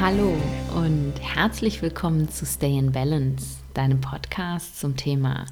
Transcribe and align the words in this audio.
Hallo 0.00 0.34
und 0.74 1.12
herzlich 1.20 1.82
willkommen 1.82 2.30
zu 2.30 2.46
Stay 2.46 2.78
in 2.78 2.90
Balance, 2.90 3.58
deinem 3.74 4.00
Podcast 4.00 4.80
zum 4.80 4.96
Thema 4.96 5.44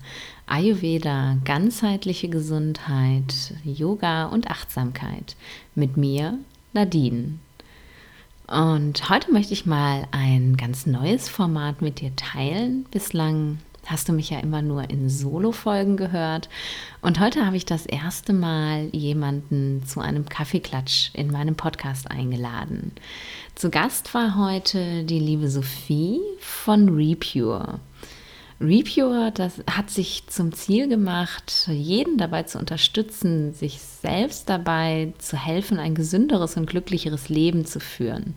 Ayurveda, 0.46 1.36
ganzheitliche 1.45 2.30
Gesundheit, 2.30 3.53
Yoga 3.62 4.25
und 4.25 4.50
Achtsamkeit 4.50 5.36
mit 5.75 5.98
mir, 5.98 6.39
Nadine. 6.72 7.39
Und 8.46 9.11
heute 9.11 9.30
möchte 9.30 9.53
ich 9.53 9.66
mal 9.66 10.08
ein 10.12 10.57
ganz 10.57 10.86
neues 10.86 11.29
Format 11.29 11.82
mit 11.82 12.00
dir 12.00 12.17
teilen. 12.17 12.86
Bislang 12.90 13.58
hast 13.90 14.08
du 14.08 14.12
mich 14.12 14.30
ja 14.30 14.38
immer 14.40 14.62
nur 14.62 14.88
in 14.90 15.08
Solo-Folgen 15.08 15.96
gehört. 15.96 16.48
Und 17.00 17.20
heute 17.20 17.46
habe 17.46 17.56
ich 17.56 17.64
das 17.64 17.86
erste 17.86 18.32
Mal 18.32 18.88
jemanden 18.92 19.82
zu 19.86 20.00
einem 20.00 20.28
Kaffeeklatsch 20.28 21.11
in 21.14 21.30
meinem 21.30 21.56
Podcast 21.56 22.11
eingeladen. 22.11 22.92
Zu 23.54 23.70
Gast 23.70 24.14
war 24.14 24.36
heute 24.36 25.04
die 25.04 25.18
liebe 25.18 25.48
Sophie 25.48 26.20
von 26.38 26.88
Repure. 26.90 27.80
Repure, 28.61 29.30
das 29.32 29.62
hat 29.70 29.89
sich 29.89 30.25
zum 30.26 30.52
Ziel 30.52 30.89
gemacht, 30.89 31.68
jeden 31.70 32.19
dabei 32.19 32.42
zu 32.42 32.58
unterstützen, 32.58 33.52
sich 33.52 33.78
selbst 33.80 34.48
dabei 34.48 35.12
zu 35.19 35.36
helfen, 35.36 35.78
ein 35.78 35.94
gesünderes 35.94 36.56
und 36.56 36.66
glücklicheres 36.66 37.28
Leben 37.28 37.66
zu 37.66 37.78
führen. 37.78 38.34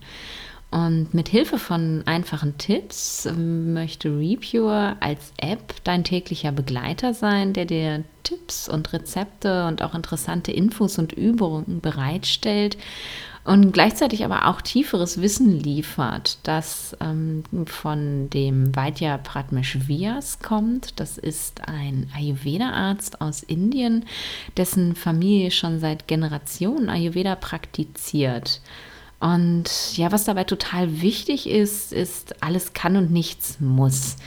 Und 0.71 1.13
mit 1.13 1.27
Hilfe 1.27 1.59
von 1.59 2.03
einfachen 2.05 2.57
Tipps 2.57 3.25
ähm, 3.25 3.73
möchte 3.73 4.17
Repure 4.17 4.95
als 5.01 5.33
App 5.35 5.75
dein 5.83 6.05
täglicher 6.05 6.53
Begleiter 6.53 7.13
sein, 7.13 7.51
der 7.51 7.65
dir 7.65 8.05
Tipps 8.23 8.69
und 8.69 8.93
Rezepte 8.93 9.67
und 9.67 9.81
auch 9.81 9.93
interessante 9.93 10.53
Infos 10.53 10.97
und 10.97 11.11
Übungen 11.11 11.81
bereitstellt 11.81 12.77
und 13.43 13.71
gleichzeitig 13.73 14.23
aber 14.23 14.47
auch 14.47 14.61
tieferes 14.61 15.19
Wissen 15.19 15.59
liefert, 15.59 16.37
das 16.43 16.95
ähm, 17.01 17.43
von 17.65 18.29
dem 18.29 18.73
Vaidya 18.73 19.17
Pratmesh 19.17 19.77
kommt. 20.41 20.99
Das 20.99 21.17
ist 21.17 21.67
ein 21.67 22.09
Ayurveda-Arzt 22.15 23.19
aus 23.19 23.41
Indien, 23.43 24.05
dessen 24.57 24.95
Familie 24.95 25.51
schon 25.51 25.79
seit 25.79 26.07
Generationen 26.07 26.87
Ayurveda 26.87 27.35
praktiziert. 27.35 28.61
Und 29.21 29.97
ja, 29.97 30.11
was 30.11 30.23
dabei 30.23 30.43
total 30.43 31.01
wichtig 31.01 31.47
ist, 31.47 31.93
ist, 31.93 32.41
alles 32.43 32.73
kann 32.73 32.97
und 32.97 33.11
nichts 33.11 33.59
muss. 33.59 34.17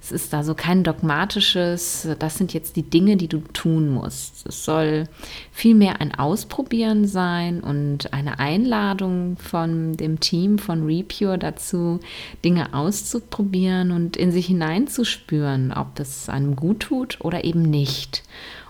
Es 0.00 0.12
ist 0.12 0.34
da 0.34 0.44
so 0.44 0.54
kein 0.54 0.84
dogmatisches, 0.84 2.06
das 2.18 2.36
sind 2.36 2.52
jetzt 2.52 2.76
die 2.76 2.82
Dinge, 2.82 3.16
die 3.16 3.26
du 3.26 3.38
tun 3.38 3.88
musst. 3.88 4.46
Es 4.46 4.64
soll 4.64 5.08
vielmehr 5.50 6.00
ein 6.02 6.14
Ausprobieren 6.14 7.06
sein 7.06 7.62
und 7.62 8.12
eine 8.12 8.38
Einladung 8.38 9.38
von 9.38 9.96
dem 9.96 10.20
Team 10.20 10.58
von 10.58 10.84
Repure 10.84 11.38
dazu, 11.38 12.00
Dinge 12.44 12.74
auszuprobieren 12.74 13.92
und 13.92 14.18
in 14.18 14.30
sich 14.30 14.46
hineinzuspüren, 14.46 15.72
ob 15.72 15.94
das 15.94 16.28
einem 16.28 16.54
gut 16.54 16.80
tut 16.80 17.18
oder 17.22 17.44
eben 17.44 17.62
nicht. 17.62 18.24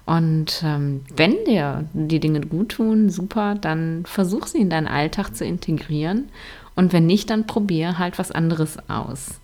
Und 0.06 0.62
ähm, 0.64 1.02
wenn 1.16 1.44
dir 1.46 1.86
die 1.94 2.20
Dinge 2.20 2.40
gut 2.40 2.70
tun, 2.70 3.08
super, 3.08 3.54
dann 3.54 4.04
versuch 4.04 4.46
sie 4.46 4.58
in 4.58 4.70
deinen 4.70 4.86
Alltag 4.86 5.34
zu 5.34 5.44
integrieren. 5.44 6.28
Und 6.74 6.92
wenn 6.92 7.06
nicht, 7.06 7.30
dann 7.30 7.46
probier 7.46 7.98
halt 7.98 8.18
was 8.18 8.30
anderes 8.30 8.78
aus. 8.88 9.40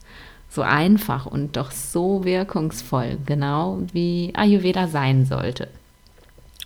So 0.48 0.62
einfach 0.62 1.27
und 1.27 1.56
doch 1.56 1.70
so 1.70 2.25
wirkungsvoll, 2.25 3.19
genau 3.25 3.78
wie 3.92 4.33
Ayurveda 4.34 4.89
sein 4.89 5.25
sollte. 5.25 5.68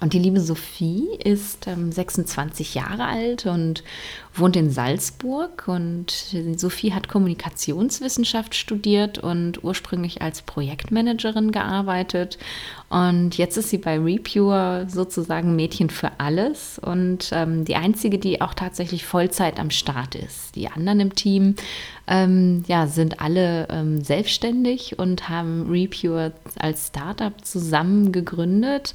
Und 0.01 0.13
die 0.13 0.19
liebe 0.19 0.41
Sophie 0.41 1.07
ist 1.23 1.69
ähm, 1.69 1.93
26 1.93 2.75
Jahre 2.75 3.05
alt 3.05 3.47
und 3.47 3.85
wohnt 4.35 4.57
in 4.57 4.71
Salzburg. 4.71 5.69
Und 5.69 6.35
Sophie 6.57 6.93
hat 6.93 7.09
Kommunikationswissenschaft 7.09 8.57
studiert 8.57 9.19
und 9.19 9.63
ursprünglich 9.63 10.21
als 10.21 10.43
Projektmanagerin 10.43 11.53
gearbeitet. 11.53 12.39
Und 12.89 13.39
jetzt 13.39 13.57
ist 13.57 13.71
sie 13.71 13.79
bei 13.79 13.99
Repure 13.99 14.87
sozusagen 14.89 15.55
Mädchen 15.55 15.91
für 15.91 16.11
alles 16.19 16.79
und 16.79 17.31
ähm, 17.33 17.65
die 17.65 17.77
einzige, 17.77 18.19
die 18.19 18.41
auch 18.41 18.55
tatsächlich 18.55 19.05
Vollzeit 19.05 19.59
am 19.59 19.71
Start 19.71 20.17
ist. 20.17 20.55
Die 20.55 20.69
anderen 20.69 21.01
im 21.01 21.15
Team 21.15 21.55
ähm, 22.07 22.65
ja, 22.67 22.87
sind 22.87 23.21
alle 23.21 23.69
ähm, 23.71 24.03
selbstständig 24.03 24.99
und 24.99 25.29
haben 25.29 25.69
Repure 25.71 26.33
als 26.59 26.89
Startup 26.89 27.33
zusammen 27.45 28.13
gegründet. 28.13 28.95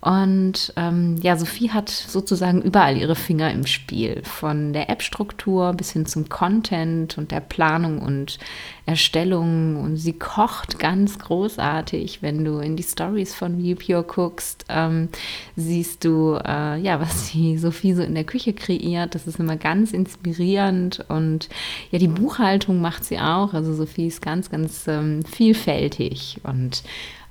Und 0.00 0.72
ähm, 0.76 1.16
ja, 1.22 1.36
Sophie 1.36 1.70
hat 1.70 1.88
sozusagen 1.88 2.62
überall 2.62 2.96
ihre 2.96 3.16
Finger 3.16 3.50
im 3.50 3.66
Spiel, 3.66 4.22
von 4.22 4.72
der 4.72 4.88
App-Struktur 4.90 5.72
bis 5.72 5.90
hin 5.90 6.06
zum 6.06 6.28
Content 6.28 7.18
und 7.18 7.32
der 7.32 7.40
Planung 7.40 8.00
und 8.00 8.38
Erstellung. 8.86 9.76
Und 9.76 9.96
sie 9.96 10.12
kocht 10.12 10.78
ganz 10.78 11.18
großartig. 11.18 12.22
Wenn 12.22 12.44
du 12.44 12.58
in 12.58 12.76
die 12.76 12.84
Stories 12.84 13.34
von 13.34 13.58
ViewPure 13.58 14.04
guckst, 14.04 14.66
ähm, 14.68 15.08
siehst 15.56 16.04
du, 16.04 16.38
äh, 16.46 16.80
ja, 16.80 17.00
was 17.00 17.32
die 17.32 17.58
Sophie 17.58 17.94
so 17.94 18.02
in 18.02 18.14
der 18.14 18.24
Küche 18.24 18.52
kreiert. 18.52 19.16
Das 19.16 19.26
ist 19.26 19.40
immer 19.40 19.56
ganz 19.56 19.92
inspirierend. 19.92 21.04
Und 21.08 21.48
ja, 21.90 21.98
die 21.98 22.06
Buchhaltung 22.06 22.80
macht 22.80 23.04
sie 23.04 23.18
auch. 23.18 23.52
Also 23.52 23.74
Sophie 23.74 24.06
ist 24.06 24.22
ganz, 24.22 24.48
ganz 24.48 24.86
ähm, 24.86 25.24
vielfältig 25.24 26.38
und 26.44 26.84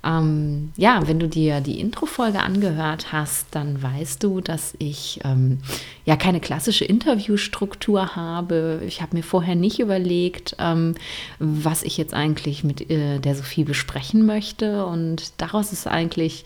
ähm, 0.08 0.72
ja, 0.78 1.06
wenn 1.06 1.20
du 1.20 1.28
dir 1.28 1.60
die 1.60 1.82
Intro-Folge 1.82 2.42
angehört 2.42 3.12
hast, 3.12 3.48
dann 3.52 3.82
weißt 3.84 4.24
du, 4.24 4.40
dass 4.40 4.74
ich 4.80 5.20
ähm, 5.26 5.60
ja 6.06 6.16
keine 6.16 6.40
klassische 6.40 6.86
Interviewstruktur 6.86 8.16
habe. 8.16 8.82
Ich 8.88 9.02
habe 9.02 9.18
mir 9.18 9.24
vorher 9.24 9.56
nicht 9.56 9.80
überlegt, 9.80 10.56
ähm, 10.60 10.96
was 11.40 11.84
ich 11.84 11.98
jetzt 11.98 12.14
eigentlich 12.14 12.64
mit 12.64 12.90
äh, 12.90 13.20
der 13.20 13.36
Sophie 13.36 13.66
besprechen 13.66 14.26
möchte. 14.26 14.86
Und 14.86 15.34
daraus 15.42 15.74
ist 15.74 15.88
eigentlich 15.88 16.46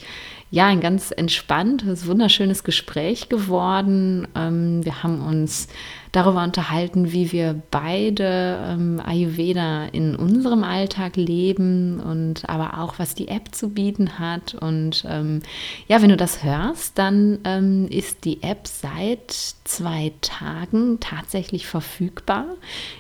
ja, 0.50 0.68
ein 0.68 0.82
ganz 0.82 1.12
entspanntes, 1.16 2.08
wunderschönes 2.08 2.64
Gespräch 2.64 3.30
geworden. 3.30 4.28
Ähm, 4.36 4.84
wir 4.84 5.02
haben 5.02 5.22
uns 5.22 5.70
darüber 6.12 6.44
unterhalten, 6.44 7.12
wie 7.12 7.32
wir 7.32 7.62
beide 7.72 8.60
ähm, 8.68 9.02
Ayurveda 9.04 9.86
in 9.86 10.16
unserem 10.16 10.64
Alltag 10.64 11.16
leben 11.16 12.00
und 12.00 12.48
aber 12.50 12.80
auch, 12.80 13.00
was 13.00 13.16
die 13.16 13.30
App 13.30 13.56
zu 13.56 13.70
bieten 13.70 14.20
hat. 14.20 14.54
Und 14.56 15.06
ähm, 15.08 15.42
ja, 15.88 16.02
wenn 16.02 16.10
du 16.10 16.18
das 16.18 16.44
hörst, 16.44 16.98
dann 16.98 17.40
ähm, 17.46 17.88
ist 17.90 18.26
die 18.26 18.44
App 18.44 18.68
seit 18.68 19.32
zwei 19.64 20.12
Tagen 20.22 21.00
tatsächlich 21.00 21.66
verfügbar. 21.66 22.46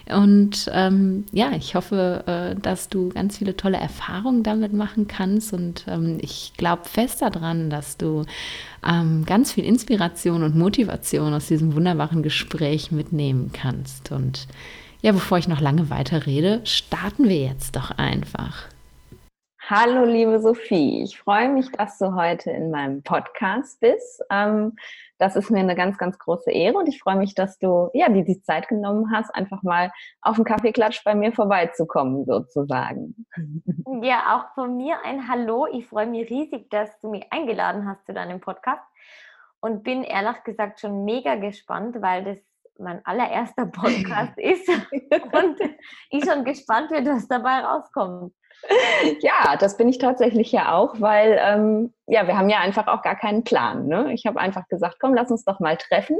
Und 0.10 0.70
ähm, 0.74 1.26
ja, 1.32 1.52
ich 1.52 1.76
hoffe, 1.76 2.24
äh, 2.28 2.60
dass 2.60 2.90
du 2.90 3.10
ganz 3.10 3.38
viele 3.38 3.58
tolle 3.58 3.78
Erfahrungen 3.78 4.44
damit 4.44 4.74
machen 4.74 5.08
kannst. 5.08 5.54
Und 5.54 5.86
ähm, 5.88 6.18
ich 6.22 6.54
glaube 6.56 6.84
fest 6.86 7.22
daran, 7.22 7.52
daran, 7.52 7.70
dass 7.70 7.98
du 7.98 8.26
ähm, 8.88 9.26
ganz 9.26 9.54
viel 9.54 9.66
Inspiration 9.66 10.44
und 10.44 10.56
Motivation 10.56 11.34
aus 11.34 11.48
diesem 11.48 11.76
wunderbaren 11.76 12.24
Gespräch 12.24 12.92
mitnehmen 12.92 13.52
kannst. 13.54 14.12
Und 14.12 14.48
ja, 15.02 15.12
bevor 15.12 15.38
ich 15.38 15.48
noch 15.48 15.62
lange 15.62 15.90
weiter 15.90 16.26
rede, 16.26 16.62
starten 16.64 17.28
wir 17.28 17.38
jetzt 17.38 17.76
doch 17.76 17.92
einfach. 17.98 18.68
Hallo, 19.70 20.04
liebe 20.04 20.40
Sophie. 20.42 21.04
Ich 21.04 21.18
freue 21.18 21.48
mich, 21.48 21.72
dass 21.72 21.98
du 21.98 22.14
heute 22.14 22.52
in 22.52 22.72
meinem 22.72 23.04
Podcast 23.04 23.80
bist. 23.80 24.22
Ähm, 24.30 24.74
das 25.22 25.36
ist 25.36 25.52
mir 25.52 25.60
eine 25.60 25.76
ganz, 25.76 26.00
ganz 26.00 26.18
große 26.18 26.50
Ehre 26.50 26.80
und 26.80 26.90
ich 26.90 27.00
freue 27.00 27.16
mich, 27.16 27.36
dass 27.36 27.60
du 27.60 27.92
ja 27.94 28.10
dir 28.10 28.26
die 28.26 28.42
Zeit 28.42 28.68
genommen 28.68 29.12
hast, 29.14 29.30
einfach 29.36 29.62
mal 29.62 29.92
auf 30.22 30.36
den 30.36 30.46
Kaffeeklatsch 30.46 31.04
bei 31.04 31.14
mir 31.14 31.32
vorbeizukommen, 31.32 32.26
sozusagen. 32.26 33.28
Ja, 34.04 34.36
auch 34.36 34.56
von 34.56 34.78
mir 34.78 34.98
ein 35.04 35.28
Hallo. 35.28 35.68
Ich 35.72 35.86
freue 35.86 36.08
mich 36.08 36.30
riesig, 36.30 36.70
dass 36.72 37.00
du 37.02 37.10
mich 37.12 37.32
eingeladen 37.32 37.88
hast 37.88 38.06
zu 38.06 38.14
deinem 38.14 38.40
Podcast 38.40 38.82
und 39.60 39.84
bin 39.84 40.04
ehrlich 40.04 40.44
gesagt 40.44 40.80
schon 40.80 41.06
mega 41.06 41.36
gespannt, 41.36 42.02
weil 42.02 42.24
das 42.24 42.38
mein 42.80 43.06
allererster 43.06 43.66
Podcast 43.72 44.38
ist 44.38 44.68
und 44.70 45.60
ich 46.10 46.26
schon 46.26 46.44
gespannt 46.46 46.90
bin, 46.90 47.06
was 47.06 47.28
dabei 47.28 47.60
rauskommt. 47.60 48.34
Ja, 49.22 49.56
das 49.58 49.78
bin 49.78 49.90
ich 49.90 49.98
tatsächlich 49.98 50.52
ja 50.52 50.74
auch, 50.74 51.00
weil 51.00 51.40
ähm, 51.42 51.94
ja, 52.08 52.28
wir 52.28 52.38
haben 52.38 52.50
ja 52.50 52.60
einfach 52.60 52.88
auch 52.88 53.02
gar 53.02 53.16
keinen 53.16 53.44
Plan. 53.44 53.88
Ne? 53.88 54.14
Ich 54.14 54.26
habe 54.26 54.40
einfach 54.40 54.68
gesagt, 54.68 54.98
komm, 55.00 55.14
lass 55.14 55.32
uns 55.32 55.44
doch 55.46 55.60
mal 55.60 55.78
treffen 55.78 56.18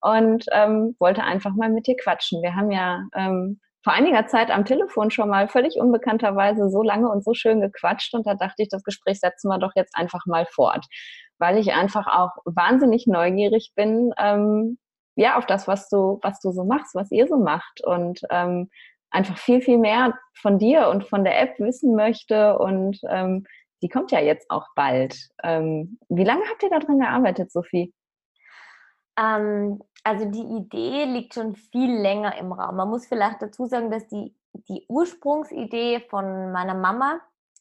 und 0.00 0.44
ähm, 0.52 0.96
wollte 0.98 1.22
einfach 1.22 1.54
mal 1.54 1.70
mit 1.70 1.86
dir 1.86 1.96
quatschen. 1.96 2.42
Wir 2.42 2.56
haben 2.56 2.70
ja 2.70 3.04
ähm, 3.14 3.60
vor 3.84 3.92
einiger 3.92 4.26
Zeit 4.26 4.50
am 4.50 4.64
Telefon 4.64 5.10
schon 5.10 5.28
mal 5.28 5.46
völlig 5.48 5.76
unbekannterweise 5.76 6.70
so 6.70 6.82
lange 6.82 7.08
und 7.08 7.22
so 7.22 7.34
schön 7.34 7.60
gequatscht 7.60 8.14
und 8.14 8.26
da 8.26 8.34
dachte 8.34 8.62
ich, 8.62 8.68
das 8.70 8.82
Gespräch 8.82 9.20
setzen 9.20 9.48
wir 9.48 9.58
doch 9.58 9.72
jetzt 9.76 9.94
einfach 9.96 10.24
mal 10.26 10.46
fort, 10.46 10.86
weil 11.38 11.58
ich 11.58 11.72
einfach 11.74 12.06
auch 12.06 12.30
wahnsinnig 12.46 13.06
neugierig 13.06 13.72
bin, 13.76 14.12
ähm, 14.18 14.78
ja, 15.16 15.36
auf 15.36 15.46
das, 15.46 15.68
was 15.68 15.88
du, 15.88 16.18
was 16.22 16.40
du 16.40 16.50
so 16.50 16.64
machst, 16.64 16.94
was 16.94 17.10
ihr 17.12 17.26
so 17.28 17.36
macht 17.36 17.84
und 17.84 18.20
ähm, 18.30 18.70
einfach 19.10 19.38
viel, 19.38 19.60
viel 19.60 19.78
mehr 19.78 20.14
von 20.34 20.58
dir 20.58 20.88
und 20.88 21.04
von 21.08 21.24
der 21.24 21.40
App 21.40 21.58
wissen 21.58 21.94
möchte. 21.94 22.58
Und 22.58 22.98
ähm, 23.08 23.46
die 23.82 23.88
kommt 23.88 24.10
ja 24.10 24.20
jetzt 24.20 24.50
auch 24.50 24.66
bald. 24.74 25.16
Ähm, 25.42 25.98
wie 26.08 26.24
lange 26.24 26.42
habt 26.50 26.62
ihr 26.62 26.70
daran 26.70 26.98
gearbeitet, 26.98 27.52
Sophie? 27.52 27.92
Ähm, 29.18 29.80
also 30.02 30.24
die 30.26 30.42
Idee 30.42 31.04
liegt 31.04 31.34
schon 31.34 31.54
viel 31.54 31.92
länger 31.92 32.36
im 32.38 32.52
Raum. 32.52 32.76
Man 32.76 32.88
muss 32.88 33.06
vielleicht 33.06 33.40
dazu 33.40 33.66
sagen, 33.66 33.90
dass 33.90 34.06
die, 34.08 34.34
die 34.52 34.84
Ursprungsidee 34.88 36.00
von 36.08 36.52
meiner 36.52 36.74
Mama, 36.74 37.20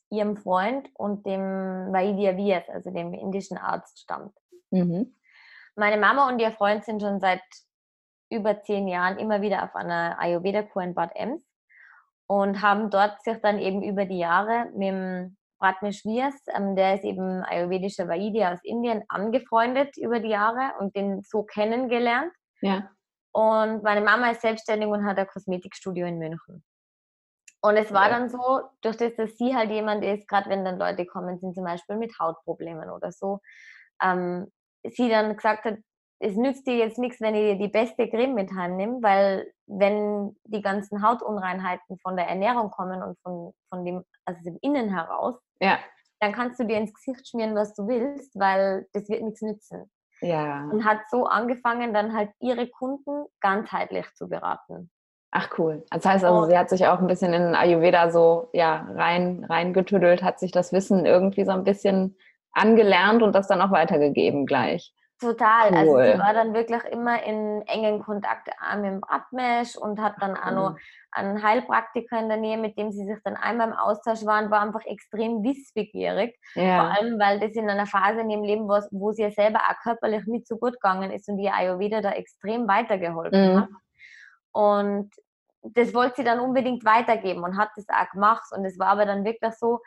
ihrem 0.10 0.38
Freund 0.38 0.89
und 0.94 1.25
dem 1.25 1.42
Vaidya 1.92 2.38
Vyas, 2.38 2.69
also 2.69 2.92
dem 2.92 3.13
indischen 3.13 3.57
Arzt, 3.57 4.00
stammt. 4.00 4.36
Mhm. 4.72 5.16
Meine 5.75 5.98
Mama 5.98 6.28
und 6.30 6.39
ihr 6.39 6.51
Freund 6.51 6.84
sind 6.84 7.01
schon 7.01 7.19
seit 7.19 7.42
über 8.34 8.62
zehn 8.62 8.88
Jahren 8.88 9.18
immer 9.18 9.42
wieder 9.42 9.64
auf 9.64 9.76
einer 9.76 10.20
Ayurveda-Kur 10.20 10.82
in 10.82 10.94
Bad 10.94 11.12
Ems 11.16 11.42
und 12.28 12.62
haben 12.62 12.90
dort 12.90 13.22
sich 13.24 13.38
dann 13.42 13.60
eben 13.60 13.84
über 13.84 14.06
die 14.06 14.18
Jahre 14.18 14.66
mit 14.74 14.90
dem 14.90 15.38
Pratmesh 15.60 16.04
Vyas, 16.04 16.36
ähm, 16.54 16.76
der 16.76 16.96
ist 16.96 17.06
eben 17.06 17.44
ayurvedischer 17.44 18.10
Vaidya 18.10 18.54
aus 18.54 18.60
Indien, 18.64 19.04
angefreundet 19.08 19.96
über 19.98 20.20
die 20.20 20.30
Jahre 20.30 20.74
und 20.80 20.94
den 20.96 21.22
so 21.24 21.44
kennengelernt. 21.44 22.34
Ja. 22.62 22.90
Und 23.32 23.82
meine 23.82 24.02
Mama 24.02 24.32
ist 24.32 24.42
selbstständig 24.42 24.90
und 24.90 25.06
hat 25.06 25.18
ein 25.18 25.28
Kosmetikstudio 25.28 26.06
in 26.06 26.20
München. 26.20 26.64
Und 27.62 27.78
es 27.78 27.94
war 27.94 28.10
dann 28.10 28.30
so, 28.30 28.62
durch 28.82 28.98
das, 28.98 29.16
dass 29.16 29.38
sie 29.38 29.56
halt 29.56 29.72
jemand 29.72 30.04
ist, 30.04 30.28
gerade 30.28 30.50
wenn 30.50 30.66
dann 30.66 30.78
Leute 30.78 31.06
kommen, 31.06 31.40
sind 31.40 31.56
zum 31.56 31.64
Beispiel 31.64 31.96
mit 31.96 32.20
Hautproblemen 32.20 32.90
oder 32.90 33.14
so, 33.14 33.40
ähm, 34.02 34.52
sie 34.84 35.08
dann 35.08 35.34
gesagt 35.34 35.64
hat, 35.64 35.78
es 36.24 36.38
nützt 36.38 36.66
dir 36.66 36.78
jetzt 36.78 36.98
nichts, 36.98 37.20
wenn 37.20 37.36
ich 37.36 37.42
dir 37.42 37.56
die 37.58 37.72
beste 37.72 38.10
Creme 38.10 38.34
mit 38.34 38.52
heimnehme, 38.54 39.00
weil 39.02 39.52
wenn 39.68 40.36
die 40.46 40.62
ganzen 40.62 41.06
Hautunreinheiten 41.06 42.00
von 42.00 42.16
der 42.16 42.28
Ernährung 42.28 42.72
kommen 42.72 43.04
und 43.04 43.20
von, 43.22 43.54
von 43.70 43.86
dem, 43.86 44.04
also 44.25 44.42
dem 44.44 44.58
Innen 44.62 44.90
heraus, 44.90 45.36
ja. 45.60 45.78
dann 46.22 46.31
kannst 46.31 46.60
du 46.60 46.64
dir 46.64 46.78
ins 46.78 46.94
Gesicht 46.94 47.28
schmieren, 47.28 47.56
was 47.56 47.74
du 47.74 47.88
willst, 47.88 48.40
weil 48.40 48.88
das 48.94 49.10
wird 49.10 49.22
nichts 49.22 49.42
nützen. 49.42 49.92
Ja. 50.22 50.64
Und 50.72 50.86
hat 50.86 51.00
so 51.12 51.25
angefangen, 51.25 51.94
dann 51.94 52.16
halt 52.16 52.31
ihre 52.40 52.68
Kunden 52.68 53.25
ganzheitlich 53.42 54.06
zu 54.16 54.30
beraten. 54.30 54.90
Ach 55.31 55.50
cool. 55.58 55.84
Das 55.90 56.06
heißt 56.06 56.24
also, 56.24 56.46
sie 56.46 56.58
hat 56.58 56.70
sich 56.70 56.88
auch 56.88 57.00
ein 57.00 57.08
bisschen 57.08 57.34
in 57.34 57.56
Ayurveda 57.56 58.12
so 58.12 58.50
ja, 58.54 58.88
rein, 58.96 59.44
reingetüdelt, 59.44 60.24
hat 60.24 60.40
sich 60.40 60.52
das 60.52 60.72
Wissen 60.72 61.06
irgendwie 61.06 61.44
so 61.44 61.52
ein 61.52 61.66
bisschen 61.66 62.16
angelernt 62.54 63.24
und 63.24 63.34
das 63.34 63.48
dann 63.48 63.62
auch 63.62 63.72
weitergegeben 63.72 64.46
gleich. 64.46 64.94
Total. 65.24 65.70
Cool. 65.72 65.78
Also 65.78 66.12
sie 66.12 66.20
war 66.20 66.34
dann 66.34 66.54
wirklich 66.54 66.84
immer 66.92 67.24
in 67.24 67.62
engen 67.68 68.04
Kontakt 68.04 68.48
mit 68.75 68.86
dem 68.86 69.04
Radmesh 69.04 69.78
und 69.78 70.02
hat 70.02 70.16
dann 70.20 70.36
auch 70.36 70.52
noch 70.52 70.78
einen 71.12 71.42
Heilpraktiker 71.42 72.20
in 72.20 72.28
der 72.28 72.38
Nähe, 72.38 72.58
mit 72.58 72.78
dem 72.78 72.92
sie 72.92 73.06
sich 73.06 73.18
dann 73.24 73.38
einmal 73.38 73.70
im 73.70 73.74
Austausch 73.74 74.25
waren, 74.25 74.52
war 74.52 74.62
einfach 74.62 74.84
extrem 74.86 75.44
wissbegierig. 75.44 76.38
Ja. 76.56 76.81
Vor 76.81 76.98
allem, 76.98 77.20
weil 77.20 77.40
das 77.40 77.54
in 77.54 77.70
einer 77.70 77.86
Phase 77.86 78.22
in 78.22 78.30
ihrem 78.30 78.44
Leben 78.44 78.68
war, 78.68 78.84
wo 78.92 79.12
sie 79.12 79.22
ja 79.22 79.31
selber 79.31 79.60
auch 79.60 79.81
körperlich 79.81 80.25
nicht 80.25 80.48
so 80.48 80.58
gut 80.58 80.74
gegangen 80.74 81.12
ist 81.12 81.30
und 81.30 81.38
die 81.38 81.50
Ayurveda 81.50 82.02
da 82.02 82.12
extrem 82.12 82.68
weitergeholfen 82.68 83.54
mhm. 83.54 83.62
hat. 83.62 83.70
Und 84.52 85.12
das 85.62 85.94
wollte 85.94 86.18
sie 86.18 86.24
dann 86.24 86.40
unbedingt 86.42 86.84
weitergeben 86.84 87.44
und 87.44 87.58
hat 87.58 87.70
das 87.75 87.86
auch 87.88 88.12
gemacht. 88.12 88.52
Und 88.52 88.66
es 88.66 88.78
war 88.78 88.88
aber 88.88 89.06
dann 89.06 89.24
wirklich 89.24 89.54
so, 89.54 89.80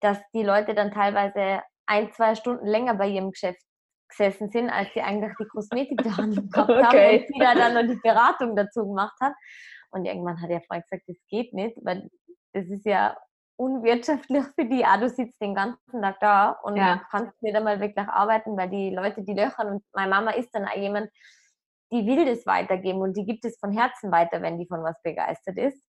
dass 0.00 0.18
die 0.34 0.42
Leute 0.42 0.74
dann 0.74 0.90
teilweise 0.90 1.62
ein, 1.86 2.12
zwei 2.12 2.34
Stunden 2.34 2.66
länger 2.66 2.94
bei 2.94 3.08
ihrem 3.08 3.30
Geschäft 3.30 3.62
gesessen 4.08 4.50
sind, 4.50 4.70
als 4.70 4.92
sie 4.94 5.02
eigentlich 5.02 5.32
die 5.38 5.46
Kosmetik 5.46 6.02
da 6.02 6.10
gehabt 6.16 6.70
okay. 6.70 6.82
haben 6.84 7.20
und 7.20 7.26
sie 7.28 7.38
da 7.38 7.54
dann 7.54 7.74
noch 7.74 7.94
die 7.94 8.00
Beratung 8.00 8.56
dazu 8.56 8.86
gemacht 8.86 9.16
hat. 9.20 9.34
Und 9.90 10.04
irgendwann 10.06 10.40
hat 10.40 10.50
der 10.50 10.62
Freund 10.62 10.84
gesagt, 10.84 11.04
das 11.06 11.16
geht 11.28 11.52
nicht, 11.52 11.76
weil 11.82 12.10
das 12.52 12.66
ist 12.66 12.84
ja 12.84 13.16
unwirtschaftlich 13.56 14.44
für 14.54 14.64
die. 14.64 14.84
Ah, 14.84 14.96
du 14.96 15.08
sitzt 15.08 15.40
den 15.40 15.54
ganzen 15.54 16.02
Tag 16.02 16.18
da 16.20 16.50
und 16.50 16.76
ja. 16.76 17.02
kannst 17.10 17.40
nicht 17.42 17.54
einmal 17.54 17.80
wirklich 17.80 18.06
arbeiten, 18.08 18.56
weil 18.56 18.70
die 18.70 18.90
Leute, 18.90 19.22
die 19.22 19.34
löchern 19.34 19.68
und 19.68 19.84
meine 19.92 20.10
Mama 20.10 20.32
ist 20.32 20.50
dann 20.52 20.64
auch 20.64 20.76
jemand, 20.76 21.10
die 21.92 22.06
will 22.06 22.24
das 22.24 22.46
weitergeben 22.46 23.00
und 23.00 23.16
die 23.16 23.24
gibt 23.24 23.44
es 23.44 23.58
von 23.58 23.72
Herzen 23.72 24.10
weiter, 24.10 24.42
wenn 24.42 24.58
die 24.58 24.66
von 24.66 24.82
was 24.82 25.00
begeistert 25.02 25.58
ist. 25.58 25.80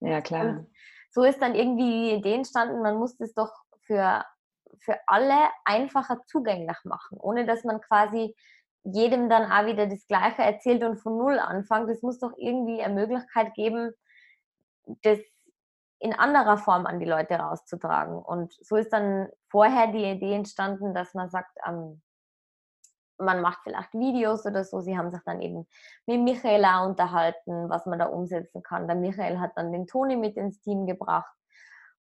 Ja, 0.00 0.20
klar. 0.22 0.46
Und 0.46 0.70
so 1.10 1.24
ist 1.24 1.42
dann 1.42 1.54
irgendwie 1.54 2.08
die 2.08 2.14
Idee 2.16 2.34
entstanden, 2.34 2.82
man 2.82 2.96
muss 2.96 3.16
das 3.18 3.34
doch 3.34 3.52
für 3.82 4.24
für 4.78 4.96
alle 5.06 5.36
einfacher 5.64 6.20
zugänglich 6.26 6.78
machen, 6.84 7.18
ohne 7.18 7.46
dass 7.46 7.64
man 7.64 7.80
quasi 7.80 8.34
jedem 8.84 9.28
dann 9.28 9.50
auch 9.50 9.66
wieder 9.66 9.86
das 9.86 10.06
Gleiche 10.06 10.42
erzählt 10.42 10.82
und 10.82 10.98
von 10.98 11.18
Null 11.18 11.38
anfängt. 11.38 11.88
Es 11.90 12.02
muss 12.02 12.18
doch 12.18 12.32
irgendwie 12.36 12.82
eine 12.82 12.94
Möglichkeit 12.94 13.54
geben, 13.54 13.92
das 15.02 15.18
in 15.98 16.14
anderer 16.14 16.56
Form 16.56 16.86
an 16.86 16.98
die 16.98 17.06
Leute 17.06 17.34
rauszutragen. 17.34 18.18
Und 18.18 18.54
so 18.64 18.76
ist 18.76 18.92
dann 18.92 19.28
vorher 19.50 19.88
die 19.88 20.04
Idee 20.04 20.34
entstanden, 20.34 20.94
dass 20.94 21.12
man 21.12 21.28
sagt, 21.28 21.56
ähm, 21.66 22.00
man 23.18 23.42
macht 23.42 23.60
vielleicht 23.62 23.92
Videos 23.92 24.46
oder 24.46 24.64
so. 24.64 24.80
Sie 24.80 24.96
haben 24.96 25.10
sich 25.10 25.20
dann 25.26 25.42
eben 25.42 25.66
mit 26.06 26.22
Michaela 26.22 26.86
unterhalten, 26.86 27.68
was 27.68 27.84
man 27.84 27.98
da 27.98 28.06
umsetzen 28.06 28.62
kann. 28.62 28.88
Der 28.88 28.96
Michael 28.96 29.38
hat 29.38 29.52
dann 29.56 29.72
den 29.72 29.86
Toni 29.86 30.16
mit 30.16 30.36
ins 30.36 30.60
Team 30.62 30.86
gebracht. 30.86 31.30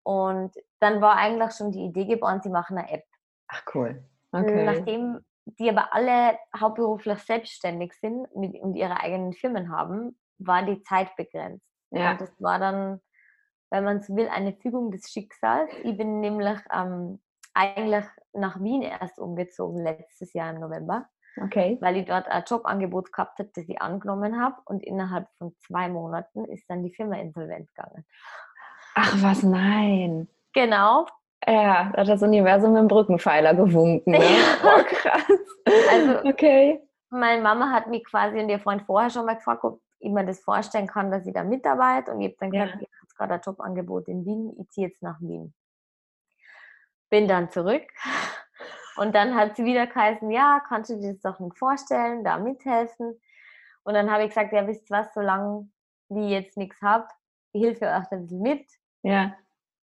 Und 0.03 0.53
dann 0.79 1.01
war 1.01 1.15
eigentlich 1.15 1.53
schon 1.53 1.71
die 1.71 1.85
Idee 1.85 2.05
geboren, 2.05 2.41
sie 2.41 2.49
machen 2.49 2.77
eine 2.77 2.91
App. 2.91 3.05
Ach 3.47 3.63
cool. 3.73 4.03
Okay. 4.31 4.65
Nachdem 4.65 5.19
die 5.45 5.69
aber 5.69 5.93
alle 5.93 6.37
hauptberuflich 6.57 7.19
selbstständig 7.19 7.93
sind 7.93 8.25
und 8.31 8.75
ihre 8.75 8.99
eigenen 8.99 9.33
Firmen 9.33 9.71
haben, 9.75 10.17
war 10.39 10.63
die 10.63 10.81
Zeit 10.83 11.15
begrenzt. 11.15 11.65
Ja. 11.91 12.11
Und 12.11 12.21
das 12.21 12.41
war 12.41 12.59
dann, 12.59 13.01
wenn 13.69 13.83
man 13.83 14.01
so 14.01 14.15
will, 14.15 14.29
eine 14.29 14.53
Fügung 14.53 14.91
des 14.91 15.09
Schicksals. 15.11 15.71
Ich 15.83 15.97
bin 15.97 16.19
nämlich 16.19 16.59
ähm, 16.71 17.21
eigentlich 17.53 18.05
nach 18.33 18.59
Wien 18.61 18.81
erst 18.81 19.19
umgezogen, 19.19 19.83
letztes 19.83 20.33
Jahr 20.33 20.51
im 20.51 20.59
November. 20.59 21.07
Okay. 21.41 21.77
Weil 21.81 21.97
ich 21.97 22.05
dort 22.05 22.27
ein 22.27 22.43
Jobangebot 22.45 23.11
gehabt 23.11 23.39
habe, 23.39 23.49
das 23.53 23.67
ich 23.67 23.81
angenommen 23.81 24.39
habe. 24.41 24.57
Und 24.65 24.83
innerhalb 24.83 25.27
von 25.37 25.55
zwei 25.59 25.89
Monaten 25.89 26.45
ist 26.45 26.69
dann 26.69 26.83
die 26.83 26.93
Firma 26.93 27.15
insolvent 27.15 27.73
gegangen. 27.73 28.05
Ach 28.95 29.15
was, 29.21 29.43
nein. 29.43 30.27
Genau. 30.53 31.07
Ja, 31.45 31.91
da 31.93 32.01
hat 32.01 32.07
das 32.07 32.21
Universum 32.21 32.75
im 32.77 32.87
Brückenpfeiler 32.87 33.53
gewunken. 33.53 34.11
Ne? 34.11 34.19
oh, 34.63 34.83
krass. 34.83 35.23
Also, 35.91 36.29
okay. 36.29 36.81
Meine 37.09 37.41
Mama 37.41 37.71
hat 37.71 37.87
mich 37.87 38.03
quasi 38.05 38.39
und 38.39 38.49
ihr 38.49 38.59
Freund 38.59 38.83
vorher 38.83 39.09
schon 39.09 39.25
mal 39.25 39.35
gefragt, 39.35 39.63
ob 39.63 39.81
ich 39.99 40.11
mir 40.11 40.25
das 40.25 40.39
vorstellen 40.41 40.87
kann, 40.87 41.11
dass 41.11 41.25
ich 41.25 41.33
da 41.33 41.43
mitarbeite. 41.43 42.11
Und 42.11 42.21
ich 42.21 42.29
habe 42.29 42.37
dann 42.39 42.51
gesagt, 42.51 42.75
ja. 42.75 42.81
ich 42.81 43.01
habe 43.01 43.13
gerade 43.17 43.33
ein 43.35 43.41
Jobangebot 43.41 44.07
in 44.07 44.25
Wien, 44.25 44.55
ich 44.59 44.69
ziehe 44.69 44.87
jetzt 44.87 45.01
nach 45.01 45.19
Wien. 45.21 45.53
Bin 47.09 47.27
dann 47.27 47.49
zurück. 47.51 47.87
Und 48.95 49.15
dann 49.15 49.35
hat 49.35 49.55
sie 49.55 49.65
wieder 49.65 49.87
geheißen, 49.87 50.29
ja, 50.29 50.61
kannst 50.67 50.91
du 50.91 50.99
dir 50.99 51.13
das 51.13 51.21
doch 51.21 51.39
nicht 51.39 51.57
vorstellen, 51.57 52.23
da 52.23 52.37
mithelfen? 52.37 53.19
Und 53.83 53.93
dann 53.95 54.11
habe 54.11 54.23
ich 54.23 54.29
gesagt, 54.29 54.53
ja, 54.53 54.65
wisst 54.67 54.89
ihr 54.89 54.97
was, 54.97 55.13
solange 55.13 55.69
ich 56.09 56.29
jetzt 56.29 56.57
nichts 56.57 56.81
habe, 56.81 57.07
ich 57.53 57.63
helfe 57.63 57.85
euch 57.85 58.11
ein 58.11 58.21
bisschen 58.21 58.41
mit. 58.41 58.65
Ja. 59.03 59.33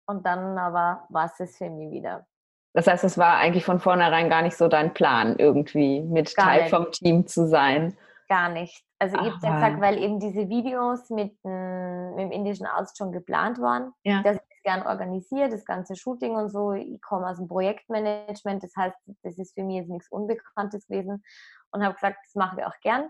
Und 0.08 0.26
dann 0.26 0.58
aber 0.58 1.06
war 1.10 1.26
es 1.26 1.40
es 1.40 1.58
für 1.58 1.70
mich 1.70 1.92
wieder. 1.92 2.26
Das 2.74 2.88
heißt, 2.88 3.04
es 3.04 3.18
war 3.18 3.38
eigentlich 3.38 3.66
von 3.66 3.80
vornherein 3.80 4.30
gar 4.30 4.42
nicht 4.42 4.58
so 4.58 4.68
dein 4.68 4.94
Plan, 4.94 5.36
irgendwie 5.38 6.02
mit 6.02 6.36
gar 6.36 6.46
Teil 6.46 6.62
nicht. 6.64 6.70
vom 6.70 6.92
Team 6.92 7.28
zu 7.28 7.48
sein. 7.48 7.98
Gar 8.28 8.50
nicht. 8.50 8.84
Also 9.00 9.18
ich 9.18 9.26
habe 9.26 9.40
gesagt, 9.40 9.82
weil 9.82 9.98
eben 9.98 10.20
diese 10.20 10.50
Videos 10.50 11.10
mit, 11.10 11.34
mit, 11.44 12.20
dem 12.20 12.32
indischen 12.32 12.66
Arzt 12.66 12.98
schon 12.98 13.12
geplant 13.12 13.60
waren, 13.60 13.94
ja. 14.04 14.22
dass 14.24 14.36
ich 14.36 14.42
das 14.42 14.64
gern 14.64 14.86
organisiere, 14.86 15.50
das 15.50 15.66
ganze 15.66 15.96
Shooting 15.96 16.36
und 16.36 16.50
so. 16.50 16.74
Ich 16.74 17.02
komme 17.02 17.28
aus 17.28 17.38
dem 17.38 17.48
Projektmanagement, 17.48 18.62
das 18.62 18.76
heißt, 18.76 18.96
das 19.24 19.38
ist 19.40 19.54
für 19.54 19.64
mich 19.64 19.78
jetzt 19.78 19.90
nichts 19.90 20.12
Unbekanntes 20.12 20.86
gewesen 20.88 21.24
und 21.72 21.84
habe 21.84 21.96
gesagt, 21.96 22.18
das 22.26 22.36
machen 22.36 22.58
wir 22.58 22.68
auch 22.68 22.80
gern. 22.82 23.10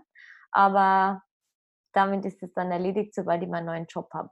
Aber 0.52 1.22
damit 1.92 2.24
ist 2.24 2.42
es 2.42 2.52
dann 2.54 2.70
erledigt, 2.70 3.14
sobald 3.14 3.42
ich 3.42 3.48
meinen 3.48 3.66
neuen 3.66 3.86
Job 3.86 4.08
habe. 4.14 4.30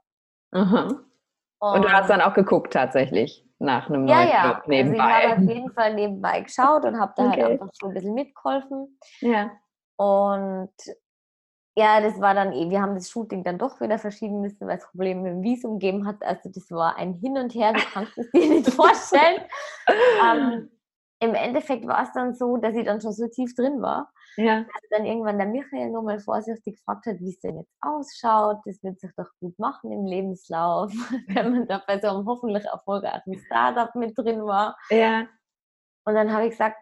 Und, 1.59 1.75
und, 1.75 1.81
du 1.83 1.91
hast 1.91 2.09
dann 2.09 2.21
auch 2.21 2.33
geguckt 2.33 2.73
tatsächlich 2.73 3.45
nach 3.59 3.89
einem 3.89 4.07
ja, 4.07 4.15
neuen 4.15 4.29
ja. 4.29 4.47
Job 4.47 4.67
nebenbei. 4.67 5.03
Also 5.03 5.17
ich 5.19 5.31
habe 5.31 5.41
auf 5.41 5.49
jeden 5.49 5.71
Fall 5.71 5.93
nebenbei 5.93 6.41
geschaut 6.41 6.85
und 6.85 6.99
habe 6.99 7.13
da 7.15 7.23
halt 7.23 7.33
okay. 7.33 7.43
halt 7.43 7.61
einfach 7.61 7.73
so 7.73 7.87
ein 7.87 7.93
bisschen 7.93 8.13
mitgeholfen. 8.13 8.99
Ja. 9.19 9.51
Und 9.97 10.71
ja, 11.77 12.01
das 12.01 12.19
war 12.19 12.33
dann 12.33 12.53
eh, 12.53 12.69
wir 12.69 12.81
haben 12.81 12.95
das 12.95 13.09
Shooting 13.09 13.43
dann 13.43 13.57
doch 13.57 13.79
wieder 13.79 13.99
verschieben 13.99 14.41
müssen, 14.41 14.67
weil 14.67 14.77
es 14.77 14.87
Probleme 14.87 15.21
mit 15.21 15.31
dem 15.31 15.43
Visum 15.43 15.79
gegeben 15.79 16.07
hat. 16.07 16.23
Also 16.23 16.49
das 16.49 16.71
war 16.71 16.95
ein 16.97 17.13
Hin 17.13 17.37
und 17.37 17.53
Her, 17.53 17.73
du 17.73 17.81
kannst 17.93 18.17
es 18.17 18.31
dir 18.31 18.49
nicht 18.49 18.69
vorstellen. 18.73 19.41
ähm, 20.23 20.69
Im 21.21 21.33
Endeffekt 21.33 21.85
war 21.85 22.03
es 22.03 22.11
dann 22.13 22.33
so, 22.33 22.57
dass 22.57 22.75
ich 22.75 22.85
dann 22.85 23.01
schon 23.01 23.11
so 23.11 23.27
tief 23.27 23.53
drin 23.55 23.81
war, 23.81 24.11
ja. 24.39 24.61
Dass 24.61 24.89
dann 24.89 25.05
irgendwann 25.05 25.37
der 25.37 25.47
Michael 25.47 25.89
nochmal 25.89 26.19
vorsichtig 26.19 26.77
gefragt 26.77 27.05
hat, 27.05 27.19
wie 27.19 27.29
es 27.29 27.39
denn 27.39 27.57
jetzt 27.57 27.75
ausschaut. 27.81 28.59
Das 28.65 28.81
wird 28.83 28.99
sich 28.99 29.11
doch 29.17 29.29
gut 29.41 29.57
machen 29.59 29.91
im 29.91 30.05
Lebenslauf, 30.05 30.91
wenn 31.27 31.51
man 31.51 31.67
da 31.67 31.83
bei 31.85 31.99
so 31.99 32.07
einem 32.07 32.25
hoffentlich 32.25 32.63
erfolgreichen 32.65 33.37
Startup 33.45 33.93
mit 33.95 34.17
drin 34.17 34.45
war. 34.45 34.77
Ja. 34.89 35.27
Und 36.05 36.15
dann 36.15 36.31
habe 36.31 36.45
ich 36.45 36.51
gesagt, 36.51 36.77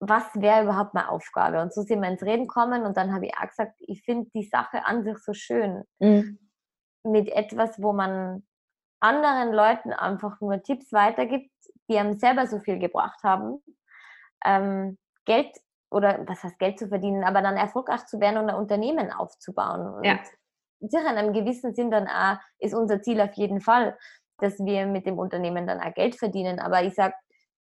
was 0.00 0.24
wäre 0.34 0.64
überhaupt 0.64 0.92
meine 0.92 1.08
Aufgabe? 1.08 1.62
Und 1.62 1.72
so 1.72 1.82
sind 1.82 2.02
wir 2.02 2.08
ins 2.08 2.22
Reden 2.22 2.46
gekommen 2.46 2.84
und 2.84 2.96
dann 2.98 3.14
habe 3.14 3.26
ich 3.26 3.34
auch 3.34 3.48
gesagt, 3.48 3.76
ich 3.78 4.02
finde 4.02 4.30
die 4.34 4.44
Sache 4.44 4.84
an 4.84 5.04
sich 5.04 5.16
so 5.18 5.32
schön. 5.32 5.84
Mhm. 6.00 6.38
Mit 7.04 7.30
etwas, 7.30 7.80
wo 7.80 7.94
man 7.94 8.44
anderen 9.00 9.52
Leuten 9.52 9.92
einfach 9.92 10.40
nur 10.40 10.62
Tipps 10.62 10.92
weitergibt, 10.92 11.50
die 11.88 11.98
einem 11.98 12.18
selber 12.18 12.46
so 12.46 12.58
viel 12.60 12.78
gebracht 12.78 13.22
haben. 13.22 13.62
Ähm, 14.44 14.98
Geld 15.24 15.56
oder 15.90 16.24
was 16.26 16.42
heißt 16.42 16.58
Geld 16.58 16.78
zu 16.78 16.88
verdienen, 16.88 17.24
aber 17.24 17.42
dann 17.42 17.56
erfolgreich 17.56 18.06
zu 18.06 18.20
werden 18.20 18.38
und 18.38 18.50
ein 18.50 18.56
Unternehmen 18.56 19.12
aufzubauen. 19.12 19.86
Und 19.94 20.04
Ja. 20.06 20.18
sicher 20.80 21.10
in 21.10 21.16
einem 21.18 21.32
gewissen 21.32 21.74
Sinn 21.74 21.90
dann 21.90 22.08
auch, 22.08 22.38
ist 22.58 22.74
unser 22.74 23.00
Ziel 23.02 23.20
auf 23.20 23.32
jeden 23.34 23.60
Fall, 23.60 23.96
dass 24.38 24.58
wir 24.58 24.86
mit 24.86 25.06
dem 25.06 25.18
Unternehmen 25.18 25.66
dann 25.66 25.80
auch 25.80 25.94
Geld 25.94 26.16
verdienen. 26.16 26.58
Aber 26.60 26.82
ich 26.82 26.94
sag, 26.94 27.14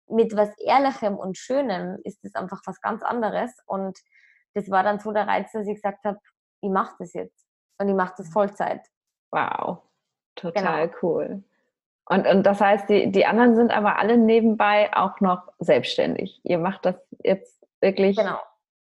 mit 0.07 0.35
was 0.35 0.57
Ehrlichem 0.59 1.17
und 1.17 1.37
Schönem 1.37 1.97
ist 2.03 2.23
das 2.23 2.35
einfach 2.35 2.61
was 2.65 2.81
ganz 2.81 3.03
anderes. 3.03 3.55
Und 3.65 3.99
das 4.53 4.69
war 4.69 4.83
dann 4.83 4.99
so 4.99 5.11
der 5.11 5.27
Reiz, 5.27 5.51
dass 5.51 5.67
ich 5.67 5.75
gesagt 5.75 6.05
habe, 6.05 6.19
ich 6.61 6.69
mache 6.69 6.95
das 6.99 7.13
jetzt. 7.13 7.47
Und 7.79 7.89
ich 7.89 7.95
mache 7.95 8.15
das 8.17 8.29
Vollzeit. 8.29 8.81
Wow, 9.31 9.81
total 10.35 10.87
Genau. 10.87 10.95
cool. 11.01 11.43
Und, 12.09 12.25
und 12.27 12.43
das 12.43 12.59
heißt, 12.59 12.89
die, 12.89 13.11
die 13.11 13.25
anderen 13.25 13.55
sind 13.55 13.71
aber 13.71 13.99
alle 13.99 14.17
nebenbei 14.17 14.89
auch 14.95 15.19
noch 15.21 15.43
selbstständig. 15.59 16.41
Ihr 16.43 16.57
macht 16.57 16.85
das 16.85 16.95
jetzt 17.23 17.63
wirklich 17.81 18.17
Genau. 18.17 18.39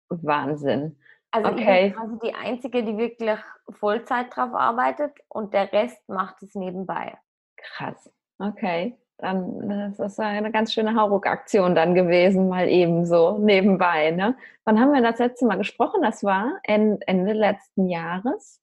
Wahnsinn. 0.08 0.99
Also 1.30 1.50
Okay. 1.50 1.88
ich 1.88 1.92
bin 1.94 2.00
quasi 2.00 2.18
die 2.25 2.35
Einzige, 2.35 2.82
die 2.82 2.97
wirklich 2.97 3.38
Vollzeit 3.68 4.35
drauf 4.35 4.54
arbeitet 4.54 5.12
und 5.28 5.52
der 5.52 5.70
Rest 5.73 6.08
macht 6.08 6.42
es 6.42 6.54
nebenbei. 6.54 7.18
Krass. 7.58 8.11
Okay. 8.38 8.97
Dann 9.18 9.68
das 9.68 9.99
ist 10.12 10.20
eine 10.20 10.50
ganz 10.52 10.73
schöne 10.73 10.94
Hauruck-Aktion 10.94 11.75
dann 11.75 11.94
gewesen, 11.94 12.49
mal 12.49 12.68
eben 12.68 13.04
so 13.04 13.37
nebenbei. 13.37 14.12
Ne? 14.12 14.37
Wann 14.64 14.80
haben 14.80 14.92
wir 14.94 15.02
das 15.02 15.18
letzte 15.18 15.44
Mal 15.44 15.58
gesprochen? 15.58 16.00
Das 16.02 16.23
war 16.25 16.52
en- 16.62 17.00
Ende 17.02 17.32
letzten 17.35 17.88
Jahres. 17.88 18.62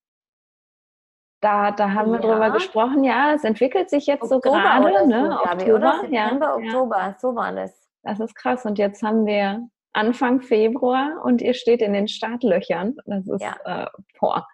Da, 1.45 1.69
da 1.69 1.91
haben 1.93 2.11
wir 2.11 2.19
drüber 2.19 2.47
Ja. 2.47 2.49
gesprochen, 2.49 3.03
ja, 3.03 3.33
es 3.35 3.43
entwickelt 3.43 3.91
sich 3.91 4.07
jetzt 4.07 4.27
so 4.27 4.37
Oktober 4.37 4.61
gerade, 4.61 4.99
so, 5.01 5.05
ne? 5.07 5.37
ich, 5.59 5.71
oder? 5.71 5.91
Oktober, 5.91 6.07
ja, 6.09 6.23
September, 6.29 6.45
ja. 6.47 6.55
Oktober, 6.55 7.15
so 7.19 7.35
war 7.35 7.51
das. 7.51 7.87
Das 8.01 8.19
ist 8.19 8.35
krass. 8.35 8.65
Und 8.65 8.79
jetzt 8.79 9.03
haben 9.03 9.27
wir 9.27 9.67
Anfang 9.93 10.41
Februar 10.41 11.21
und 11.23 11.43
ihr 11.43 11.53
steht 11.53 11.81
in 11.83 11.93
den 11.93 12.07
Startlöchern. 12.07 12.95
Das 13.05 13.27
ist, 13.27 13.43
Ja. 13.43 13.55
äh, 13.63 13.85
boah, 14.19 14.47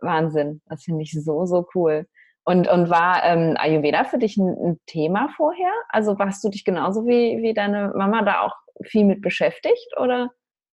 Wahnsinn. 0.00 0.62
Das 0.66 0.84
finde 0.84 1.02
ich 1.02 1.12
so, 1.12 1.44
so 1.44 1.66
cool. 1.74 2.06
Und, 2.44 2.68
und 2.68 2.88
war 2.88 3.24
ähm, 3.24 3.56
Ayurveda 3.58 4.04
für 4.04 4.18
dich 4.18 4.36
ein, 4.36 4.48
ein 4.48 4.80
Thema 4.86 5.30
vorher? 5.36 5.72
Also 5.88 6.20
warst 6.20 6.44
du 6.44 6.50
dich 6.50 6.64
genauso 6.64 7.04
wie, 7.04 7.42
wie 7.42 7.52
deine 7.52 7.92
Mama 7.96 8.22
da 8.22 8.42
auch 8.42 8.54
viel 8.84 9.04
mit 9.04 9.22
beschäftigt? 9.22 9.96
Oder? 10.00 10.30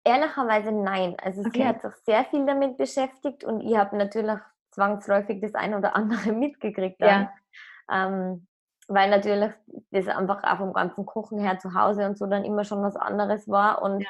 Ehrlicherweise 0.05 0.73
nein. 0.73 1.15
Also 1.23 1.43
sie 1.43 1.49
Okay. 1.49 1.67
hat 1.67 1.83
sich 1.83 1.95
sehr 2.05 2.25
viel 2.25 2.45
damit 2.47 2.77
beschäftigt 2.79 3.45
und 3.45 3.61
ich 3.61 3.77
habe 3.77 3.97
natürlich 3.97 4.41
zwangsläufig 4.73 5.41
das 5.41 5.55
ein 5.55 5.75
oder 5.75 5.95
andere 5.95 6.33
mitgekriegt. 6.33 7.01
Dann. 7.01 7.29
Ähm, 7.91 8.47
weil 8.89 9.11
natürlich 9.11 9.53
das 9.91 10.09
einfach 10.09 10.43
auch 10.43 10.59
vom 10.59 10.73
ganzen 10.73 11.07
Kochen 11.07 11.39
her 11.39 11.59
zu 11.59 11.75
Hause 11.75 12.05
und 12.07 12.19
so 12.19 12.27
dann 12.27 12.45
immer 12.45 12.65
schon 12.65 12.83
was 12.83 12.97
anderes 12.97 13.49
war. 13.49 13.81
Und 13.83 14.01
Ja. 14.01 14.09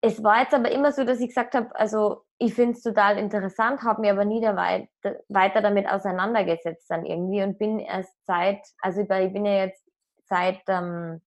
es 0.00 0.22
war 0.22 0.40
jetzt 0.40 0.54
aber 0.54 0.70
immer 0.70 0.92
so, 0.92 1.04
dass 1.04 1.20
ich 1.20 1.28
gesagt 1.28 1.54
habe, 1.54 1.74
also 1.78 2.24
ich 2.38 2.54
finde 2.54 2.72
es 2.72 2.82
total 2.82 3.18
interessant, 3.18 3.82
habe 3.82 4.00
mir 4.00 4.12
aber 4.12 4.24
nie 4.24 4.40
da 4.40 4.56
weit, 4.56 4.88
weiter 5.28 5.60
damit 5.60 5.88
auseinandergesetzt 5.88 6.90
dann 6.90 7.04
irgendwie 7.04 7.42
und 7.42 7.58
bin 7.58 7.80
erst 7.80 8.14
seit, 8.24 8.60
also 8.80 9.02
ich 9.02 9.08
bin 9.08 9.44
ja 9.44 9.64
jetzt 9.64 9.84
seit 10.24 10.62
ähm, 10.68 11.20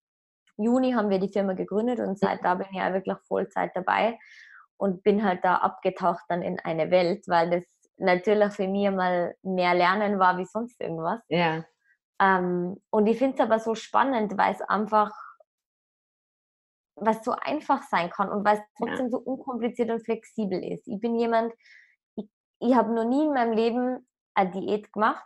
Juni 0.56 0.92
haben 0.92 1.10
wir 1.10 1.18
die 1.18 1.32
Firma 1.32 1.54
gegründet 1.54 1.98
und 2.00 2.18
seit 2.18 2.44
da 2.44 2.54
bin 2.54 2.66
ich 2.70 2.76
ja 2.76 2.92
wirklich 2.92 3.16
Vollzeit 3.26 3.72
dabei 3.74 4.18
und 4.76 5.02
bin 5.02 5.24
halt 5.24 5.44
da 5.44 5.56
abgetaucht 5.56 6.24
dann 6.28 6.42
in 6.42 6.58
eine 6.60 6.90
Welt, 6.90 7.24
weil 7.28 7.50
das 7.50 7.64
natürlich 7.96 8.52
für 8.52 8.68
mich 8.68 8.90
mal 8.90 9.34
mehr 9.42 9.74
Lernen 9.74 10.18
war 10.18 10.38
wie 10.38 10.44
sonst 10.44 10.80
irgendwas. 10.80 11.20
Ja. 11.28 11.64
Ähm, 12.20 12.80
und 12.90 13.06
ich 13.06 13.18
finde 13.18 13.34
es 13.34 13.40
aber 13.40 13.58
so 13.58 13.74
spannend, 13.74 14.36
weil 14.36 14.52
es 14.52 14.60
einfach 14.62 15.12
was 16.96 17.24
so 17.24 17.32
einfach 17.32 17.82
sein 17.84 18.10
kann 18.10 18.28
und 18.30 18.44
weil 18.44 18.58
es 18.58 18.62
trotzdem 18.76 19.10
so 19.10 19.18
unkompliziert 19.18 19.90
und 19.90 20.04
flexibel 20.04 20.62
ist. 20.62 20.86
Ich 20.86 21.00
bin 21.00 21.18
jemand, 21.18 21.52
ich, 22.16 22.28
ich 22.60 22.74
habe 22.74 22.92
noch 22.94 23.04
nie 23.04 23.24
in 23.24 23.32
meinem 23.32 23.52
Leben 23.52 24.06
eine 24.34 24.50
Diät 24.50 24.92
gemacht, 24.92 25.24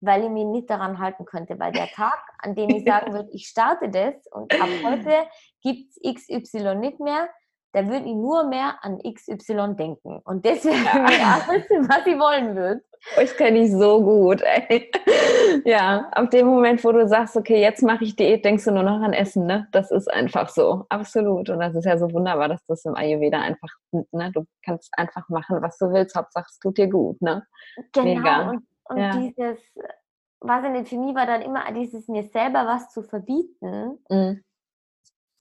weil 0.00 0.24
ich 0.24 0.30
mich 0.30 0.44
nicht 0.44 0.70
daran 0.70 0.98
halten 0.98 1.24
könnte. 1.24 1.58
Weil 1.58 1.72
der 1.72 1.88
Tag, 1.88 2.20
an 2.38 2.54
dem 2.54 2.70
ich 2.70 2.84
sagen 2.88 3.12
würde, 3.12 3.30
ich 3.32 3.46
starte 3.46 3.88
das 3.88 4.14
und 4.32 4.52
ab 4.60 4.68
heute 4.84 5.26
gibt 5.62 5.90
es 6.02 6.14
XY 6.14 6.76
nicht 6.76 7.00
mehr, 7.00 7.28
da 7.74 7.86
würde 7.88 8.06
ich 8.06 8.14
nur 8.14 8.44
mehr 8.48 8.76
an 8.82 9.00
XY 9.02 9.74
denken. 9.76 10.20
Und 10.24 10.46
das 10.46 10.60
für 10.60 10.68
mich 10.68 10.94
alles, 10.94 11.64
was 11.88 12.06
ich 12.06 12.18
wollen 12.18 12.54
würde. 12.54 12.82
Euch 13.18 13.36
kenne 13.36 13.58
ich 13.58 13.72
so 13.72 14.02
gut, 14.02 14.40
ey. 14.42 14.90
Ja, 15.64 16.08
ab 16.12 16.30
dem 16.30 16.46
Moment, 16.46 16.82
wo 16.84 16.90
du 16.90 17.06
sagst, 17.06 17.36
okay, 17.36 17.60
jetzt 17.60 17.82
mache 17.82 18.04
ich 18.04 18.16
Diät, 18.16 18.44
denkst 18.44 18.64
du 18.64 18.70
nur 18.72 18.82
noch 18.82 19.00
an 19.02 19.12
Essen, 19.12 19.46
ne? 19.46 19.68
Das 19.72 19.90
ist 19.90 20.10
einfach 20.12 20.48
so, 20.48 20.86
absolut. 20.88 21.50
Und 21.50 21.60
das 21.60 21.74
ist 21.74 21.84
ja 21.84 21.98
so 21.98 22.10
wunderbar, 22.12 22.48
dass 22.48 22.64
das 22.66 22.84
im 22.84 22.94
Ayurveda 22.94 23.40
einfach, 23.40 23.68
ne? 24.12 24.32
Du 24.32 24.46
kannst 24.64 24.90
einfach 24.96 25.28
machen, 25.28 25.60
was 25.62 25.76
du 25.78 25.92
willst, 25.92 26.16
Hauptsache 26.16 26.46
es 26.48 26.58
tut 26.58 26.78
dir 26.78 26.88
gut, 26.88 27.20
ne? 27.20 27.44
Genau. 27.92 28.04
Mega. 28.04 28.50
Und, 28.50 28.66
und 28.84 28.98
Ja. 28.98 29.10
dieses, 29.16 29.58
ich 29.60 30.70
nicht, 30.70 30.88
für 30.88 30.98
mich 30.98 31.14
war 31.14 31.26
dann 31.26 31.42
immer 31.42 31.70
dieses 31.72 32.08
mir 32.08 32.22
selber 32.24 32.66
was 32.66 32.90
zu 32.92 33.02
verbieten, 33.02 33.98
Mhm. 34.08 34.42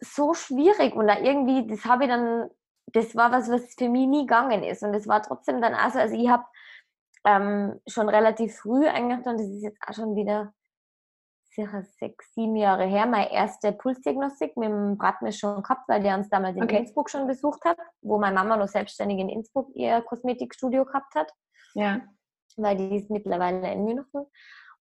So 0.04 0.34
schwierig 0.34 0.96
und 0.96 1.08
da 1.08 1.20
irgendwie, 1.20 1.68
das 1.68 1.86
habe 1.86 2.04
ich 2.04 2.10
dann, 2.10 2.50
das 2.88 3.16
war 3.16 3.32
was, 3.32 3.50
was 3.50 3.74
für 3.76 3.90
mich 3.90 4.08
nie 4.08 4.22
gegangen 4.22 4.64
ist 4.64 4.84
und 4.84 4.94
es 4.94 5.08
war 5.08 5.22
trotzdem 5.22 5.62
dann 5.62 5.74
auch 5.74 5.92
so, 5.92 6.00
also 6.00 6.16
ich 6.16 6.30
habe 6.30 6.44
ähm, 7.26 7.80
schon 7.88 8.10
relativ 8.10 8.56
früh 8.58 8.88
eigentlich 8.88 9.24
dann, 9.24 9.38
das 9.38 9.48
ist 9.48 9.64
jetzt 9.64 9.82
auch 9.88 9.94
schon 9.94 10.16
wieder 10.16 10.54
sicher 11.56 11.84
sechs, 11.84 12.34
sieben 12.34 12.56
Jahre 12.56 12.86
her, 12.86 13.06
meine 13.06 13.32
erste 13.32 13.72
Pulsdiagnostik 13.72 14.58
mit 14.58 14.70
dem 14.70 14.98
Bratmisch 14.98 15.40
schon 15.40 15.62
gehabt, 15.62 15.88
weil 15.88 16.02
der 16.02 16.18
uns 16.18 16.30
damals 16.30 16.58
in 16.58 16.64
Okay. 16.64 16.78
Innsbruck 16.78 17.10
schon 17.10 17.28
besucht 17.28 17.64
hat, 17.64 17.78
wo 18.02 18.18
meine 18.18 18.36
Mama 18.36 18.58
noch 18.58 18.68
selbstständig 18.68 19.20
in 19.20 19.30
Innsbruck 19.30 19.70
ihr 19.76 20.02
Kosmetikstudio 20.02 20.86
gehabt 20.86 21.14
hat 21.16 21.32
Ja, 21.76 22.02
weil 22.58 22.78
die 22.78 22.98
ist 22.98 23.10
mittlerweile 23.10 23.72
in 23.72 23.86
München. 23.86 24.26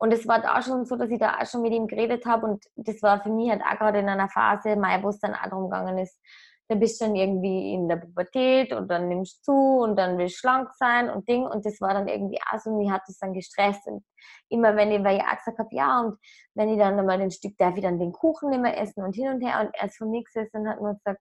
Und 0.03 0.13
es 0.13 0.27
war 0.27 0.43
da 0.43 0.61
schon 0.63 0.85
so, 0.85 0.97
dass 0.97 1.11
ich 1.11 1.21
da 1.21 1.39
auch 1.39 1.47
schon 1.47 1.63
mit 1.63 1.73
ihm 1.73 1.87
geredet 1.87 2.27
habe 2.27 2.45
und 2.45 2.65
das 2.75 3.01
war 3.03 3.23
für 3.23 3.31
mich 3.31 3.49
halt 3.51 3.63
auch 3.63 3.79
gerade 3.79 4.01
in 4.01 4.09
einer 4.09 4.29
Phase, 4.29 4.71
wo 4.77 5.09
es 5.11 5.21
dann 5.21 5.33
auch 5.33 5.45
darum 5.45 5.71
gegangen 5.71 5.97
ist, 5.99 6.19
da 6.67 6.75
bist 6.75 7.01
du 7.01 7.05
dann 7.05 7.15
irgendwie 7.15 7.73
in 7.73 7.89
der 7.89 7.99
Pubertät 7.99 8.73
und 8.73 8.89
dann 8.89 9.09
nimmst 9.09 9.47
du 9.47 9.53
zu 9.53 9.53
und 9.53 9.95
dann 9.95 10.19
willst 10.19 10.35
du 10.35 10.39
schlank 10.41 10.71
sein 10.75 11.09
und 11.09 11.29
Ding 11.29 11.47
und 11.47 11.65
das 11.65 11.81
war 11.81 11.95
dann 11.95 12.09
irgendwie 12.09 12.41
auch 12.51 12.59
so, 12.59 12.77
mich 12.77 12.91
hat 12.91 13.03
das 13.07 13.17
dann 13.19 13.33
gestresst 13.33 13.87
und 13.87 14.05
immer 14.49 14.75
wenn 14.75 14.91
ich, 14.91 15.05
weil 15.05 15.19
ich 15.19 15.23
auch 15.23 15.37
gesagt 15.37 15.61
habe, 15.61 15.69
ja 15.71 16.01
und 16.01 16.19
wenn 16.55 16.71
ich 16.71 16.79
dann 16.79 16.97
mal 17.07 17.21
ein 17.21 17.31
Stück, 17.31 17.57
darf 17.57 17.77
ich 17.77 17.83
dann 17.85 18.01
den 18.01 18.11
Kuchen 18.11 18.51
nicht 18.51 18.61
mehr 18.61 18.77
essen 18.81 19.05
und 19.05 19.15
hin 19.15 19.29
und 19.29 19.41
her 19.41 19.61
und 19.61 19.73
er 19.73 19.87
ist 19.87 19.99
von 19.99 20.11
mir 20.11 20.25
gesessen 20.25 20.63
und 20.63 20.69
hat 20.69 20.81
nur 20.81 20.95
gesagt, 20.95 21.21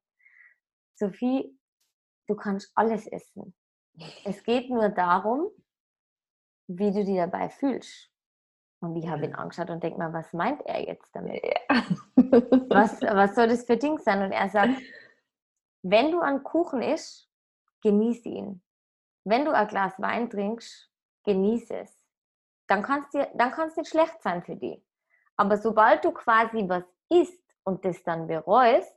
Sophie, 0.95 1.55
du 2.27 2.35
kannst 2.35 2.71
alles 2.73 3.05
essen. 3.05 3.53
Es 4.25 4.41
geht 4.41 4.71
nur 4.71 4.89
darum, 4.89 5.51
wie 6.65 6.91
du 6.91 7.05
dich 7.05 7.17
dabei 7.17 7.49
fühlst. 7.49 8.10
Und 8.81 8.95
ich 8.95 9.07
habe 9.07 9.25
ihn 9.25 9.35
angeschaut 9.35 9.69
und 9.69 9.83
denke 9.83 9.99
mal, 9.99 10.11
was 10.11 10.33
meint 10.33 10.65
er 10.65 10.81
jetzt 10.81 11.15
damit? 11.15 11.43
ja. 11.43 11.83
Was, 12.69 12.99
was 13.01 13.35
soll 13.35 13.47
das 13.47 13.63
für 13.63 13.77
Ding 13.77 13.99
sein? 13.99 14.23
Und 14.23 14.31
er 14.31 14.49
sagt, 14.49 14.73
wenn 15.83 16.11
du 16.11 16.19
einen 16.19 16.43
Kuchen 16.43 16.81
isst, 16.81 17.29
genieße 17.81 18.27
ihn. 18.27 18.61
Wenn 19.23 19.45
du 19.45 19.51
ein 19.51 19.67
Glas 19.67 19.93
Wein 19.99 20.29
trinkst, 20.29 20.89
genieße 21.25 21.75
es. 21.77 22.03
Dann 22.67 22.81
kann 22.81 23.01
es 23.01 23.27
dann 23.35 23.51
kann's 23.51 23.75
nicht 23.77 23.89
schlecht 23.89 24.21
sein 24.23 24.43
für 24.43 24.55
dich. 24.55 24.83
Aber 25.37 25.57
sobald 25.57 26.03
du 26.03 26.11
quasi 26.11 26.67
was 26.67 26.83
isst 27.09 27.43
und 27.63 27.85
das 27.85 28.01
dann 28.03 28.27
bereust, 28.27 28.95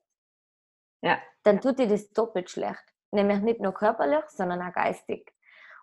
Ja. 1.03 1.19
dann 1.43 1.61
tut 1.61 1.79
dir 1.79 1.89
das 1.89 2.11
doppelt 2.11 2.49
schlecht. 2.49 2.85
Nämlich 3.11 3.41
nicht 3.41 3.61
nur 3.61 3.73
körperlich, 3.73 4.25
sondern 4.29 4.63
auch 4.63 4.73
geistig. 4.73 5.33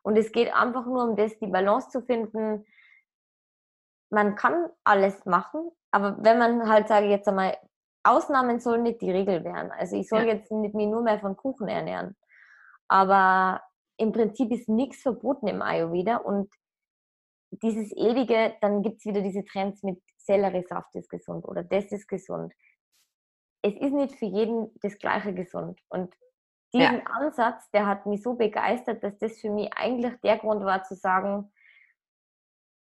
Und 0.02 0.18
es 0.18 0.32
geht 0.32 0.52
einfach 0.54 0.86
nur 0.86 1.04
um 1.04 1.16
das, 1.16 1.38
die 1.38 1.48
Balance 1.48 1.90
zu 1.90 2.02
finden. 2.02 2.66
Man 4.12 4.36
kann 4.36 4.70
alles 4.84 5.26
machen, 5.26 5.72
aber 5.92 6.18
wenn 6.24 6.38
man 6.38 6.70
halt, 6.70 6.88
sage 6.88 7.06
ich 7.06 7.12
jetzt 7.12 7.28
einmal, 7.28 7.58
Ausnahmen 8.04 8.60
sollen 8.60 8.84
nicht 8.84 9.02
die 9.02 9.12
Regel 9.12 9.44
werden. 9.44 9.72
Also 9.72 9.96
ich 9.96 10.10
soll 10.10 10.22
Ja. 10.28 10.34
jetzt 10.34 10.52
nicht 10.52 10.76
mich 10.76 10.88
nur 10.88 11.02
mehr 11.02 11.20
von 11.20 11.36
Kuchen 11.38 11.68
ernähren. 11.68 12.16
Aber 12.88 13.62
im 13.98 14.12
Prinzip 14.12 14.52
ist 14.52 14.68
nichts 14.68 15.02
verboten 15.02 15.48
im 15.48 15.62
Ayurveda 15.62 16.18
und 16.18 16.52
dieses 17.64 17.92
ewige, 17.96 18.56
dann 18.62 18.82
gibt 18.82 18.98
es 19.00 19.06
wieder 19.06 19.22
diese 19.22 19.44
Trends 19.46 19.84
mit 19.84 20.02
Selleriesaft 20.18 20.96
ist 20.96 21.10
gesund 21.10 21.46
oder 21.48 21.64
das 21.64 21.92
ist 21.92 22.08
gesund. 22.08 22.54
Es 23.64 23.74
ist 23.74 23.94
nicht 23.94 24.16
für 24.16 24.26
jeden 24.26 24.74
das 24.82 24.98
gleiche 24.98 25.34
gesund. 25.34 25.80
Und 25.90 26.14
diesen 26.74 27.06
Ansatz, 27.06 27.70
der 27.72 27.86
hat 27.86 28.06
mich 28.06 28.24
so 28.24 28.36
begeistert, 28.36 29.04
dass 29.04 29.18
das 29.20 29.40
für 29.40 29.50
mich 29.52 29.72
eigentlich 29.76 30.20
der 30.22 30.38
Grund 30.38 30.64
war 30.64 30.84
zu 30.84 30.96
sagen, 30.96 31.52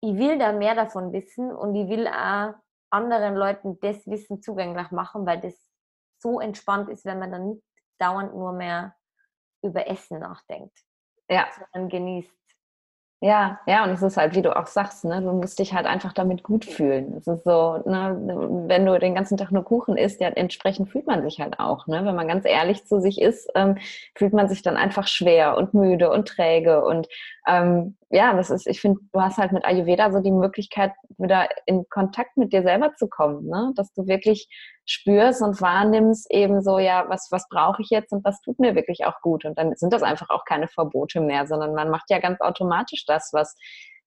ich 0.00 0.16
will 0.16 0.38
da 0.38 0.52
mehr 0.52 0.74
davon 0.74 1.12
wissen 1.12 1.50
und 1.52 1.74
ich 1.74 1.88
will 1.88 2.06
auch 2.06 2.54
anderen 2.90 3.36
Leuten 3.36 3.78
das 3.80 4.06
Wissen 4.06 4.40
zugänglich 4.42 4.90
machen, 4.90 5.26
weil 5.26 5.40
das 5.40 5.54
so 6.20 6.40
entspannt 6.40 6.88
ist, 6.88 7.04
wenn 7.04 7.18
man 7.18 7.30
dann 7.32 7.48
nicht 7.48 7.62
dauernd 7.98 8.34
nur 8.34 8.52
mehr 8.52 8.94
über 9.62 9.88
Essen 9.88 10.20
nachdenkt, 10.20 10.76
ja, 11.28 11.46
sondern 11.72 11.88
genießt. 11.88 12.38
Ja, 13.20 13.58
ja, 13.66 13.82
und 13.82 13.90
es 13.90 14.02
ist 14.02 14.16
halt, 14.16 14.36
wie 14.36 14.42
du 14.42 14.56
auch 14.56 14.68
sagst, 14.68 15.04
ne, 15.04 15.20
du 15.20 15.32
musst 15.32 15.58
dich 15.58 15.74
halt 15.74 15.86
einfach 15.86 16.12
damit 16.12 16.44
gut 16.44 16.64
fühlen. 16.64 17.16
Es 17.16 17.26
ist 17.26 17.42
so, 17.42 17.82
ne, 17.84 18.16
wenn 18.68 18.86
du 18.86 18.96
den 19.00 19.16
ganzen 19.16 19.36
Tag 19.36 19.50
nur 19.50 19.64
Kuchen 19.64 19.96
isst, 19.96 20.20
ja, 20.20 20.28
entsprechend 20.28 20.90
fühlt 20.90 21.08
man 21.08 21.24
sich 21.24 21.40
halt 21.40 21.58
auch, 21.58 21.88
ne? 21.88 22.04
Wenn 22.04 22.14
man 22.14 22.28
ganz 22.28 22.44
ehrlich 22.44 22.86
zu 22.86 23.00
sich 23.00 23.20
ist, 23.20 23.50
ähm, 23.56 23.76
fühlt 24.14 24.34
man 24.34 24.48
sich 24.48 24.62
dann 24.62 24.76
einfach 24.76 25.08
schwer 25.08 25.56
und 25.56 25.74
müde 25.74 26.12
und 26.12 26.28
träge. 26.28 26.84
Und 26.84 27.08
ähm, 27.48 27.96
ja, 28.10 28.34
das 28.34 28.50
ist, 28.50 28.66
ich 28.66 28.80
finde, 28.80 29.00
du 29.12 29.20
hast 29.20 29.38
halt 29.38 29.52
mit 29.52 29.64
Ayurveda 29.64 30.12
so 30.12 30.20
die 30.20 30.30
Möglichkeit, 30.30 30.92
wieder 31.16 31.48
in 31.66 31.88
Kontakt 31.88 32.36
mit 32.36 32.52
dir 32.52 32.62
selber 32.62 32.94
zu 32.94 33.08
kommen, 33.08 33.46
ne? 33.48 33.72
Dass 33.74 33.92
du 33.94 34.06
wirklich 34.06 34.48
spürst 34.84 35.42
und 35.42 35.60
wahrnimmst 35.60 36.30
eben 36.30 36.62
so, 36.62 36.78
ja, 36.78 37.06
was, 37.08 37.28
was 37.30 37.48
brauche 37.48 37.82
ich 37.82 37.90
jetzt 37.90 38.12
und 38.12 38.24
was 38.24 38.40
tut 38.42 38.58
mir 38.58 38.74
wirklich 38.74 39.06
auch 39.06 39.20
gut. 39.22 39.44
Und 39.44 39.58
dann 39.58 39.74
sind 39.76 39.92
das 39.92 40.02
einfach 40.02 40.28
auch 40.30 40.44
keine 40.44 40.68
Verbote 40.68 41.20
mehr, 41.20 41.46
sondern 41.46 41.74
man 41.74 41.90
macht 41.90 42.10
ja 42.10 42.18
ganz 42.18 42.40
automatisch 42.40 43.04
das, 43.06 43.30
was, 43.32 43.56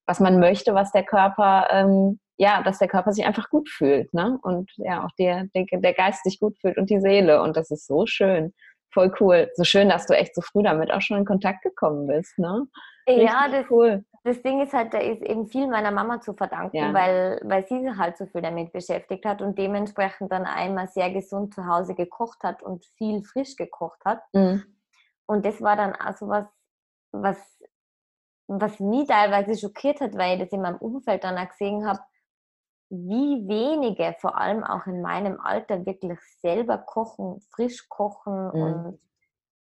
was 0.06 0.20
man 0.20 0.40
möchte, 0.40 0.74
was 0.76 0.92
der 0.92 1.04
Körper, 1.04 1.68
ähm, 1.72 2.20
ja, 2.38 2.62
dass 2.64 2.80
der 2.80 2.88
Körper 2.88 3.12
sich 3.12 3.26
einfach 3.26 3.50
gut 3.50 3.70
fühlt, 3.70 4.14
ne? 4.14 4.40
Und 4.44 4.72
ja, 4.78 5.04
auch 5.04 5.12
der, 5.18 5.46
der, 5.56 5.66
der 5.72 5.94
Geist 5.94 6.24
sich 6.24 6.40
gut 6.40 6.58
fühlt 6.60 6.78
und 6.78 6.90
die 6.90 7.00
Seele. 7.00 7.42
Und 7.42 7.58
das 7.58 7.72
ist 7.72 7.88
so 7.88 8.06
schön. 8.06 8.54
Voll 8.94 9.14
cool. 9.20 9.50
So 9.56 9.64
schön, 9.64 9.90
dass 9.90 10.06
du 10.06 10.14
echt 10.14 10.36
so 10.36 10.42
früh 10.42 10.64
damit 10.64 10.92
auch 10.92 11.02
schon 11.02 11.18
in 11.18 11.26
Kontakt 11.26 11.64
gekommen 11.64 12.08
bist, 12.08 12.38
ne? 12.38 12.68
Richtig 13.08 13.30
ja, 13.30 13.48
das, 13.48 13.66
cool. 13.72 14.06
das 14.24 14.42
Ding 14.42 14.62
ist 14.62 14.74
halt, 14.74 14.94
da 14.94 15.00
ist 15.00 15.22
eben 15.24 15.48
viel 15.48 15.68
meiner 15.68 15.92
Mama 15.92 16.22
zu 16.22 16.34
verdanken, 16.34 16.78
ja. 16.78 16.94
weil, 16.94 17.42
weil 17.44 17.66
sie 17.68 17.82
sich 17.82 17.98
halt 17.98 18.18
so 18.18 18.26
viel 18.26 18.42
damit 18.42 18.72
beschäftigt 18.74 19.26
hat 19.26 19.42
und 19.42 19.58
dementsprechend 19.58 20.32
dann 20.32 20.46
einmal 20.46 20.88
sehr 20.88 21.12
gesund 21.12 21.54
zu 21.54 21.66
Hause 21.66 21.96
gekocht 21.96 22.44
hat 22.44 22.62
und 22.62 22.86
viel 22.98 23.24
frisch 23.24 23.56
gekocht 23.56 24.04
hat. 24.06 24.22
Mhm. 24.34 24.64
Und 25.26 25.46
das 25.46 25.62
war 25.62 25.76
dann 25.76 25.94
also 25.94 26.28
was, 26.28 26.46
was, 27.12 27.38
was 28.48 28.80
mich 28.80 29.08
teilweise 29.08 29.58
schockiert 29.58 30.02
hat, 30.02 30.18
weil 30.18 30.34
ich 30.34 30.44
das 30.44 30.52
in 30.52 30.62
meinem 30.62 30.78
Umfeld 30.78 31.24
dann 31.24 31.38
auch 31.38 31.48
gesehen 31.48 31.88
habe, 31.88 32.00
wie 32.92 33.48
wenige, 33.48 34.16
vor 34.20 34.38
allem 34.38 34.64
auch 34.64 34.86
in 34.86 35.02
meinem 35.02 35.40
Alter, 35.40 35.86
wirklich 35.86 36.20
selber 36.42 36.78
kochen, 36.78 37.40
frisch 37.56 37.88
kochen 37.88 38.48
mhm. 38.48 38.62
und 38.62 39.00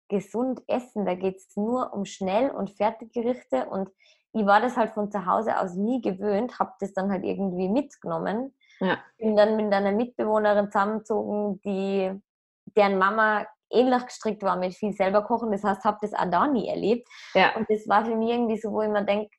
gesund 0.09 0.63
essen. 0.67 1.05
Da 1.05 1.13
geht 1.13 1.37
es 1.37 1.55
nur 1.55 1.93
um 1.93 2.05
schnell 2.05 2.49
und 2.49 2.71
Fertiggerichte 2.71 3.67
und 3.67 3.89
ich 4.33 4.45
war 4.45 4.61
das 4.61 4.77
halt 4.77 4.91
von 4.93 5.11
zu 5.11 5.25
Hause 5.25 5.59
aus 5.59 5.75
nie 5.75 6.01
gewöhnt, 6.01 6.59
habe 6.59 6.73
das 6.79 6.93
dann 6.93 7.11
halt 7.11 7.23
irgendwie 7.23 7.69
mitgenommen. 7.69 8.53
Ja. 8.79 8.97
Bin 9.17 9.35
dann 9.35 9.55
mit 9.55 9.71
einer 9.71 9.91
Mitbewohnerin 9.91 10.71
zusammengezogen, 10.71 11.61
die, 11.61 12.11
deren 12.75 12.97
Mama 12.97 13.45
ähnlich 13.71 14.05
gestrickt 14.05 14.41
war 14.41 14.55
mit 14.55 14.73
viel 14.73 14.93
selber 14.93 15.23
kochen. 15.23 15.51
Das 15.51 15.63
heißt, 15.63 15.83
habe 15.83 15.97
das 16.01 16.13
auch 16.13 16.29
da 16.29 16.47
nie 16.47 16.67
erlebt. 16.67 17.07
Ja. 17.33 17.55
Und 17.55 17.69
das 17.69 17.87
war 17.87 18.05
für 18.05 18.15
mich 18.15 18.29
irgendwie 18.29 18.57
so, 18.57 18.71
wo 18.71 18.81
ich 18.81 18.89
mir 18.89 19.03
denke, 19.03 19.29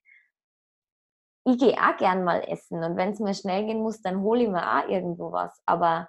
ich 1.51 1.59
gehe 1.59 1.75
auch 1.75 1.97
gern 1.97 2.25
mal 2.25 2.43
essen 2.49 2.83
und 2.83 2.97
wenn 2.97 3.11
es 3.11 3.21
mir 3.21 3.35
schnell 3.35 3.67
gehen 3.67 3.83
muss, 3.83 4.01
dann 4.03 4.21
hole 4.23 4.43
ich 4.45 4.49
mir 4.49 4.63
auch 4.63 4.89
irgendwo 4.89 5.33
was. 5.33 5.61
Aber 5.67 6.09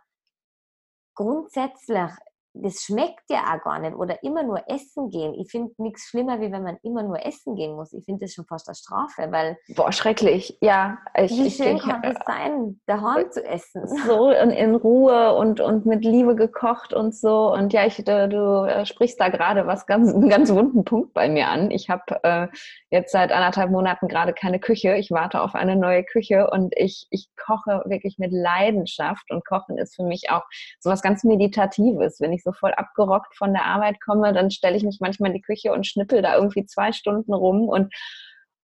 grundsätzlich 1.16 2.12
das 2.54 2.82
schmeckt 2.82 3.30
ja 3.30 3.44
auch 3.54 3.64
gar 3.64 3.80
nicht. 3.80 3.96
Oder 3.96 4.24
immer 4.24 4.44
nur 4.44 4.62
essen 4.68 5.10
gehen. 5.10 5.34
Ich 5.36 5.50
finde 5.52 5.72
nichts 5.78 6.08
schlimmer, 6.10 6.42
wie 6.42 6.52
wenn 6.52 6.64
man 6.64 6.78
immer 6.84 7.04
nur 7.04 7.26
essen 7.26 7.56
gehen 7.56 7.76
muss. 7.76 7.94
Ich 7.94 8.04
finde 8.06 8.26
das 8.26 8.34
schon 8.34 8.46
fast 8.46 8.68
eine 8.68 8.76
Strafe, 8.76 9.32
weil. 9.32 9.58
Boah, 9.76 9.92
schrecklich. 9.92 10.58
Ja. 10.62 10.98
Ich, 11.18 11.32
wie 11.32 11.50
schön 11.50 11.78
ich, 11.78 11.84
kann 11.84 12.04
es 12.04 12.18
sein, 12.26 12.80
daheim 12.86 13.32
zu 13.32 13.44
essen. 13.44 13.84
So 14.12 14.32
in, 14.32 14.50
in, 14.50 14.76
Ruhe 14.76 15.36
und, 15.36 15.60
und 15.60 15.86
mit 15.86 16.04
Liebe 16.04 16.36
gekocht 16.36 16.94
und 16.94 17.16
so. 17.16 17.54
Und 17.54 17.72
ja, 17.72 17.86
ich, 17.86 17.98
du, 17.98 18.28
du 18.28 18.66
äh, 18.66 18.86
sprichst 18.86 19.20
da 19.20 19.30
gerade 19.30 19.68
was 19.68 19.86
ganz, 19.86 20.14
einen 20.14 20.30
ganz 20.30 20.52
wunden 20.52 20.84
Punkt 20.84 21.14
bei 21.14 21.30
mir 21.30 21.48
an. 21.48 21.72
Ich 21.72 21.90
habe 21.90 22.20
äh, 22.24 22.48
jetzt 22.90 23.12
seit 23.12 23.32
anderthalb 23.32 23.72
Monaten 23.72 24.08
gerade 24.08 24.34
keine 24.34 24.60
Küche. 24.60 24.96
Ich 24.96 25.12
warte 25.12 25.42
auf 25.42 25.56
eine 25.56 25.76
neue 25.76 26.04
Küche 26.04 26.50
und 26.50 26.74
ich, 26.76 27.08
ich 27.12 27.30
koche 27.38 27.84
wirklich 27.86 28.18
mit 28.18 28.32
Leidenschaft. 28.32 29.32
Und 29.32 29.46
Kochen 29.46 29.78
ist 29.78 29.96
für 29.96 30.04
mich 30.04 30.30
auch 30.30 30.44
so 30.80 30.90
was 30.90 31.02
ganz 31.02 31.24
Meditatives. 31.24 32.20
Wenn 32.20 32.34
ich 32.34 32.41
so 32.44 32.52
voll 32.52 32.74
abgerockt 32.74 33.36
von 33.36 33.54
der 33.54 33.66
Arbeit 33.66 34.02
komme, 34.02 34.34
dann 34.34 34.52
stelle 34.52 34.78
ich 34.78 34.84
mich 34.84 35.00
manchmal 35.00 35.32
in 35.32 35.36
die 35.36 35.42
Küche 35.42 35.72
und 35.72 35.88
schnippel 35.88 36.22
da 36.22 36.36
irgendwie 36.36 36.66
zwei 36.66 36.92
Stunden 36.92 37.34
rum 37.34 37.70
und 37.70 37.94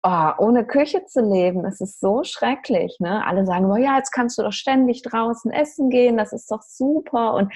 oh, 0.03 0.31
ohne 0.37 0.65
Küche 0.65 1.05
zu 1.05 1.21
leben, 1.21 1.63
das 1.63 1.81
ist 1.81 1.99
so 1.99 2.23
schrecklich. 2.23 2.97
Ne? 2.99 3.25
Alle 3.25 3.45
sagen, 3.45 3.71
oh 3.71 3.75
ja, 3.75 3.97
jetzt 3.97 4.11
kannst 4.11 4.37
du 4.37 4.43
doch 4.43 4.53
ständig 4.53 5.01
draußen 5.01 5.51
essen 5.51 5.89
gehen, 5.89 6.17
das 6.17 6.33
ist 6.33 6.49
doch 6.51 6.61
super. 6.61 7.33
Und 7.33 7.53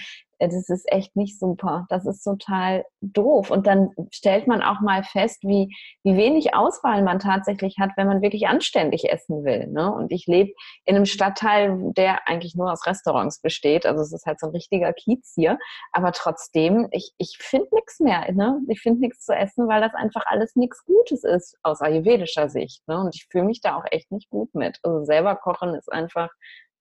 das 0.47 0.69
ist 0.69 0.91
echt 0.91 1.15
nicht 1.15 1.39
super. 1.39 1.85
Das 1.89 2.05
ist 2.05 2.23
total 2.23 2.83
doof. 3.01 3.51
Und 3.51 3.67
dann 3.67 3.91
stellt 4.11 4.47
man 4.47 4.61
auch 4.61 4.81
mal 4.81 5.03
fest, 5.03 5.43
wie, 5.43 5.75
wie 6.03 6.17
wenig 6.17 6.55
Auswahl 6.55 7.03
man 7.03 7.19
tatsächlich 7.19 7.75
hat, 7.79 7.91
wenn 7.95 8.07
man 8.07 8.21
wirklich 8.21 8.47
anständig 8.47 9.11
essen 9.11 9.43
will. 9.43 9.67
Ne? 9.67 9.93
Und 9.93 10.11
ich 10.11 10.25
lebe 10.25 10.51
in 10.85 10.95
einem 10.95 11.05
Stadtteil, 11.05 11.91
der 11.95 12.27
eigentlich 12.27 12.55
nur 12.55 12.71
aus 12.71 12.85
Restaurants 12.87 13.39
besteht. 13.41 13.85
Also 13.85 14.01
es 14.01 14.13
ist 14.13 14.25
halt 14.25 14.39
so 14.39 14.47
ein 14.47 14.53
richtiger 14.53 14.93
Kiez 14.93 15.33
hier. 15.35 15.59
Aber 15.91 16.11
trotzdem, 16.11 16.87
ich, 16.91 17.13
ich 17.17 17.37
finde 17.39 17.67
nichts 17.73 17.99
mehr. 17.99 18.31
Ne? 18.31 18.59
Ich 18.67 18.81
finde 18.81 19.01
nichts 19.01 19.25
zu 19.25 19.33
essen, 19.33 19.67
weil 19.67 19.81
das 19.81 19.93
einfach 19.93 20.23
alles 20.25 20.55
nichts 20.55 20.83
Gutes 20.85 21.23
ist 21.23 21.55
aus 21.61 21.81
ayurvedischer 21.81 22.49
Sicht. 22.49 22.87
Ne? 22.87 22.99
Und 22.99 23.15
ich 23.15 23.27
fühle 23.29 23.45
mich 23.45 23.61
da 23.61 23.77
auch 23.77 23.85
echt 23.91 24.11
nicht 24.11 24.29
gut 24.29 24.53
mit. 24.55 24.79
Also 24.81 25.03
selber 25.05 25.35
kochen 25.35 25.75
ist 25.75 25.91
einfach 25.91 26.29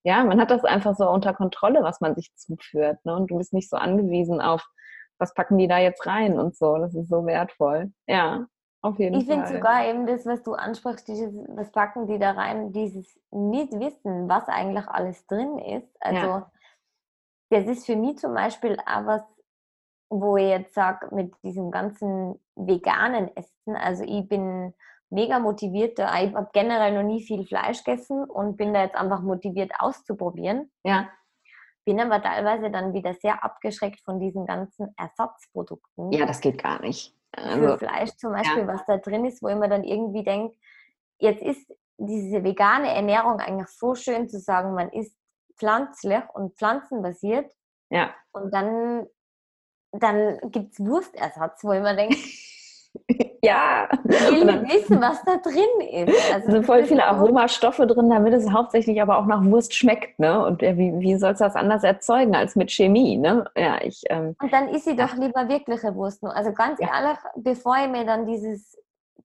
ja, 0.02 0.24
man 0.24 0.40
hat 0.40 0.50
das 0.50 0.64
einfach 0.64 0.94
so 0.96 1.08
unter 1.08 1.34
Kontrolle, 1.34 1.82
was 1.82 2.00
man 2.00 2.14
sich 2.14 2.34
zuführt. 2.34 3.04
Ne? 3.04 3.14
Und 3.14 3.30
du 3.30 3.36
bist 3.36 3.52
nicht 3.52 3.68
so 3.68 3.76
angewiesen 3.76 4.40
auf, 4.40 4.66
was 5.18 5.34
packen 5.34 5.58
die 5.58 5.68
da 5.68 5.78
jetzt 5.78 6.06
rein 6.06 6.38
und 6.38 6.56
so. 6.56 6.76
Das 6.78 6.94
ist 6.94 7.08
so 7.08 7.26
wertvoll. 7.26 7.92
Ja, 8.06 8.46
auf 8.82 8.98
jeden 8.98 9.20
ich 9.20 9.26
Fall. 9.26 9.36
Ich 9.36 9.42
finde 9.42 9.58
sogar 9.58 9.86
eben 9.86 10.06
das, 10.06 10.24
was 10.24 10.42
du 10.42 10.54
ansprichst, 10.54 11.06
dieses, 11.06 11.34
was 11.48 11.70
packen 11.70 12.06
die 12.06 12.18
da 12.18 12.32
rein, 12.32 12.72
dieses 12.72 13.20
nicht 13.30 13.72
wissen, 13.72 14.28
was 14.28 14.48
eigentlich 14.48 14.88
alles 14.88 15.26
drin 15.26 15.58
ist. 15.58 15.94
Also, 16.00 16.26
ja. 16.26 16.50
das 17.50 17.66
ist 17.66 17.84
für 17.84 17.96
mich 17.96 18.18
zum 18.18 18.32
Beispiel 18.32 18.78
auch 18.86 19.06
was, 19.06 19.22
wo 20.08 20.36
ich 20.38 20.48
jetzt 20.48 20.74
sage, 20.74 21.14
mit 21.14 21.34
diesem 21.44 21.70
ganzen 21.70 22.40
veganen 22.56 23.34
Essen, 23.36 23.76
also 23.76 24.02
ich 24.04 24.26
bin 24.28 24.74
mega 25.10 25.38
motiviert. 25.38 25.98
Ich 25.98 26.04
habe 26.04 26.48
generell 26.52 26.94
noch 26.94 27.02
nie 27.02 27.22
viel 27.22 27.44
Fleisch 27.44 27.84
gegessen 27.84 28.24
und 28.24 28.56
bin 28.56 28.72
da 28.72 28.82
jetzt 28.82 28.94
einfach 28.94 29.20
motiviert 29.20 29.72
auszuprobieren. 29.78 30.70
Ja. 30.84 31.08
Bin 31.84 32.00
aber 32.00 32.22
teilweise 32.22 32.70
dann 32.70 32.92
wieder 32.92 33.14
sehr 33.14 33.42
abgeschreckt 33.42 34.00
von 34.00 34.20
diesen 34.20 34.46
ganzen 34.46 34.94
Ersatzprodukten. 34.96 36.12
Ja, 36.12 36.26
das 36.26 36.40
geht 36.40 36.62
gar 36.62 36.80
nicht. 36.80 37.16
Also, 37.32 37.62
für 37.62 37.78
Fleisch 37.78 38.10
zum 38.16 38.32
Beispiel, 38.32 38.62
ja. 38.62 38.66
was 38.66 38.84
da 38.86 38.98
drin 38.98 39.24
ist, 39.24 39.42
wo 39.42 39.48
ich 39.48 39.56
mir 39.56 39.68
dann 39.68 39.84
irgendwie 39.84 40.24
denke, 40.24 40.56
jetzt 41.18 41.42
ist 41.42 41.72
diese 41.96 42.42
vegane 42.42 42.94
Ernährung 42.94 43.40
eigentlich 43.40 43.68
so 43.68 43.94
schön 43.94 44.28
zu 44.28 44.38
sagen, 44.40 44.74
man 44.74 44.90
isst 44.90 45.16
pflanzlich 45.56 46.22
und 46.34 46.56
pflanzenbasiert. 46.56 47.52
Ja. 47.90 48.14
Und 48.32 48.52
dann, 48.52 49.06
dann 49.92 50.38
gibt 50.50 50.72
es 50.72 50.80
Wurstersatz, 50.84 51.62
wo 51.62 51.72
ich 51.72 51.82
mir 51.82 51.94
denke, 51.94 52.16
ja. 53.42 53.88
Ich 54.04 54.30
will 54.30 54.44
nicht 54.44 54.72
wissen, 54.72 55.00
was 55.00 55.22
da 55.24 55.36
drin 55.36 56.08
ist. 56.08 56.32
Also 56.32 56.50
sind 56.50 56.66
voll 56.66 56.84
viele 56.84 57.04
Aromastoffe 57.04 57.86
drin, 57.86 58.10
damit 58.10 58.34
es 58.34 58.50
hauptsächlich 58.50 59.00
aber 59.00 59.18
auch 59.18 59.26
nach 59.26 59.44
Wurst 59.44 59.74
schmeckt, 59.74 60.18
ne? 60.18 60.44
Und 60.44 60.62
wie, 60.62 60.98
wie 60.98 61.16
sollst 61.16 61.40
du 61.40 61.44
das 61.44 61.56
anders 61.56 61.84
erzeugen 61.84 62.34
als 62.34 62.56
mit 62.56 62.70
Chemie, 62.70 63.16
ne? 63.16 63.48
Ja, 63.56 63.80
ich. 63.82 64.02
Ähm, 64.10 64.34
Und 64.40 64.52
dann 64.52 64.68
isst 64.68 64.86
sie 64.86 64.96
doch 64.96 65.14
lieber 65.14 65.48
wirkliche 65.48 65.94
Wurst. 65.94 66.22
Also 66.24 66.52
ganz 66.52 66.80
ja. 66.80 66.88
ehrlich, 66.88 67.18
bevor 67.36 67.76
ich 67.76 67.88
mir 67.88 68.04
dann 68.04 68.26
dieses, 68.26 68.76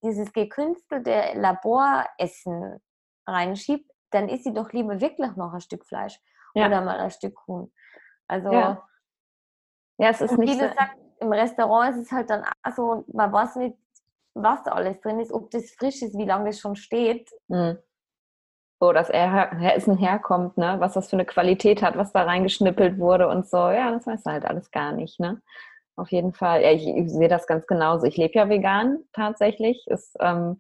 dieses 0.04 0.32
gekünstelte 0.32 1.32
Laboressen 1.36 2.80
reinschiebe, 3.28 3.84
dann 4.12 4.30
isst 4.30 4.44
sie 4.44 4.54
doch 4.54 4.72
lieber 4.72 5.02
wirklich 5.02 5.36
noch 5.36 5.54
ein 5.54 5.62
Stück 5.62 5.86
Fleisch 5.86 6.20
ja. 6.54 6.68
oder 6.68 6.82
mal 6.82 7.00
ein 7.00 7.12
Stück 7.12 7.38
Huhn. 7.48 7.72
Also. 8.28 8.52
Ja. 8.52 8.84
Ja, 9.98 10.10
es 10.10 10.20
ist 10.20 10.38
nicht 10.38 10.54
so. 10.54 10.60
Sagt, 10.60 10.98
im 11.20 11.32
Restaurant 11.32 11.96
ist 11.96 12.06
es 12.06 12.12
halt 12.12 12.30
dann 12.30 12.44
auch 12.44 12.72
so, 12.76 13.06
man 13.14 13.32
weiß 13.32 13.56
nicht, 13.58 13.78
was 14.34 14.64
da 14.64 14.72
alles 14.72 15.00
drin 15.02 15.20
ist, 15.20 15.32
ob 15.32 15.50
das 15.52 15.72
frisch 15.72 16.02
ist, 16.02 16.18
wie 16.18 16.26
lange 16.26 16.46
das 16.46 16.60
schon 16.60 16.76
steht. 16.76 17.32
Mhm. 17.48 17.78
Wo 18.80 18.92
das 18.92 19.10
Essen 19.10 19.98
herkommt, 19.98 20.58
ne? 20.58 20.76
was 20.80 20.94
das 20.94 21.10
für 21.10 21.16
eine 21.16 21.26
Qualität 21.26 21.82
hat, 21.82 21.98
was 21.98 22.12
da 22.12 22.24
reingeschnippelt 22.24 23.00
wurde 23.00 23.30
und 23.30 23.48
so. 23.48 23.58
Ja, 23.58 23.92
das 23.92 24.06
weiß 24.06 24.26
halt 24.26 24.46
alles 24.46 24.70
gar 24.70 24.92
nicht. 24.92 25.20
Ne? 25.20 25.42
Auf 25.96 26.12
jeden 26.12 26.34
Fall. 26.34 26.62
Ja, 26.62 26.72
ich, 26.72 26.86
ich 26.86 27.10
sehe 27.10 27.30
das 27.30 27.48
ganz 27.48 27.66
genauso. 27.68 28.06
Ich 28.06 28.18
lebe 28.18 28.34
ja 28.38 28.50
vegan 28.50 29.00
tatsächlich. 29.14 29.88
Ist, 29.88 30.18
ähm, 30.20 30.60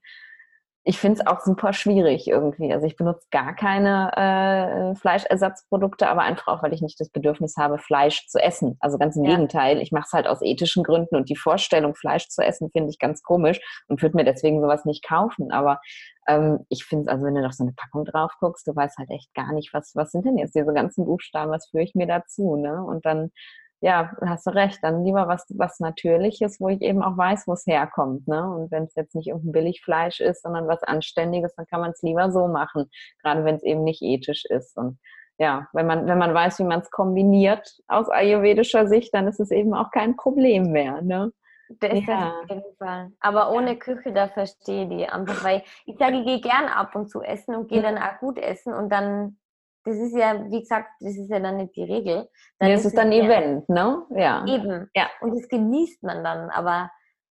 ich 0.87 0.99
finde 0.99 1.19
es 1.19 1.27
auch 1.27 1.41
super 1.41 1.73
schwierig 1.73 2.27
irgendwie. 2.27 2.71
Also 2.71 2.85
ich 2.85 2.95
benutze 2.95 3.25
gar 3.31 3.55
keine 3.55 4.11
äh, 4.15 4.95
Fleischersatzprodukte, 4.95 6.07
aber 6.07 6.21
einfach 6.21 6.47
auch, 6.47 6.61
weil 6.61 6.73
ich 6.73 6.81
nicht 6.83 6.99
das 6.99 7.09
Bedürfnis 7.09 7.57
habe, 7.57 7.79
Fleisch 7.79 8.27
zu 8.27 8.37
essen. 8.37 8.77
Also 8.79 8.99
ganz 8.99 9.15
im 9.15 9.23
ja. 9.23 9.31
Gegenteil, 9.31 9.81
ich 9.81 9.91
mache 9.91 10.05
es 10.05 10.13
halt 10.13 10.27
aus 10.27 10.43
ethischen 10.43 10.83
Gründen 10.83 11.15
und 11.15 11.27
die 11.27 11.35
Vorstellung, 11.35 11.95
Fleisch 11.95 12.27
zu 12.29 12.43
essen, 12.43 12.69
finde 12.69 12.91
ich 12.91 12.99
ganz 12.99 13.23
komisch 13.23 13.59
und 13.87 13.99
würde 14.03 14.15
mir 14.15 14.25
deswegen 14.25 14.61
sowas 14.61 14.85
nicht 14.85 15.03
kaufen. 15.03 15.51
Aber 15.51 15.79
ähm, 16.27 16.59
ich 16.69 16.85
finde 16.85 17.05
es, 17.05 17.07
also 17.07 17.25
wenn 17.25 17.33
du 17.33 17.41
noch 17.41 17.53
so 17.53 17.63
eine 17.63 17.73
Packung 17.73 18.05
drauf 18.05 18.33
guckst, 18.39 18.67
du 18.67 18.75
weißt 18.75 18.99
halt 18.99 19.09
echt 19.09 19.33
gar 19.33 19.53
nicht, 19.53 19.73
was, 19.73 19.93
was 19.95 20.11
sind 20.11 20.23
denn 20.23 20.37
jetzt 20.37 20.53
diese 20.53 20.71
ganzen 20.71 21.05
Buchstaben, 21.05 21.51
was 21.51 21.67
führe 21.67 21.83
ich 21.83 21.95
mir 21.95 22.05
dazu, 22.05 22.57
ne? 22.57 22.83
Und 22.83 23.07
dann 23.07 23.31
ja, 23.81 24.11
hast 24.25 24.47
du 24.47 24.51
recht, 24.51 24.79
dann 24.81 25.03
lieber 25.03 25.27
was, 25.27 25.45
was 25.49 25.79
Natürliches, 25.79 26.59
wo 26.59 26.69
ich 26.69 26.81
eben 26.81 27.03
auch 27.03 27.17
weiß, 27.17 27.47
wo 27.47 27.53
es 27.53 27.65
herkommt. 27.67 28.27
Ne? 28.27 28.49
Und 28.49 28.71
wenn 28.71 28.83
es 28.83 28.95
jetzt 28.95 29.15
nicht 29.15 29.27
irgendein 29.27 29.51
Billigfleisch 29.51 30.21
ist, 30.21 30.43
sondern 30.43 30.67
was 30.67 30.81
Anständiges, 30.83 31.53
dann 31.55 31.67
kann 31.67 31.81
man 31.81 31.91
es 31.91 32.01
lieber 32.01 32.31
so 32.31 32.47
machen, 32.47 32.89
gerade 33.21 33.43
wenn 33.43 33.55
es 33.55 33.63
eben 33.63 33.83
nicht 33.83 34.01
ethisch 34.01 34.45
ist. 34.45 34.77
Und 34.77 34.97
ja, 35.37 35.67
wenn 35.73 35.85
man, 35.85 36.07
wenn 36.07 36.17
man 36.17 36.33
weiß, 36.33 36.59
wie 36.59 36.63
man 36.63 36.79
es 36.79 36.89
kombiniert 36.89 37.77
aus 37.87 38.09
ayurvedischer 38.09 38.87
Sicht, 38.87 39.13
dann 39.13 39.27
ist 39.27 39.39
es 39.39 39.51
eben 39.51 39.73
auch 39.73 39.91
kein 39.91 40.15
Problem 40.15 40.71
mehr. 40.71 41.01
Ne? 41.01 41.31
Das 41.79 41.93
ist 41.93 42.07
ja. 42.07 42.39
auf 42.41 42.49
jeden 42.49 42.75
Fall. 42.77 43.11
Aber 43.19 43.51
ohne 43.51 43.77
Küche, 43.77 44.13
da 44.13 44.27
verstehe 44.27 44.83
ich 44.83 44.89
die 44.89 45.07
einfach, 45.07 45.43
weil 45.43 45.63
ich 45.85 45.97
sage, 45.97 46.19
ich 46.19 46.25
gehe 46.25 46.41
gern 46.41 46.65
ab 46.65 46.95
und 46.95 47.09
zu 47.09 47.21
essen 47.21 47.55
und 47.55 47.67
gehe 47.67 47.81
dann 47.81 47.97
auch 47.97 48.19
gut 48.19 48.37
essen 48.37 48.73
und 48.73 48.89
dann, 48.89 49.37
das 49.85 49.95
ist 49.97 50.15
ja, 50.15 50.49
wie 50.49 50.59
gesagt, 50.59 50.89
das 50.99 51.15
ist 51.15 51.29
ja 51.29 51.39
dann 51.39 51.57
nicht 51.57 51.75
die 51.75 51.83
Regel. 51.83 52.27
Dann 52.59 52.69
nee, 52.69 52.75
ist 52.75 52.85
es 52.85 52.93
dann 52.93 53.07
ein 53.07 53.13
Event, 53.13 53.69
ne? 53.69 54.03
Ja. 54.15 54.43
Eben. 54.45 54.89
Ja. 54.95 55.07
Und 55.21 55.35
das 55.35 55.47
genießt 55.47 56.03
man 56.03 56.23
dann, 56.23 56.49
aber 56.49 56.89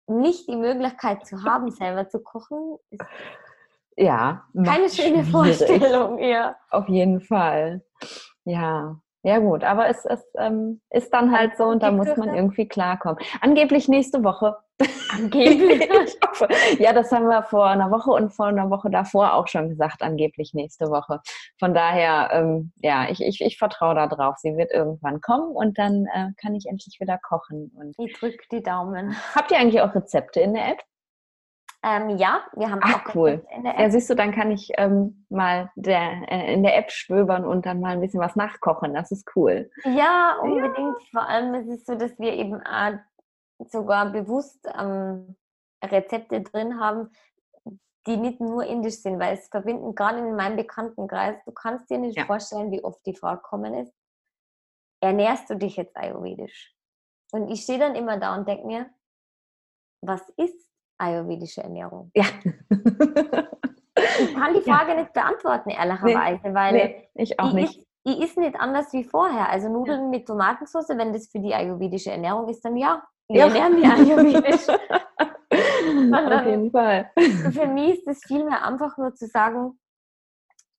nicht 0.08 0.48
die 0.48 0.56
Möglichkeit 0.56 1.26
zu 1.26 1.44
haben, 1.44 1.72
selber 1.72 2.08
zu 2.08 2.20
kochen, 2.20 2.78
ist 2.92 3.04
ja, 3.98 4.44
keine 4.54 4.90
schöne 4.90 5.24
schwierig. 5.24 5.32
Vorstellung, 5.32 6.20
ja. 6.20 6.56
Auf 6.70 6.88
jeden 6.90 7.22
Fall. 7.22 7.82
Ja, 8.44 9.00
ja 9.24 9.40
gut, 9.40 9.64
aber 9.64 9.88
es, 9.88 10.06
es 10.06 10.24
ähm, 10.38 10.82
ist 10.92 11.12
dann 11.14 11.36
halt 11.36 11.58
so 11.58 11.64
und 11.64 11.82
da 11.82 11.92
muss 11.92 12.16
man 12.18 12.36
irgendwie 12.36 12.68
klarkommen. 12.68 13.18
Angeblich 13.42 13.88
nächste 13.88 14.24
Woche. 14.24 14.58
Angeblich? 15.14 15.90
ja, 16.80 16.92
das 16.92 17.12
haben 17.12 17.28
wir 17.28 17.44
vor 17.44 17.68
einer 17.68 17.92
Woche 17.92 18.12
und 18.12 18.32
vor 18.32 18.48
einer 18.48 18.70
Woche 18.70 18.90
davor 18.90 19.34
auch 19.34 19.48
schon 19.48 19.70
gesagt, 19.70 20.02
angeblich 20.02 20.54
nächste 20.54 20.90
Woche. 20.90 21.22
Von 21.60 21.74
daher, 21.74 22.30
ähm, 22.34 22.74
ja, 22.78 23.10
ich, 23.10 23.22
ich, 23.22 23.42
ich 23.42 23.58
vertraue 23.58 23.96
da 23.96 24.08
drauf. 24.08 24.36
Sie 24.38 24.58
wird 24.58 24.72
irgendwann 24.72 25.22
kommen 25.22 25.56
und 25.56 25.78
dann 25.78 26.08
äh, 26.14 26.32
kann 26.42 26.56
ich 26.56 26.66
endlich 26.66 26.98
wieder 27.00 27.18
kochen. 27.18 27.72
Und 27.76 27.96
ich 27.98 28.18
drücke 28.18 28.44
die 28.52 28.64
Daumen. 28.64 29.16
Habt 29.34 29.52
ihr 29.52 29.58
eigentlich 29.58 29.82
auch 29.82 29.96
Rezepte 29.96 30.42
in 30.42 30.54
der 30.54 30.70
App? 30.70 30.84
Ähm, 31.84 32.18
ja, 32.18 32.42
wir 32.56 32.72
haben 32.72 32.80
Ach, 32.84 33.06
auch 33.06 33.16
cool. 33.16 33.46
in 33.56 33.64
der 33.64 33.76
App. 33.76 33.80
Ja, 33.80 33.90
siehst 33.92 34.10
du, 34.10 34.16
dann 34.16 34.32
kann 34.34 34.50
ich 34.50 34.72
ähm, 34.78 35.26
mal 35.30 35.70
der, 35.76 36.30
äh, 36.32 36.54
in 36.54 36.64
der 36.64 36.76
App 36.78 36.90
stöbern 36.90 37.46
und 37.46 37.68
dann 37.68 37.80
mal 37.80 37.92
ein 37.92 38.02
bisschen 38.02 38.20
was 38.20 38.36
nachkochen. 38.36 38.96
Das 38.96 39.12
ist 39.12 39.30
cool. 39.36 39.70
Ja, 39.84 40.38
unbedingt. 40.42 40.78
Ja. 40.78 40.94
Vor 41.12 41.30
allem 41.30 41.54
ist 41.54 41.70
es 41.70 41.86
so, 41.86 41.94
dass 41.94 42.18
wir 42.18 42.34
eben 42.34 42.60
äh, 42.60 42.98
sogar 43.60 44.12
bewusst 44.12 44.68
ähm, 44.78 45.36
Rezepte 45.84 46.42
drin 46.42 46.80
haben, 46.80 47.12
die 48.08 48.18
nicht 48.18 48.40
nur 48.40 48.64
indisch 48.66 49.02
sind, 49.02 49.20
weil 49.20 49.36
es 49.36 49.48
verbinden 49.48 49.96
gerade 49.96 50.20
in 50.20 50.36
meinem 50.36 50.58
Bekanntenkreis, 50.58 51.38
du 51.46 51.52
kannst 51.52 51.90
dir 51.90 51.98
nicht 51.98 52.18
ja. 52.18 52.26
vorstellen, 52.26 52.72
wie 52.72 52.84
oft 52.84 53.04
die 53.06 53.16
Frage 53.16 53.42
gekommen 53.42 53.74
ist, 53.74 53.94
ernährst 55.02 55.50
du 55.50 55.56
dich 55.56 55.76
jetzt 55.76 55.96
ayurvedisch? 55.98 56.76
Und 57.32 57.50
ich 57.50 57.64
stehe 57.64 57.80
dann 57.80 57.96
immer 57.96 58.18
da 58.18 58.36
und 58.36 58.48
denke 58.48 58.68
mir, 58.68 58.90
was 60.02 60.22
ist 60.38 60.70
ayurvedische 60.98 61.64
Ernährung? 61.64 62.12
Ja. 62.16 62.26
ich 64.20 64.36
kann 64.36 64.54
die 64.54 64.62
Frage 64.70 64.92
ja. 64.92 65.02
nicht 65.02 65.14
beantworten, 65.14 65.72
ehrlicherweise, 65.72 66.42
nee, 66.44 66.54
weil 66.54 66.74
nee, 66.74 67.10
ich 67.16 67.40
auch 67.40 67.54
nicht. 67.54 67.80
Ist, 67.80 67.88
die 68.08 68.24
ist 68.24 68.38
nicht 68.38 68.56
anders 68.56 68.94
wie 68.94 69.04
vorher. 69.04 69.50
Also 69.50 69.68
Nudeln 69.68 70.04
ja. 70.04 70.10
mit 70.10 70.28
Tomatensauce, 70.28 70.90
wenn 70.90 71.12
das 71.12 71.28
für 71.28 71.40
die 71.40 71.56
ayurvedische 71.56 72.12
Ernährung 72.12 72.48
ist, 72.50 72.64
dann 72.64 72.78
ja, 72.78 73.04
wir 73.28 73.48
ja. 73.48 73.48
ernähren 73.48 73.78
die 73.78 73.86
ayurvedisch. 73.86 74.68
Auf 74.70 76.46
jeden 76.46 76.72
Fall. 76.72 77.12
Für 77.52 77.68
mich 77.68 78.00
ist 78.00 78.08
es 78.08 78.24
vielmehr 78.26 78.66
einfach 78.66 78.98
nur 78.98 79.14
zu 79.16 79.28
sagen, 79.28 79.80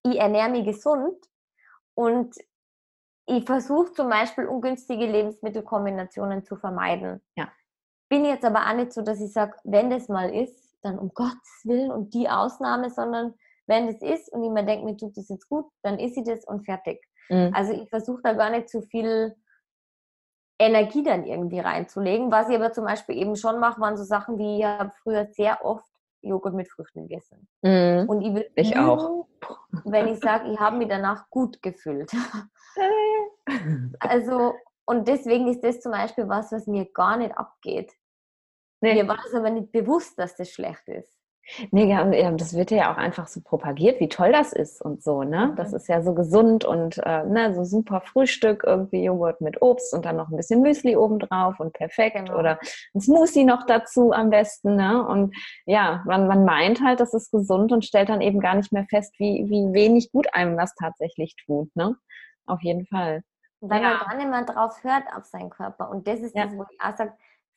ich 0.03 0.19
ernähre 0.19 0.51
mich 0.51 0.67
gesund 0.67 1.17
und 1.95 2.35
ich 3.27 3.45
versuche 3.45 3.93
zum 3.93 4.09
Beispiel 4.09 4.47
ungünstige 4.47 5.07
Lebensmittelkombinationen 5.07 6.45
zu 6.45 6.57
vermeiden. 6.57 7.21
Ja 7.37 7.49
bin 8.09 8.25
jetzt 8.25 8.45
aber 8.45 8.67
auch 8.67 8.75
nicht 8.75 8.93
so, 8.93 9.03
dass 9.03 9.21
ich 9.21 9.33
sage, 9.33 9.55
wenn 9.65 9.91
das 9.91 10.09
mal 10.09 10.35
ist, 10.35 10.77
dann 10.83 10.99
um 10.99 11.11
Gottes 11.15 11.63
Willen 11.65 11.91
und 11.91 12.15
die 12.15 12.29
Ausnahme, 12.29 12.91
sondern 12.91 13.35
wenn 13.67 13.87
das 13.87 14.01
ist 14.01 14.33
und 14.33 14.45
ich 14.45 14.51
mir 14.51 14.65
denke, 14.65 14.85
mir 14.85 14.97
tut 14.97 15.17
das 15.17 15.29
jetzt 15.29 15.49
gut, 15.49 15.67
dann 15.83 15.99
ist 15.99 16.15
sie 16.15 16.23
das 16.23 16.45
und 16.45 16.65
fertig. 16.65 17.03
Mhm. 17.29 17.51
Also 17.53 17.73
ich 17.73 17.89
versuche 17.89 18.23
da 18.23 18.33
gar 18.35 18.51
nicht 18.51 18.69
zu 18.69 18.83
viel 18.83 19.35
Energie 20.59 21.03
dann 21.03 21.25
irgendwie 21.25 21.61
reinzulegen. 21.61 22.31
Was 22.31 22.49
ich 22.49 22.57
aber 22.57 22.73
zum 22.73 22.85
Beispiel 22.85 23.17
eben 23.17 23.37
schon 23.37 23.61
mache, 23.61 23.81
waren 23.81 23.97
so 23.97 24.05
Sachen 24.05 24.39
wie, 24.39 24.59
ich 24.61 24.65
habe 24.65 24.93
früher 25.03 25.27
sehr 25.27 25.65
oft 25.65 25.91
Joghurt 26.23 26.55
mit 26.55 26.69
Früchten 26.69 27.03
gegessen. 27.09 27.47
Mhm. 27.63 28.09
Und 28.09 28.23
ich, 28.23 28.35
will 28.35 28.51
ich 28.55 28.75
lügen, 28.75 28.81
auch. 28.81 29.27
Wenn 29.85 30.09
ich 30.09 30.21
sage, 30.21 30.51
ich 30.51 30.59
habe 30.59 30.77
mich 30.77 30.89
danach 30.89 31.29
gut 31.31 31.63
gefühlt. 31.63 32.11
also, 34.01 34.55
und 34.87 35.09
deswegen 35.09 35.49
ist 35.49 35.63
das 35.63 35.81
zum 35.81 35.93
Beispiel 35.93 36.29
was, 36.29 36.53
was 36.53 36.67
mir 36.67 36.87
gar 36.93 37.17
nicht 37.17 37.37
abgeht. 37.37 37.93
Nee. 38.81 38.95
Mir 38.95 39.09
war 39.09 39.19
es 39.27 39.35
aber 39.35 39.51
nicht 39.51 39.73
bewusst, 39.73 40.19
dass 40.19 40.37
das 40.37 40.51
schlecht 40.51 40.87
ist. 40.89 41.16
Nee, 41.71 41.89
ja, 41.89 42.05
das 42.33 42.55
wird 42.55 42.71
ja 42.71 42.93
auch 42.93 42.97
einfach 42.97 43.29
so 43.29 43.41
propagiert, 43.41 44.01
wie 44.01 44.09
toll 44.09 44.33
das 44.33 44.53
ist 44.53 44.83
und 44.83 45.03
so, 45.03 45.23
ne? 45.23 45.55
Das 45.57 45.71
mhm. 45.71 45.77
ist 45.77 45.89
ja 45.89 46.03
so 46.03 46.15
gesund 46.15 46.65
und 46.65 46.99
äh, 46.99 47.25
ne, 47.25 47.55
so 47.55 47.65
super 47.65 48.01
Frühstück, 48.01 48.65
irgendwie 48.67 49.05
Joghurt 49.05 49.41
mit 49.41 49.63
Obst 49.63 49.95
und 49.95 50.05
dann 50.05 50.17
noch 50.17 50.29
ein 50.29 50.37
bisschen 50.37 50.61
Müsli 50.63 50.97
obendrauf 50.97 51.61
und 51.61 51.73
perfekt 51.73 52.17
genau. 52.17 52.39
oder 52.39 52.59
ein 52.95 53.01
Smoothie 53.01 53.45
noch 53.45 53.65
dazu 53.65 54.13
am 54.13 54.31
besten, 54.31 54.75
ne? 54.77 55.07
Und 55.07 55.35
ja, 55.67 56.03
man, 56.07 56.27
man 56.27 56.45
meint 56.45 56.83
halt, 56.83 57.01
das 57.01 57.15
ist 57.15 57.31
gesund 57.31 57.73
und 57.73 57.85
stellt 57.85 58.09
dann 58.09 58.21
eben 58.21 58.41
gar 58.41 58.57
nicht 58.57 58.73
mehr 58.73 58.87
fest, 58.89 59.15
wie, 59.19 59.47
wie 59.49 59.73
wenig 59.73 60.11
gut 60.11 60.27
einem 60.33 60.57
das 60.57 60.75
tatsächlich 60.75 61.37
tut, 61.47 61.75
ne? 61.77 61.97
Auf 62.47 62.63
jeden 62.63 62.87
Fall. 62.87 63.23
Weil 63.61 63.83
ja. 63.83 63.91
man 63.91 63.99
gar 64.01 64.17
nicht 64.17 64.31
mehr 64.31 64.45
drauf 64.45 64.83
hört 64.83 65.05
auf 65.17 65.25
seinen 65.25 65.51
Körper. 65.51 65.91
Und 65.91 66.07
das 66.07 66.21
ist 66.21 66.37
ja. 66.37 66.45
das, 66.45 66.57
wo 66.57 66.65
ich 66.71 66.81
auch 66.81 66.97
sage, 66.97 67.13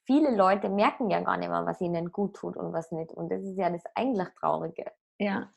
viele 0.10 0.36
Leute 0.36 0.69
merken 0.69 1.12
ja 1.12 1.19
gar 1.19 1.38
nicht 1.38 1.50
mehr, 1.50 1.67
was 1.67 1.80
ihnen 1.82 2.12
gut 2.12 2.36
tut 2.36 2.58
und 2.58 2.74
was 2.74 2.91
nicht. 2.91 3.12
Und 3.12 3.32
das 3.32 3.43
ist 3.43 3.60
ja 3.60 3.69
das 3.69 3.84
eigentlich 3.93 4.28
Traurige. 4.39 4.86
Ja. 5.19 5.52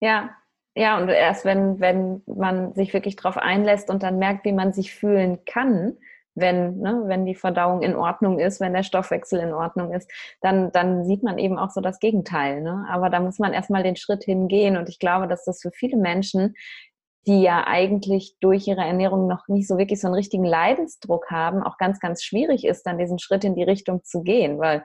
Ja. 0.00 0.30
Ja, 0.74 0.98
und 0.98 1.08
erst 1.08 1.44
wenn, 1.44 1.78
wenn 1.78 2.22
man 2.26 2.74
sich 2.74 2.92
wirklich 2.92 3.14
darauf 3.14 3.38
einlässt 3.38 3.88
und 3.88 4.02
dann 4.02 4.18
merkt, 4.18 4.44
wie 4.44 4.52
man 4.52 4.72
sich 4.72 4.92
fühlen 4.92 5.38
kann, 5.46 5.96
wenn, 6.34 6.78
ne, 6.80 7.04
wenn 7.06 7.24
die 7.24 7.36
Verdauung 7.36 7.80
in 7.80 7.94
Ordnung 7.94 8.40
ist, 8.40 8.60
wenn 8.60 8.74
der 8.74 8.82
Stoffwechsel 8.82 9.38
in 9.38 9.54
Ordnung 9.54 9.94
ist, 9.94 10.10
dann, 10.40 10.72
dann 10.72 11.06
sieht 11.06 11.22
man 11.22 11.38
eben 11.38 11.56
auch 11.56 11.70
so 11.70 11.80
das 11.80 12.00
Gegenteil. 12.00 12.62
Ne? 12.62 12.86
Aber 12.90 13.08
da 13.08 13.20
muss 13.20 13.38
man 13.38 13.54
erstmal 13.54 13.84
den 13.84 13.96
Schritt 13.96 14.24
hingehen. 14.24 14.76
Und 14.76 14.88
ich 14.88 14.98
glaube, 14.98 15.28
dass 15.28 15.44
das 15.44 15.62
für 15.62 15.70
viele 15.70 15.96
Menschen 15.96 16.54
die 17.26 17.42
ja 17.42 17.66
eigentlich 17.66 18.36
durch 18.40 18.66
ihre 18.68 18.82
Ernährung 18.82 19.26
noch 19.26 19.48
nicht 19.48 19.66
so 19.66 19.78
wirklich 19.78 20.00
so 20.00 20.06
einen 20.06 20.14
richtigen 20.14 20.44
Leidensdruck 20.44 21.30
haben, 21.30 21.62
auch 21.62 21.76
ganz, 21.76 21.98
ganz 21.98 22.22
schwierig 22.22 22.64
ist, 22.64 22.84
dann 22.84 22.98
diesen 22.98 23.18
Schritt 23.18 23.44
in 23.44 23.56
die 23.56 23.64
Richtung 23.64 24.04
zu 24.04 24.22
gehen, 24.22 24.58
weil 24.58 24.84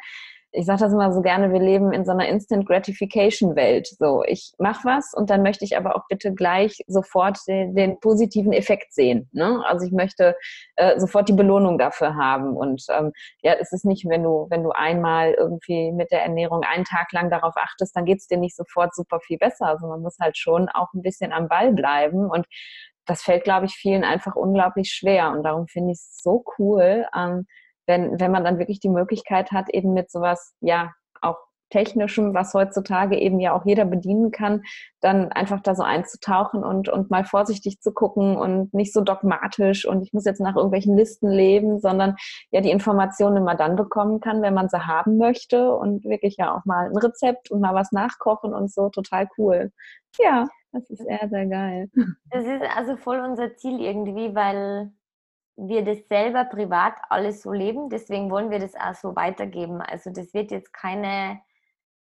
ich 0.54 0.66
sage 0.66 0.80
das 0.82 0.94
immer 0.94 1.14
so 1.14 1.22
gerne, 1.22 1.54
wir 1.54 1.60
leben 1.60 1.94
in 1.94 2.04
so 2.04 2.12
einer 2.12 2.28
Instant 2.28 2.66
Gratification 2.66 3.56
Welt. 3.56 3.88
So, 4.00 4.24
ich 4.26 4.54
mache 4.58 4.86
was 4.86 5.14
und 5.14 5.30
dann 5.30 5.44
möchte 5.44 5.64
ich 5.64 5.78
aber 5.78 5.96
auch 5.96 6.08
bitte 6.10 6.34
gleich 6.34 6.84
sofort 6.88 7.38
den, 7.48 7.74
den 7.74 8.00
positiven 8.00 8.52
Effekt 8.52 8.94
sehen. 8.94 9.30
Ne? 9.32 9.64
Also 9.66 9.86
ich 9.86 9.94
möchte 9.94 10.36
äh, 10.76 11.00
sofort 11.00 11.30
die 11.30 11.34
Belohnung 11.34 11.78
dafür 11.78 12.16
haben. 12.16 12.58
Und 12.58 12.84
ähm, 12.90 13.14
ja, 13.42 13.54
es 13.54 13.72
ist 13.72 13.86
nicht, 13.86 14.06
wenn 14.10 14.24
du, 14.24 14.48
wenn 14.50 14.64
du 14.64 14.72
einmal 14.72 15.34
irgendwie 15.34 15.92
mit 15.92 16.12
der 16.12 16.24
Ernährung 16.24 16.64
einen 16.64 16.86
Tag 16.86 17.12
lang 17.14 17.30
darauf 17.30 17.56
achtest, 17.56 17.96
dann 17.96 18.06
geht 18.06 18.20
es 18.20 18.28
dir 18.28 18.38
nicht 18.38 18.56
sofort 18.56 18.94
super 18.94 19.20
viel 19.22 19.38
besser. 19.38 19.68
Also 19.68 19.88
man 19.88 20.02
muss 20.02 20.18
halt 20.20 20.38
schon 20.38 20.68
auch 20.70 20.94
ein 20.94 21.02
bisschen 21.02 21.32
am 21.32 21.48
Ball 21.48 21.72
bleiben 21.72 22.30
und 22.30 22.46
das 23.06 23.24
fällt, 23.24 23.44
glaube 23.44 23.66
ich, 23.66 23.74
vielen 23.74 24.04
einfach 24.04 24.36
unglaublich 24.36 24.92
schwer. 24.92 25.32
Und 25.32 25.44
darum 25.44 25.68
finde 25.68 25.92
ich 25.92 25.98
es 25.98 26.20
so 26.22 26.44
cool, 26.58 27.06
ähm, 27.18 27.46
wenn, 27.88 28.20
wenn 28.20 28.32
man 28.32 28.44
dann 28.44 28.60
wirklich 28.60 28.80
die 28.80 28.90
Möglichkeit 28.90 29.52
hat, 29.52 29.70
eben 29.70 29.94
mit 29.94 30.12
sowas, 30.12 30.56
ja, 30.62 30.92
auch 31.22 31.38
Technischem, 31.72 32.34
was 32.34 32.54
heutzutage 32.54 33.18
eben 33.18 33.40
ja 33.40 33.54
auch 33.54 33.66
jeder 33.66 33.86
bedienen 33.86 34.32
kann, 34.32 34.62
dann 35.00 35.32
einfach 35.32 35.62
da 35.62 35.74
so 35.74 35.82
einzutauchen 35.84 36.64
und, 36.64 36.90
und 36.90 37.10
mal 37.10 37.26
vorsichtig 37.26 37.80
zu 37.80 37.92
gucken 37.92 38.36
und 38.36 38.74
nicht 38.74 38.94
so 38.94 39.02
dogmatisch 39.02 39.88
und 39.88 40.04
ich 40.04 40.14
muss 40.14 40.26
jetzt 40.26 40.42
nach 40.42 40.56
irgendwelchen 40.56 40.96
Listen 40.96 41.30
leben, 41.30 41.80
sondern 41.80 42.16
ja 42.52 42.62
die 42.62 42.70
Informationen 42.70 43.38
immer 43.38 43.56
dann 43.56 43.76
bekommen 43.76 44.20
kann, 44.20 44.42
wenn 44.42 44.54
man 44.54 44.70
sie 44.70 44.86
haben 44.86 45.18
möchte 45.18 45.74
und 45.74 46.04
wirklich 46.04 46.36
ja 46.38 46.56
auch 46.56 46.66
mal 46.66 46.88
ein 46.88 46.98
Rezept 46.98 47.50
und 47.50 47.62
mal 47.62 47.74
was 47.74 47.92
nachkochen 47.92 48.54
und 48.54 48.72
so, 48.72 48.90
total 48.90 49.28
cool. 49.38 49.72
Ja, 50.20 50.48
das 50.74 50.90
ist 50.90 51.04
sehr, 51.04 51.28
sehr 51.30 51.48
geil. 51.48 51.90
Das 52.30 52.46
ist 52.46 52.62
also 52.76 52.98
voll 52.98 53.20
unser 53.20 53.56
Ziel 53.56 53.82
irgendwie, 53.82 54.36
weil 54.36 54.92
wir 55.68 55.84
das 55.84 56.08
selber 56.08 56.46
privat 56.46 56.96
alles 57.10 57.42
so 57.42 57.52
leben. 57.52 57.90
Deswegen 57.90 58.32
wollen 58.32 58.50
wir 58.50 58.60
das 58.60 58.76
auch 58.76 58.96
so 58.96 59.16
weitergeben. 59.16 59.82
Also 59.82 60.10
das 60.10 60.34
wird 60.34 60.52
jetzt 60.52 60.74
keine 60.74 61.42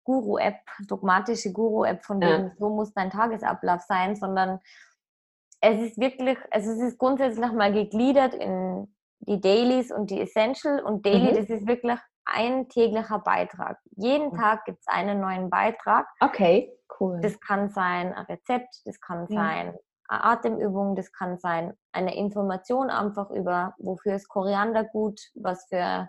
Guru-App, 0.04 0.60
dogmatische 0.86 1.52
Guru-App 1.52 2.04
von 2.04 2.20
dem, 2.20 2.46
ja. 2.46 2.50
so 2.58 2.70
muss 2.70 2.94
dein 2.94 3.10
Tagesablauf 3.10 3.82
sein, 3.82 4.16
sondern 4.16 4.60
es 5.60 5.78
ist 5.80 5.98
wirklich, 5.98 6.38
also 6.50 6.70
es 6.70 6.80
ist 6.80 6.98
grundsätzlich 6.98 7.52
mal 7.52 7.72
gegliedert 7.72 8.34
in 8.34 8.94
die 9.20 9.40
Dailies 9.40 9.92
und 9.92 10.10
die 10.10 10.20
Essential 10.20 10.80
und 10.80 11.04
Daily, 11.04 11.32
mhm. 11.32 11.36
das 11.36 11.50
ist 11.50 11.66
wirklich 11.66 11.98
ein 12.24 12.68
täglicher 12.68 13.18
Beitrag. 13.18 13.78
Jeden 13.96 14.32
Tag 14.32 14.64
gibt 14.64 14.78
es 14.80 14.86
einen 14.86 15.20
neuen 15.20 15.50
Beitrag. 15.50 16.06
Okay, 16.20 16.72
cool. 16.98 17.20
Das 17.20 17.38
kann 17.40 17.68
sein 17.68 18.14
ein 18.14 18.24
Rezept, 18.26 18.82
das 18.86 19.00
kann 19.00 19.26
sein 19.26 19.74
Atemübung, 20.10 20.96
das 20.96 21.12
kann 21.12 21.38
sein 21.38 21.72
eine 21.92 22.16
Information 22.16 22.90
einfach 22.90 23.30
über, 23.30 23.74
wofür 23.78 24.16
ist 24.16 24.28
Koriander 24.28 24.84
gut, 24.84 25.20
was 25.34 25.66
für 25.68 26.08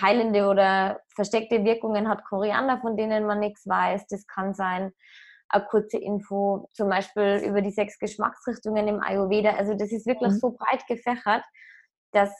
heilende 0.00 0.46
oder 0.46 1.00
versteckte 1.14 1.64
Wirkungen 1.64 2.08
hat 2.08 2.24
Koriander, 2.24 2.78
von 2.80 2.96
denen 2.96 3.26
man 3.26 3.40
nichts 3.40 3.66
weiß. 3.66 4.06
Das 4.06 4.26
kann 4.26 4.54
sein 4.54 4.92
eine 5.48 5.64
kurze 5.64 5.98
Info, 5.98 6.68
zum 6.72 6.88
Beispiel 6.88 7.42
über 7.44 7.60
die 7.60 7.72
sechs 7.72 7.98
Geschmacksrichtungen 7.98 8.86
im 8.86 9.00
Ayurveda. 9.00 9.56
Also 9.56 9.74
das 9.74 9.90
ist 9.90 10.06
wirklich 10.06 10.32
mhm. 10.34 10.38
so 10.38 10.50
breit 10.52 10.86
gefächert, 10.86 11.42
dass, 12.12 12.30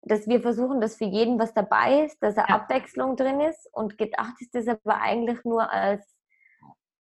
dass 0.00 0.26
wir 0.26 0.40
versuchen, 0.40 0.80
dass 0.80 0.96
für 0.96 1.04
jeden 1.04 1.38
was 1.38 1.52
dabei 1.52 2.06
ist, 2.06 2.22
dass 2.22 2.38
eine 2.38 2.48
ja. 2.48 2.54
Abwechslung 2.54 3.16
drin 3.16 3.40
ist. 3.40 3.68
Und 3.72 3.98
gedacht 3.98 4.34
ist 4.40 4.54
das 4.54 4.66
aber 4.66 5.00
eigentlich 5.00 5.44
nur 5.44 5.70
als 5.70 6.02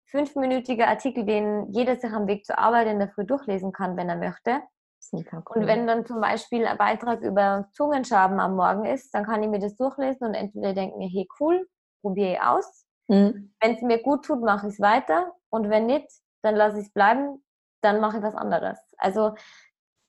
fünfminütiger 0.05 0.87
Artikel, 0.87 1.25
den 1.25 1.71
jeder 1.71 1.95
sich 1.95 2.11
am 2.11 2.27
Weg 2.27 2.45
zur 2.45 2.59
Arbeit 2.59 2.87
in 2.87 2.99
der 2.99 3.09
Früh 3.09 3.25
durchlesen 3.25 3.71
kann, 3.71 3.97
wenn 3.97 4.09
er 4.09 4.17
möchte. 4.17 4.61
Cool. 5.49 5.61
Und 5.61 5.67
wenn 5.67 5.87
dann 5.87 6.05
zum 6.05 6.19
Beispiel 6.19 6.65
ein 6.65 6.77
Beitrag 6.77 7.21
über 7.21 7.67
Zungenschaben 7.73 8.39
am 8.39 8.55
Morgen 8.55 8.85
ist, 8.85 9.13
dann 9.13 9.25
kann 9.25 9.43
ich 9.43 9.49
mir 9.49 9.59
das 9.59 9.75
durchlesen 9.75 10.27
und 10.27 10.33
entweder 10.33 10.73
denke 10.73 10.97
mir, 10.97 11.09
hey 11.09 11.27
cool, 11.39 11.67
probiere 12.01 12.33
ich 12.33 12.41
aus. 12.41 12.85
Mhm. 13.07 13.53
Wenn 13.59 13.75
es 13.75 13.81
mir 13.81 14.01
gut 14.01 14.25
tut, 14.25 14.41
mache 14.41 14.67
ich 14.67 14.73
es 14.73 14.79
weiter. 14.79 15.31
Und 15.49 15.69
wenn 15.69 15.85
nicht, 15.85 16.07
dann 16.41 16.55
lasse 16.55 16.79
ich 16.79 16.87
es 16.87 16.93
bleiben, 16.93 17.43
dann 17.81 17.99
mache 17.99 18.17
ich 18.17 18.23
was 18.23 18.35
anderes. 18.35 18.79
Also 18.97 19.35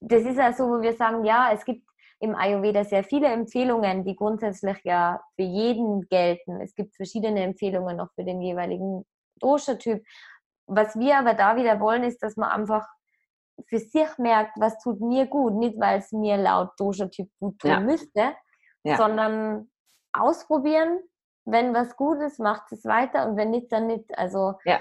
das 0.00 0.22
ist 0.22 0.36
ja 0.36 0.52
so, 0.52 0.68
wo 0.68 0.80
wir 0.80 0.94
sagen, 0.94 1.24
ja, 1.24 1.50
es 1.52 1.64
gibt 1.64 1.86
im 2.20 2.34
Ayurveda 2.34 2.84
sehr 2.84 3.04
viele 3.04 3.28
Empfehlungen, 3.28 4.04
die 4.04 4.16
grundsätzlich 4.16 4.78
ja 4.84 5.20
für 5.34 5.42
jeden 5.42 6.08
gelten. 6.08 6.60
Es 6.60 6.74
gibt 6.74 6.96
verschiedene 6.96 7.42
Empfehlungen 7.42 7.96
noch 7.96 8.10
für 8.14 8.24
den 8.24 8.40
jeweiligen 8.40 9.04
Dosha-Typ. 9.40 10.04
Was 10.66 10.98
wir 10.98 11.18
aber 11.18 11.34
da 11.34 11.56
wieder 11.56 11.80
wollen, 11.80 12.04
ist, 12.04 12.22
dass 12.22 12.36
man 12.36 12.50
einfach 12.50 12.86
für 13.68 13.78
sich 13.78 14.18
merkt, 14.18 14.58
was 14.58 14.78
tut 14.78 15.00
mir 15.00 15.26
gut, 15.26 15.54
nicht 15.54 15.78
weil 15.80 16.00
es 16.00 16.12
mir 16.12 16.36
laut 16.36 16.70
Dosha-Typ 16.78 17.28
gut 17.40 17.58
tun 17.58 17.70
ja. 17.70 17.80
müsste, 17.80 18.34
ja. 18.84 18.96
sondern 18.96 19.70
ausprobieren, 20.12 21.00
wenn 21.44 21.74
was 21.74 21.96
gut 21.96 22.20
ist, 22.20 22.38
macht 22.40 22.70
es 22.72 22.84
weiter 22.84 23.28
und 23.28 23.36
wenn 23.36 23.50
nicht, 23.50 23.70
dann 23.72 23.86
nicht. 23.86 24.18
Also 24.18 24.54
ja. 24.64 24.80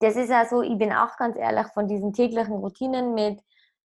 das 0.00 0.16
ist 0.16 0.30
ja 0.30 0.46
so, 0.46 0.62
ich 0.62 0.76
bin 0.76 0.92
auch 0.92 1.16
ganz 1.16 1.36
ehrlich 1.36 1.68
von 1.68 1.86
diesen 1.86 2.12
täglichen 2.12 2.54
Routinen 2.54 3.14
mit 3.14 3.40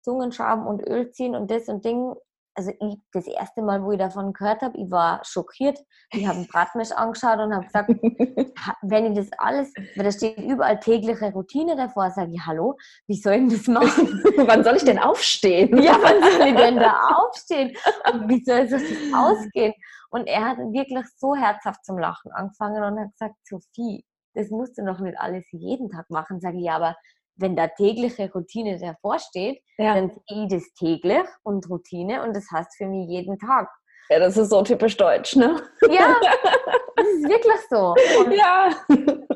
Zungenschaben 0.03 0.67
und 0.67 0.87
Öl 0.89 1.13
ziehen 1.13 1.37
und 1.37 1.51
das 1.51 1.69
und 1.69 1.85
Ding. 1.85 2.15
Also 2.61 2.73
ich, 2.79 2.99
das 3.13 3.27
erste 3.27 3.63
Mal, 3.63 3.83
wo 3.83 3.93
ich 3.93 3.99
davon 3.99 4.35
gehört 4.35 4.61
habe, 4.61 4.77
ich 4.77 4.91
war 4.91 5.25
schockiert. 5.25 5.79
Ich 6.13 6.27
habe 6.27 6.37
einen 6.37 6.47
Bratmisch 6.47 6.93
angeschaut 6.93 7.39
und 7.39 7.55
habe 7.55 7.65
gesagt, 7.65 7.89
wenn 8.83 9.07
ich 9.07 9.17
das 9.17 9.31
alles, 9.39 9.73
weil 9.97 10.05
da 10.05 10.13
steht 10.13 10.37
überall 10.37 10.79
tägliche 10.79 11.33
Routine 11.33 11.75
davor, 11.75 12.11
sage 12.11 12.33
ich, 12.35 12.41
hallo, 12.45 12.77
wie 13.07 13.17
soll 13.17 13.37
ich 13.37 13.53
das 13.55 13.67
machen? 13.67 14.23
wann 14.47 14.63
soll 14.63 14.77
ich 14.77 14.85
denn 14.85 14.99
aufstehen? 14.99 15.75
Ja, 15.83 15.97
wann 16.03 16.21
soll 16.21 16.49
ich 16.49 16.55
denn 16.55 16.77
da 16.77 17.01
aufstehen? 17.17 17.75
Und 18.13 18.29
wie 18.29 18.45
soll 18.45 18.69
das 18.69 18.83
ausgehen? 19.15 19.73
Und 20.11 20.27
er 20.27 20.51
hat 20.51 20.59
wirklich 20.59 21.07
so 21.17 21.35
herzhaft 21.35 21.83
zum 21.87 21.97
Lachen 21.97 22.31
angefangen 22.33 22.83
und 22.83 23.01
hat 23.01 23.13
gesagt, 23.13 23.37
Sophie, 23.45 24.05
das 24.35 24.51
musst 24.51 24.77
du 24.77 24.83
noch 24.83 25.01
nicht 25.01 25.19
alles 25.19 25.47
jeden 25.51 25.89
Tag 25.89 26.11
machen. 26.11 26.43
Sage 26.43 26.59
ich, 26.59 26.65
ja, 26.65 26.77
aber 26.77 26.95
wenn 27.41 27.57
da 27.57 27.69
tägliche 27.69 28.31
Routine 28.33 28.79
davor 28.79 29.19
steht, 29.19 29.63
ja. 29.79 29.95
dann 29.95 30.11
sehe 30.11 30.45
ich 30.45 30.49
das 30.49 30.73
täglich 30.75 31.27
und 31.43 31.69
Routine 31.69 32.23
und 32.23 32.35
das 32.35 32.47
heißt 32.53 32.77
für 32.77 32.87
mich 32.87 33.09
jeden 33.09 33.39
Tag. 33.39 33.69
Ja, 34.11 34.19
das 34.19 34.37
ist 34.37 34.51
so 34.51 34.63
typisch 34.63 34.97
deutsch, 34.97 35.37
ne? 35.37 35.63
Ja, 35.89 36.17
das 36.97 37.07
ist 37.07 37.29
wirklich 37.29 37.61
so. 37.69 37.95
Und 38.25 38.33
ja. 38.33 38.71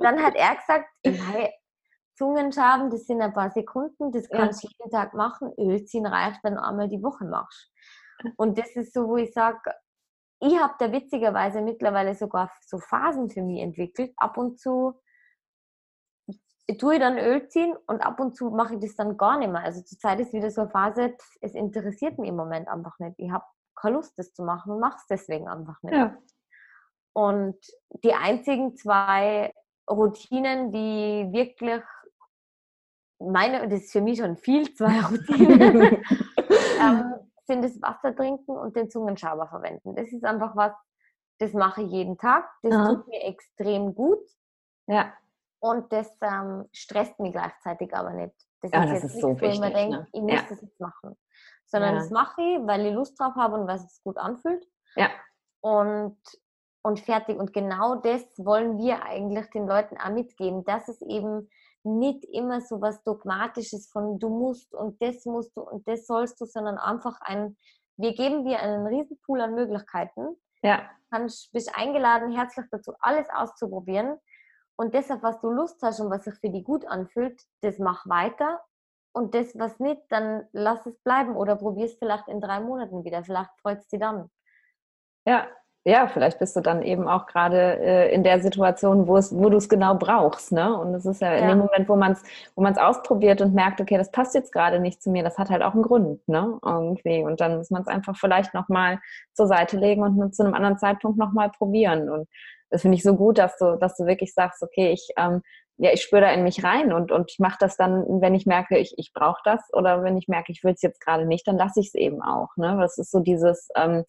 Dann 0.00 0.20
hat 0.20 0.34
er 0.34 0.56
gesagt, 0.56 0.88
hey, 1.04 1.50
Zungenschaben, 2.16 2.90
das 2.90 3.06
sind 3.06 3.20
ein 3.22 3.32
paar 3.32 3.50
Sekunden, 3.50 4.12
das 4.12 4.28
kannst 4.28 4.62
du 4.62 4.68
ja. 4.68 4.72
jeden 4.78 4.90
Tag 4.90 5.14
machen. 5.14 5.52
Öl 5.58 5.84
ziehen 5.84 6.06
reicht, 6.06 6.42
wenn 6.42 6.56
du 6.56 6.62
einmal 6.62 6.88
die 6.88 7.02
Woche 7.02 7.24
machst. 7.24 7.70
Und 8.36 8.58
das 8.58 8.74
ist 8.76 8.92
so, 8.92 9.08
wo 9.08 9.16
ich 9.16 9.32
sage, 9.32 9.58
ich 10.40 10.58
habe 10.60 10.74
da 10.78 10.92
witzigerweise 10.92 11.60
mittlerweile 11.60 12.14
sogar 12.14 12.50
so 12.66 12.78
Phasen 12.78 13.30
für 13.30 13.42
mich 13.42 13.60
entwickelt. 13.60 14.12
Ab 14.16 14.36
und 14.36 14.58
zu 14.58 15.00
tue 16.78 16.94
ich 16.94 17.00
dann 17.00 17.18
Öl 17.18 17.46
ziehen 17.48 17.76
und 17.86 18.00
ab 18.00 18.20
und 18.20 18.36
zu 18.36 18.50
mache 18.50 18.74
ich 18.74 18.80
das 18.80 18.96
dann 18.96 19.16
gar 19.16 19.38
nicht 19.38 19.50
mehr. 19.50 19.62
Also 19.62 19.82
zurzeit 19.82 20.20
ist 20.20 20.32
wieder 20.32 20.50
so 20.50 20.62
eine 20.62 20.70
Phase, 20.70 21.14
es 21.40 21.54
interessiert 21.54 22.18
mich 22.18 22.30
im 22.30 22.36
Moment 22.36 22.68
einfach 22.68 22.98
nicht. 22.98 23.14
Ich 23.18 23.30
habe 23.30 23.44
keine 23.74 23.96
Lust, 23.96 24.18
das 24.18 24.32
zu 24.32 24.42
machen 24.42 24.72
und 24.72 24.80
mache 24.80 24.96
es 24.96 25.06
deswegen 25.06 25.48
einfach 25.48 25.82
nicht. 25.82 25.94
Ja. 25.94 26.16
Und 27.12 27.58
die 28.02 28.14
einzigen 28.14 28.76
zwei 28.76 29.52
Routinen, 29.88 30.72
die 30.72 31.28
wirklich 31.32 31.82
meine, 33.18 33.68
das 33.68 33.82
ist 33.82 33.92
für 33.92 34.00
mich 34.00 34.18
schon 34.18 34.36
viel, 34.36 34.74
zwei 34.74 35.00
Routinen, 35.10 36.02
ähm, 36.80 37.14
sind 37.46 37.62
das 37.62 37.80
Wasser 37.82 38.16
trinken 38.16 38.56
und 38.56 38.74
den 38.74 38.90
Zungenschaber 38.90 39.46
verwenden. 39.48 39.94
Das 39.94 40.08
ist 40.08 40.24
einfach 40.24 40.56
was, 40.56 40.72
das 41.38 41.52
mache 41.52 41.82
ich 41.82 41.90
jeden 41.90 42.16
Tag. 42.16 42.48
Das 42.62 42.74
Aha. 42.74 42.94
tut 42.94 43.08
mir 43.08 43.22
extrem 43.22 43.94
gut. 43.94 44.26
Ja. 44.86 45.12
Und 45.64 45.90
das 45.94 46.14
ähm, 46.20 46.68
stresst 46.72 47.18
mich 47.20 47.32
gleichzeitig 47.32 47.94
aber 47.94 48.12
nicht. 48.12 48.34
Das 48.60 48.70
ja, 48.70 48.84
ist 48.84 48.90
das 48.90 49.02
jetzt 49.02 49.04
ist 49.04 49.14
nichts, 49.14 49.22
so 49.22 49.40
wichtig, 49.40 49.54
ich 49.54 49.60
mir 49.60 49.72
denke, 49.72 49.96
ne? 49.96 50.06
ich 50.12 50.20
muss 50.20 50.32
ja. 50.32 50.42
das 50.46 50.60
jetzt 50.60 50.78
machen. 50.78 51.16
Sondern 51.64 51.94
ja. 51.94 52.00
das 52.00 52.10
mache 52.10 52.42
ich, 52.42 52.66
weil 52.66 52.84
ich 52.84 52.92
Lust 52.92 53.18
drauf 53.18 53.34
habe 53.34 53.54
und 53.54 53.66
weil 53.66 53.76
es 53.76 54.02
gut 54.04 54.18
anfühlt. 54.18 54.62
Ja. 54.94 55.08
Und, 55.62 56.18
und 56.82 57.00
fertig. 57.00 57.38
Und 57.38 57.54
genau 57.54 57.94
das 57.94 58.22
wollen 58.36 58.76
wir 58.76 59.04
eigentlich 59.04 59.48
den 59.54 59.66
Leuten 59.66 59.96
auch 59.96 60.10
mitgeben, 60.10 60.66
dass 60.66 60.88
es 60.88 61.00
eben 61.00 61.48
nicht 61.82 62.24
immer 62.26 62.60
so 62.60 62.82
was 62.82 63.02
Dogmatisches 63.02 63.88
von 63.90 64.18
du 64.18 64.28
musst 64.28 64.74
und 64.74 65.00
das 65.00 65.24
musst 65.24 65.56
du 65.56 65.62
und 65.62 65.88
das 65.88 66.06
sollst 66.06 66.42
du, 66.42 66.44
sondern 66.44 66.76
einfach 66.76 67.18
ein, 67.22 67.56
wir 67.96 68.12
geben 68.12 68.44
dir 68.44 68.58
einen 68.60 68.86
riesen 68.86 69.18
Pool 69.24 69.40
an 69.40 69.54
Möglichkeiten. 69.54 70.36
Ja. 70.60 70.90
Kannst, 71.10 71.50
bist 71.52 71.74
eingeladen, 71.74 72.32
herzlich 72.32 72.66
dazu, 72.70 72.92
alles 73.00 73.28
auszuprobieren. 73.34 74.18
Und 74.76 74.94
auf 74.96 75.22
was 75.22 75.40
du 75.40 75.50
Lust 75.50 75.80
hast 75.82 76.00
und 76.00 76.10
was 76.10 76.24
sich 76.24 76.34
für 76.34 76.50
dich 76.50 76.64
gut 76.64 76.86
anfühlt, 76.86 77.40
das 77.60 77.78
mach 77.78 78.08
weiter. 78.08 78.60
Und 79.12 79.34
das, 79.34 79.56
was 79.56 79.78
nicht, 79.78 80.02
dann 80.08 80.48
lass 80.52 80.84
es 80.86 80.98
bleiben 81.00 81.36
oder 81.36 81.54
probier 81.54 81.86
es 81.86 81.94
vielleicht 81.94 82.26
in 82.26 82.40
drei 82.40 82.58
Monaten 82.58 83.04
wieder. 83.04 83.22
Vielleicht 83.22 83.50
freut 83.60 83.78
es 83.78 83.86
dich 83.86 84.00
dann. 84.00 84.28
Ja, 85.24 85.46
ja, 85.86 86.08
vielleicht 86.08 86.38
bist 86.38 86.56
du 86.56 86.62
dann 86.62 86.82
eben 86.82 87.06
auch 87.06 87.26
gerade 87.26 87.78
äh, 87.78 88.14
in 88.14 88.24
der 88.24 88.40
Situation, 88.40 89.06
wo 89.06 89.18
es, 89.18 89.36
wo 89.36 89.50
du 89.50 89.58
es 89.58 89.68
genau 89.68 89.94
brauchst, 89.94 90.50
ne? 90.50 90.74
Und 90.78 90.94
es 90.94 91.04
ist 91.04 91.20
ja, 91.20 91.34
ja, 91.34 91.40
in 91.40 91.48
dem 91.48 91.58
Moment, 91.58 91.88
wo 91.90 91.96
man 91.96 92.12
es, 92.12 92.22
wo 92.54 92.62
man 92.62 92.72
es 92.72 92.78
ausprobiert 92.78 93.42
und 93.42 93.54
merkt, 93.54 93.82
okay, 93.82 93.98
das 93.98 94.10
passt 94.10 94.34
jetzt 94.34 94.50
gerade 94.50 94.80
nicht 94.80 95.02
zu 95.02 95.10
mir, 95.10 95.22
das 95.22 95.36
hat 95.36 95.50
halt 95.50 95.62
auch 95.62 95.74
einen 95.74 95.82
Grund, 95.82 96.26
ne? 96.26 96.58
Irgendwie. 96.64 97.22
Und 97.22 97.42
dann 97.42 97.58
muss 97.58 97.70
man 97.70 97.82
es 97.82 97.88
einfach 97.88 98.16
vielleicht 98.16 98.54
nochmal 98.54 98.98
zur 99.34 99.46
Seite 99.46 99.76
legen 99.76 100.02
und 100.02 100.34
zu 100.34 100.42
einem 100.42 100.54
anderen 100.54 100.78
Zeitpunkt 100.78 101.18
nochmal 101.18 101.50
probieren. 101.50 102.08
Und 102.08 102.28
das 102.70 102.82
finde 102.82 102.96
ich 102.96 103.02
so 103.02 103.16
gut, 103.16 103.38
dass 103.38 103.56
du, 103.58 103.76
dass 103.76 103.96
du 103.96 104.06
wirklich 104.06 104.34
sagst, 104.34 104.62
okay, 104.62 104.92
ich, 104.92 105.08
ähm, 105.16 105.42
ja, 105.76 105.92
ich 105.92 106.02
spüre 106.02 106.22
da 106.22 106.30
in 106.30 106.44
mich 106.44 106.62
rein 106.62 106.92
und, 106.92 107.10
und 107.10 107.30
ich 107.30 107.38
mache 107.38 107.56
das 107.58 107.76
dann, 107.76 108.04
wenn 108.20 108.34
ich 108.34 108.46
merke, 108.46 108.78
ich, 108.78 108.94
ich 108.96 109.12
brauche 109.12 109.40
das 109.44 109.60
oder 109.72 110.02
wenn 110.02 110.16
ich 110.16 110.28
merke, 110.28 110.52
ich 110.52 110.62
will 110.62 110.72
es 110.72 110.82
jetzt 110.82 111.00
gerade 111.00 111.26
nicht, 111.26 111.46
dann 111.48 111.58
lasse 111.58 111.80
ich 111.80 111.88
es 111.88 111.94
eben 111.94 112.22
auch. 112.22 112.56
Ne? 112.56 112.76
Das 112.80 112.98
ist 112.98 113.10
so 113.10 113.20
dieses, 113.20 113.68
ähm, 113.76 114.04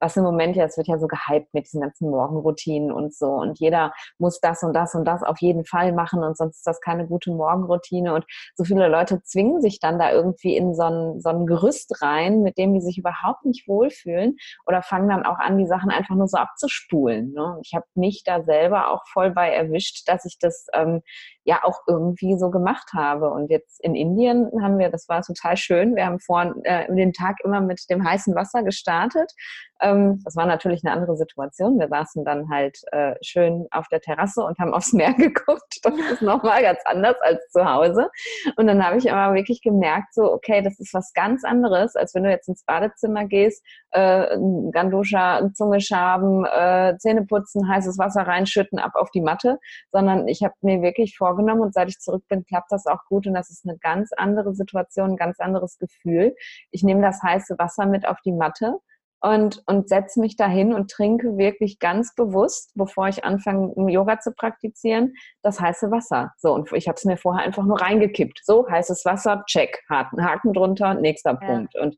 was 0.00 0.16
im 0.16 0.24
Moment 0.24 0.56
ja, 0.56 0.64
es 0.64 0.76
wird 0.76 0.88
ja 0.88 0.98
so 0.98 1.06
gehypt 1.06 1.52
mit 1.54 1.66
diesen 1.66 1.80
ganzen 1.80 2.10
Morgenroutinen 2.10 2.92
und 2.92 3.14
so 3.14 3.26
und 3.26 3.58
jeder 3.58 3.92
muss 4.18 4.40
das 4.40 4.62
und 4.62 4.74
das 4.74 4.94
und 4.94 5.04
das 5.04 5.22
auf 5.22 5.38
jeden 5.40 5.64
Fall 5.64 5.92
machen 5.92 6.22
und 6.22 6.36
sonst 6.36 6.58
ist 6.58 6.66
das 6.66 6.80
keine 6.80 7.06
gute 7.06 7.30
Morgenroutine 7.30 8.14
und 8.14 8.24
so 8.54 8.64
viele 8.64 8.88
Leute 8.88 9.22
zwingen 9.22 9.60
sich 9.60 9.80
dann 9.80 9.98
da 9.98 10.12
irgendwie 10.12 10.56
in 10.56 10.74
so 10.74 10.84
ein, 10.84 11.20
so 11.20 11.28
ein 11.30 11.46
Gerüst 11.46 12.02
rein, 12.02 12.42
mit 12.42 12.58
dem 12.58 12.74
die 12.74 12.80
sich 12.80 12.98
überhaupt 12.98 13.44
nicht 13.44 13.68
wohlfühlen 13.68 14.36
oder 14.66 14.82
fangen 14.82 15.08
dann 15.08 15.24
auch 15.24 15.38
an, 15.38 15.58
die 15.58 15.66
Sachen 15.66 15.90
einfach 15.90 16.14
nur 16.14 16.28
so 16.28 16.36
abzuspulen. 16.36 17.32
Ne? 17.32 17.58
Ich 17.62 17.74
habe 17.74 17.86
mich 17.94 18.22
da 18.24 18.42
selber 18.42 18.90
auch 18.90 19.02
voll 19.12 19.30
bei 19.30 19.50
erwischt, 19.50 20.08
dass 20.08 20.24
ich 20.24 20.38
das 20.38 20.66
ähm, 20.72 21.02
ja 21.46 21.60
auch 21.62 21.80
irgendwie 21.86 22.36
so 22.36 22.50
gemacht 22.50 22.90
habe. 22.92 23.30
Und 23.30 23.50
jetzt 23.50 23.82
in 23.82 23.94
Indien 23.94 24.50
haben 24.60 24.78
wir, 24.78 24.90
das 24.90 25.08
war 25.08 25.22
total 25.22 25.56
schön, 25.56 25.94
wir 25.94 26.04
haben 26.04 26.18
vor 26.18 26.54
äh, 26.64 26.92
den 26.92 27.12
Tag 27.12 27.36
immer 27.44 27.60
mit 27.60 27.88
dem 27.88 28.04
heißen 28.04 28.34
Wasser 28.34 28.64
gestartet. 28.64 29.32
Ähm, 29.80 30.20
das 30.24 30.34
war 30.34 30.46
natürlich 30.46 30.82
eine 30.84 30.92
andere 30.92 31.16
Situation. 31.16 31.78
Wir 31.78 31.88
saßen 31.88 32.24
dann 32.24 32.50
halt 32.50 32.78
äh, 32.92 33.14
schön 33.22 33.66
auf 33.70 33.86
der 33.88 34.00
Terrasse 34.00 34.42
und 34.42 34.58
haben 34.58 34.74
aufs 34.74 34.92
Meer 34.92 35.12
geguckt. 35.18 35.78
Das 35.82 35.94
ist 36.12 36.22
nochmal 36.22 36.62
ganz 36.62 36.80
anders 36.84 37.16
als 37.20 37.46
zu 37.50 37.64
Hause. 37.64 38.08
Und 38.56 38.66
dann 38.66 38.84
habe 38.84 38.96
ich 38.98 39.12
aber 39.12 39.34
wirklich 39.34 39.62
gemerkt, 39.62 40.14
so, 40.14 40.32
okay, 40.32 40.62
das 40.62 40.80
ist 40.80 40.94
was 40.94 41.12
ganz 41.12 41.44
anderes, 41.44 41.94
als 41.94 42.14
wenn 42.14 42.24
du 42.24 42.30
jetzt 42.30 42.48
ins 42.48 42.64
Badezimmer 42.64 43.26
gehst, 43.26 43.64
äh, 43.92 44.36
Ganduscha, 44.72 45.48
Zunge 45.54 45.80
schaben, 45.80 46.44
äh, 46.44 46.96
Zähne 46.98 47.24
putzen, 47.24 47.68
heißes 47.68 47.98
Wasser 47.98 48.22
reinschütten, 48.22 48.78
ab 48.78 48.92
auf 48.94 49.10
die 49.10 49.20
Matte, 49.20 49.58
sondern 49.92 50.26
ich 50.26 50.42
habe 50.42 50.54
mir 50.62 50.82
wirklich 50.82 51.16
vor 51.16 51.35
vorgenommen 51.36 51.62
und 51.62 51.74
seit 51.74 51.88
ich 51.88 51.98
zurück 51.98 52.24
bin, 52.28 52.44
klappt 52.44 52.72
das 52.72 52.86
auch 52.86 53.04
gut 53.08 53.26
und 53.26 53.34
das 53.34 53.50
ist 53.50 53.66
eine 53.66 53.78
ganz 53.78 54.10
andere 54.16 54.54
Situation, 54.54 55.12
ein 55.12 55.16
ganz 55.16 55.38
anderes 55.40 55.78
Gefühl. 55.78 56.34
Ich 56.70 56.82
nehme 56.82 57.02
das 57.02 57.22
heiße 57.22 57.56
Wasser 57.58 57.86
mit 57.86 58.06
auf 58.08 58.18
die 58.24 58.32
Matte 58.32 58.78
und, 59.20 59.62
und 59.66 59.88
setze 59.88 60.20
mich 60.20 60.36
dahin 60.36 60.72
und 60.72 60.90
trinke 60.90 61.36
wirklich 61.36 61.78
ganz 61.78 62.14
bewusst, 62.14 62.72
bevor 62.74 63.08
ich 63.08 63.24
anfange, 63.24 63.72
Yoga 63.90 64.20
zu 64.20 64.32
praktizieren, 64.32 65.14
das 65.42 65.60
heiße 65.60 65.90
Wasser. 65.90 66.32
So, 66.38 66.54
und 66.54 66.70
ich 66.72 66.88
habe 66.88 66.96
es 66.96 67.04
mir 67.04 67.16
vorher 67.16 67.44
einfach 67.44 67.64
nur 67.64 67.80
reingekippt. 67.80 68.40
So, 68.44 68.68
heißes 68.68 69.04
Wasser, 69.04 69.42
check, 69.46 69.82
Haken, 69.88 70.24
Haken 70.24 70.52
drunter, 70.52 70.94
nächster 70.94 71.38
ja. 71.40 71.46
Punkt. 71.46 71.76
Und 71.76 71.96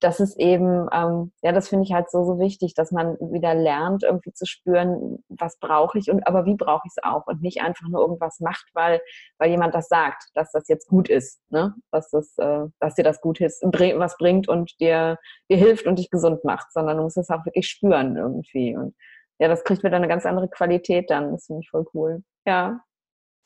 das 0.00 0.20
ist 0.20 0.38
eben, 0.38 0.88
ähm, 0.92 1.32
ja, 1.42 1.52
das 1.52 1.68
finde 1.68 1.84
ich 1.84 1.92
halt 1.92 2.10
so, 2.10 2.24
so 2.24 2.38
wichtig, 2.38 2.74
dass 2.74 2.92
man 2.92 3.16
wieder 3.20 3.54
lernt, 3.54 4.04
irgendwie 4.04 4.32
zu 4.32 4.46
spüren, 4.46 5.24
was 5.28 5.58
brauche 5.58 5.98
ich 5.98 6.10
und 6.10 6.26
aber 6.26 6.46
wie 6.46 6.54
brauche 6.54 6.82
ich 6.86 6.92
es 6.96 7.02
auch 7.02 7.26
und 7.26 7.42
nicht 7.42 7.62
einfach 7.62 7.88
nur 7.88 8.00
irgendwas 8.00 8.38
macht, 8.40 8.66
weil, 8.74 9.00
weil 9.38 9.50
jemand 9.50 9.74
das 9.74 9.88
sagt, 9.88 10.30
dass 10.34 10.52
das 10.52 10.68
jetzt 10.68 10.88
gut 10.88 11.08
ist, 11.08 11.40
ne? 11.50 11.74
dass, 11.90 12.10
das, 12.10 12.36
äh, 12.38 12.66
dass 12.78 12.94
dir 12.94 13.02
das 13.02 13.20
gut 13.20 13.40
ist, 13.40 13.62
was 13.62 14.16
bringt 14.18 14.48
und 14.48 14.78
dir, 14.78 15.18
dir 15.50 15.56
hilft 15.56 15.86
und 15.86 15.98
dich 15.98 16.10
gesund 16.10 16.44
macht, 16.44 16.72
sondern 16.72 16.96
du 16.98 17.02
musst 17.02 17.16
es 17.16 17.30
auch 17.30 17.44
wirklich 17.44 17.68
spüren 17.68 18.16
irgendwie. 18.16 18.76
Und 18.76 18.94
ja, 19.38 19.48
das 19.48 19.64
kriegt 19.64 19.82
wieder 19.82 19.96
eine 19.96 20.08
ganz 20.08 20.26
andere 20.26 20.48
Qualität 20.48 21.10
dann. 21.10 21.32
Das 21.32 21.46
finde 21.46 21.62
ich 21.62 21.70
voll 21.70 21.86
cool. 21.94 22.22
Ja. 22.46 22.80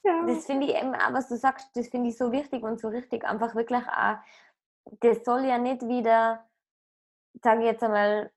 ja. 0.04 0.26
Das 0.26 0.44
finde 0.44 0.66
ich 0.66 0.74
eben, 0.74 0.92
was 1.12 1.28
du 1.28 1.36
sagst, 1.36 1.68
das 1.74 1.88
finde 1.88 2.10
ich 2.10 2.18
so 2.18 2.30
wichtig 2.30 2.62
und 2.62 2.78
so 2.78 2.88
richtig, 2.88 3.24
einfach 3.24 3.54
wirklich 3.54 3.82
auch 3.86 4.16
das 5.00 5.24
soll 5.24 5.44
ja 5.44 5.58
nicht 5.58 5.82
wieder, 5.82 6.44
sage 7.42 7.60
ich 7.60 7.66
jetzt 7.66 7.82
einmal, 7.82 8.30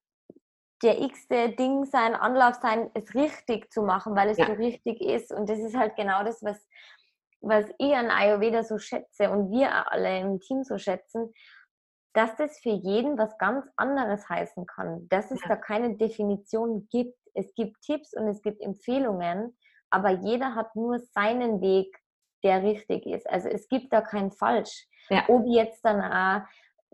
der 0.83 1.01
x-te 1.01 1.49
Ding 1.49 1.85
sein, 1.85 2.15
Anlauf 2.15 2.55
sein, 2.55 2.91
es 2.93 3.15
richtig 3.15 3.71
zu 3.71 3.81
machen, 3.81 4.15
weil 4.15 4.29
es 4.29 4.37
ja. 4.37 4.47
so 4.47 4.53
richtig 4.53 5.01
ist. 5.01 5.31
Und 5.31 5.49
das 5.49 5.59
ist 5.59 5.75
halt 5.75 5.95
genau 5.95 6.23
das, 6.23 6.43
was, 6.43 6.67
was 7.41 7.65
ich 7.77 7.95
an 7.95 8.11
Ayurveda 8.11 8.63
so 8.63 8.77
schätze 8.77 9.29
und 9.29 9.51
wir 9.51 9.91
alle 9.91 10.19
im 10.19 10.39
Team 10.39 10.63
so 10.63 10.77
schätzen, 10.77 11.33
dass 12.13 12.35
das 12.35 12.59
für 12.59 12.69
jeden 12.69 13.17
was 13.17 13.37
ganz 13.37 13.65
anderes 13.75 14.27
heißen 14.29 14.65
kann, 14.65 15.07
dass 15.09 15.31
es 15.31 15.41
ja. 15.41 15.49
da 15.49 15.55
keine 15.55 15.97
Definition 15.97 16.87
gibt. 16.89 17.17
Es 17.33 17.53
gibt 17.55 17.81
Tipps 17.81 18.13
und 18.13 18.27
es 18.27 18.41
gibt 18.41 18.61
Empfehlungen, 18.61 19.57
aber 19.89 20.09
jeder 20.09 20.55
hat 20.55 20.75
nur 20.75 20.99
seinen 20.99 21.61
Weg, 21.61 21.97
der 22.43 22.63
richtig 22.63 23.05
ist. 23.05 23.29
Also 23.29 23.49
es 23.49 23.67
gibt 23.67 23.91
da 23.91 24.01
kein 24.01 24.31
Falsch. 24.31 24.87
Ja. 25.09 25.23
Ob 25.27 25.45
ich 25.45 25.53
jetzt 25.53 25.83
dann 25.83 26.01
auch 26.01 26.47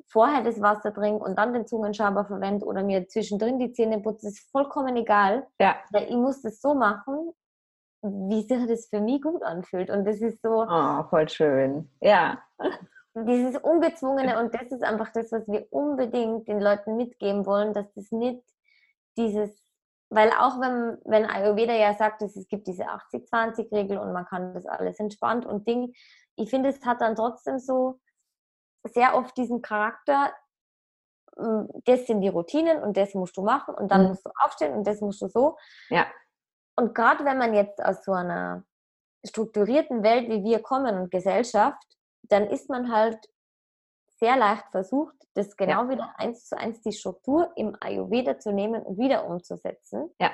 vorher 0.08 0.44
das 0.44 0.62
Wasser 0.62 0.94
trinke 0.94 1.24
und 1.24 1.38
dann 1.38 1.54
den 1.54 1.66
Zungenschaber 1.66 2.26
verwende 2.26 2.66
oder 2.66 2.84
mir 2.84 3.08
zwischendrin 3.08 3.60
die 3.60 3.72
Zähne 3.72 4.00
putze, 4.00 4.28
ist 4.28 4.52
vollkommen 4.52 4.96
egal. 4.98 5.48
Ja. 5.60 5.76
Weil 5.92 6.04
ich 6.04 6.16
muss 6.16 6.42
das 6.42 6.62
so 6.62 6.74
machen, 6.74 7.32
wie 8.02 8.42
sich 8.42 8.68
das 8.68 8.88
für 8.88 9.00
mich 9.00 9.22
gut 9.22 9.44
anfühlt. 9.44 9.90
Und 9.90 10.06
das 10.06 10.22
ist 10.22 10.42
so. 10.42 10.66
Oh, 10.68 11.04
voll 11.10 11.30
schön. 11.30 11.90
Ja. 12.02 12.42
Dieses 13.14 13.58
Ungezwungene 13.58 14.40
und 14.40 14.56
das 14.56 14.72
ist 14.72 14.84
einfach 14.84 15.12
das, 15.12 15.34
was 15.34 15.46
wir 15.48 15.68
unbedingt 15.70 16.48
den 16.48 16.62
Leuten 16.62 16.96
mitgeben 16.96 17.46
wollen, 17.46 17.74
dass 17.74 17.94
das 17.94 18.10
nicht 18.12 18.42
dieses 19.18 19.62
weil 20.12 20.30
auch 20.32 20.60
wenn, 20.60 20.98
wenn 21.06 21.26
Ayurveda 21.26 21.74
ja 21.74 21.94
sagt, 21.94 22.22
dass 22.22 22.36
es 22.36 22.48
gibt 22.50 22.68
diese 22.68 22.84
80-20-Regel 22.84 23.98
und 23.98 24.12
man 24.12 24.26
kann 24.26 24.54
das 24.54 24.66
alles 24.66 25.00
entspannt 25.00 25.46
und 25.46 25.66
Ding, 25.66 25.94
ich 26.36 26.50
finde, 26.50 26.70
es 26.70 26.84
hat 26.86 27.02
dann 27.02 27.16
trotzdem 27.16 27.60
so 27.60 28.00
sehr 28.84 29.16
oft 29.16 29.36
diesen 29.38 29.62
Charakter, 29.62 30.34
hm, 31.38 31.68
das 31.86 32.08
sind 32.08 32.22
die 32.22 32.30
Routinen 32.30 32.82
und 32.82 32.98
das 32.98 33.14
musst 33.14 33.38
du 33.38 33.44
machen 33.44 33.76
und 33.76 33.92
dann 33.92 34.04
mhm. 34.04 34.08
musst 34.10 34.26
du 34.26 34.32
aufstehen 34.44 34.74
und 34.74 34.86
das 34.86 35.02
musst 35.02 35.22
du 35.22 35.28
so. 35.28 35.58
Ja. 35.90 36.08
Und 36.76 36.96
gerade 36.96 37.26
wenn 37.26 37.38
man 37.38 37.54
jetzt 37.54 37.84
aus 37.84 38.04
so 38.04 38.14
einer 38.14 38.64
strukturierten 39.24 40.04
Welt 40.04 40.30
wie 40.30 40.44
wir 40.44 40.62
kommen 40.62 41.00
und 41.00 41.12
Gesellschaft, 41.12 41.84
dann 42.24 42.48
ist 42.48 42.70
man 42.70 42.92
halt 42.92 43.20
sehr 44.20 44.38
leicht 44.38 44.66
versucht, 44.72 45.16
das 45.34 45.56
genau 45.58 45.84
ja. 45.84 45.90
wieder 45.90 46.14
eins 46.18 46.48
zu 46.48 46.58
eins 46.58 46.82
die 46.82 46.92
Struktur 46.92 47.52
im 47.56 47.76
Ayurveda 47.80 48.40
zu 48.40 48.52
nehmen 48.52 48.84
und 48.84 48.98
wieder 48.98 49.26
umzusetzen. 49.26 50.12
Ja. 50.20 50.32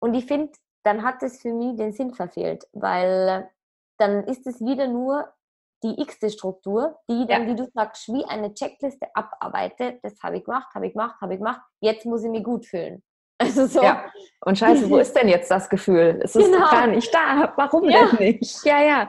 Und 0.00 0.14
ich 0.14 0.26
finde, 0.26 0.52
dann 0.84 1.02
hat 1.02 1.22
es 1.22 1.40
für 1.40 1.52
mich 1.52 1.76
den 1.76 1.92
Sinn 1.92 2.14
verfehlt, 2.14 2.68
weil 2.72 3.50
dann 3.98 4.24
ist 4.24 4.46
es 4.46 4.60
wieder 4.60 4.88
nur 4.88 5.32
die 5.82 6.00
x-te 6.00 6.30
Struktur, 6.30 6.98
die 7.08 7.26
dann, 7.26 7.42
ja. 7.42 7.48
wie 7.48 7.56
du 7.56 7.70
sagst, 7.74 8.08
wie 8.08 8.24
eine 8.24 8.54
Checkliste 8.54 9.06
abarbeitet. 9.14 10.00
Das 10.02 10.14
habe 10.22 10.38
ich 10.38 10.44
gemacht, 10.44 10.74
habe 10.74 10.86
ich 10.86 10.92
gemacht, 10.92 11.20
habe 11.20 11.34
ich 11.34 11.38
gemacht. 11.38 11.60
Jetzt 11.80 12.06
muss 12.06 12.24
ich 12.24 12.30
mich 12.30 12.44
gut 12.44 12.66
fühlen. 12.66 13.02
Also 13.36 13.66
so. 13.66 13.82
Ja. 13.82 14.04
Und 14.42 14.56
scheiße, 14.56 14.88
wo 14.88 14.96
ist 14.98 15.14
denn 15.16 15.28
jetzt 15.28 15.50
das 15.50 15.68
Gefühl? 15.68 16.20
Es 16.22 16.36
ist 16.36 16.52
genau. 16.52 16.70
gar 16.70 16.86
nicht 16.86 17.12
da. 17.12 17.52
Warum 17.56 17.90
ja. 17.90 18.06
denn 18.06 18.36
nicht? 18.36 18.64
Ja, 18.64 18.80
ja. 18.80 19.08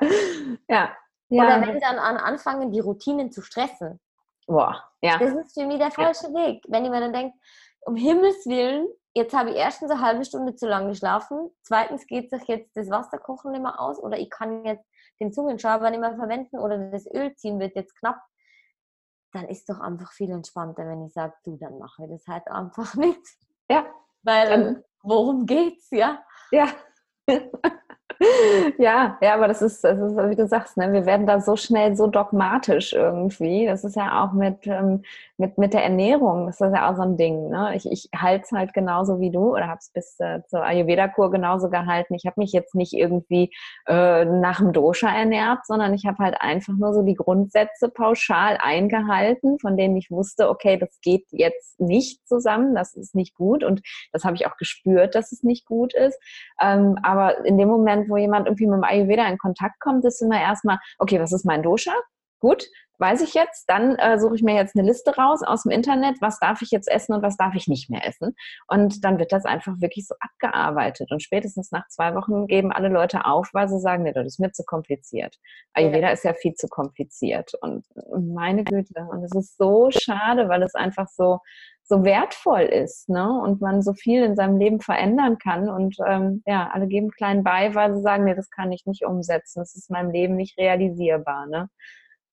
Ja. 0.68 0.90
Oder 1.30 1.62
wenn 1.62 1.80
dann 1.80 2.00
an 2.00 2.18
anfangen, 2.18 2.72
die 2.72 2.80
Routinen 2.80 3.32
zu 3.32 3.44
stressen. 3.44 4.00
Boah, 4.48 4.84
ja. 5.02 5.20
Das 5.20 5.32
ist 5.34 5.54
für 5.54 5.68
mich 5.68 5.78
der 5.78 5.92
falsche. 5.92 6.34
Weg. 6.34 6.64
Wenn 6.68 6.86
ich 6.86 6.92
mir 6.92 7.00
dann 7.00 7.14
denke, 7.14 7.38
um 7.82 7.96
Himmels 7.96 8.46
Willen, 8.48 8.88
jetzt 9.16 9.34
habe 9.34 9.52
ich 9.52 9.56
erstens 9.56 9.90
eine 9.90 10.02
halbe 10.02 10.26
Stunde 10.26 10.56
zu 10.56 10.68
lange 10.68 10.90
geschlafen, 10.90 11.50
zweitens 11.64 12.06
geht 12.06 12.30
sich 12.30 12.44
jetzt 12.48 12.76
das 12.76 12.90
Wasserkochen 12.90 13.52
nicht 13.52 13.62
mehr 13.62 13.80
aus 13.80 13.98
oder 13.98 14.20
ich 14.20 14.30
kann 14.30 14.66
jetzt 14.66 14.86
den 15.20 15.32
Zungenschaber 15.32 15.90
nicht 15.90 16.02
mehr 16.02 16.16
verwenden 16.16 16.60
oder 16.60 16.92
das 16.92 17.08
Öl 17.08 17.34
ziehen 17.36 17.60
wird 17.60 17.76
jetzt 17.76 17.98
knapp, 17.98 18.22
dann 19.32 19.48
ist 19.48 19.70
doch 19.70 19.80
einfach 19.80 20.12
viel 20.12 20.32
entspannter, 20.32 20.86
wenn 20.86 21.06
ich 21.06 21.14
sage, 21.14 21.34
du, 21.44 21.58
dann 21.58 21.78
mache 21.80 22.04
ich 22.04 22.10
das 22.10 22.28
halt 22.28 22.48
einfach 22.48 22.94
nicht. 22.96 23.22
Ja. 23.70 23.86
Weil, 24.24 24.52
ähm, 24.52 24.84
worum 25.02 25.46
geht's, 25.46 25.90
ja? 25.92 26.24
Ja. 26.52 26.68
ja, 28.78 29.18
ja, 29.22 29.34
aber 29.34 29.48
das 29.48 29.62
ist, 29.62 29.84
das 29.84 29.98
ist, 30.00 30.18
wie 30.18 30.36
du 30.36 30.48
sagst, 30.48 30.78
ne, 30.78 30.92
wir 30.92 31.06
werden 31.06 31.28
da 31.28 31.40
so 31.40 31.56
schnell 31.56 31.96
so 31.96 32.08
dogmatisch 32.08 32.94
irgendwie. 32.94 33.66
Das 33.66 33.84
ist 33.84 33.96
ja 33.96 34.24
auch 34.24 34.34
mit, 34.34 34.66
ähm, 34.68 35.04
mit, 35.38 35.58
mit 35.58 35.74
der 35.74 35.84
Ernährung, 35.84 36.46
das 36.48 36.62
ist 36.62 36.74
ja 36.74 36.90
auch 36.90 36.96
so 36.96 37.02
ein 37.02 37.18
Ding. 37.18 37.50
Ne? 37.50 37.76
Ich, 37.76 37.86
ich 37.92 38.10
halte 38.16 38.46
es 38.46 38.52
halt 38.52 38.74
genauso 38.74 39.20
wie 39.20 39.32
du 39.32 39.54
oder 39.54 39.68
habe 39.68 39.80
es 39.80 39.92
bis 39.92 40.16
äh, 40.20 40.42
zur 40.48 40.64
Ayurveda-Kur 40.64 41.30
genauso 41.30 41.70
gehalten. 41.70 42.14
Ich 42.14 42.26
habe 42.26 42.40
mich 42.40 42.54
jetzt 42.54 42.74
nicht 42.74 42.94
irgendwie 42.94 43.52
äh, 43.88 44.24
nach 44.24 44.60
dem 44.60 44.72
Dosha 44.72 45.10
ernährt, 45.10 45.66
sondern 45.66 45.94
ich 45.94 46.06
habe 46.06 46.24
halt 46.24 46.40
einfach 46.40 46.74
nur 46.74 46.94
so 46.94 47.02
die 47.02 47.16
Grundsätze 47.16 47.90
pauschal 47.90 48.58
eingehalten, 48.62 49.60
von 49.60 49.76
denen 49.76 49.98
ich 49.98 50.10
wusste, 50.10 50.50
okay, 50.50 50.78
das 50.78 51.00
geht 51.02 51.26
jetzt 51.32 51.80
nicht 51.82 52.26
zusammen, 52.26 52.74
das 52.74 52.94
ist 52.94 53.14
nicht 53.14 53.36
gut 53.36 53.64
und 53.64 53.82
das 54.14 54.24
habe 54.24 54.36
ich 54.36 54.48
auch 54.48 54.56
gespürt, 54.56 55.16
dass 55.16 55.34
es 55.34 55.44
nicht 55.44 55.66
gut 55.66 55.94
ist. 55.94 56.18
Ähm, 56.62 56.98
aber 57.04 57.46
in 57.46 57.58
dem 57.58 57.68
Moment, 57.68 58.10
wo 58.10 58.16
jemand 58.16 58.48
irgendwie 58.48 58.68
mit 58.68 58.78
dem 58.78 58.84
Ayurveda 58.84 59.28
in 59.28 59.38
Kontakt 59.38 59.82
kommt, 59.82 60.06
ist 60.06 60.22
immer 60.22 60.40
erstmal, 60.40 60.80
okay, 60.98 61.20
was 61.20 61.34
ist 61.34 61.46
mein 61.46 61.62
Dosha? 61.62 61.92
Gut, 62.40 62.68
weiß 63.00 63.22
ich 63.22 63.34
jetzt. 63.34 63.70
Dann 63.70 63.96
äh, 63.96 64.20
suche 64.20 64.36
ich 64.36 64.44
mir 64.44 64.56
jetzt 64.56 64.76
eine 64.76 64.88
Liste 64.88 65.16
raus 65.16 65.42
aus 65.44 65.64
dem 65.64 65.72
Internet, 65.72 66.22
was 66.22 66.40
darf 66.40 66.62
ich 66.62 66.72
jetzt 66.72 66.90
essen 66.90 67.14
und 67.14 67.22
was 67.22 67.38
darf 67.38 67.56
ich 67.56 67.68
nicht 67.68 67.90
mehr 67.90 68.06
essen. 68.06 68.36
Und 68.68 69.04
dann 69.04 69.20
wird 69.20 69.32
das 69.32 69.46
einfach 69.46 69.74
wirklich 69.80 70.08
so 70.08 70.16
abgearbeitet. 70.20 71.12
Und 71.12 71.22
spätestens 71.22 71.72
nach 71.72 71.88
zwei 71.88 72.16
Wochen 72.16 72.48
geben 72.48 72.72
alle 72.72 72.90
Leute 72.90 73.26
auf, 73.26 73.50
weil 73.54 73.68
sie 73.68 73.80
sagen, 73.80 74.04
nee, 74.04 74.14
das 74.14 74.26
ist 74.26 74.40
mir 74.40 74.52
zu 74.52 74.64
kompliziert. 74.64 75.38
Ayurveda 75.74 76.08
ja. 76.08 76.14
ist 76.14 76.24
ja 76.24 76.34
viel 76.34 76.54
zu 76.54 76.68
kompliziert. 76.68 77.54
Und 77.62 77.86
meine 78.34 78.64
Güte. 78.64 79.08
Und 79.10 79.24
es 79.24 79.34
ist 79.36 79.58
so 79.58 79.90
schade, 79.92 80.50
weil 80.50 80.64
es 80.64 80.76
einfach 80.76 81.08
so 81.08 81.40
so 81.88 82.04
wertvoll 82.04 82.62
ist 82.62 83.10
ne? 83.10 83.40
und 83.44 83.62
man 83.62 83.84
so 83.84 83.94
viel 83.94 84.24
in 84.24 84.36
seinem 84.36 84.58
Leben 84.58 84.82
verändern 84.82 85.38
kann. 85.38 85.70
Und 85.70 85.96
ähm, 86.04 86.42
ja, 86.48 86.70
alle 86.74 86.88
geben 86.88 87.12
klein 87.12 87.44
bei, 87.44 87.76
weil 87.76 87.94
sie 87.94 88.02
sagen, 88.02 88.24
nee, 88.24 88.34
das 88.34 88.50
kann 88.50 88.72
ich 88.72 88.88
nicht 88.88 89.06
umsetzen, 89.06 89.60
das 89.60 89.76
ist 89.76 89.92
in 89.92 89.94
meinem 89.94 90.10
Leben 90.10 90.36
nicht 90.36 90.58
realisierbar. 90.58 91.46
Ne? 91.46 91.70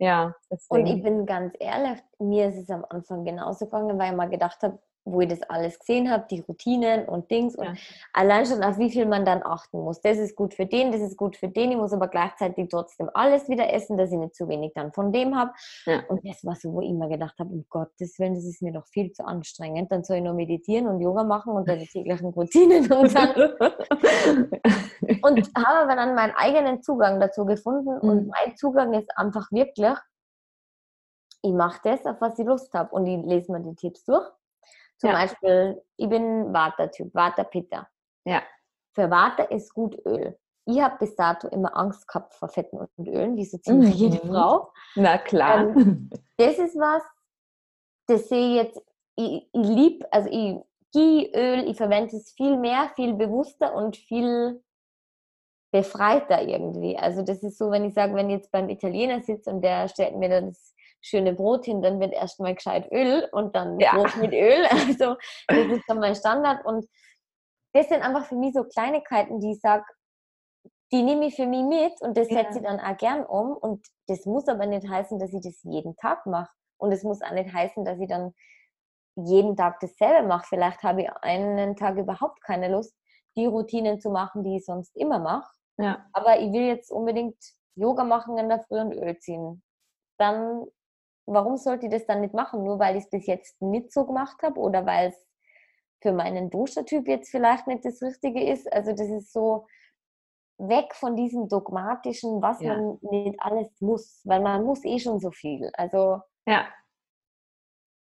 Ja, 0.02 0.34
deswegen. 0.50 0.82
Und 0.82 0.86
ich 0.88 1.02
bin 1.04 1.26
ganz 1.26 1.54
ehrlich, 1.60 2.00
mir 2.18 2.48
ist 2.48 2.56
es 2.56 2.70
am 2.70 2.84
Anfang 2.88 3.24
genauso 3.24 3.66
gegangen, 3.66 3.96
weil 4.00 4.10
ich 4.10 4.16
mal 4.16 4.28
gedacht 4.28 4.60
habe, 4.64 4.80
wo 5.04 5.20
ich 5.20 5.28
das 5.28 5.42
alles 5.42 5.78
gesehen 5.78 6.10
habe, 6.10 6.26
die 6.30 6.40
Routinen 6.40 7.06
und 7.06 7.30
Dings 7.30 7.56
und 7.56 7.64
ja. 7.64 7.74
allein 8.12 8.46
schon 8.46 8.62
auf 8.62 8.78
wie 8.78 8.90
viel 8.90 9.06
man 9.06 9.24
dann 9.24 9.42
achten 9.42 9.80
muss. 9.80 10.00
Das 10.00 10.18
ist 10.18 10.36
gut 10.36 10.54
für 10.54 10.66
den, 10.66 10.92
das 10.92 11.00
ist 11.00 11.16
gut 11.16 11.36
für 11.36 11.48
den. 11.48 11.72
Ich 11.72 11.76
muss 11.76 11.92
aber 11.92 12.08
gleichzeitig 12.08 12.68
trotzdem 12.70 13.10
alles 13.12 13.48
wieder 13.48 13.72
essen, 13.72 13.96
dass 13.96 14.12
ich 14.12 14.18
nicht 14.18 14.36
zu 14.36 14.48
wenig 14.48 14.72
dann 14.74 14.92
von 14.92 15.12
dem 15.12 15.36
habe. 15.36 15.52
Ja. 15.86 16.02
Und 16.08 16.26
das 16.26 16.44
war 16.44 16.54
so, 16.54 16.72
wo 16.72 16.80
ich 16.80 16.90
immer 16.90 17.08
gedacht 17.08 17.38
habe, 17.38 17.50
um 17.50 17.64
Gottes 17.68 18.18
Willen, 18.18 18.34
das 18.34 18.44
ist 18.44 18.62
mir 18.62 18.72
doch 18.72 18.86
viel 18.86 19.12
zu 19.12 19.24
anstrengend. 19.24 19.90
Dann 19.90 20.04
soll 20.04 20.18
ich 20.18 20.22
nur 20.22 20.34
meditieren 20.34 20.86
und 20.86 21.00
Yoga 21.00 21.24
machen 21.24 21.52
und 21.54 21.68
dann 21.68 21.80
die 21.80 21.86
täglichen 21.86 22.28
Routinen 22.28 22.90
und 22.92 23.14
dann 23.14 23.30
und 25.22 25.50
habe 25.56 25.78
aber 25.82 25.96
dann 25.96 26.14
meinen 26.14 26.34
eigenen 26.36 26.82
Zugang 26.82 27.18
dazu 27.18 27.44
gefunden 27.44 27.98
mhm. 28.02 28.08
und 28.08 28.26
mein 28.28 28.56
Zugang 28.56 28.94
ist 28.94 29.10
einfach 29.16 29.50
wirklich, 29.50 29.98
ich 31.42 31.52
mache 31.52 31.80
das, 31.82 32.06
auf 32.06 32.20
was 32.20 32.38
ich 32.38 32.46
Lust 32.46 32.72
habe 32.72 32.94
und 32.94 33.06
ich 33.06 33.20
lese 33.24 33.50
mir 33.50 33.60
die 33.60 33.74
Tipps 33.74 34.04
durch 34.04 34.24
zum 35.02 35.10
ja. 35.10 35.16
Beispiel, 35.16 35.82
ich 35.96 36.08
bin 36.08 36.54
Vata-Typ, 36.54 37.12
Vata-Pitta. 37.12 37.88
Ja. 38.24 38.40
Für 38.94 39.10
Vata 39.10 39.42
ist 39.42 39.74
gut 39.74 39.98
Öl. 40.06 40.38
Ich 40.64 40.80
habe 40.80 40.96
bis 40.98 41.16
dato 41.16 41.48
immer 41.48 41.76
Angst 41.76 42.06
gehabt 42.06 42.34
vor 42.34 42.48
Fetten 42.48 42.78
und 42.78 43.08
Ölen, 43.08 43.36
wie 43.36 43.44
so 43.44 43.58
ziemlich 43.58 43.94
mhm. 43.94 44.00
jede 44.00 44.18
Frau. 44.18 44.70
Na 44.94 45.18
klar. 45.18 45.74
Ähm, 45.76 46.08
das 46.36 46.56
ist 46.56 46.76
was, 46.76 47.02
das 48.06 48.28
sehe 48.28 48.50
ich 48.50 48.54
jetzt, 48.62 48.80
ich, 49.16 49.48
ich 49.52 49.68
liebe, 49.68 50.06
also 50.12 50.28
ich 50.30 51.34
Öl, 51.34 51.68
ich 51.68 51.76
verwende 51.76 52.16
es 52.16 52.30
viel 52.36 52.56
mehr, 52.56 52.92
viel 52.94 53.14
bewusster 53.14 53.74
und 53.74 53.96
viel 53.96 54.62
befreiter 55.72 56.42
irgendwie. 56.46 56.96
Also 56.96 57.22
das 57.22 57.42
ist 57.42 57.58
so, 57.58 57.72
wenn 57.72 57.84
ich 57.86 57.94
sage, 57.94 58.14
wenn 58.14 58.30
ich 58.30 58.36
jetzt 58.36 58.52
beim 58.52 58.68
Italiener 58.68 59.20
sitze 59.20 59.50
und 59.50 59.62
der 59.62 59.88
stellt 59.88 60.14
mir 60.14 60.28
das 60.28 60.76
schöne 61.02 61.32
Brot 61.34 61.64
hin, 61.66 61.82
dann 61.82 62.00
wird 62.00 62.12
erstmal 62.12 62.54
gescheit 62.54 62.90
Öl 62.92 63.28
und 63.32 63.54
dann 63.54 63.78
Ja. 63.80 63.94
Brot 63.94 64.16
mit 64.16 64.32
Öl. 64.32 64.64
Also 64.88 65.16
das 65.48 65.66
ist 65.66 65.84
dann 65.88 65.98
mein 65.98 66.14
Standard. 66.14 66.64
Und 66.64 66.86
das 67.74 67.88
sind 67.88 68.02
einfach 68.02 68.24
für 68.26 68.36
mich 68.36 68.54
so 68.54 68.64
Kleinigkeiten, 68.64 69.40
die 69.40 69.52
ich 69.52 69.60
sage, 69.60 69.84
die 70.92 71.02
nehme 71.02 71.26
ich 71.26 71.34
für 71.36 71.46
mich 71.46 71.64
mit 71.64 72.00
und 72.02 72.16
das 72.16 72.28
Ja. 72.30 72.42
setze 72.42 72.58
ich 72.58 72.64
dann 72.64 72.78
auch 72.80 72.96
gern 72.96 73.24
um. 73.24 73.52
Und 73.56 73.86
das 74.08 74.24
muss 74.26 74.46
aber 74.48 74.66
nicht 74.66 74.88
heißen, 74.88 75.18
dass 75.18 75.32
ich 75.32 75.40
das 75.42 75.62
jeden 75.64 75.96
Tag 75.96 76.24
mache. 76.26 76.50
Und 76.78 76.92
es 76.92 77.02
muss 77.02 77.22
auch 77.22 77.32
nicht 77.32 77.52
heißen, 77.52 77.84
dass 77.84 77.98
ich 77.98 78.08
dann 78.08 78.34
jeden 79.16 79.56
Tag 79.56 79.80
dasselbe 79.80 80.26
mache. 80.26 80.46
Vielleicht 80.48 80.82
habe 80.82 81.02
ich 81.02 81.10
einen 81.22 81.76
Tag 81.76 81.96
überhaupt 81.96 82.42
keine 82.42 82.68
Lust, 82.70 82.94
die 83.36 83.46
Routinen 83.46 84.00
zu 84.00 84.10
machen, 84.10 84.44
die 84.44 84.56
ich 84.56 84.64
sonst 84.64 84.94
immer 84.96 85.18
mache. 85.18 85.50
Ja. 85.78 86.04
Aber 86.12 86.38
ich 86.40 86.52
will 86.52 86.66
jetzt 86.66 86.90
unbedingt 86.90 87.36
Yoga 87.74 88.04
machen 88.04 88.36
in 88.36 88.48
der 88.50 88.60
Früh 88.60 88.78
und 88.80 88.92
Öl 88.92 89.18
ziehen. 89.18 89.62
Dann, 90.18 90.66
warum 91.26 91.56
sollte 91.56 91.86
ich 91.86 91.92
das 91.92 92.06
dann 92.06 92.20
nicht 92.20 92.34
machen? 92.34 92.64
Nur 92.64 92.78
weil 92.78 92.96
ich 92.96 93.04
es 93.04 93.10
bis 93.10 93.26
jetzt 93.26 93.60
nicht 93.62 93.92
so 93.92 94.04
gemacht 94.06 94.42
habe 94.42 94.58
oder 94.60 94.84
weil 94.86 95.08
es 95.08 95.26
für 96.02 96.12
meinen 96.12 96.50
Dosha-Typ 96.50 97.06
jetzt 97.08 97.30
vielleicht 97.30 97.66
nicht 97.66 97.84
das 97.84 98.02
Richtige 98.02 98.42
ist. 98.44 98.70
Also 98.72 98.90
das 98.92 99.08
ist 99.08 99.32
so 99.32 99.66
weg 100.58 100.94
von 100.94 101.16
diesem 101.16 101.48
dogmatischen, 101.48 102.42
was 102.42 102.60
Ja. 102.60 102.74
man 102.76 102.98
nicht 103.02 103.36
alles 103.40 103.68
muss, 103.80 104.20
weil 104.24 104.40
man 104.40 104.64
muss 104.64 104.84
eh 104.84 104.98
schon 104.98 105.20
so 105.20 105.30
viel. 105.30 105.70
Also 105.74 106.20
Ja. 106.46 106.66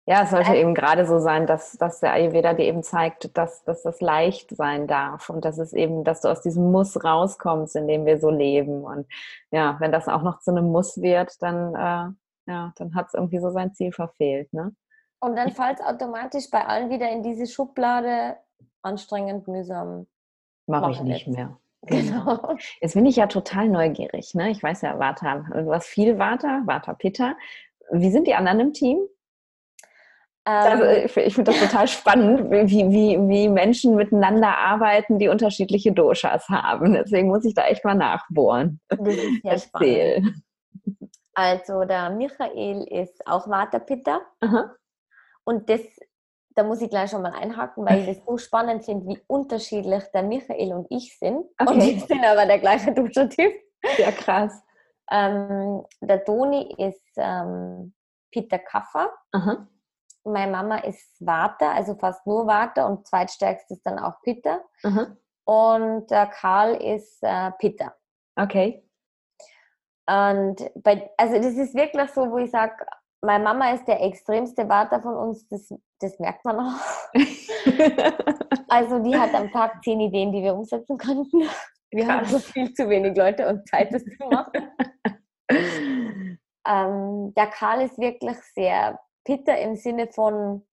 Ja, 0.08 0.22
es 0.22 0.30
sollte 0.30 0.54
eben 0.54 0.72
gerade 0.72 1.04
so 1.04 1.18
sein, 1.18 1.48
dass, 1.48 1.72
dass 1.78 1.98
der 1.98 2.12
Ayurveda 2.12 2.54
dir 2.54 2.66
eben 2.66 2.84
zeigt, 2.84 3.36
dass, 3.36 3.64
dass 3.64 3.82
das 3.82 4.00
leicht 4.00 4.54
sein 4.54 4.86
darf 4.86 5.30
und 5.30 5.44
dass 5.44 5.58
es 5.58 5.72
eben, 5.72 6.04
dass 6.04 6.20
du 6.20 6.28
aus 6.28 6.42
diesem 6.42 6.70
Muss 6.70 7.02
rauskommst, 7.02 7.74
in 7.74 7.88
dem 7.88 8.06
wir 8.06 8.20
so 8.20 8.30
leben. 8.30 8.84
Und 8.84 9.08
ja, 9.50 9.76
wenn 9.80 9.90
das 9.90 10.06
auch 10.06 10.22
noch 10.22 10.38
zu 10.38 10.52
einem 10.52 10.70
Muss 10.70 11.02
wird, 11.02 11.42
dann, 11.42 11.74
äh, 11.74 12.14
ja, 12.46 12.72
dann 12.76 12.94
hat 12.94 13.06
es 13.08 13.14
irgendwie 13.14 13.38
so 13.38 13.50
sein 13.50 13.74
Ziel 13.74 13.92
verfehlt. 13.92 14.52
Ne? 14.52 14.74
und 15.20 15.36
dann 15.36 15.50
fällt 15.50 15.80
es 15.80 15.86
automatisch 15.86 16.50
bei 16.50 16.64
allen 16.64 16.90
wieder 16.90 17.10
in 17.10 17.22
diese 17.22 17.46
Schublade 17.46 18.36
anstrengend, 18.82 19.48
mühsam. 19.48 20.06
Mache 20.66 20.92
ich 20.92 21.00
nicht 21.02 21.26
jetzt. 21.26 21.36
mehr. 21.36 21.56
Genau. 21.88 22.56
Jetzt 22.80 22.94
bin 22.94 23.06
ich 23.06 23.14
ja 23.14 23.28
total 23.28 23.68
neugierig. 23.68 24.34
Ne? 24.34 24.50
Ich 24.50 24.60
weiß 24.60 24.80
ja, 24.80 24.98
Vata, 24.98 25.44
du 25.52 25.72
hast 25.72 25.86
viel 25.86 26.18
Vata, 26.18 26.62
Vata 26.64 26.94
Pitta. 26.94 27.36
Wie 27.92 28.10
sind 28.10 28.26
die 28.26 28.34
anderen 28.34 28.58
im 28.58 28.72
Team? 28.72 28.98
Also, 30.42 30.82
Ähm, 30.82 31.04
ich 31.04 31.16
ich 31.16 31.34
finde 31.36 31.52
das 31.52 31.60
total 31.60 31.86
spannend, 31.86 32.50
wie, 32.50 32.90
wie, 32.90 33.28
wie 33.28 33.48
Menschen 33.48 33.94
miteinander 33.94 34.58
arbeiten, 34.58 35.20
die 35.20 35.28
unterschiedliche 35.28 35.92
Doshas 35.92 36.48
haben. 36.48 36.94
Deswegen 36.94 37.28
muss 37.28 37.44
ich 37.44 37.54
da 37.54 37.66
echt 37.66 37.84
mal 37.84 37.94
nachbohren. 37.94 38.80
das 38.88 39.06
ist 39.06 39.42
sehr 39.42 39.58
spannend. 39.58 40.34
Also 41.36 41.84
der 41.84 42.08
Michael 42.08 42.84
ist 42.84 43.26
auch 43.26 43.46
Aha. 43.46 44.74
und 45.44 45.68
das, 45.68 45.82
da 46.54 46.62
muss 46.62 46.80
ich 46.80 46.88
gleich 46.88 47.10
schon 47.10 47.20
mal 47.20 47.34
einhaken, 47.34 47.84
weil 47.84 48.00
ich 48.00 48.06
das 48.16 48.26
so 48.26 48.38
spannend 48.38 48.86
finde, 48.86 49.06
wie 49.06 49.22
unterschiedlich 49.26 50.02
der 50.14 50.22
Michael 50.22 50.72
und 50.72 50.86
ich 50.88 51.18
sind. 51.18 51.36
Und 51.60 51.68
Okay. 51.68 51.78
wir 51.78 52.00
sind 52.00 52.24
aber 52.24 52.46
der 52.46 52.58
gleiche 52.58 52.90
Duschertyp. 52.94 53.52
Ja, 53.98 54.12
krass. 54.12 54.62
Ähm, 55.10 55.84
der 56.00 56.24
Toni 56.24 56.74
ist 56.78 57.04
ähm, 57.18 57.92
Pitta 58.32 58.56
Kapha. 58.56 59.12
Aha. 59.32 59.68
Meine 60.24 60.50
Mama 60.50 60.78
ist 60.78 61.16
Vata, 61.20 61.70
also 61.72 61.94
fast 61.96 62.26
nur 62.26 62.46
Vata 62.46 62.86
und 62.86 63.06
zweitstärkstes 63.06 63.82
dann 63.82 63.98
auch 63.98 64.22
Pitta. 64.22 64.62
Aha. 64.84 65.14
Und 65.44 66.10
der 66.10 66.26
Karl 66.28 66.76
ist 66.76 67.22
äh, 67.22 67.50
Pitta. 67.58 67.94
Okay. 68.36 68.85
Und 70.08 70.70
bei, 70.82 71.10
also 71.16 71.36
das 71.36 71.54
ist 71.54 71.74
wirklich 71.74 72.10
so, 72.10 72.30
wo 72.30 72.38
ich 72.38 72.50
sage, 72.50 72.86
meine 73.22 73.42
Mama 73.42 73.72
ist 73.72 73.86
der 73.88 74.02
extremste 74.02 74.66
Vater 74.66 75.00
von 75.02 75.16
uns, 75.16 75.48
das, 75.48 75.68
das 76.00 76.18
merkt 76.18 76.44
man 76.44 76.60
auch. 76.60 77.14
Also 78.68 78.98
die 78.98 79.16
hat 79.16 79.32
am 79.32 79.50
Tag 79.52 79.82
zehn 79.84 80.00
Ideen, 80.00 80.32
die 80.32 80.42
wir 80.42 80.54
umsetzen 80.54 80.98
konnten. 80.98 81.48
Wir 81.92 82.08
haben 82.08 82.26
Krass. 82.26 82.32
so 82.32 82.38
viel 82.40 82.74
zu 82.74 82.88
wenig 82.88 83.16
Leute 83.16 83.48
und 83.48 83.66
Zeit, 83.68 83.94
das 83.94 84.02
zu 84.02 84.26
machen. 84.28 84.70
Ähm, 86.68 87.32
der 87.36 87.46
Karl 87.46 87.82
ist 87.82 87.96
wirklich 87.96 88.36
sehr 88.54 88.98
Peter 89.24 89.56
im 89.56 89.76
Sinne 89.76 90.08
von, 90.08 90.66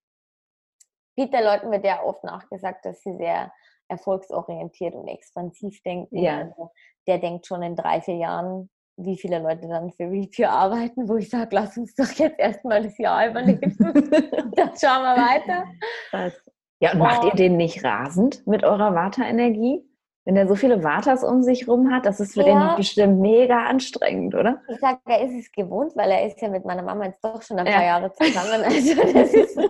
Peter 1.16 1.44
Leuten 1.44 1.70
wird 1.70 1.86
ja 1.86 2.02
oft 2.02 2.24
nachgesagt, 2.24 2.84
dass 2.86 3.02
sie 3.04 3.16
sehr 3.18 3.54
erfolgsorientiert 3.90 4.96
und 4.96 5.08
expansiv 5.08 5.84
denken. 5.84 6.18
Ja. 6.18 6.40
Also 6.40 6.72
der 7.06 7.20
denkt 7.20 7.46
schon 7.46 7.62
in 7.62 7.76
drei, 7.76 8.02
vier 8.02 8.16
Jahren, 8.16 8.72
wie 8.98 9.18
viele 9.18 9.40
Leute 9.40 9.68
dann 9.68 9.92
für 9.92 10.04
Review 10.04 10.48
arbeiten, 10.48 11.08
wo 11.10 11.16
ich 11.18 11.30
sage, 11.30 11.50
lass 11.56 11.78
uns 11.78 11.96
doch 11.96 12.10
jetzt 12.12 12.40
erstmal 12.40 12.84
das 12.84 12.98
Jahr 12.98 13.28
überleben. 13.30 13.76
dann 13.82 14.72
schauen 14.78 15.04
wir 15.04 15.16
weiter. 15.18 15.66
Krass. 16.10 16.34
Ja, 16.80 16.92
und 16.94 17.00
macht 17.00 17.24
Oh. 17.24 17.28
ihr 17.28 17.34
den 17.34 17.58
nicht 17.58 17.84
rasend 17.84 18.46
mit 18.46 18.64
eurer 18.64 18.94
Vata-Energie? 18.94 19.84
Wenn 20.26 20.36
der 20.36 20.48
so 20.48 20.56
viele 20.56 20.84
Vatas 20.86 21.22
um 21.24 21.42
sich 21.44 21.68
rum 21.68 21.92
hat, 21.94 22.06
das 22.06 22.20
ist 22.22 22.34
für 22.34 22.46
Ja. 22.48 22.70
den 22.70 22.78
bestimmt 22.78 23.20
mega 23.20 23.66
anstrengend, 23.66 24.36
oder? 24.36 24.62
Ich 24.70 24.80
sage, 24.80 25.00
er 25.06 25.22
ist 25.22 25.34
es 25.34 25.52
gewohnt, 25.52 25.94
weil 25.96 26.12
er 26.12 26.26
ist 26.26 26.40
ja 26.42 26.48
mit 26.50 26.64
meiner 26.64 26.82
Mama 26.84 27.06
jetzt 27.06 27.22
doch 27.24 27.42
schon 27.42 27.60
ein 27.60 27.66
Ja. 27.68 27.74
paar 27.74 27.84
Jahre 27.84 28.14
zusammen. 28.14 28.64
Also 28.64 28.96
das 29.14 29.34
ist 29.34 29.56
so. 29.56 29.68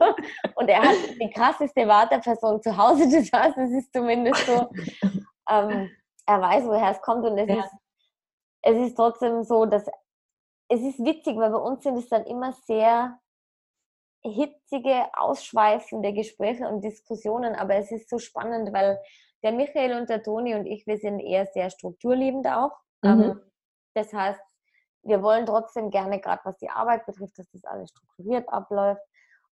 Und 0.55 0.67
er 0.69 0.82
hat 0.82 0.95
die 1.19 1.30
krasseste 1.32 1.88
Vaterperson 1.88 2.61
zu 2.61 2.76
Hause. 2.78 3.03
Das 3.05 3.32
heißt, 3.41 3.57
es 3.57 3.71
ist 3.71 3.93
zumindest 3.93 4.45
so, 4.45 4.67
ähm, 5.49 5.89
er 6.28 6.41
weiß, 6.41 6.65
woher 6.65 6.91
es 6.91 7.01
kommt. 7.01 7.26
Und 7.26 7.38
es, 7.38 7.49
Ja. 7.49 7.63
ist, 7.63 7.71
es 8.64 8.78
ist 8.78 8.95
trotzdem 8.95 9.43
so, 9.43 9.66
dass 9.66 9.86
es 10.70 10.82
ist 10.82 10.99
witzig, 10.99 11.38
weil 11.38 11.51
bei 11.51 11.57
uns 11.57 11.84
sind 11.84 11.97
es 11.97 12.09
dann 12.09 12.26
immer 12.26 12.53
sehr 12.53 13.20
hitzige, 14.24 15.05
ausschweifende 15.14 16.14
Gespräche 16.14 16.68
und 16.68 16.82
Diskussionen. 16.82 17.55
Aber 17.55 17.76
es 17.76 17.91
ist 17.91 18.09
so 18.09 18.18
spannend, 18.18 18.74
weil 18.74 18.99
der 19.43 19.51
Michael 19.51 19.99
und 19.99 20.09
der 20.09 20.24
Toni 20.24 20.55
und 20.55 20.66
ich, 20.66 20.88
wir 20.88 20.97
sind 20.97 21.20
eher 21.20 21.45
sehr 21.47 21.70
strukturliebend 21.70 22.47
auch. 22.47 22.72
Mhm. 23.01 23.22
Ähm, 23.22 23.41
das 23.93 24.14
heißt, 24.14 24.39
wir 25.03 25.22
wollen 25.22 25.45
trotzdem 25.45 25.89
gerne, 25.91 26.22
gerade 26.22 26.41
was 26.45 26.57
die 26.57 26.70
Arbeit 26.70 27.05
betrifft, 27.05 27.38
dass 27.38 27.49
das 27.51 27.66
alles 27.66 27.89
strukturiert 27.89 28.47
abläuft. 28.47 29.01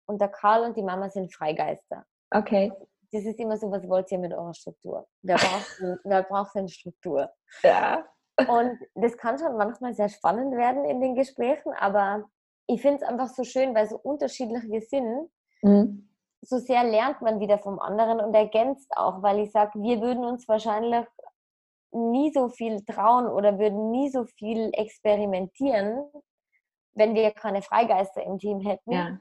Und 0.07 0.21
der 0.21 0.29
Karl 0.29 0.63
und 0.65 0.77
die 0.77 0.83
Mama 0.83 1.11
sind 1.11 1.35
Freigeister. 1.35 2.07
Okay. 2.31 2.73
Das 3.13 3.25
ist 3.25 3.41
immer 3.41 3.57
so, 3.59 3.71
was 3.73 3.87
wollt 3.89 4.11
ihr 4.13 4.19
mit 4.19 4.33
eurer 4.33 4.55
Struktur? 4.55 5.09
Wer 5.23 5.37
braucht, 5.37 5.83
wer 6.05 6.23
braucht 6.23 6.55
denn 6.55 6.69
Struktur? 6.69 7.29
Ja. 7.65 8.09
Und 8.49 8.79
das 8.95 9.17
kann 9.17 9.39
schon 9.39 9.57
manchmal 9.57 9.95
sehr 9.95 10.09
spannend 10.09 10.57
werden 10.57 10.85
in 10.85 11.01
den 11.01 11.15
Gesprächen, 11.15 11.73
aber 11.79 12.25
ich 12.67 12.81
finde 12.83 12.99
es 12.99 13.03
einfach 13.03 13.29
so 13.29 13.45
schön, 13.45 13.75
weil 13.75 13.89
so 13.89 13.97
unterschiedlich 13.99 14.63
wir 14.71 14.81
sind, 14.81 15.31
Mhm. 15.63 16.09
so 16.41 16.59
sehr 16.59 16.85
lernt 16.85 17.21
man 17.21 17.39
wieder 17.39 17.59
vom 17.59 17.79
anderen 17.81 18.21
und 18.21 18.35
ergänzt 18.35 18.91
auch, 18.97 19.23
weil 19.23 19.41
ich 19.41 19.53
sage, 19.53 19.73
wir 19.83 20.01
würden 20.01 20.25
uns 20.25 20.49
wahrscheinlich 20.49 21.07
nie 21.93 22.33
so 22.33 22.49
viel 22.49 22.83
trauen 22.85 23.27
oder 23.27 23.59
würden 23.59 23.91
nie 23.91 24.09
so 24.09 24.25
viel 24.25 24.71
experimentieren, 24.73 26.05
wenn 26.93 27.15
wir 27.15 27.33
keine 27.33 27.63
Freigeister 27.63 28.23
im 28.23 28.39
Team 28.39 28.61
hätten. 28.61 28.93
Ja. 28.93 29.19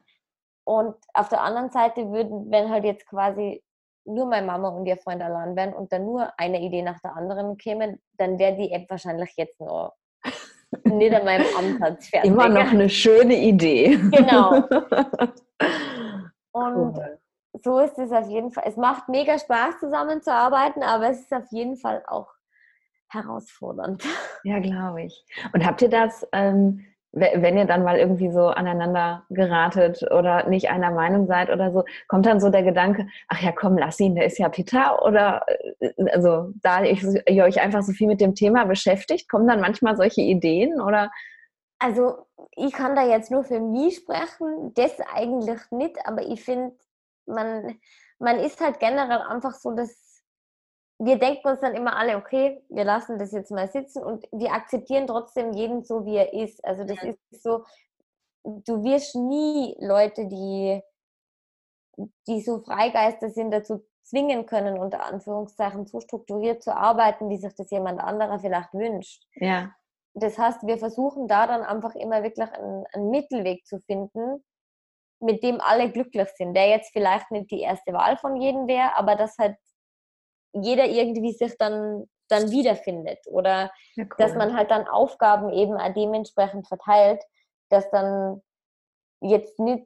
Und 0.63 0.95
auf 1.13 1.29
der 1.29 1.41
anderen 1.41 1.71
Seite 1.71 2.11
würden, 2.11 2.51
wenn 2.51 2.69
halt 2.69 2.85
jetzt 2.85 3.05
quasi 3.07 3.63
nur 4.09 4.25
meine 4.25 4.45
Mama 4.45 4.69
und 4.69 4.85
ihr 4.85 4.97
Freund 4.97 5.21
allein 5.21 5.55
wären 5.55 5.73
und 5.73 5.91
dann 5.91 6.05
nur 6.05 6.31
eine 6.37 6.61
Idee 6.61 6.81
nach 6.81 6.99
der 7.01 7.15
anderen 7.15 7.57
käme, 7.57 7.99
dann 8.17 8.39
wäre 8.39 8.55
die 8.55 8.71
App 8.71 8.89
wahrscheinlich 8.89 9.33
jetzt 9.37 9.59
noch 9.59 9.93
nicht 10.83 11.13
an 11.13 11.25
meinem 11.25 11.45
Ansatz 11.57 12.09
fertig. 12.09 12.31
Immer 12.31 12.49
noch 12.49 12.71
eine 12.71 12.89
schöne 12.89 13.35
Idee. 13.35 13.97
Genau. 13.97 14.63
Und 16.51 16.97
Cool. 16.97 17.19
so 17.53 17.79
ist 17.79 17.97
es 17.99 18.11
auf 18.11 18.27
jeden 18.27 18.51
Fall. 18.51 18.63
Es 18.67 18.75
macht 18.75 19.07
mega 19.07 19.37
Spaß, 19.37 19.79
zusammenzuarbeiten, 19.79 20.83
aber 20.83 21.09
es 21.09 21.21
ist 21.21 21.33
auf 21.33 21.45
jeden 21.51 21.77
Fall 21.77 22.03
auch 22.07 22.27
herausfordernd. 23.09 24.03
Ja, 24.43 24.59
glaube 24.59 25.03
ich. 25.03 25.25
Und 25.53 25.65
habt 25.65 25.81
ihr 25.81 25.89
das, 25.89 26.27
ähm, 26.31 26.85
wenn 27.11 27.57
ihr 27.57 27.65
dann 27.65 27.83
mal 27.83 27.97
irgendwie 27.97 28.31
so 28.31 28.47
aneinander 28.47 29.25
geratet 29.29 30.03
oder 30.11 30.47
nicht 30.47 30.69
einer 30.69 30.91
Meinung 30.91 31.25
seid 31.27 31.49
oder 31.49 31.71
so, 31.71 31.83
kommt 32.07 32.25
dann 32.25 32.39
so 32.39 32.49
der 32.49 32.63
Gedanke, 32.63 33.07
ach 33.27 33.41
ja, 33.41 33.51
komm, 33.51 33.77
lass 33.77 33.99
ihn, 33.99 34.15
der 34.15 34.25
ist 34.25 34.37
ja 34.37 34.49
Peter? 34.49 35.03
Oder 35.03 35.43
äh, 35.79 35.91
also 36.11 36.51
da 36.61 36.83
ihr 36.83 37.43
euch 37.43 37.61
einfach 37.61 37.81
so 37.81 37.93
viel 37.93 38.07
mit 38.07 38.21
dem 38.21 38.35
Thema 38.35 38.65
beschäftigt, 38.65 39.29
kommen 39.29 39.47
dann 39.47 39.61
manchmal 39.61 39.95
solche 39.95 40.21
Ideen 40.21 40.81
oder 40.81 41.09
Also 41.79 42.27
ich 42.55 42.73
kann 42.73 42.95
da 42.95 43.05
jetzt 43.05 43.31
nur 43.31 43.43
für 43.43 43.59
mich 43.59 43.97
sprechen, 43.97 44.73
das 44.75 44.99
eigentlich 45.13 45.59
nicht, 45.71 45.97
aber 46.05 46.21
ich 46.21 46.43
finde, 46.43 46.75
man, 47.25 47.79
man 48.19 48.39
ist 48.39 48.61
halt 48.61 48.79
generell 48.79 49.21
einfach 49.21 49.55
so, 49.55 49.71
dass 49.71 50.08
wir 50.99 51.17
denken 51.17 51.47
uns 51.47 51.61
dann 51.61 51.75
immer 51.75 51.97
alle, 51.97 52.17
okay, 52.17 52.61
wir 52.69 52.83
lassen 52.83 53.17
das 53.19 53.31
jetzt 53.31 53.51
mal 53.51 53.69
sitzen 53.69 54.03
und 54.03 54.27
wir 54.31 54.51
akzeptieren 54.51 55.07
trotzdem 55.07 55.53
jeden 55.53 55.83
so, 55.83 56.05
wie 56.05 56.17
er 56.17 56.33
ist. 56.33 56.63
Also 56.65 56.83
das 56.83 57.01
Ja. 57.01 57.11
ist 57.31 57.41
so, 57.43 57.63
du 58.43 58.83
wirst 58.83 59.15
nie 59.15 59.75
Leute, 59.79 60.27
die, 60.27 60.81
die 62.27 62.41
so 62.41 62.59
Freigeister 62.59 63.29
sind, 63.29 63.51
dazu 63.51 63.85
zwingen 64.03 64.45
können, 64.45 64.77
unter 64.77 65.05
Anführungszeichen, 65.05 65.85
so 65.85 65.99
strukturiert 66.01 66.63
zu 66.63 66.75
arbeiten, 66.75 67.29
wie 67.29 67.37
sich 67.37 67.53
das 67.55 67.69
jemand 67.71 68.01
anderer 68.01 68.39
vielleicht 68.39 68.73
wünscht. 68.73 69.23
ja, 69.35 69.71
das 70.15 70.37
heißt, 70.37 70.65
wir 70.67 70.77
versuchen 70.77 71.27
da 71.27 71.47
dann 71.47 71.61
einfach 71.63 71.95
immer 71.95 72.23
wirklich 72.23 72.51
einen, 72.51 72.85
einen 72.93 73.09
Mittelweg 73.11 73.65
zu 73.65 73.79
finden, 73.81 74.43
mit 75.21 75.43
dem 75.43 75.61
alle 75.61 75.91
glücklich 75.91 76.29
sind, 76.35 76.53
der 76.55 76.69
jetzt 76.69 76.91
vielleicht 76.91 77.31
nicht 77.31 77.51
die 77.51 77.61
erste 77.61 77.93
Wahl 77.93 78.17
von 78.17 78.35
jedem 78.41 78.67
wäre, 78.67 78.95
aber 78.97 79.15
dass 79.15 79.37
halt 79.37 79.57
jeder 80.53 80.85
irgendwie 80.85 81.33
sich 81.33 81.57
dann, 81.57 82.07
dann 82.27 82.51
wiederfindet 82.51 83.19
oder 83.27 83.71
ja, 83.95 84.03
cool. 84.03 84.07
dass 84.17 84.35
man 84.35 84.55
halt 84.55 84.71
dann 84.71 84.87
Aufgaben 84.87 85.51
eben 85.51 85.77
dementsprechend 85.95 86.67
verteilt, 86.67 87.21
dass 87.69 87.89
dann 87.91 88.41
jetzt 89.21 89.59
nicht 89.59 89.85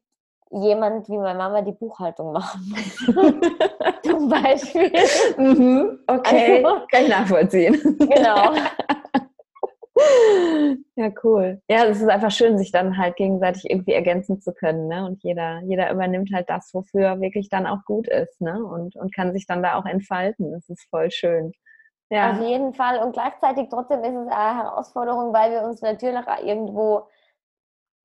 jemand 0.51 1.09
wie 1.09 1.17
meine 1.17 1.37
Mama 1.37 1.61
die 1.61 1.71
Buchhaltung 1.71 2.31
machen 2.31 2.61
muss. 2.69 3.05
Zum 4.03 4.29
Beispiel. 4.29 4.91
Mhm, 5.37 5.99
okay, 6.07 6.63
also, 6.63 6.85
kann 6.91 7.03
ich 7.03 7.09
nachvollziehen. 7.09 7.97
Genau. 7.99 8.53
Ja, 10.95 11.09
cool. 11.23 11.59
Ja, 11.67 11.85
es 11.85 12.01
ist 12.01 12.09
einfach 12.09 12.31
schön, 12.31 12.57
sich 12.57 12.71
dann 12.71 12.97
halt 12.97 13.15
gegenseitig 13.15 13.69
irgendwie 13.69 13.93
ergänzen 13.93 14.41
zu 14.41 14.53
können, 14.53 14.87
ne? 14.87 15.05
Und 15.05 15.23
jeder, 15.23 15.61
jeder 15.63 15.91
übernimmt 15.91 16.29
halt 16.33 16.49
das, 16.49 16.71
wofür 16.73 17.01
er 17.01 17.21
wirklich 17.21 17.49
dann 17.49 17.65
auch 17.65 17.83
gut 17.85 18.07
ist, 18.07 18.39
ne? 18.41 18.63
Und, 18.63 18.95
und 18.95 19.13
kann 19.13 19.33
sich 19.33 19.47
dann 19.47 19.63
da 19.63 19.75
auch 19.75 19.85
entfalten. 19.85 20.51
Das 20.51 20.69
ist 20.69 20.87
voll 20.89 21.09
schön. 21.09 21.51
Ja. 22.11 22.31
Auf 22.31 22.41
jeden 22.41 22.73
Fall. 22.75 22.99
Und 22.99 23.13
gleichzeitig 23.13 23.69
trotzdem 23.69 24.03
ist 24.03 24.13
es 24.13 24.27
eine 24.27 24.63
Herausforderung, 24.63 25.33
weil 25.33 25.51
wir 25.51 25.63
uns 25.63 25.81
natürlich 25.81 26.15
auch 26.15 26.43
irgendwo 26.43 27.07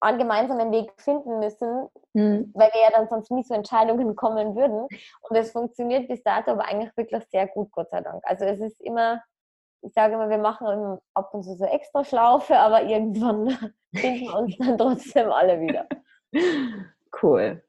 einen 0.01 0.19
gemeinsamen 0.19 0.73
Weg 0.73 0.93
finden 0.97 1.41
müssen, 1.41 1.89
mhm. 2.15 2.51
weil 2.55 2.71
wir 2.73 2.81
ja 2.81 2.91
dann 2.91 3.09
sonst 3.09 3.31
nie 3.31 3.43
zu 3.43 3.53
Entscheidungen 3.53 4.15
kommen 4.17 4.57
würden. 4.57 4.87
Und 5.29 5.37
es 5.37 5.51
funktioniert 5.51 6.09
bis 6.09 6.23
dato 6.23 6.53
aber 6.53 6.65
eigentlich 6.65 6.97
wirklich 6.97 7.25
sehr 7.31 7.49
gut, 7.49 7.71
Gott 7.73 7.91
sei 7.91 8.01
Dank. 8.01 8.23
Also 8.25 8.45
es 8.45 8.61
ist 8.61 8.81
immer 8.81 9.21
ich 9.83 9.93
sage 9.93 10.15
immer, 10.15 10.29
wir 10.29 10.39
machen 10.39 10.99
ab 11.15 11.35
und 11.35 11.43
zu 11.43 11.57
so 11.57 11.65
extra 11.65 12.05
Schlaufe, 12.05 12.57
aber 12.59 12.83
irgendwann 12.85 13.51
finden 13.95 14.27
wir 14.27 14.39
uns 14.39 14.57
dann 14.59 14.79
trotzdem 14.79 15.31
alle 15.31 15.61
wieder. 15.61 15.87
Cool. 17.23 17.63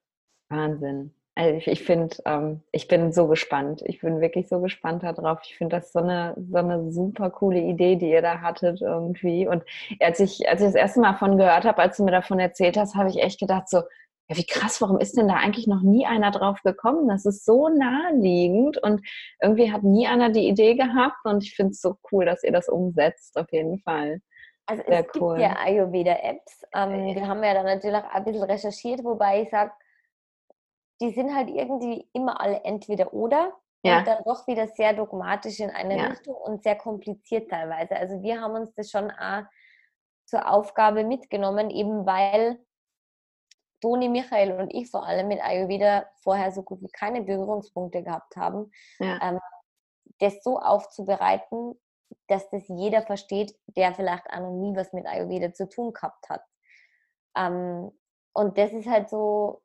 Wahnsinn. 0.49 1.13
Also 1.35 1.55
ich, 1.55 1.67
ich 1.67 1.83
finde, 1.85 2.17
ähm, 2.25 2.61
ich 2.73 2.89
bin 2.89 3.13
so 3.13 3.27
gespannt. 3.27 3.81
Ich 3.85 4.01
bin 4.01 4.19
wirklich 4.19 4.49
so 4.49 4.59
gespannt 4.59 5.03
darauf. 5.03 5.39
Ich 5.43 5.55
finde 5.55 5.77
das 5.77 5.93
so 5.93 5.99
eine, 5.99 6.35
so 6.51 6.57
eine 6.57 6.91
super 6.91 7.29
coole 7.29 7.61
Idee, 7.61 7.95
die 7.95 8.09
ihr 8.09 8.21
da 8.21 8.41
hattet 8.41 8.81
irgendwie. 8.81 9.47
Und 9.47 9.63
als 10.01 10.19
ich, 10.19 10.49
als 10.49 10.59
ich 10.59 10.67
das 10.67 10.75
erste 10.75 10.99
Mal 10.99 11.13
davon 11.13 11.37
gehört 11.37 11.63
habe, 11.63 11.81
als 11.81 11.95
du 11.95 12.03
mir 12.03 12.11
davon 12.11 12.39
erzählt 12.39 12.75
hast, 12.75 12.95
habe 12.95 13.09
ich 13.09 13.23
echt 13.23 13.39
gedacht 13.39 13.69
so, 13.69 13.83
ja, 14.29 14.37
wie 14.37 14.45
krass, 14.45 14.79
warum 14.79 14.99
ist 14.99 15.17
denn 15.17 15.27
da 15.27 15.35
eigentlich 15.35 15.65
noch 15.65 15.81
nie 15.81 16.05
einer 16.05 16.29
drauf 16.29 16.61
gekommen? 16.61 17.07
Das 17.07 17.25
ist 17.25 17.45
so 17.45 17.67
naheliegend 17.67 18.77
und 18.77 19.01
irgendwie 19.41 19.71
hat 19.71 19.81
nie 19.81 20.07
einer 20.07 20.29
die 20.29 20.47
Idee 20.47 20.75
gehabt 20.75 21.25
und 21.25 21.43
ich 21.43 21.55
finde 21.55 21.71
es 21.71 21.81
so 21.81 21.95
cool, 22.11 22.25
dass 22.25 22.43
ihr 22.43 22.51
das 22.51 22.69
umsetzt, 22.69 23.37
auf 23.37 23.51
jeden 23.51 23.79
Fall. 23.79 24.21
Also 24.67 24.83
Sehr 24.87 24.99
es 24.99 25.07
cool. 25.19 25.37
gibt 25.37 25.49
ja 25.49 25.57
Ayurveda-Apps. 25.57 26.63
Ähm, 26.75 27.07
ja. 27.07 27.13
Die 27.15 27.25
haben 27.25 27.41
wir 27.41 27.55
dann 27.55 27.65
natürlich 27.65 27.97
auch 27.97 28.11
ein 28.11 28.23
bisschen 28.23 28.43
recherchiert, 28.43 29.03
wobei 29.03 29.41
ich 29.41 29.49
sage, 29.49 29.71
die 31.01 31.09
sind 31.09 31.35
halt 31.35 31.49
irgendwie 31.49 32.07
immer 32.13 32.39
alle 32.39 32.61
entweder 32.63 33.11
oder 33.11 33.53
ja. 33.81 33.99
und 33.99 34.07
dann 34.07 34.23
doch 34.25 34.45
wieder 34.45 34.67
sehr 34.67 34.93
dogmatisch 34.93 35.59
in 35.59 35.71
eine 35.71 35.97
ja. 35.97 36.07
Richtung 36.07 36.35
und 36.35 36.61
sehr 36.61 36.75
kompliziert 36.75 37.49
teilweise. 37.49 37.95
Also 37.95 38.21
wir 38.21 38.41
haben 38.41 38.53
uns 38.53 38.71
das 38.75 38.91
schon 38.91 39.09
auch 39.09 39.43
zur 40.25 40.47
Aufgabe 40.47 41.03
mitgenommen, 41.03 41.71
eben 41.71 42.05
weil 42.05 42.59
Toni, 43.81 44.09
Michael 44.09 44.59
und 44.59 44.73
ich 44.73 44.89
vor 44.89 45.05
allem 45.05 45.27
mit 45.27 45.41
Ayurveda 45.41 46.05
vorher 46.21 46.51
so 46.51 46.63
gut 46.63 46.81
wie 46.81 46.89
keine 46.89 47.21
Berührungspunkte 47.21 48.03
gehabt 48.03 48.35
haben, 48.35 48.71
ja. 48.99 49.19
ähm, 49.21 49.39
das 50.19 50.43
so 50.43 50.59
aufzubereiten, 50.59 51.79
dass 52.27 52.49
das 52.49 52.63
jeder 52.67 53.01
versteht, 53.01 53.55
der 53.67 53.93
vielleicht 53.93 54.29
auch 54.29 54.39
noch 54.39 54.51
nie 54.51 54.75
was 54.75 54.93
mit 54.93 55.05
Ayurveda 55.05 55.53
zu 55.53 55.67
tun 55.69 55.93
gehabt 55.93 56.29
hat. 56.29 56.43
Ähm, 57.37 57.91
und 58.33 58.57
das 58.57 58.71
ist 58.71 58.87
halt 58.87 59.09
so, 59.09 59.61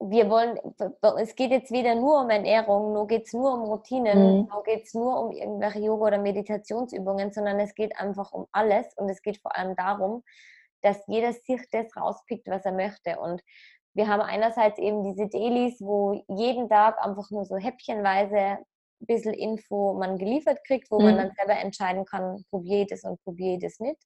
wir 0.00 0.28
wollen, 0.28 0.58
es 1.18 1.34
geht 1.34 1.50
jetzt 1.50 1.70
weder 1.70 1.94
nur 1.94 2.20
um 2.20 2.30
Ernährung, 2.30 2.92
nur 2.92 3.06
geht 3.06 3.26
es 3.26 3.32
nur 3.32 3.54
um 3.54 3.62
Routinen, 3.62 4.18
mhm. 4.18 4.48
nur 4.52 4.62
geht 4.64 4.84
es 4.84 4.94
nur 4.94 5.18
um 5.20 5.32
irgendwelche 5.32 5.80
Yoga- 5.80 6.06
oder 6.06 6.18
Meditationsübungen, 6.18 7.32
sondern 7.32 7.60
es 7.60 7.74
geht 7.74 7.96
einfach 7.98 8.32
um 8.32 8.46
alles 8.52 8.86
und 8.96 9.08
es 9.08 9.22
geht 9.22 9.38
vor 9.38 9.56
allem 9.56 9.76
darum, 9.76 10.22
dass 10.84 11.02
jeder 11.06 11.32
sich 11.32 11.62
das 11.70 11.96
rauspickt, 11.96 12.46
was 12.48 12.64
er 12.64 12.72
möchte. 12.72 13.18
Und 13.18 13.42
wir 13.94 14.08
haben 14.08 14.20
einerseits 14.20 14.78
eben 14.78 15.02
diese 15.04 15.28
Dailies, 15.28 15.80
wo 15.80 16.24
jeden 16.28 16.68
Tag 16.68 17.00
einfach 17.04 17.30
nur 17.30 17.44
so 17.44 17.56
häppchenweise 17.56 18.58
ein 19.00 19.06
bisschen 19.06 19.34
Info 19.34 19.94
man 19.94 20.18
geliefert 20.18 20.58
kriegt, 20.66 20.90
wo 20.90 20.98
mhm. 20.98 21.04
man 21.06 21.16
dann 21.16 21.32
selber 21.36 21.58
entscheiden 21.58 22.04
kann, 22.04 22.44
probiere 22.50 22.82
ich 22.82 22.88
das 22.88 23.04
und 23.04 23.22
probiere 23.22 23.54
ich 23.54 23.62
das 23.62 23.80
nicht. 23.80 24.00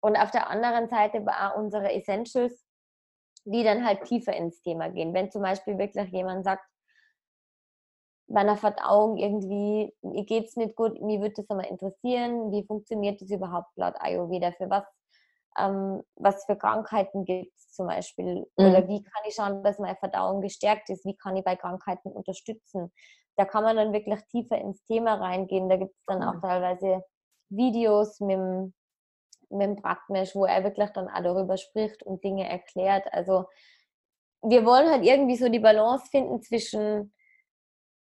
Und 0.00 0.16
auf 0.16 0.30
der 0.30 0.48
anderen 0.48 0.88
Seite 0.88 1.24
war 1.26 1.56
unsere 1.56 1.92
Essentials, 1.92 2.64
die 3.44 3.62
dann 3.62 3.84
halt 3.84 4.04
tiefer 4.04 4.34
ins 4.34 4.60
Thema 4.62 4.88
gehen. 4.88 5.14
Wenn 5.14 5.30
zum 5.30 5.42
Beispiel 5.42 5.78
wirklich 5.78 6.10
jemand 6.10 6.44
sagt, 6.44 6.64
bei 8.28 8.40
einer 8.40 8.56
Verdauung 8.56 9.16
irgendwie, 9.18 9.92
mir 10.00 10.24
geht 10.24 10.46
es 10.46 10.56
nicht 10.56 10.74
gut, 10.74 11.00
mir 11.02 11.20
würde 11.20 11.34
das 11.36 11.50
einmal 11.50 11.66
interessieren, 11.66 12.50
wie 12.50 12.64
funktioniert 12.64 13.20
das 13.20 13.30
überhaupt 13.30 13.76
laut 13.76 13.94
Ayurveda, 13.98 14.52
für 14.52 14.70
was 14.70 14.84
ähm, 15.58 16.02
was 16.16 16.44
für 16.44 16.56
Krankheiten 16.56 17.24
gibt 17.24 17.52
es 17.56 17.72
zum 17.72 17.86
Beispiel 17.86 18.46
mhm. 18.56 18.66
oder 18.66 18.88
wie 18.88 19.02
kann 19.02 19.22
ich 19.26 19.34
schauen, 19.34 19.62
dass 19.62 19.78
meine 19.78 19.96
Verdauung 19.96 20.40
gestärkt 20.40 20.90
ist, 20.90 21.04
wie 21.04 21.16
kann 21.16 21.36
ich 21.36 21.44
bei 21.44 21.56
Krankheiten 21.56 22.10
unterstützen. 22.10 22.92
Da 23.36 23.44
kann 23.44 23.64
man 23.64 23.76
dann 23.76 23.92
wirklich 23.92 24.20
tiefer 24.30 24.58
ins 24.58 24.84
Thema 24.84 25.14
reingehen. 25.14 25.68
Da 25.68 25.76
gibt 25.76 25.94
es 25.94 26.04
dann 26.06 26.22
auch 26.22 26.40
teilweise 26.40 27.02
Videos 27.48 28.20
mit 28.20 28.36
dem, 28.36 28.74
mit 29.48 29.62
dem 29.62 29.76
Praktmesh, 29.76 30.34
wo 30.34 30.44
er 30.44 30.64
wirklich 30.64 30.90
dann 30.90 31.08
auch 31.08 31.22
darüber 31.22 31.56
spricht 31.56 32.02
und 32.02 32.22
Dinge 32.22 32.48
erklärt. 32.48 33.06
Also 33.12 33.46
wir 34.42 34.66
wollen 34.66 34.90
halt 34.90 35.04
irgendwie 35.04 35.36
so 35.36 35.48
die 35.48 35.60
Balance 35.60 36.06
finden 36.10 36.42
zwischen, 36.42 37.14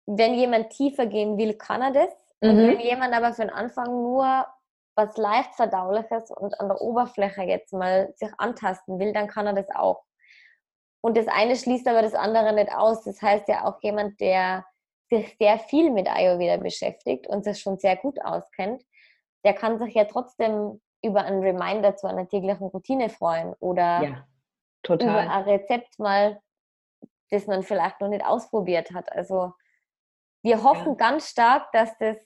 wenn 0.05 0.33
jemand 0.33 0.71
tiefer 0.71 1.05
gehen 1.05 1.37
will, 1.37 1.53
kann 1.53 1.81
er 1.81 1.91
das. 1.91 2.09
Mhm. 2.41 2.49
Und 2.49 2.57
wenn 2.57 2.79
jemand 2.79 3.13
aber 3.13 3.33
für 3.33 3.43
den 3.43 3.51
Anfang 3.51 3.85
nur 3.85 4.45
was 4.95 5.17
leicht 5.17 5.55
verdauliches 5.55 6.31
und 6.31 6.59
an 6.59 6.67
der 6.67 6.81
Oberfläche 6.81 7.43
jetzt 7.43 7.73
mal 7.73 8.13
sich 8.15 8.31
antasten 8.37 8.99
will, 8.99 9.13
dann 9.13 9.27
kann 9.27 9.47
er 9.47 9.53
das 9.53 9.69
auch. 9.73 10.03
Und 11.01 11.17
das 11.17 11.27
eine 11.27 11.55
schließt 11.55 11.87
aber 11.87 12.01
das 12.01 12.13
andere 12.13 12.53
nicht 12.53 12.71
aus. 12.71 13.03
Das 13.03 13.21
heißt 13.21 13.47
ja 13.47 13.65
auch 13.65 13.81
jemand, 13.81 14.19
der 14.19 14.65
sich 15.09 15.35
sehr 15.37 15.59
viel 15.59 15.91
mit 15.91 16.07
Ayurveda 16.07 16.57
beschäftigt 16.57 17.27
und 17.27 17.43
sich 17.43 17.59
schon 17.59 17.77
sehr 17.77 17.97
gut 17.97 18.21
auskennt, 18.23 18.83
der 19.43 19.53
kann 19.53 19.79
sich 19.79 19.93
ja 19.93 20.05
trotzdem 20.05 20.79
über 21.03 21.23
einen 21.23 21.41
Reminder 21.41 21.95
zu 21.95 22.07
einer 22.07 22.27
täglichen 22.27 22.67
Routine 22.67 23.09
freuen 23.09 23.53
oder 23.59 24.03
ja, 24.03 24.27
über 24.87 25.17
ein 25.17 25.43
Rezept 25.43 25.97
mal, 25.99 26.39
das 27.31 27.47
man 27.47 27.63
vielleicht 27.63 27.99
noch 27.99 28.09
nicht 28.09 28.23
ausprobiert 28.23 28.91
hat. 28.93 29.11
Also 29.11 29.53
wir 30.43 30.63
hoffen 30.63 30.89
ja. 30.89 30.95
ganz 30.95 31.29
stark, 31.29 31.71
dass 31.71 31.97
das 31.97 32.17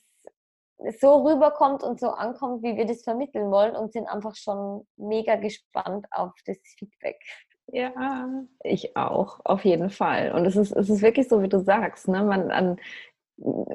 so 1.00 1.24
rüberkommt 1.26 1.84
und 1.84 2.00
so 2.00 2.10
ankommt, 2.10 2.64
wie 2.64 2.76
wir 2.76 2.86
das 2.86 3.04
vermitteln 3.04 3.50
wollen 3.52 3.76
und 3.76 3.94
sind 3.94 4.08
einfach 4.08 4.36
schon 4.36 4.86
mega 4.98 5.36
gespannt 5.36 6.06
auf 6.12 6.34
das 6.46 6.58
Feedback. 6.78 7.20
Ja, 7.68 8.28
ich 8.64 8.96
auch, 8.96 9.40
auf 9.44 9.66
jeden 9.66 9.90
Fall. 9.90 10.32
Und 10.34 10.46
es 10.46 10.56
ist, 10.56 10.72
es 10.72 10.90
ist 10.90 11.02
wirklich 11.02 11.28
so, 11.28 11.42
wie 11.42 11.50
du 11.50 11.60
sagst, 11.60 12.08
ne? 12.08 12.24
Man, 12.24 12.52
an, 12.52 12.78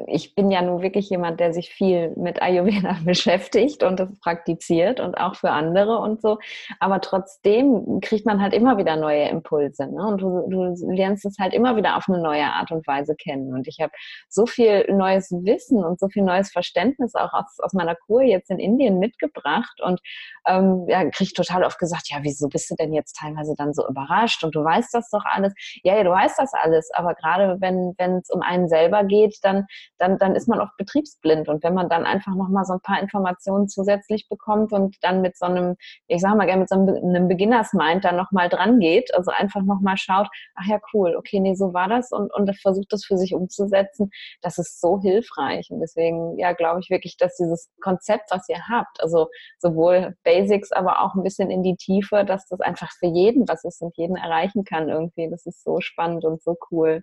ich 0.07 0.35
bin 0.35 0.51
ja 0.51 0.63
nun 0.63 0.81
wirklich 0.81 1.11
jemand, 1.11 1.39
der 1.39 1.53
sich 1.53 1.71
viel 1.71 2.15
mit 2.17 2.41
Ayurveda 2.41 2.97
beschäftigt 3.05 3.83
und 3.83 4.01
das 4.01 4.09
praktiziert 4.21 5.01
und 5.01 5.17
auch 5.19 5.35
für 5.35 5.51
andere 5.51 5.99
und 5.99 6.23
so. 6.23 6.39
Aber 6.79 7.01
trotzdem 7.01 8.01
kriegt 8.01 8.25
man 8.25 8.41
halt 8.41 8.55
immer 8.55 8.79
wieder 8.79 8.97
neue 8.97 9.29
Impulse. 9.29 9.87
Ne? 9.87 10.07
Und 10.07 10.23
du, 10.23 10.49
du 10.49 10.93
lernst 10.93 11.27
es 11.27 11.37
halt 11.39 11.53
immer 11.53 11.77
wieder 11.77 11.97
auf 11.97 12.09
eine 12.09 12.23
neue 12.23 12.45
Art 12.45 12.71
und 12.71 12.87
Weise 12.87 13.15
kennen. 13.15 13.53
Und 13.53 13.69
ich 13.69 13.81
habe 13.81 13.93
so 14.29 14.47
viel 14.47 14.91
neues 14.91 15.31
Wissen 15.31 15.85
und 15.85 16.01
so 16.01 16.09
viel 16.09 16.23
neues 16.23 16.51
Verständnis 16.51 17.15
auch 17.15 17.33
aus, 17.35 17.59
aus 17.59 17.75
meiner 17.75 17.95
Kur 17.95 18.23
jetzt 18.23 18.51
in 18.51 18.59
Indien 18.59 18.99
mitgebracht. 18.99 19.81
Und 19.83 20.01
ähm, 20.47 20.87
ja, 20.89 21.05
kriege 21.11 21.33
total 21.35 21.65
oft 21.65 21.79
gesagt, 21.79 22.09
ja, 22.11 22.19
wieso 22.23 22.49
bist 22.49 22.71
du 22.71 22.77
denn 22.77 22.95
jetzt 22.95 23.17
teilweise 23.17 23.55
dann 23.59 23.75
so 23.75 23.87
überrascht? 23.87 24.43
Und 24.43 24.55
du 24.55 24.65
weißt 24.65 24.95
das 24.95 25.11
doch 25.11 25.25
alles. 25.27 25.53
Ja, 25.83 25.97
ja, 25.97 26.05
du 26.05 26.11
weißt 26.11 26.39
das 26.39 26.53
alles. 26.55 26.91
Aber 26.95 27.15
gerade 27.15 27.61
wenn 27.61 27.95
es 28.17 28.31
um 28.31 28.41
einen 28.41 28.69
selber 28.69 29.05
geht, 29.05 29.37
dann 29.43 29.50
dann, 29.51 29.67
dann, 29.99 30.19
dann 30.19 30.35
ist 30.35 30.49
man 30.49 30.61
oft 30.61 30.77
betriebsblind. 30.77 31.49
Und 31.49 31.63
wenn 31.63 31.75
man 31.75 31.89
dann 31.89 32.05
einfach 32.05 32.35
nochmal 32.35 32.65
so 32.65 32.75
ein 32.75 32.81
paar 32.81 33.01
Informationen 33.01 33.69
zusätzlich 33.69 34.29
bekommt 34.29 34.73
und 34.73 34.97
dann 35.03 35.21
mit 35.21 35.37
so 35.37 35.47
einem, 35.47 35.77
ich 36.07 36.21
sage 36.21 36.37
mal 36.37 36.47
gerne 36.47 36.61
mit 36.61 36.69
so 36.69 36.77
einem 36.77 37.29
Beginners-Mind 37.29 38.05
dann 38.05 38.17
nochmal 38.17 38.49
dran 38.49 38.79
geht, 38.79 39.15
also 39.15 39.31
einfach 39.31 39.63
nochmal 39.63 39.97
schaut, 39.97 40.29
ach 40.55 40.67
ja, 40.67 40.81
cool, 40.93 41.17
okay, 41.17 41.41
nee, 41.41 41.55
so 41.55 41.75
war 41.75 41.89
das 41.89 42.11
und, 42.13 42.33
und 42.33 42.51
versucht 42.61 42.93
das 42.93 43.05
für 43.05 43.17
sich 43.17 43.35
umzusetzen, 43.35 44.11
das 44.43 44.59
ist 44.59 44.81
so 44.81 45.01
hilfreich. 45.01 45.71
Und 45.71 45.81
deswegen, 45.81 46.39
ja, 46.39 46.53
glaube 46.53 46.81
ich 46.81 46.91
wirklich, 46.91 47.17
dass 47.17 47.37
dieses 47.37 47.71
Konzept, 47.81 48.31
was 48.31 48.49
ihr 48.49 48.69
habt, 48.69 49.01
also 49.01 49.29
sowohl 49.59 50.17
Basics, 50.25 50.73
aber 50.73 51.03
auch 51.03 51.15
ein 51.15 51.23
bisschen 51.23 51.51
in 51.51 51.63
die 51.63 51.77
Tiefe, 51.77 52.25
dass 52.25 52.47
das 52.49 52.61
einfach 52.61 52.91
für 52.99 53.07
jeden 53.07 53.49
was 53.49 53.65
ist 53.65 53.83
und 53.83 53.97
jeden 53.97 54.17
erreichen 54.17 54.65
kann 54.65 54.89
irgendwie. 54.89 55.29
Das 55.31 55.47
ist 55.47 55.63
so 55.65 55.81
spannend 55.81 56.25
und 56.25 56.43
so 56.43 56.57
cool. 56.71 57.03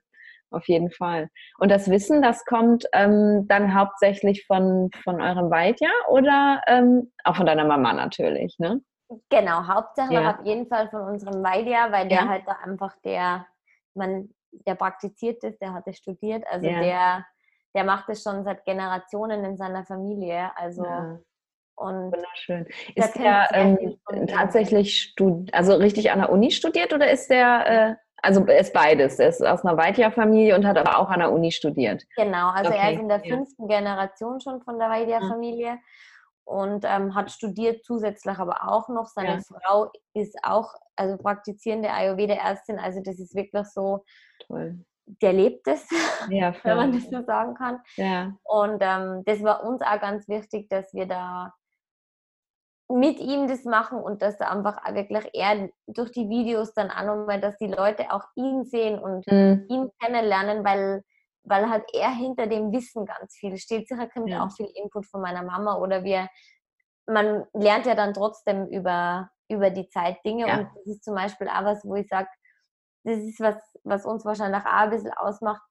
Auf 0.51 0.67
jeden 0.67 0.91
Fall. 0.91 1.29
Und 1.57 1.69
das 1.69 1.89
Wissen, 1.89 2.21
das 2.21 2.45
kommt 2.45 2.85
ähm, 2.93 3.45
dann 3.47 3.73
hauptsächlich 3.73 4.45
von, 4.45 4.89
von 5.03 5.21
eurem 5.21 5.49
Weidja 5.49 5.89
oder 6.09 6.61
ähm, 6.67 7.11
auch 7.23 7.35
von 7.35 7.45
deiner 7.45 7.65
Mama 7.65 7.93
natürlich, 7.93 8.57
ne? 8.59 8.81
Genau, 9.29 9.65
hauptsächlich 9.67 10.19
ja. 10.19 10.31
auf 10.31 10.45
jeden 10.45 10.67
Fall 10.67 10.89
von 10.89 11.01
unserem 11.01 11.41
Weidja, 11.41 11.91
weil 11.91 12.09
der 12.09 12.21
ja. 12.23 12.27
halt 12.27 12.43
da 12.45 12.57
einfach 12.63 12.93
der, 13.05 13.47
man, 13.93 14.29
der 14.51 14.75
praktiziert 14.75 15.43
ist, 15.43 15.61
der 15.61 15.73
hat 15.73 15.87
es 15.87 15.97
studiert, 15.97 16.43
also 16.49 16.67
ja. 16.67 16.79
der, 16.81 17.25
der 17.73 17.83
macht 17.85 18.09
es 18.09 18.23
schon 18.23 18.43
seit 18.43 18.65
Generationen 18.65 19.45
in 19.45 19.55
seiner 19.55 19.85
Familie. 19.85 20.51
Also 20.57 20.83
und 21.77 22.11
Wunderschön. 22.11 22.65
Ist 22.95 23.15
der 23.15 23.49
ähm, 23.53 23.99
tatsächlich 24.27 25.15
also 25.51 25.75
richtig 25.75 26.11
an 26.11 26.19
der 26.19 26.31
Uni 26.31 26.49
studiert 26.49 26.91
oder 26.91 27.09
ist 27.11 27.29
der, 27.29 27.67
äh, 27.67 27.95
also 28.22 28.45
er 28.45 28.59
ist 28.59 28.74
beides. 28.74 29.20
Er 29.20 29.30
ist 29.30 29.45
aus 29.45 29.63
einer 29.63 29.78
Weidja-Familie 29.78 30.55
und 30.55 30.65
hat 30.65 30.78
aber 30.78 30.97
auch 30.99 31.09
an 31.09 31.20
der 31.20 31.32
Uni 31.32 31.51
studiert. 31.51 32.03
Genau, 32.15 32.49
also 32.49 32.72
okay. 32.72 32.80
er 32.82 32.93
ist 32.93 32.99
in 32.99 33.09
der 33.09 33.22
fünften 33.22 33.70
ja. 33.70 33.80
Generation 33.80 34.39
schon 34.41 34.61
von 34.61 34.80
der 34.80 34.89
Weidja-Familie 34.89 35.74
mhm. 35.74 35.80
und 36.45 36.86
ähm, 36.86 37.15
hat 37.15 37.32
studiert 37.32 37.84
zusätzlich 37.86 38.38
aber 38.38 38.68
auch 38.68 38.89
noch. 38.89 39.07
Seine 39.07 39.36
ja. 39.36 39.39
Frau 39.41 39.91
ist 40.13 40.38
auch 40.43 40.74
also 40.95 41.18
praktizierende 41.18 41.91
Ayurveda-Ärztin, 41.91 42.80
also 42.80 43.01
das 43.03 43.20
ist 43.20 43.36
wirklich 43.36 43.68
so. 43.68 44.03
Toll 44.47 44.80
der 45.22 45.34
lebt 45.34 45.65
es, 45.68 45.88
ja, 46.30 46.53
wenn 46.63 46.76
man 46.76 46.91
das 46.91 47.09
so 47.09 47.24
sagen 47.24 47.53
kann. 47.53 47.80
Ja. 47.95 48.34
Und 48.43 48.80
ähm, 48.82 49.24
das 49.26 49.41
war 49.41 49.63
uns 49.63 49.82
auch 49.82 49.99
ganz 50.01 50.28
wichtig, 50.28 50.70
dass 50.70 50.93
wir 50.93 51.05
da 51.05 51.53
mit 52.89 53.19
ihm 53.19 53.47
das 53.47 53.65
machen 53.65 53.99
und 53.99 54.21
dass 54.21 54.38
da 54.38 54.49
einfach 54.49 54.77
wirklich 54.93 55.29
er 55.33 55.69
durch 55.88 56.11
die 56.11 56.29
Videos 56.29 56.73
dann 56.73 56.89
auch 56.89 57.03
nochmal, 57.03 57.41
dass 57.41 57.57
die 57.57 57.67
Leute 57.67 58.11
auch 58.11 58.23
ihn 58.35 58.63
sehen 58.63 58.97
und 58.97 59.27
mhm. 59.27 59.65
ihn 59.69 59.89
kennenlernen, 59.99 60.63
weil, 60.63 61.03
weil 61.43 61.69
halt 61.69 61.83
er 61.93 62.11
hinter 62.11 62.47
dem 62.47 62.71
Wissen 62.71 63.05
ganz 63.05 63.35
viel 63.35 63.57
steht. 63.57 63.89
Sicher 63.89 64.07
kommt 64.07 64.29
ja. 64.29 64.45
auch 64.45 64.51
viel 64.51 64.69
Input 64.75 65.05
von 65.05 65.21
meiner 65.21 65.43
Mama 65.43 65.77
oder 65.77 66.03
wir, 66.05 66.29
man 67.07 67.45
lernt 67.53 67.85
ja 67.85 67.95
dann 67.95 68.13
trotzdem 68.13 68.67
über, 68.67 69.29
über 69.49 69.69
die 69.69 69.89
Zeit 69.89 70.23
Dinge 70.25 70.47
ja. 70.47 70.59
und 70.59 70.69
das 70.75 70.88
ist 70.88 71.03
zum 71.03 71.15
Beispiel 71.15 71.49
auch 71.49 71.65
was, 71.65 71.83
wo 71.83 71.95
ich 71.95 72.07
sage, 72.07 72.29
das 73.03 73.17
ist 73.19 73.39
was, 73.41 73.55
was 73.83 74.05
uns 74.05 74.23
wahrscheinlich 74.23 74.61
auch 74.61 74.65
ein 74.65 74.89
bisschen 74.89 75.13
ausmacht. 75.13 75.61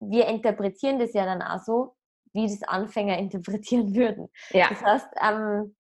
Wir 0.00 0.26
interpretieren 0.26 0.98
das 0.98 1.14
ja 1.14 1.24
dann 1.24 1.40
auch 1.40 1.60
so, 1.60 1.94
wie 2.34 2.46
das 2.46 2.68
Anfänger 2.68 3.16
interpretieren 3.18 3.94
würden. 3.94 4.28
Ja. 4.50 4.68
Das 4.68 4.82
heißt, 4.82 5.08
ähm, 5.22 5.74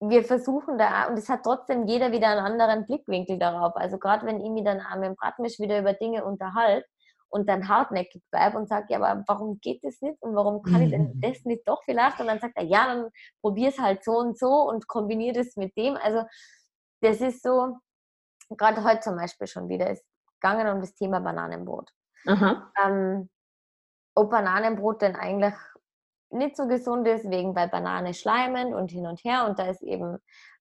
wir 0.00 0.24
versuchen 0.24 0.78
da, 0.78 1.08
und 1.08 1.18
es 1.18 1.28
hat 1.28 1.42
trotzdem 1.44 1.86
jeder 1.86 2.12
wieder 2.12 2.28
einen 2.28 2.40
anderen 2.40 2.86
Blickwinkel 2.86 3.38
darauf. 3.38 3.74
Also 3.76 3.98
gerade 3.98 4.26
wenn 4.26 4.40
ich 4.40 4.50
mich 4.50 4.64
dann 4.64 4.80
auch 4.80 4.96
mit 4.96 5.04
dem 5.04 5.16
Bratmisch 5.16 5.58
wieder 5.58 5.78
über 5.78 5.94
Dinge 5.94 6.24
unterhalte 6.24 6.86
und 7.28 7.48
dann 7.48 7.68
hartnäckig 7.68 8.22
bleibe 8.30 8.58
und 8.58 8.68
sage, 8.68 8.86
ja, 8.90 9.00
aber 9.00 9.24
warum 9.26 9.58
geht 9.60 9.82
das 9.84 10.00
nicht 10.00 10.20
und 10.22 10.34
warum 10.34 10.62
kann 10.62 10.82
ich 10.82 10.90
denn 10.90 11.20
das 11.20 11.44
nicht 11.44 11.66
doch 11.66 11.82
vielleicht? 11.84 12.20
Und 12.20 12.26
dann 12.26 12.40
sagt 12.40 12.56
er, 12.56 12.64
ja, 12.64 12.86
dann 12.86 13.10
probier 13.40 13.70
es 13.70 13.78
halt 13.78 14.04
so 14.04 14.12
und 14.12 14.38
so 14.38 14.68
und 14.68 14.86
kombiniere 14.86 15.38
das 15.38 15.56
mit 15.56 15.76
dem. 15.76 15.96
Also 15.96 16.24
das 17.00 17.20
ist 17.20 17.42
so, 17.42 17.78
gerade 18.50 18.84
heute 18.84 19.00
zum 19.00 19.16
Beispiel 19.16 19.46
schon 19.46 19.68
wieder, 19.68 19.90
ist 19.90 20.04
gegangen 20.40 20.68
um 20.68 20.80
das 20.80 20.94
Thema 20.94 21.20
Bananenbrot. 21.20 21.90
Ähm, 22.84 23.30
ob 24.14 24.30
Bananenbrot 24.30 25.02
denn 25.02 25.16
eigentlich 25.16 25.54
nicht 26.30 26.56
so 26.56 26.66
gesund 26.66 27.06
ist, 27.06 27.30
wegen 27.30 27.54
weil 27.54 27.68
Banane 27.68 28.14
schleimen 28.14 28.74
und 28.74 28.90
hin 28.90 29.06
und 29.06 29.22
her. 29.24 29.46
Und 29.46 29.58
da 29.58 29.66
ist 29.66 29.82
eben 29.82 30.18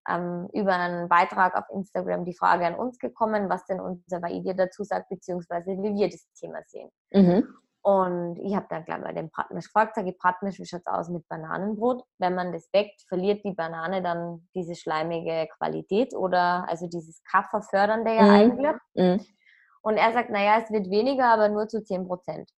ähm, 0.09 0.47
über 0.53 0.76
einen 0.76 1.09
Beitrag 1.09 1.55
auf 1.55 1.66
Instagram 1.74 2.26
die 2.26 2.36
Frage 2.36 2.66
an 2.66 2.76
uns 2.76 2.99
gekommen, 2.99 3.49
was 3.49 3.66
denn 3.66 3.80
unser 3.80 4.22
Vaidya 4.22 4.53
dazu 4.53 4.84
sagt, 4.84 5.09
beziehungsweise 5.09 5.72
wie 5.72 5.95
wir 5.95 6.09
das 6.09 6.28
Thema 6.34 6.59
sehen. 6.68 6.89
Mhm. 7.11 7.47
Und 7.82 8.39
ich 8.39 8.55
habe 8.55 8.66
dann 8.68 8.84
gleich 8.84 8.99
mal 8.99 9.13
den 9.13 9.30
Bratmisch 9.30 9.66
gefragt, 9.66 9.93
sage 9.95 10.09
ich, 10.09 10.18
Bratmisch, 10.18 10.59
wie 10.59 10.66
schaut 10.66 10.82
es 10.82 10.88
aus 10.88 11.09
mit 11.09 11.28
Bananenbrot? 11.28 12.03
Wenn 12.18 12.34
man 12.34 12.51
das 12.51 12.68
weckt, 12.74 13.03
verliert 13.07 13.43
die 13.45 13.53
Banane 13.53 14.01
dann 14.01 14.47
diese 14.55 14.74
schleimige 14.74 15.47
Qualität 15.57 16.16
oder 16.16 16.66
also 16.68 16.88
dieses 16.88 17.22
Kafferfördernde 17.26 18.16
ja 18.16 18.24
mhm. 18.24 18.30
eigentlich. 18.32 18.76
Mhm. 18.95 19.26
Und 19.84 19.97
er 19.97 20.13
sagt, 20.13 20.32
naja, 20.32 20.59
es 20.63 20.72
wird 20.72 20.89
weniger, 20.89 21.26
aber 21.26 21.47
nur 21.49 21.68
zu 21.68 21.84
10 21.84 22.07
Prozent. 22.07 22.49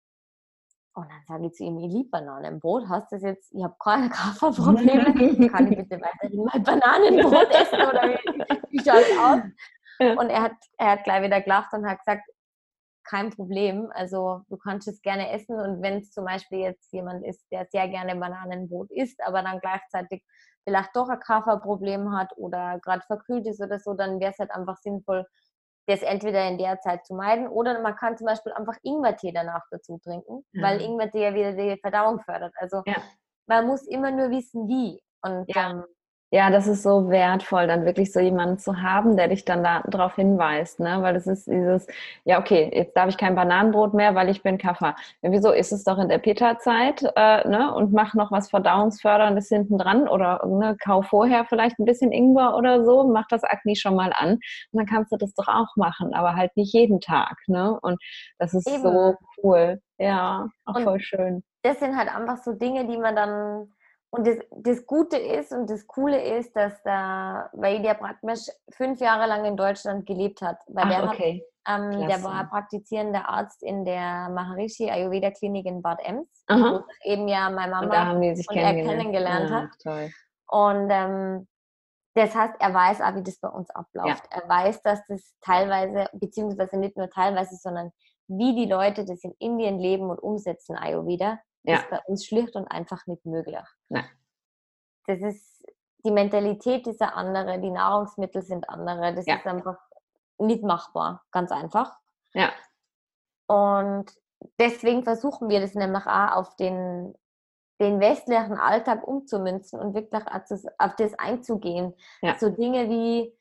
Und 0.96 1.10
dann 1.10 1.22
sage 1.28 1.46
ich 1.46 1.52
zu 1.52 1.64
ihm, 1.64 1.78
ich 1.78 1.92
liebe 1.92 2.08
Bananenbrot. 2.08 2.88
Hast 2.88 3.12
du 3.12 3.16
das 3.16 3.22
jetzt? 3.22 3.52
Ich 3.52 3.62
habe 3.62 3.76
keine 3.78 4.08
Kafferprobleme. 4.10 5.48
Kann 5.50 5.70
ich 5.70 5.76
bitte 5.76 6.00
weiterhin 6.00 6.44
mal 6.44 6.58
Bananenbrot 6.58 7.50
essen 7.50 7.82
oder 7.82 8.02
wie, 8.08 8.70
wie 8.70 8.78
schaut 8.82 9.02
es 9.02 9.18
aus? 9.18 9.40
Und 10.18 10.30
er 10.30 10.42
hat, 10.42 10.56
er 10.78 10.92
hat 10.92 11.04
gleich 11.04 11.22
wieder 11.22 11.40
gelacht 11.40 11.72
und 11.72 11.88
hat 11.88 11.98
gesagt, 12.00 12.22
kein 13.04 13.30
Problem. 13.30 13.90
Also 13.94 14.42
du 14.48 14.58
kannst 14.58 14.88
es 14.88 15.00
gerne 15.00 15.30
essen 15.30 15.58
und 15.58 15.80
wenn 15.80 15.98
es 15.98 16.10
zum 16.10 16.26
Beispiel 16.26 16.58
jetzt 16.58 16.92
jemand 16.92 17.24
ist, 17.24 17.46
der 17.50 17.66
sehr 17.70 17.88
gerne 17.88 18.14
Bananenbrot 18.14 18.90
isst, 18.90 19.18
aber 19.24 19.42
dann 19.42 19.58
gleichzeitig 19.60 20.22
vielleicht 20.64 20.94
doch 20.94 21.08
ein 21.08 21.20
Kafferproblem 21.20 22.12
hat 22.14 22.36
oder 22.36 22.78
gerade 22.80 23.02
verkühlt 23.06 23.46
ist 23.46 23.62
oder 23.62 23.78
so, 23.78 23.94
dann 23.94 24.20
wäre 24.20 24.32
es 24.32 24.38
halt 24.38 24.50
einfach 24.50 24.76
sinnvoll, 24.76 25.24
das 25.86 26.02
entweder 26.02 26.46
in 26.48 26.58
der 26.58 26.80
Zeit 26.80 27.06
zu 27.06 27.14
meiden 27.14 27.48
oder 27.48 27.80
man 27.80 27.96
kann 27.96 28.16
zum 28.16 28.26
Beispiel 28.26 28.52
einfach 28.52 28.76
Ingwertee 28.82 29.32
danach 29.32 29.62
dazu 29.70 29.98
trinken, 29.98 30.44
ja. 30.52 30.62
weil 30.62 30.80
Ingwertee 30.80 31.22
ja 31.22 31.34
wieder 31.34 31.52
die 31.52 31.80
Verdauung 31.80 32.20
fördert. 32.20 32.52
Also 32.56 32.82
ja. 32.86 32.96
man 33.46 33.66
muss 33.66 33.86
immer 33.86 34.10
nur 34.10 34.30
wissen, 34.30 34.68
wie. 34.68 35.00
Und 35.22 35.46
ja. 35.54 35.70
ähm, 35.70 35.84
ja, 36.32 36.50
das 36.50 36.66
ist 36.66 36.82
so 36.82 37.08
wertvoll, 37.08 37.68
dann 37.68 37.84
wirklich 37.84 38.12
so 38.12 38.18
jemanden 38.18 38.58
zu 38.58 38.82
haben, 38.82 39.16
der 39.16 39.28
dich 39.28 39.44
dann 39.44 39.62
darauf 39.62 40.16
hinweist, 40.16 40.80
ne? 40.80 40.98
Weil 41.00 41.14
das 41.14 41.26
ist 41.28 41.46
dieses, 41.46 41.86
ja, 42.24 42.40
okay, 42.40 42.68
jetzt 42.74 42.96
darf 42.96 43.08
ich 43.08 43.16
kein 43.16 43.36
Bananenbrot 43.36 43.94
mehr, 43.94 44.14
weil 44.16 44.28
ich 44.28 44.42
bin 44.42 44.58
Kaffer. 44.58 44.96
Ja, 45.22 45.30
wieso 45.30 45.52
ist 45.52 45.70
es 45.72 45.84
doch 45.84 45.98
in 45.98 46.08
der 46.08 46.18
Peter-Zeit, 46.18 47.04
äh, 47.14 47.48
ne? 47.48 47.72
Und 47.72 47.92
mach 47.92 48.14
noch 48.14 48.32
was 48.32 48.50
Verdauungsförderndes 48.50 49.48
hinten 49.48 49.78
dran 49.78 50.08
oder 50.08 50.44
ne, 50.46 50.76
kauf 50.82 51.06
vorher 51.06 51.44
vielleicht 51.44 51.78
ein 51.78 51.84
bisschen 51.84 52.10
Ingwer 52.10 52.56
oder 52.56 52.84
so, 52.84 53.04
mach 53.04 53.28
das 53.28 53.44
Akne 53.44 53.76
schon 53.76 53.94
mal 53.94 54.12
an 54.12 54.32
und 54.32 54.40
dann 54.72 54.86
kannst 54.86 55.12
du 55.12 55.16
das 55.16 55.32
doch 55.34 55.46
auch 55.48 55.76
machen, 55.76 56.12
aber 56.12 56.34
halt 56.34 56.56
nicht 56.56 56.74
jeden 56.74 57.00
Tag, 57.00 57.36
ne? 57.46 57.78
Und 57.82 57.98
das 58.38 58.52
ist 58.52 58.66
Eben. 58.66 58.82
so 58.82 59.14
cool. 59.42 59.80
Ja, 59.98 60.48
auch 60.64 60.74
und 60.74 60.82
voll 60.84 61.00
schön. 61.00 61.44
Das 61.62 61.78
sind 61.80 61.96
halt 61.96 62.14
einfach 62.14 62.38
so 62.38 62.52
Dinge, 62.52 62.86
die 62.86 62.98
man 62.98 63.16
dann 63.16 63.72
und 64.10 64.26
das, 64.26 64.38
das 64.50 64.86
Gute 64.86 65.16
ist 65.16 65.52
und 65.52 65.68
das 65.68 65.86
Coole 65.86 66.38
ist, 66.38 66.54
dass 66.54 66.82
der 66.82 67.50
Vaidya 67.52 67.94
Bratmesh 67.94 68.48
fünf 68.72 69.00
Jahre 69.00 69.26
lang 69.26 69.44
in 69.44 69.56
Deutschland 69.56 70.06
gelebt 70.06 70.40
hat. 70.42 70.58
Weil 70.68 70.84
Ach, 70.86 70.88
der, 70.88 71.04
okay. 71.04 71.44
hat, 71.64 71.80
ähm, 71.80 72.08
der 72.08 72.22
war 72.22 72.48
praktizierender 72.48 73.28
Arzt 73.28 73.62
in 73.62 73.84
der 73.84 74.28
Maharishi 74.30 74.90
Ayurveda 74.90 75.30
Klinik 75.32 75.66
in 75.66 75.82
Bad 75.82 76.00
Ems, 76.04 76.28
Aha. 76.46 76.84
wo 76.84 77.10
eben 77.10 77.28
ja 77.28 77.50
meine 77.50 77.72
Mama 77.72 77.84
und, 77.84 77.92
da 77.92 78.06
haben 78.06 78.20
die 78.20 78.34
sich 78.36 78.48
und 78.48 78.56
er 78.56 78.74
kennengelernt 78.74 79.50
ja, 79.50 79.56
hat. 79.62 79.70
Toll. 79.82 80.10
Und 80.48 80.88
ähm, 80.90 81.48
das 82.14 82.34
heißt, 82.34 82.54
er 82.58 82.72
weiß 82.72 83.02
auch, 83.02 83.14
wie 83.16 83.22
das 83.22 83.38
bei 83.38 83.48
uns 83.48 83.68
abläuft. 83.70 84.24
Ja. 84.30 84.40
Er 84.40 84.48
weiß, 84.48 84.82
dass 84.82 85.00
das 85.08 85.34
teilweise, 85.42 86.08
beziehungsweise 86.14 86.78
nicht 86.78 86.96
nur 86.96 87.10
teilweise, 87.10 87.56
sondern 87.56 87.90
wie 88.28 88.54
die 88.54 88.70
Leute 88.70 89.04
das 89.04 89.22
in 89.22 89.34
Indien 89.38 89.78
leben 89.78 90.08
und 90.08 90.18
umsetzen, 90.18 90.76
Ayurveda 90.76 91.38
ja. 91.66 91.78
ist 91.78 91.90
bei 91.90 92.00
uns 92.06 92.26
schlicht 92.26 92.54
und 92.56 92.66
einfach 92.68 93.06
nicht 93.06 93.24
möglich. 93.24 93.66
Nein. 93.88 94.08
Das 95.06 95.20
ist, 95.20 95.64
die 96.04 96.10
Mentalität 96.10 96.86
ist 96.86 97.00
eine 97.00 97.14
andere, 97.14 97.60
die 97.60 97.70
Nahrungsmittel 97.70 98.42
sind 98.42 98.68
andere. 98.68 99.14
Das 99.14 99.26
ja. 99.26 99.36
ist 99.36 99.46
einfach 99.46 99.78
nicht 100.38 100.62
machbar, 100.62 101.24
ganz 101.30 101.52
einfach. 101.52 101.96
Ja. 102.34 102.50
Und 103.46 104.06
deswegen 104.58 105.04
versuchen 105.04 105.48
wir 105.48 105.60
das 105.60 105.74
nämlich 105.74 106.06
auch 106.06 106.36
auf 106.36 106.56
den, 106.56 107.14
den 107.80 108.00
westlichen 108.00 108.58
Alltag 108.58 109.06
umzumünzen 109.06 109.78
und 109.78 109.94
wirklich 109.94 110.24
auf 110.78 110.96
das 110.96 111.14
einzugehen. 111.18 111.94
Ja. 112.22 112.36
So 112.38 112.50
Dinge 112.50 112.88
wie 112.88 113.36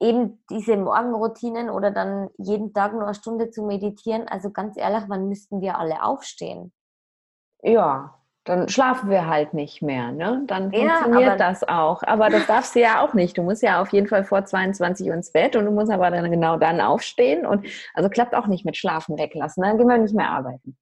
eben 0.00 0.44
diese 0.50 0.76
Morgenroutinen 0.76 1.70
oder 1.70 1.90
dann 1.90 2.30
jeden 2.38 2.72
Tag 2.72 2.92
nur 2.92 3.04
eine 3.04 3.14
Stunde 3.14 3.50
zu 3.50 3.64
meditieren. 3.64 4.28
Also 4.28 4.50
ganz 4.50 4.76
ehrlich, 4.76 5.04
wann 5.08 5.28
müssten 5.28 5.60
wir 5.60 5.78
alle 5.78 6.02
aufstehen? 6.02 6.72
Ja, 7.62 8.14
dann 8.48 8.68
schlafen 8.68 9.10
wir 9.10 9.26
halt 9.26 9.52
nicht 9.52 9.82
mehr. 9.82 10.10
Ne? 10.10 10.42
Dann 10.46 10.72
funktioniert 10.72 11.22
ja, 11.22 11.36
das 11.36 11.68
auch. 11.68 12.02
Aber 12.02 12.30
das 12.30 12.46
darfst 12.46 12.74
du 12.74 12.80
ja 12.80 13.02
auch 13.02 13.12
nicht. 13.12 13.36
Du 13.36 13.42
musst 13.42 13.62
ja 13.62 13.80
auf 13.80 13.92
jeden 13.92 14.06
Fall 14.06 14.24
vor 14.24 14.44
22 14.44 15.06
Uhr 15.06 15.14
ins 15.14 15.32
Bett 15.32 15.54
und 15.54 15.66
du 15.66 15.70
musst 15.70 15.92
aber 15.92 16.10
dann 16.10 16.30
genau 16.30 16.56
dann 16.56 16.80
aufstehen. 16.80 17.44
Und 17.44 17.66
also 17.92 18.08
klappt 18.08 18.34
auch 18.34 18.46
nicht 18.46 18.64
mit 18.64 18.76
Schlafen 18.76 19.18
weglassen. 19.18 19.62
Dann 19.62 19.76
gehen 19.76 19.86
wir 19.86 19.98
nicht 19.98 20.14
mehr 20.14 20.30
arbeiten. 20.30 20.78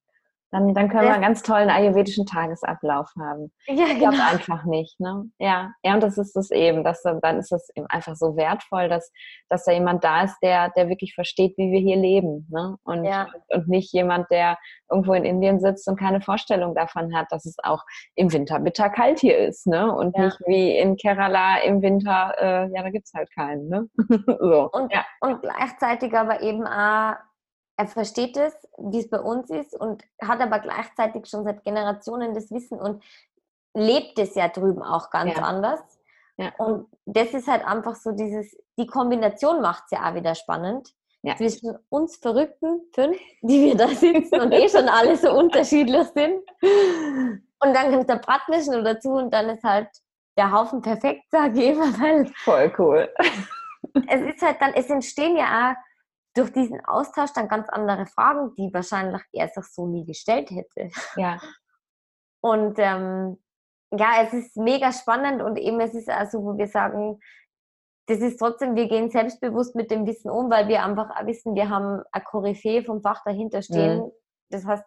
Dann, 0.53 0.75
dann 0.75 0.89
können 0.89 1.05
wir 1.05 1.13
einen 1.13 1.23
ganz 1.23 1.43
tollen 1.43 1.71
ayurvedischen 1.71 2.25
Tagesablauf 2.25 3.11
haben. 3.19 3.53
Ja, 3.67 3.87
genau. 3.95 4.31
einfach 4.31 4.65
nicht. 4.65 4.99
Ne? 5.01 5.25
Ja, 5.39 5.73
ja, 5.83 5.95
und 5.95 6.03
das 6.03 6.19
ist 6.19 6.37
es 6.37 6.51
eben. 6.51 6.85
Dass, 6.85 7.03
dann 7.03 7.39
ist 7.39 7.53
es 7.53 7.69
eben 7.75 7.87
einfach 7.89 8.15
so 8.15 8.37
wertvoll, 8.37 8.89
dass, 8.89 9.11
dass 9.49 9.65
da 9.65 9.73
jemand 9.73 10.05
da 10.05 10.23
ist, 10.23 10.37
der, 10.43 10.71
der 10.71 10.89
wirklich 10.89 11.15
versteht, 11.15 11.59
wie 11.59 11.73
wir 11.73 11.81
hier 11.81 11.97
leben. 11.97 12.47
Ne? 12.51 12.77
Und, 12.85 13.05
ja. 13.05 13.27
und 13.49 13.69
nicht 13.69 13.93
jemand, 13.93 14.31
der 14.31 14.57
irgendwo 14.89 15.15
in 15.15 15.25
Indien 15.25 15.59
sitzt 15.59 15.89
und 15.89 15.99
keine 15.99 16.21
Vorstellung 16.21 16.75
davon 16.75 17.15
hat, 17.17 17.27
dass 17.31 17.45
es 17.45 17.57
auch 17.65 17.83
im 18.15 18.33
Winter 18.33 18.61
bitter 18.61 18.89
kalt 18.89 19.19
hier 19.19 19.39
ist. 19.39 19.67
Ne? 19.67 19.93
Und 19.93 20.17
ja. 20.17 20.27
nicht 20.27 20.41
wie 20.47 20.79
in 20.79 20.97
Kerala 20.97 21.59
im 21.59 21.83
Winter, 21.83 22.35
äh, 22.39 22.73
ja, 22.73 22.83
da 22.83 22.91
gibt 22.91 23.07
es 23.07 23.15
halt 23.15 23.33
keinen. 23.35 23.69
Ne? 23.69 23.89
so. 24.41 24.71
und, 24.73 24.93
ja. 24.93 25.05
und 25.21 25.43
gleichzeitig 25.43 26.15
aber 26.15 26.41
eben 26.41 26.65
auch 26.67 27.17
er 27.77 27.87
versteht 27.87 28.37
es, 28.37 28.55
wie 28.79 29.01
es 29.01 29.11
bei 29.11 29.21
uns 29.21 29.51
ist 29.51 29.79
und 29.79 30.03
hat 30.23 30.41
aber 30.41 30.61
gleichzeitig 30.61 31.27
schon 31.27 31.45
seit 31.45 31.63
Generationen 31.65 32.35
das 32.35 32.51
Wissen 32.51 32.81
und 32.81 33.05
lebt 33.75 34.19
es 34.19 34.35
ja 34.35 34.49
drüben 34.49 34.83
auch 34.83 35.11
ganz 35.11 35.37
ja. 35.37 35.43
anders. 35.43 35.81
Ja. 36.39 36.53
Und 36.59 36.89
das 37.05 37.35
ist 37.35 37.49
halt 37.49 37.67
einfach 37.67 37.95
so 37.97 38.13
dieses, 38.13 38.57
die 38.79 38.87
Kombination 38.87 39.61
macht 39.61 39.85
es 39.87 39.91
ja 39.93 40.09
auch 40.09 40.15
wieder 40.15 40.35
spannend. 40.35 40.91
Ja. 41.23 41.37
Zwischen 41.37 41.77
uns 41.89 42.17
Verrückten, 42.17 42.83
fünf, 42.95 43.19
die 43.43 43.65
wir 43.65 43.77
da 43.77 43.89
sitzen 43.89 44.41
und 44.41 44.53
eh 44.53 44.69
schon 44.69 44.89
alle 44.89 45.17
so 45.17 45.33
unterschiedlich 45.33 46.07
sind. 46.15 46.43
Und 47.59 47.75
dann 47.75 47.91
kommt 47.93 48.09
der 48.09 48.17
Bratmischen 48.17 48.75
noch 48.75 48.85
dazu 48.85 49.11
und 49.11 49.33
dann 49.33 49.49
ist 49.49 49.65
halt 49.65 49.89
der 50.39 50.53
Haufen 50.53 50.83
perfekt, 50.83 51.25
sage 51.31 51.61
ich 51.61 51.71
immer. 51.71 51.87
Weil 51.99 52.27
Voll 52.45 52.73
cool. 52.79 53.13
Es 54.09 54.21
ist 54.21 54.43
halt 54.43 54.61
dann, 54.61 54.75
es 54.75 54.89
entstehen 54.91 55.37
ja 55.37 55.71
auch 55.71 55.75
durch 56.37 56.53
diesen 56.53 56.85
Austausch 56.85 57.33
dann 57.33 57.49
ganz 57.49 57.69
andere 57.69 58.07
Fragen, 58.07 58.55
die 58.55 58.73
wahrscheinlich 58.73 59.23
er 59.33 59.49
sich 59.49 59.65
so 59.73 59.87
nie 59.87 60.05
gestellt 60.05 60.51
hätte. 60.51 60.91
Ja. 61.17 61.41
Und 62.41 62.79
ähm, 62.79 63.39
ja, 63.91 64.23
es 64.23 64.33
ist 64.33 64.57
mega 64.57 64.93
spannend 64.93 65.43
und 65.43 65.57
eben 65.57 65.81
es 65.81 65.95
ist 65.95 66.09
also, 66.09 66.43
wo 66.45 66.57
wir 66.57 66.69
sagen, 66.69 67.19
das 68.07 68.19
ist 68.19 68.37
trotzdem, 68.39 68.77
wir 68.77 68.89
gehen 68.89 69.11
selbstbewusst 69.11 69.75
mit 69.75 69.91
dem 69.91 70.07
Wissen 70.07 70.31
um, 70.31 70.51
weil 70.51 70.69
wir 70.69 70.85
einfach 70.85 71.27
wissen, 71.27 71.55
wir 71.55 71.71
haben 71.71 72.03
eine 72.13 72.25
Koryphäe 72.25 72.85
vom 72.85 73.03
Fach 73.03 73.23
dahinter 73.25 73.63
stehen. 73.63 73.99
Mhm. 73.99 74.13
Das 74.51 74.65
heißt, 74.65 74.85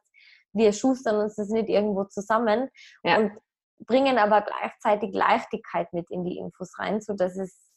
wir 0.54 0.72
schustern 0.72 1.18
uns 1.18 1.36
das 1.36 1.50
nicht 1.50 1.70
irgendwo 1.70 2.06
zusammen 2.06 2.70
ja. 3.04 3.18
und 3.18 3.38
bringen 3.80 4.18
aber 4.18 4.41
gleichzeitig 4.41 5.14
Leichtigkeit 5.14 5.91
mit 5.91 6.10
in 6.12 6.24
die 6.24 6.38
Infos 6.38 6.78
rein, 6.80 7.02
sodass 7.02 7.36
es, 7.38 7.72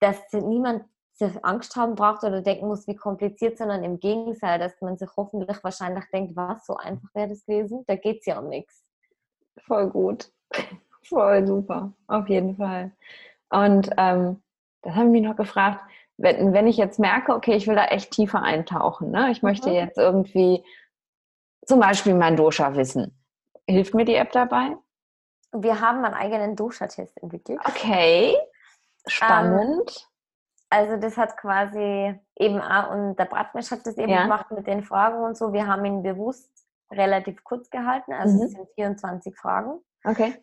dass 0.00 0.18
niemand 0.32 0.84
Angst 1.42 1.76
haben 1.76 1.94
braucht 1.94 2.24
oder 2.24 2.42
denken 2.42 2.68
muss, 2.68 2.86
wie 2.86 2.94
kompliziert, 2.94 3.58
sondern 3.58 3.82
im 3.84 3.98
Gegenteil, 3.98 4.58
dass 4.58 4.80
man 4.80 4.98
sich 4.98 5.08
hoffentlich 5.16 5.62
wahrscheinlich 5.62 6.04
denkt, 6.12 6.36
was, 6.36 6.66
so 6.66 6.76
einfach 6.76 7.08
wäre 7.14 7.28
das 7.28 7.44
gewesen? 7.46 7.84
Da 7.86 7.96
geht 7.96 8.20
es 8.20 8.26
ja 8.26 8.38
um 8.38 8.48
nichts. 8.48 8.84
Voll 9.66 9.88
gut. 9.90 10.30
Voll 11.08 11.46
super, 11.46 11.92
auf 12.08 12.28
jeden 12.28 12.56
Fall. 12.56 12.90
Und 13.50 13.90
ähm, 13.96 14.42
das 14.82 14.94
haben 14.94 15.12
mich 15.12 15.22
noch 15.22 15.36
gefragt, 15.36 15.80
wenn, 16.16 16.52
wenn 16.52 16.66
ich 16.66 16.76
jetzt 16.76 16.98
merke, 16.98 17.34
okay, 17.34 17.54
ich 17.54 17.66
will 17.66 17.76
da 17.76 17.84
echt 17.86 18.10
tiefer 18.10 18.42
eintauchen, 18.42 19.10
ne? 19.10 19.30
ich 19.30 19.42
möchte 19.42 19.68
mhm. 19.68 19.76
jetzt 19.76 19.98
irgendwie 19.98 20.64
zum 21.64 21.80
Beispiel 21.80 22.14
mein 22.14 22.36
Dosha 22.36 22.74
wissen. 22.74 23.16
Hilft 23.68 23.94
mir 23.94 24.04
die 24.04 24.14
App 24.14 24.32
dabei? 24.32 24.76
Wir 25.52 25.80
haben 25.80 26.04
einen 26.04 26.14
eigenen 26.14 26.56
Dosha-Test 26.56 27.22
entwickelt. 27.22 27.60
Okay, 27.64 28.30
ähm, 28.30 28.36
spannend. 29.06 29.90
Ähm, 29.90 30.15
also 30.70 30.96
das 30.96 31.16
hat 31.16 31.36
quasi 31.36 32.14
eben 32.38 32.60
auch, 32.60 32.90
und 32.90 33.16
der 33.18 33.26
Bratmisch 33.26 33.70
hat 33.70 33.86
das 33.86 33.96
eben 33.96 34.10
ja. 34.10 34.22
gemacht 34.22 34.50
mit 34.50 34.66
den 34.66 34.82
Fragen 34.82 35.22
und 35.22 35.36
so. 35.36 35.52
Wir 35.52 35.66
haben 35.66 35.84
ihn 35.84 36.02
bewusst 36.02 36.50
relativ 36.90 37.42
kurz 37.44 37.70
gehalten, 37.70 38.12
also 38.12 38.36
mhm. 38.36 38.42
es 38.42 38.52
sind 38.52 38.68
24 38.74 39.36
Fragen. 39.36 39.80
Okay. 40.04 40.34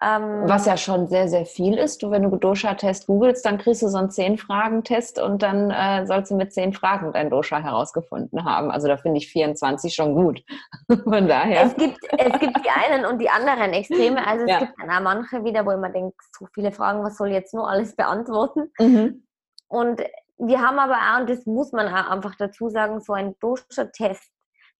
Ähm, 0.00 0.42
Was 0.44 0.64
ja 0.66 0.76
schon 0.76 1.08
sehr, 1.08 1.26
sehr 1.26 1.44
viel 1.44 1.76
ist. 1.76 2.04
Du, 2.04 2.12
wenn 2.12 2.22
du 2.22 2.36
Dosha-Test 2.36 3.08
googelst, 3.08 3.44
dann 3.44 3.58
kriegst 3.58 3.82
du 3.82 3.88
so 3.88 3.98
einen 3.98 4.10
10-Fragen-Test 4.10 5.20
und 5.20 5.42
dann 5.42 5.72
äh, 5.72 6.06
sollst 6.06 6.30
du 6.30 6.36
mit 6.36 6.52
10 6.52 6.72
Fragen 6.72 7.12
dein 7.12 7.30
Dosha 7.30 7.58
herausgefunden 7.58 8.44
haben. 8.44 8.70
Also 8.70 8.86
da 8.86 8.96
finde 8.96 9.18
ich 9.18 9.28
24 9.28 9.92
schon 9.92 10.14
gut. 10.14 10.44
Von 11.04 11.26
daher. 11.26 11.64
Es 11.64 11.74
gibt, 11.74 11.98
es 12.16 12.38
gibt 12.38 12.64
die 12.64 12.70
einen 12.70 13.06
und 13.06 13.18
die 13.18 13.28
anderen 13.28 13.72
Extreme. 13.72 14.24
Also 14.24 14.44
es 14.44 14.50
ja. 14.50 14.58
gibt 14.60 14.74
dann 14.80 14.88
auch 14.88 15.00
manche 15.00 15.44
wieder, 15.44 15.66
wo 15.66 15.72
ich 15.72 15.78
mir 15.78 15.90
denke, 15.90 16.14
so 16.38 16.46
viele 16.54 16.70
Fragen, 16.70 17.02
was 17.02 17.16
soll 17.16 17.28
ich 17.28 17.34
jetzt 17.34 17.52
nur 17.52 17.68
alles 17.68 17.96
beantworten? 17.96 18.70
Mhm. 18.78 19.24
Und 19.68 20.02
wir 20.38 20.60
haben 20.60 20.78
aber 20.78 20.96
auch, 20.96 21.20
und 21.20 21.30
das 21.30 21.46
muss 21.46 21.72
man 21.72 21.88
auch 21.88 22.10
einfach 22.10 22.34
dazu 22.36 22.68
sagen, 22.68 23.00
so 23.00 23.12
ein 23.12 23.34
Dosha-Test 23.40 24.30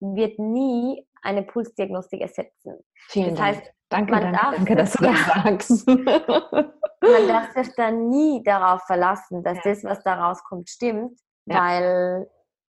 wird 0.00 0.38
nie 0.38 1.06
eine 1.22 1.42
Pulsdiagnostik 1.42 2.20
ersetzen. 2.20 2.78
Vielen 3.08 3.34
das 3.34 3.40
heißt, 3.40 3.62
Dank. 3.90 4.08
Danke, 4.08 4.12
danke, 4.12 4.32
darf, 4.32 4.54
danke, 4.54 4.76
dass 4.76 4.92
du 4.92 5.04
das 5.04 5.26
sagst. 5.26 5.86
man 5.86 7.28
darf 7.28 7.52
sich 7.54 7.74
da 7.74 7.90
nie 7.90 8.42
darauf 8.42 8.82
verlassen, 8.82 9.42
dass 9.42 9.56
ja. 9.64 9.72
das, 9.72 9.84
was 9.84 10.02
da 10.04 10.26
rauskommt, 10.26 10.68
stimmt, 10.68 11.18
ja. 11.46 11.60
weil 11.60 12.30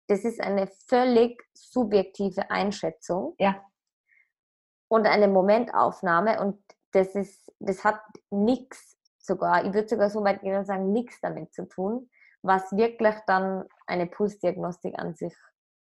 das 0.07 0.25
ist 0.25 0.41
eine 0.41 0.67
völlig 0.87 1.41
subjektive 1.53 2.51
Einschätzung. 2.51 3.33
Ja. 3.39 3.63
Und 4.89 5.07
eine 5.07 5.27
Momentaufnahme 5.27 6.41
und 6.41 6.61
das 6.91 7.15
ist, 7.15 7.51
das 7.59 7.83
hat 7.83 8.01
nichts 8.29 8.94
sogar, 9.25 9.65
ich 9.65 9.73
würde 9.73 9.87
sogar 9.87 10.09
so 10.09 10.23
weit 10.23 10.41
gehen 10.41 10.57
und 10.57 10.65
sagen, 10.65 10.91
nichts 10.91 11.19
damit 11.21 11.53
zu 11.53 11.67
tun, 11.67 12.09
was 12.41 12.71
wirklich 12.71 13.15
dann 13.27 13.65
eine 13.87 14.07
Pulsdiagnostik 14.07 14.97
an 14.97 15.15
sich 15.15 15.33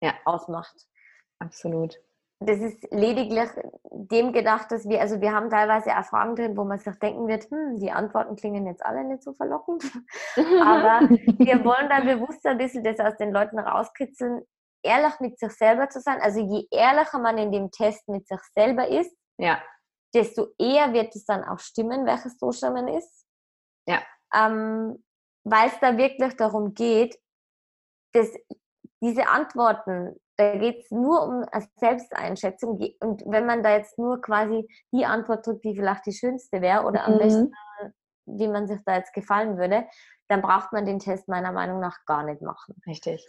ja. 0.02 0.14
ausmacht. 0.24 0.86
Absolut. 1.38 1.98
Das 2.46 2.58
ist 2.58 2.88
lediglich 2.90 3.48
dem 3.90 4.32
gedacht, 4.32 4.70
dass 4.72 4.88
wir, 4.88 5.00
also 5.00 5.20
wir 5.20 5.32
haben 5.32 5.50
teilweise 5.50 5.90
Erfahrungen 5.90 6.36
drin, 6.36 6.56
wo 6.56 6.64
man 6.64 6.78
sich 6.78 6.98
denken 6.98 7.28
wird, 7.28 7.44
hm, 7.50 7.78
die 7.78 7.92
Antworten 7.92 8.36
klingen 8.36 8.66
jetzt 8.66 8.84
alle 8.84 9.04
nicht 9.04 9.22
so 9.22 9.32
verlockend. 9.32 9.84
Aber 10.36 11.08
wir 11.08 11.64
wollen 11.64 11.88
da 11.88 12.00
bewusst 12.00 12.44
ein 12.46 12.58
bisschen 12.58 12.82
das 12.82 12.98
aus 12.98 13.16
den 13.16 13.32
Leuten 13.32 13.58
rauskitzeln, 13.58 14.42
ehrlich 14.82 15.20
mit 15.20 15.38
sich 15.38 15.52
selber 15.52 15.88
zu 15.88 16.00
sein. 16.00 16.20
Also 16.20 16.40
je 16.40 16.66
ehrlicher 16.70 17.18
man 17.18 17.38
in 17.38 17.52
dem 17.52 17.70
Test 17.70 18.08
mit 18.08 18.26
sich 18.26 18.40
selber 18.54 18.88
ist, 18.88 19.14
ja. 19.38 19.62
desto 20.14 20.48
eher 20.58 20.92
wird 20.92 21.14
es 21.14 21.24
dann 21.24 21.44
auch 21.44 21.60
stimmen, 21.60 22.06
welches 22.06 22.38
Social 22.38 22.72
man 22.72 22.88
ist. 22.88 23.21
Ja. 23.86 24.02
Ähm, 24.34 25.02
Weil 25.44 25.68
es 25.68 25.78
da 25.80 25.96
wirklich 25.96 26.36
darum 26.36 26.74
geht, 26.74 27.18
dass 28.12 28.28
diese 29.02 29.28
Antworten, 29.28 30.16
da 30.36 30.56
geht 30.56 30.84
es 30.84 30.90
nur 30.90 31.22
um 31.22 31.44
eine 31.50 31.66
Selbsteinschätzung. 31.76 32.78
Und 33.00 33.22
wenn 33.26 33.46
man 33.46 33.62
da 33.62 33.76
jetzt 33.76 33.98
nur 33.98 34.20
quasi 34.20 34.68
die 34.92 35.04
Antwort 35.04 35.46
drückt, 35.46 35.64
die 35.64 35.74
vielleicht 35.74 36.06
die 36.06 36.12
schönste 36.12 36.60
wäre 36.60 36.84
oder 36.84 37.04
am 37.04 37.14
mhm. 37.14 37.18
besten, 37.18 37.54
wie 38.26 38.48
man 38.48 38.68
sich 38.68 38.80
da 38.84 38.96
jetzt 38.96 39.12
gefallen 39.12 39.58
würde, 39.58 39.86
dann 40.28 40.42
braucht 40.42 40.72
man 40.72 40.86
den 40.86 41.00
Test 41.00 41.28
meiner 41.28 41.52
Meinung 41.52 41.80
nach 41.80 42.04
gar 42.06 42.22
nicht 42.22 42.40
machen. 42.40 42.80
Richtig. 42.86 43.28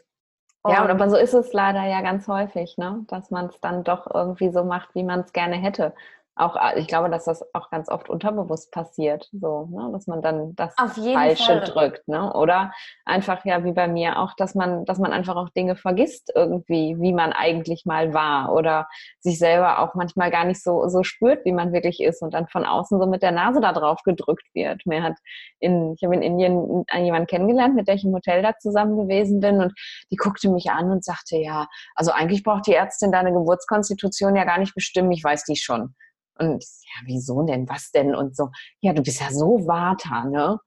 ja, 0.66 0.88
aber 0.88 1.10
so 1.10 1.18
ist 1.18 1.34
es 1.34 1.51
leider 1.51 1.84
ja 1.84 2.01
ganz 2.01 2.28
häufig, 2.28 2.78
ne? 2.78 3.04
dass 3.08 3.32
man 3.32 3.47
es 3.47 3.60
dann 3.60 3.84
doch 3.84 4.08
irgendwie 4.14 4.51
so 4.51 4.64
macht, 4.64 4.93
wie 4.95 5.04
man 5.04 5.22
es 5.22 5.34
gerne 5.34 5.56
hätte 5.56 5.93
auch, 6.36 6.55
äh, 6.55 6.79
ich 6.79 6.88
glaube, 6.88 7.09
dass 7.09 7.25
das 7.25 7.43
auch 7.53 7.69
ganz 7.69 7.89
oft 7.89 8.09
unterbewusst 8.09 8.71
passiert, 8.71 9.29
so, 9.31 9.67
ne? 9.71 9.89
dass 9.91 10.07
man 10.07 10.21
dann 10.21 10.55
das 10.55 10.73
Falsche 10.75 11.43
Fall. 11.43 11.61
drückt, 11.61 12.07
ne? 12.07 12.34
Oder 12.34 12.71
einfach 13.05 13.45
ja 13.45 13.63
wie 13.63 13.71
bei 13.71 13.88
mir 13.88 14.19
auch, 14.19 14.34
dass 14.36 14.55
man, 14.55 14.86
dass 14.86 14.97
man 14.97 15.13
einfach 15.13 15.36
auch 15.36 15.49
Dinge 15.49 15.75
vergisst 15.75 16.31
irgendwie, 16.34 16.95
wie 16.99 17.13
man 17.13 17.34
eigentlich 17.34 17.86
mal 17.86 18.13
war 18.13 18.53
oder 18.53 18.88
sich 19.19 19.38
selber 19.38 19.79
auch 19.79 19.93
manchmal 19.93 20.31
gar 20.31 20.45
nicht 20.45 20.63
so, 20.63 20.88
so 20.88 21.03
spürt, 21.03 21.45
wie 21.45 21.51
man 21.51 21.71
wirklich 21.71 22.01
ist 22.01 22.21
und 22.23 22.34
dann 22.34 22.47
von 22.47 22.65
außen 22.65 22.99
so 22.99 23.05
mit 23.05 23.21
der 23.21 23.31
Nase 23.31 23.61
da 23.61 23.71
drauf 23.71 24.01
gedrückt 24.03 24.47
wird. 24.53 24.86
Mir 24.86 25.03
hat 25.03 25.17
in, 25.59 25.93
ich 25.93 26.03
habe 26.03 26.15
in 26.15 26.21
Indien 26.23 26.84
jemanden 26.95 27.27
kennengelernt, 27.27 27.75
mit 27.75 27.88
der 27.88 27.95
ich 27.95 28.05
im 28.05 28.13
Hotel 28.13 28.41
da 28.41 28.57
zusammen 28.57 28.97
gewesen 28.97 29.39
bin 29.39 29.61
und 29.61 29.73
die 30.11 30.15
guckte 30.15 30.49
mich 30.49 30.71
an 30.71 30.89
und 30.89 31.03
sagte, 31.03 31.38
ja, 31.38 31.67
also 31.95 32.11
eigentlich 32.11 32.43
braucht 32.43 32.65
die 32.65 32.73
Ärztin 32.73 33.11
deine 33.11 33.34
Geburtskonstitution 33.34 34.36
ja 34.36 34.45
gar 34.45 34.57
nicht 34.57 34.73
bestimmen, 34.73 35.11
ich 35.11 35.23
weiß 35.23 35.43
die 35.43 35.55
schon. 35.55 35.93
Und 36.39 36.63
ja, 36.63 37.01
wieso 37.05 37.43
denn? 37.43 37.67
Was 37.69 37.91
denn? 37.91 38.15
Und 38.15 38.36
so, 38.36 38.49
ja, 38.81 38.93
du 38.93 39.01
bist 39.01 39.21
ja 39.21 39.31
so 39.31 39.67
Vata, 39.67 40.25
ne? 40.25 40.59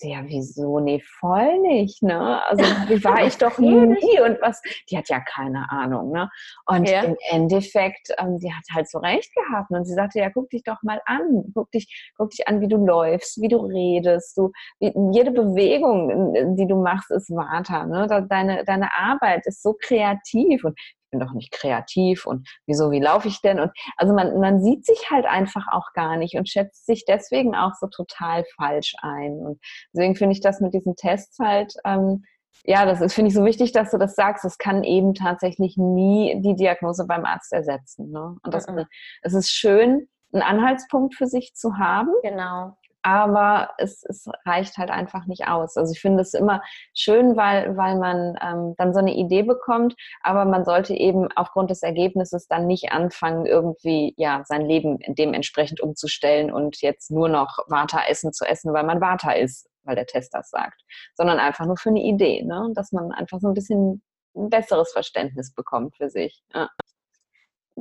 Ja, 0.00 0.22
wieso? 0.24 0.78
Nee, 0.78 1.02
voll 1.18 1.58
nicht, 1.60 2.02
ne? 2.02 2.40
Also, 2.44 2.62
wie 2.88 3.02
war 3.04 3.26
ich 3.26 3.36
doch 3.36 3.58
nie 3.58 4.20
und 4.20 4.40
was? 4.40 4.62
Die 4.88 4.96
hat 4.96 5.08
ja 5.08 5.18
keine 5.20 5.70
Ahnung, 5.70 6.12
ne? 6.12 6.30
Und 6.66 6.88
ja. 6.88 7.02
im 7.02 7.16
Endeffekt, 7.30 8.10
ähm, 8.18 8.38
sie 8.38 8.52
hat 8.52 8.62
halt 8.72 8.88
so 8.88 8.98
recht 8.98 9.34
gehabt. 9.34 9.70
Und 9.70 9.84
sie 9.86 9.94
sagte, 9.94 10.20
ja, 10.20 10.30
guck 10.30 10.50
dich 10.50 10.62
doch 10.62 10.82
mal 10.82 11.00
an. 11.06 11.50
Guck 11.52 11.72
dich, 11.72 12.12
guck 12.16 12.30
dich 12.30 12.46
an, 12.46 12.60
wie 12.60 12.68
du 12.68 12.76
läufst, 12.76 13.40
wie 13.40 13.48
du 13.48 13.58
redest. 13.58 14.36
Du, 14.36 14.52
wie, 14.78 14.92
jede 15.12 15.32
Bewegung, 15.32 16.56
die 16.56 16.66
du 16.66 16.80
machst, 16.80 17.10
ist 17.10 17.30
Vata, 17.30 17.86
ne? 17.86 18.06
Deine, 18.28 18.64
deine 18.64 18.94
Arbeit 18.94 19.46
ist 19.46 19.62
so 19.62 19.74
kreativ. 19.80 20.64
Und 20.64 20.78
bin 21.10 21.20
doch 21.20 21.32
nicht 21.32 21.52
kreativ 21.52 22.26
und 22.26 22.48
wieso, 22.66 22.90
wie 22.90 23.00
laufe 23.00 23.28
ich 23.28 23.40
denn? 23.40 23.60
Und 23.60 23.72
also 23.96 24.14
man, 24.14 24.38
man 24.40 24.62
sieht 24.62 24.84
sich 24.84 25.10
halt 25.10 25.26
einfach 25.26 25.66
auch 25.70 25.92
gar 25.94 26.16
nicht 26.16 26.34
und 26.36 26.48
schätzt 26.48 26.86
sich 26.86 27.04
deswegen 27.06 27.54
auch 27.54 27.72
so 27.80 27.86
total 27.86 28.44
falsch 28.56 28.94
ein. 29.02 29.32
Und 29.38 29.60
deswegen 29.92 30.16
finde 30.16 30.32
ich 30.32 30.40
das 30.40 30.60
mit 30.60 30.74
diesen 30.74 30.96
Tests 30.96 31.38
halt, 31.38 31.74
ähm, 31.84 32.24
ja, 32.64 32.84
das 32.84 33.00
ist, 33.00 33.14
finde 33.14 33.28
ich, 33.28 33.34
so 33.34 33.44
wichtig, 33.44 33.72
dass 33.72 33.90
du 33.90 33.98
das 33.98 34.14
sagst. 34.14 34.44
Es 34.44 34.58
kann 34.58 34.82
eben 34.82 35.14
tatsächlich 35.14 35.76
nie 35.76 36.40
die 36.42 36.56
Diagnose 36.56 37.06
beim 37.06 37.24
Arzt 37.24 37.52
ersetzen. 37.52 38.10
Ne? 38.10 38.36
Und 38.42 38.52
das, 38.52 38.66
mhm. 38.66 38.84
es 39.22 39.34
ist 39.34 39.50
schön, 39.50 40.08
einen 40.32 40.42
Anhaltspunkt 40.42 41.14
für 41.14 41.26
sich 41.26 41.54
zu 41.54 41.78
haben. 41.78 42.10
Genau 42.22 42.76
aber 43.02 43.70
es, 43.78 44.04
es, 44.04 44.28
reicht 44.44 44.76
halt 44.76 44.90
einfach 44.90 45.26
nicht 45.26 45.46
aus. 45.46 45.76
Also 45.76 45.92
ich 45.92 46.00
finde 46.00 46.22
es 46.22 46.34
immer 46.34 46.62
schön, 46.94 47.36
weil, 47.36 47.76
weil 47.76 47.96
man 47.98 48.38
ähm, 48.42 48.74
dann 48.76 48.92
so 48.92 48.98
eine 48.98 49.14
Idee 49.14 49.42
bekommt, 49.42 49.94
aber 50.22 50.44
man 50.44 50.64
sollte 50.64 50.94
eben 50.94 51.28
aufgrund 51.36 51.70
des 51.70 51.82
Ergebnisses 51.82 52.46
dann 52.48 52.66
nicht 52.66 52.92
anfangen, 52.92 53.46
irgendwie 53.46 54.14
ja 54.16 54.42
sein 54.44 54.66
Leben 54.66 54.98
dementsprechend 55.06 55.80
umzustellen 55.80 56.52
und 56.52 56.80
jetzt 56.80 57.10
nur 57.10 57.28
noch 57.28 57.58
Vata-Essen 57.68 58.32
zu 58.32 58.44
essen, 58.44 58.72
weil 58.72 58.84
man 58.84 59.00
Vata 59.00 59.32
ist, 59.32 59.68
weil 59.84 59.96
der 59.96 60.06
Test 60.06 60.34
das 60.34 60.50
sagt, 60.50 60.82
sondern 61.14 61.38
einfach 61.38 61.66
nur 61.66 61.76
für 61.76 61.90
eine 61.90 62.02
Idee, 62.02 62.42
ne? 62.42 62.70
dass 62.74 62.92
man 62.92 63.12
einfach 63.12 63.38
so 63.40 63.48
ein 63.48 63.54
bisschen 63.54 64.02
ein 64.36 64.50
besseres 64.50 64.92
Verständnis 64.92 65.52
bekommt 65.52 65.96
für 65.96 66.10
sich. 66.10 66.42
Ja. 66.54 66.68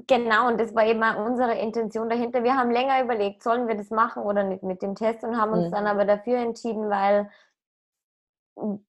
Genau, 0.05 0.47
und 0.47 0.59
das 0.59 0.75
war 0.75 0.85
eben 0.85 1.01
auch 1.01 1.25
unsere 1.25 1.57
Intention 1.57 2.09
dahinter. 2.09 2.43
Wir 2.43 2.55
haben 2.55 2.69
länger 2.69 3.01
überlegt, 3.03 3.41
sollen 3.41 3.67
wir 3.67 3.75
das 3.75 3.89
machen 3.89 4.21
oder 4.23 4.43
nicht 4.43 4.61
mit 4.61 4.81
dem 4.81 4.95
Test 4.95 5.23
und 5.23 5.37
haben 5.37 5.53
uns 5.53 5.67
mhm. 5.67 5.71
dann 5.71 5.87
aber 5.87 6.05
dafür 6.05 6.37
entschieden, 6.37 6.89
weil, 6.89 7.31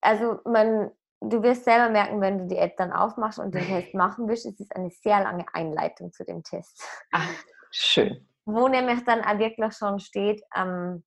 also 0.01 0.41
man, 0.45 0.91
du 1.21 1.43
wirst 1.43 1.65
selber 1.65 1.89
merken, 1.89 2.21
wenn 2.21 2.39
du 2.39 2.47
die 2.47 2.59
App 2.59 2.77
dann 2.77 2.93
aufmachst 2.93 3.39
und 3.39 3.55
den 3.55 3.65
Test 3.67 3.95
machen 3.95 4.29
willst, 4.29 4.45
es 4.45 4.61
ist 4.61 4.75
eine 4.77 4.91
sehr 4.91 5.23
lange 5.23 5.47
Einleitung 5.53 6.13
zu 6.13 6.25
dem 6.25 6.43
Test. 6.43 6.85
Ach, 7.13 7.33
schön. 7.71 8.29
Wo 8.45 8.69
nämlich 8.69 9.05
dann 9.05 9.23
auch 9.23 9.39
wirklich 9.39 9.75
schon 9.75 10.01
steht, 10.01 10.43
ähm, 10.55 11.05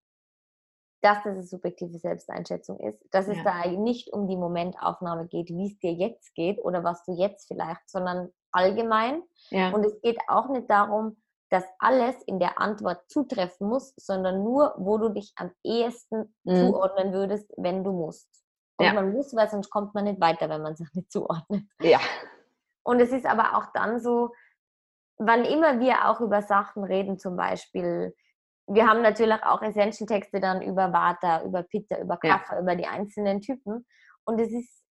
dass 1.02 1.18
das 1.24 1.34
eine 1.34 1.43
subjektive 1.43 1.97
Selbsteinschätzung 1.97 2.80
ist, 2.80 3.04
dass 3.12 3.28
es 3.28 3.38
ja. 3.38 3.43
da 3.43 3.68
nicht 3.70 4.14
um 4.14 4.28
die 4.28 4.38
Momentaufnahme 4.38 5.28
geht, 5.28 5.49
wie 5.49 5.68
es 5.68 5.80
dir 5.80 5.93
jetzt 5.93 6.34
geht 6.36 6.60
oder 6.60 6.84
was 6.84 7.04
du 7.06 7.14
jetzt 7.14 7.47
vielleicht, 7.47 7.89
sondern 7.89 8.32
allgemein. 8.52 9.24
Ja. 9.49 9.72
Und 9.72 9.86
es 9.86 9.99
geht 10.02 10.20
auch 10.28 10.49
nicht 10.49 10.70
darum, 10.70 11.18
dass 11.49 11.66
alles 11.80 12.16
in 12.24 12.39
der 12.39 12.60
Antwort 12.60 13.10
zutreffen 13.10 13.68
muss, 13.68 13.93
sondern 13.97 14.43
nur, 14.43 14.74
wo 14.78 14.97
du 14.97 15.10
dich 15.10 15.34
am 15.36 15.52
ehesten 15.64 16.34
mhm. 16.43 16.56
zuordnen 16.56 17.12
würdest, 17.12 17.52
wenn 17.58 17.84
du 17.84 17.91
musst. 17.91 18.30
Und 18.78 18.86
ja. 18.86 18.93
man 18.93 19.12
muss, 19.12 19.36
weil 19.36 19.49
sonst 19.49 19.70
kommt 19.70 19.93
man 19.93 20.06
nicht 20.06 20.22
weiter, 20.22 20.49
wenn 20.49 20.62
man 20.62 20.76
sich 20.76 20.88
nicht 20.93 21.12
zuordnet. 21.12 21.64
Ja. 21.82 21.99
Und 22.84 22.99
es 22.99 23.12
ist 23.12 23.26
aber 23.26 23.58
auch 23.58 23.68
dann 23.74 23.99
so, 23.99 24.32
wann 25.18 25.45
immer 25.45 25.80
wir 25.80 26.10
auch 26.10 26.20
über 26.22 26.41
Sachen 26.41 26.84
reden, 26.84 27.20
zum 27.20 27.36
Beispiel, 27.36 28.16
wir 28.68 28.88
haben 28.88 29.02
natürlich 29.02 29.43
auch 29.43 29.62
Essential-Texte 29.62 30.39
dann 30.39 30.62
über 30.62 30.93
Vata, 30.93 31.43
über 31.43 31.64
Pitta, 31.64 31.99
über 31.99 32.18
Kapha, 32.18 32.56
ja. 32.56 32.62
über 32.62 32.76
die 32.76 32.88
einzelnen 32.88 33.41
Typen. 33.41 33.86
Und 34.24 34.39
es 34.39 34.52
ist 34.52 34.84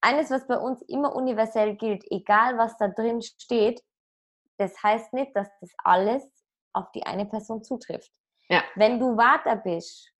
eines, 0.00 0.30
was 0.30 0.46
bei 0.46 0.58
uns 0.58 0.82
immer 0.82 1.14
universell 1.14 1.76
gilt, 1.76 2.04
egal 2.10 2.56
was 2.58 2.76
da 2.76 2.88
drin 2.88 3.22
steht, 3.22 3.82
das 4.58 4.82
heißt 4.82 5.12
nicht, 5.12 5.34
dass 5.34 5.48
das 5.60 5.70
alles 5.84 6.24
auf 6.72 6.90
die 6.92 7.04
eine 7.04 7.26
Person 7.26 7.62
zutrifft. 7.62 8.12
Ja. 8.48 8.62
Wenn 8.74 8.98
du 8.98 9.16
Vata 9.16 9.54
bist, 9.54 10.12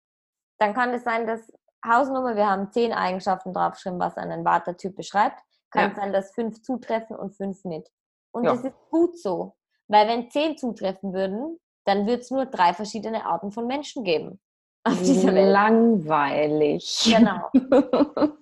dann 0.58 0.74
kann 0.74 0.90
es 0.90 1.04
sein, 1.04 1.26
dass 1.26 1.52
Hausnummer, 1.86 2.36
wir 2.36 2.48
haben 2.48 2.70
zehn 2.72 2.92
Eigenschaften 2.92 3.52
draufgeschrieben, 3.52 4.00
was 4.00 4.16
einen 4.16 4.44
Vata-Typ 4.44 4.96
beschreibt, 4.96 5.40
kann 5.70 5.90
ja. 5.90 5.96
sein, 5.96 6.12
dass 6.12 6.34
fünf 6.34 6.62
zutreffen 6.62 7.16
und 7.16 7.36
fünf 7.36 7.64
nicht. 7.64 7.88
Und 8.32 8.44
ja. 8.44 8.52
das 8.52 8.64
ist 8.64 8.76
gut 8.90 9.18
so, 9.18 9.54
weil 9.86 10.08
wenn 10.08 10.30
zehn 10.30 10.56
zutreffen 10.56 11.12
würden, 11.12 11.58
dann 11.84 12.06
wird 12.06 12.22
es 12.22 12.30
nur 12.30 12.46
drei 12.46 12.74
verschiedene 12.74 13.24
Arten 13.24 13.52
von 13.52 13.66
Menschen 13.66 14.04
geben. 14.04 14.40
Auf 14.84 15.00
dieser 15.02 15.34
Welt. 15.34 15.52
Langweilig. 15.52 17.14
Genau. 17.16 17.50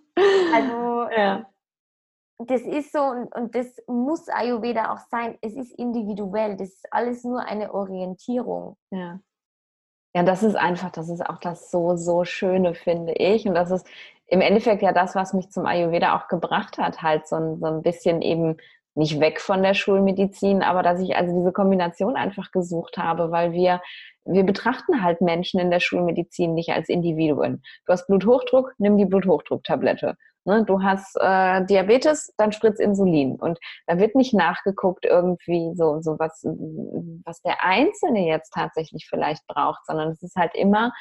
Also 0.54 0.95
ja. 1.10 1.46
das 2.38 2.62
ist 2.62 2.92
so 2.92 3.00
und, 3.00 3.34
und 3.34 3.54
das 3.54 3.66
muss 3.86 4.28
Ayurveda 4.28 4.92
auch 4.92 5.00
sein. 5.10 5.38
Es 5.40 5.54
ist 5.54 5.72
individuell. 5.78 6.56
Das 6.56 6.68
ist 6.68 6.86
alles 6.90 7.24
nur 7.24 7.40
eine 7.40 7.72
Orientierung. 7.72 8.76
Ja. 8.90 9.20
Ja, 10.14 10.22
das 10.22 10.42
ist 10.42 10.56
einfach, 10.56 10.90
das 10.90 11.10
ist 11.10 11.20
auch 11.20 11.38
das 11.38 11.70
so, 11.70 11.96
so 11.96 12.24
Schöne, 12.24 12.74
finde 12.74 13.12
ich. 13.12 13.46
Und 13.46 13.54
das 13.54 13.70
ist 13.70 13.86
im 14.26 14.40
Endeffekt 14.40 14.80
ja 14.80 14.92
das, 14.92 15.14
was 15.14 15.34
mich 15.34 15.50
zum 15.50 15.66
Ayurveda 15.66 16.16
auch 16.16 16.28
gebracht 16.28 16.78
hat, 16.78 17.02
halt 17.02 17.26
so 17.26 17.36
ein, 17.36 17.58
so 17.60 17.66
ein 17.66 17.82
bisschen 17.82 18.22
eben 18.22 18.56
nicht 18.94 19.20
weg 19.20 19.42
von 19.42 19.62
der 19.62 19.74
Schulmedizin, 19.74 20.62
aber 20.62 20.82
dass 20.82 21.00
ich 21.00 21.16
also 21.16 21.36
diese 21.36 21.52
Kombination 21.52 22.16
einfach 22.16 22.50
gesucht 22.50 22.96
habe, 22.96 23.30
weil 23.30 23.52
wir 23.52 23.82
wir 24.26 24.44
betrachten 24.44 25.02
halt 25.02 25.20
Menschen 25.20 25.60
in 25.60 25.70
der 25.70 25.80
Schulmedizin 25.80 26.54
nicht 26.54 26.70
als 26.70 26.88
Individuen. 26.88 27.62
Du 27.86 27.92
hast 27.92 28.06
Bluthochdruck, 28.06 28.74
nimm 28.78 28.98
die 28.98 29.04
Bluthochdrucktablette. 29.04 30.16
Ne? 30.46 30.64
Du 30.64 30.82
hast 30.82 31.16
äh, 31.20 31.64
Diabetes, 31.66 32.32
dann 32.36 32.52
spritz 32.52 32.78
Insulin. 32.78 33.36
Und 33.36 33.58
da 33.86 33.98
wird 33.98 34.14
nicht 34.14 34.34
nachgeguckt 34.34 35.04
irgendwie 35.04 35.72
so, 35.74 36.00
so 36.00 36.18
was, 36.18 36.42
was 37.24 37.42
der 37.42 37.64
Einzelne 37.64 38.26
jetzt 38.26 38.52
tatsächlich 38.52 39.06
vielleicht 39.08 39.46
braucht, 39.46 39.84
sondern 39.86 40.10
es 40.10 40.22
ist 40.22 40.36
halt 40.36 40.54
immer 40.54 40.92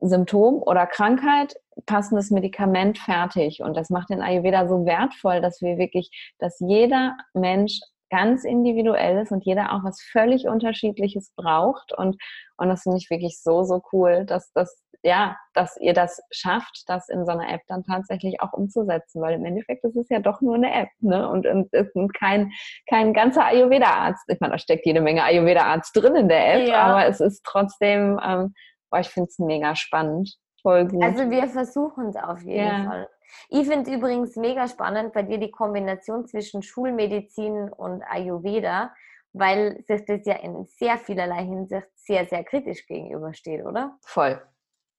Symptom 0.00 0.62
oder 0.62 0.86
Krankheit, 0.86 1.54
passendes 1.86 2.30
Medikament 2.30 2.98
fertig. 2.98 3.62
Und 3.62 3.76
das 3.76 3.90
macht 3.90 4.10
den 4.10 4.22
Ayurveda 4.22 4.68
so 4.68 4.84
wertvoll, 4.84 5.40
dass 5.40 5.60
wir 5.62 5.78
wirklich, 5.78 6.34
dass 6.38 6.58
jeder 6.60 7.16
Mensch 7.32 7.80
ganz 8.14 8.44
individuell 8.44 9.18
ist 9.22 9.32
und 9.32 9.44
jeder 9.44 9.72
auch 9.72 9.82
was 9.82 10.00
völlig 10.00 10.46
unterschiedliches 10.46 11.32
braucht. 11.34 11.92
Und, 11.92 12.16
und 12.56 12.68
das 12.68 12.82
finde 12.82 12.98
ich 12.98 13.10
wirklich 13.10 13.42
so, 13.42 13.64
so 13.64 13.82
cool, 13.92 14.24
dass 14.24 14.52
das, 14.52 14.84
ja, 15.02 15.36
dass 15.52 15.76
ihr 15.80 15.94
das 15.94 16.20
schafft, 16.30 16.84
das 16.86 17.08
in 17.08 17.26
so 17.26 17.32
einer 17.32 17.52
App 17.52 17.62
dann 17.66 17.82
tatsächlich 17.82 18.40
auch 18.40 18.52
umzusetzen, 18.52 19.20
weil 19.20 19.34
im 19.34 19.44
Endeffekt 19.44 19.84
ist 19.84 19.96
es 19.96 20.08
ja 20.10 20.20
doch 20.20 20.40
nur 20.40 20.54
eine 20.54 20.72
App, 20.72 20.90
ne? 21.00 21.28
Und, 21.28 21.44
und 21.46 21.72
ist 21.72 21.92
kein, 22.16 22.52
kein 22.88 23.12
ganzer 23.12 23.46
Ayurveda-Arzt. 23.46 24.24
Ich 24.28 24.38
meine, 24.40 24.52
da 24.52 24.58
steckt 24.58 24.86
jede 24.86 25.00
Menge 25.00 25.24
Ayurveda-Arzt 25.24 25.96
drin 25.96 26.14
in 26.14 26.28
der 26.28 26.54
App, 26.54 26.68
ja. 26.68 26.82
aber 26.84 27.06
es 27.06 27.20
ist 27.20 27.42
trotzdem, 27.44 28.20
ähm, 28.24 28.54
boah, 28.90 29.00
ich 29.00 29.08
finde 29.08 29.28
es 29.28 29.38
mega 29.40 29.74
spannend. 29.74 30.36
Also 30.64 31.30
wir 31.30 31.46
versuchen 31.48 32.08
es 32.08 32.16
auf 32.16 32.40
jeden 32.42 32.66
ja. 32.66 32.84
Fall. 32.84 33.08
Ich 33.48 33.66
finde 33.66 33.92
übrigens 33.92 34.36
mega 34.36 34.68
spannend 34.68 35.12
bei 35.12 35.22
dir 35.22 35.38
die 35.38 35.50
Kombination 35.50 36.26
zwischen 36.26 36.62
Schulmedizin 36.62 37.70
und 37.70 38.02
Ayurveda, 38.02 38.92
weil 39.32 39.82
sich 39.86 40.04
das 40.06 40.24
ja 40.24 40.36
in 40.36 40.64
sehr 40.66 40.98
vielerlei 40.98 41.44
Hinsicht 41.44 41.88
sehr, 41.96 42.26
sehr 42.26 42.44
kritisch 42.44 42.86
gegenübersteht, 42.86 43.64
oder? 43.64 43.98
Voll. 44.02 44.40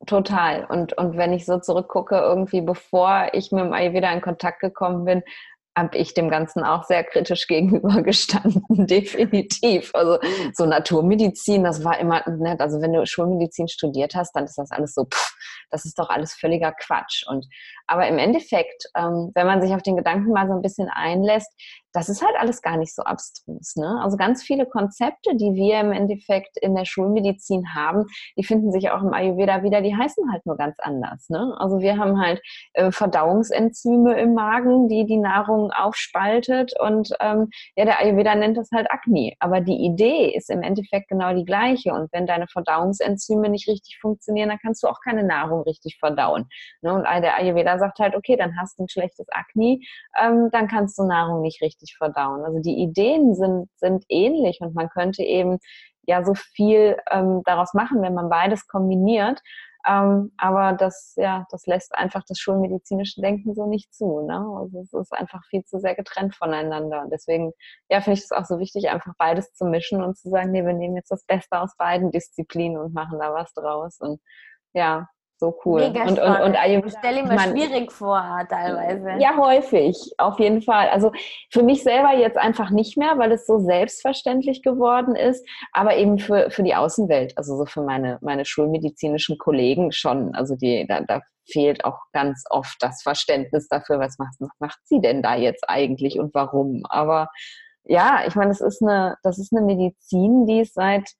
Total. 0.06 0.66
Und, 0.66 0.98
und 0.98 1.18
wenn 1.18 1.32
ich 1.34 1.46
so 1.46 1.60
zurückgucke, 1.60 2.16
irgendwie 2.16 2.62
bevor 2.62 3.30
ich 3.34 3.52
mit 3.52 3.64
dem 3.64 3.74
Ayurveda 3.74 4.12
in 4.12 4.22
Kontakt 4.22 4.60
gekommen 4.60 5.06
bin, 5.06 5.24
habe 5.78 5.98
ich 5.98 6.14
dem 6.14 6.30
Ganzen 6.30 6.64
auch 6.64 6.84
sehr 6.84 7.04
kritisch 7.04 7.48
gegenübergestanden, 7.48 8.64
definitiv. 8.88 9.94
Also 9.94 10.20
so 10.54 10.66
Naturmedizin, 10.66 11.64
das 11.64 11.84
war 11.84 12.00
immer 12.00 12.24
nett. 12.30 12.62
Also 12.62 12.82
wenn 12.82 12.94
du 12.94 13.06
Schulmedizin 13.06 13.68
studiert 13.68 14.16
hast, 14.16 14.34
dann 14.34 14.46
ist 14.46 14.58
das 14.58 14.72
alles 14.72 14.94
so, 14.94 15.06
pff, 15.06 15.36
das 15.72 15.86
ist 15.86 16.00
doch 16.00 16.10
alles 16.10 16.34
völliger 16.34 16.72
Quatsch. 16.72 17.26
Und 17.28 17.46
aber 17.88 18.08
im 18.08 18.18
Endeffekt, 18.18 18.86
ähm, 18.96 19.32
wenn 19.36 19.48
man 19.48 19.62
sich 19.62 19.74
auf 19.74 19.84
den 19.84 19.98
Gedanken 19.98 20.32
mal 20.32 20.48
so 20.48 20.54
ein 20.54 20.62
bisschen 20.62 20.90
einlässt, 20.90 21.52
das 21.96 22.10
ist 22.10 22.22
halt 22.22 22.36
alles 22.38 22.62
gar 22.62 22.78
nicht 22.78 22.94
so 22.94 23.04
abstrus. 23.04 23.76
Ne? 23.76 24.00
Also 24.04 24.18
ganz 24.18 24.44
viele 24.44 24.66
Konzepte, 24.66 25.36
die 25.36 25.54
wir 25.54 25.80
im 25.80 25.94
Endeffekt 25.94 26.58
in 26.58 26.76
der 26.76 26.86
Schulmedizin 26.86 27.74
haben, 27.74 28.06
die 28.38 28.44
finden 28.44 28.72
sich 28.72 28.90
auch 28.92 29.02
im 29.02 29.14
Ayurveda 29.14 29.64
wieder, 29.64 29.82
die 29.82 29.96
heißen 29.96 30.32
halt 30.32 30.46
nur 30.46 30.58
ganz 30.58 30.78
anders. 30.80 31.30
Ne? 31.30 31.56
Also 31.58 31.80
wir 31.80 31.98
haben 31.98 32.20
halt 32.20 32.42
äh, 32.74 32.92
Verdauungsenzyme 32.92 34.20
im 34.20 34.34
Magen, 34.34 34.90
die 34.90 35.06
die 35.06 35.18
Nahrung 35.18 35.72
aufspaltet 35.72 36.74
und 36.80 37.12
ähm, 37.22 37.50
ja, 37.76 37.86
der 37.86 38.02
Ayurveda 38.02 38.36
nennt 38.36 38.58
das 38.58 38.70
halt 38.74 38.92
Agni. 38.92 39.36
Aber 39.40 39.62
die 39.62 39.86
Idee 39.86 40.36
ist 40.36 40.50
im 40.50 40.62
Endeffekt 40.62 41.08
genau 41.08 41.34
die 41.34 41.46
gleiche 41.46 41.94
und 41.94 42.12
wenn 42.12 42.28
deine 42.28 42.48
Verdauungsenzyme 42.48 43.50
nicht 43.50 43.70
richtig 43.70 44.00
funktionieren, 44.02 44.50
dann 44.50 44.60
kannst 44.62 44.84
du 44.84 44.88
auch 44.88 45.00
keine 45.02 45.24
Nahrung 45.24 45.62
richtig 45.64 45.98
verdauen. 46.00 46.50
Ne? 46.82 46.94
Und 46.94 47.04
der 47.04 47.38
Ayurveda 47.38 47.80
sagt 47.80 48.00
halt, 48.00 48.16
okay, 48.16 48.36
dann 48.36 48.58
hast 48.60 48.78
du 48.78 48.84
ein 48.84 48.90
schlechtes 48.90 49.28
Agni, 49.32 49.88
ähm, 50.22 50.50
dann 50.52 50.68
kannst 50.68 50.98
du 50.98 51.04
Nahrung 51.04 51.42
nicht 51.42 51.62
richtig 51.62 51.85
richtig 51.86 51.98
verdauen. 51.98 52.44
Also 52.44 52.60
die 52.60 52.78
Ideen 52.82 53.36
sind, 53.36 53.70
sind 53.78 54.06
ähnlich 54.10 54.60
und 54.62 54.76
man 54.76 54.90
könnte 54.90 55.24
eben 55.24 55.60
ja 56.04 56.24
so 56.24 56.34
viel 56.36 56.98
ähm, 57.12 57.42
daraus 57.46 57.74
machen, 57.74 58.02
wenn 58.02 58.14
man 58.14 58.30
beides 58.30 58.68
kombiniert. 58.68 59.42
Ähm, 59.88 60.32
aber 60.38 60.74
das, 60.74 61.14
ja, 61.16 61.46
das 61.52 61.68
lässt 61.68 61.94
einfach 61.96 62.24
das 62.28 62.40
schulmedizinische 62.40 63.22
Denken 63.22 63.54
so 63.54 63.68
nicht 63.68 63.94
zu. 63.94 64.22
Ne? 64.22 64.36
Also 64.60 64.80
es 64.80 64.94
ist 64.94 65.14
einfach 65.14 65.44
viel 65.50 65.64
zu 65.64 65.80
sehr 65.80 65.96
getrennt 65.96 66.36
voneinander. 66.36 67.06
Deswegen, 67.12 67.52
ja, 67.90 68.02
finde 68.02 68.18
ich 68.18 68.26
es 68.26 68.32
auch 68.32 68.46
so 68.46 68.58
wichtig, 68.60 68.90
einfach 68.90 69.14
beides 69.20 69.54
zu 69.54 69.66
mischen 69.66 70.02
und 70.02 70.18
zu 70.18 70.30
sagen, 70.30 70.52
nee, 70.52 70.66
wir 70.66 70.74
nehmen 70.74 70.96
jetzt 70.96 71.12
das 71.12 71.24
Beste 71.26 71.60
aus 71.60 71.76
beiden 71.78 72.12
Disziplinen 72.12 72.78
und 72.78 72.94
machen 72.96 73.20
da 73.20 73.34
was 73.34 73.54
draus. 73.54 73.98
Und 74.00 74.20
ja, 74.74 75.08
so 75.38 75.58
cool. 75.66 75.82
Mega 75.82 76.04
und, 76.04 76.20
und, 76.20 76.42
und 76.42 76.56
Ayurveda, 76.56 76.88
ich 76.88 76.98
stelle 76.98 77.24
mir 77.24 77.40
schwierig 77.40 77.92
vor, 77.92 78.46
teilweise. 78.50 79.22
Ja, 79.22 79.36
häufig, 79.38 79.96
auf 80.18 80.40
jeden 80.40 80.62
Fall. 80.62 80.90
Also 80.90 81.12
für 81.52 81.62
mich 81.62 81.84
selber 81.84 82.16
jetzt 82.16 82.38
einfach 82.38 82.70
nicht 82.70 82.98
mehr, 82.98 83.18
weil 83.18 83.32
es 83.32 83.46
so 83.46 83.60
selbstverständlich 83.60 84.62
geworden 84.62 85.16
ist, 85.16 85.46
aber 85.74 85.98
eben 85.98 86.20
für, 86.20 86.50
für 86.52 86.64
die 86.64 86.76
Außenwelt, 86.76 87.38
also 87.38 87.58
so 87.58 87.66
für 87.66 87.82
meine, 87.82 88.18
meine 88.22 88.46
schulmedizinischen 88.46 89.38
Kollegen 89.38 89.92
schon. 89.92 90.34
Also 90.36 90.56
die, 90.56 90.86
da, 90.88 91.02
da 91.02 91.22
fehlt 91.52 91.86
auch 91.86 92.00
ganz 92.14 92.46
oft 92.50 92.78
das 92.80 93.04
Verständnis 93.04 93.68
dafür, 93.68 94.00
was 94.00 94.18
macht, 94.18 94.36
was 94.40 94.52
macht 94.60 94.80
sie 94.84 95.02
denn 95.02 95.22
da 95.22 95.36
jetzt 95.36 95.70
eigentlich 95.70 96.20
und 96.20 96.34
warum. 96.34 96.84
Aber 96.90 97.28
ja, 97.84 98.24
ich 98.26 98.36
meine, 98.36 98.50
das 98.50 98.62
ist 98.62 98.82
eine, 98.82 99.18
das 99.22 99.38
ist 99.38 99.54
eine 99.56 99.66
Medizin, 99.66 100.46
die 100.46 100.62
es 100.62 100.74
seit 100.74 101.12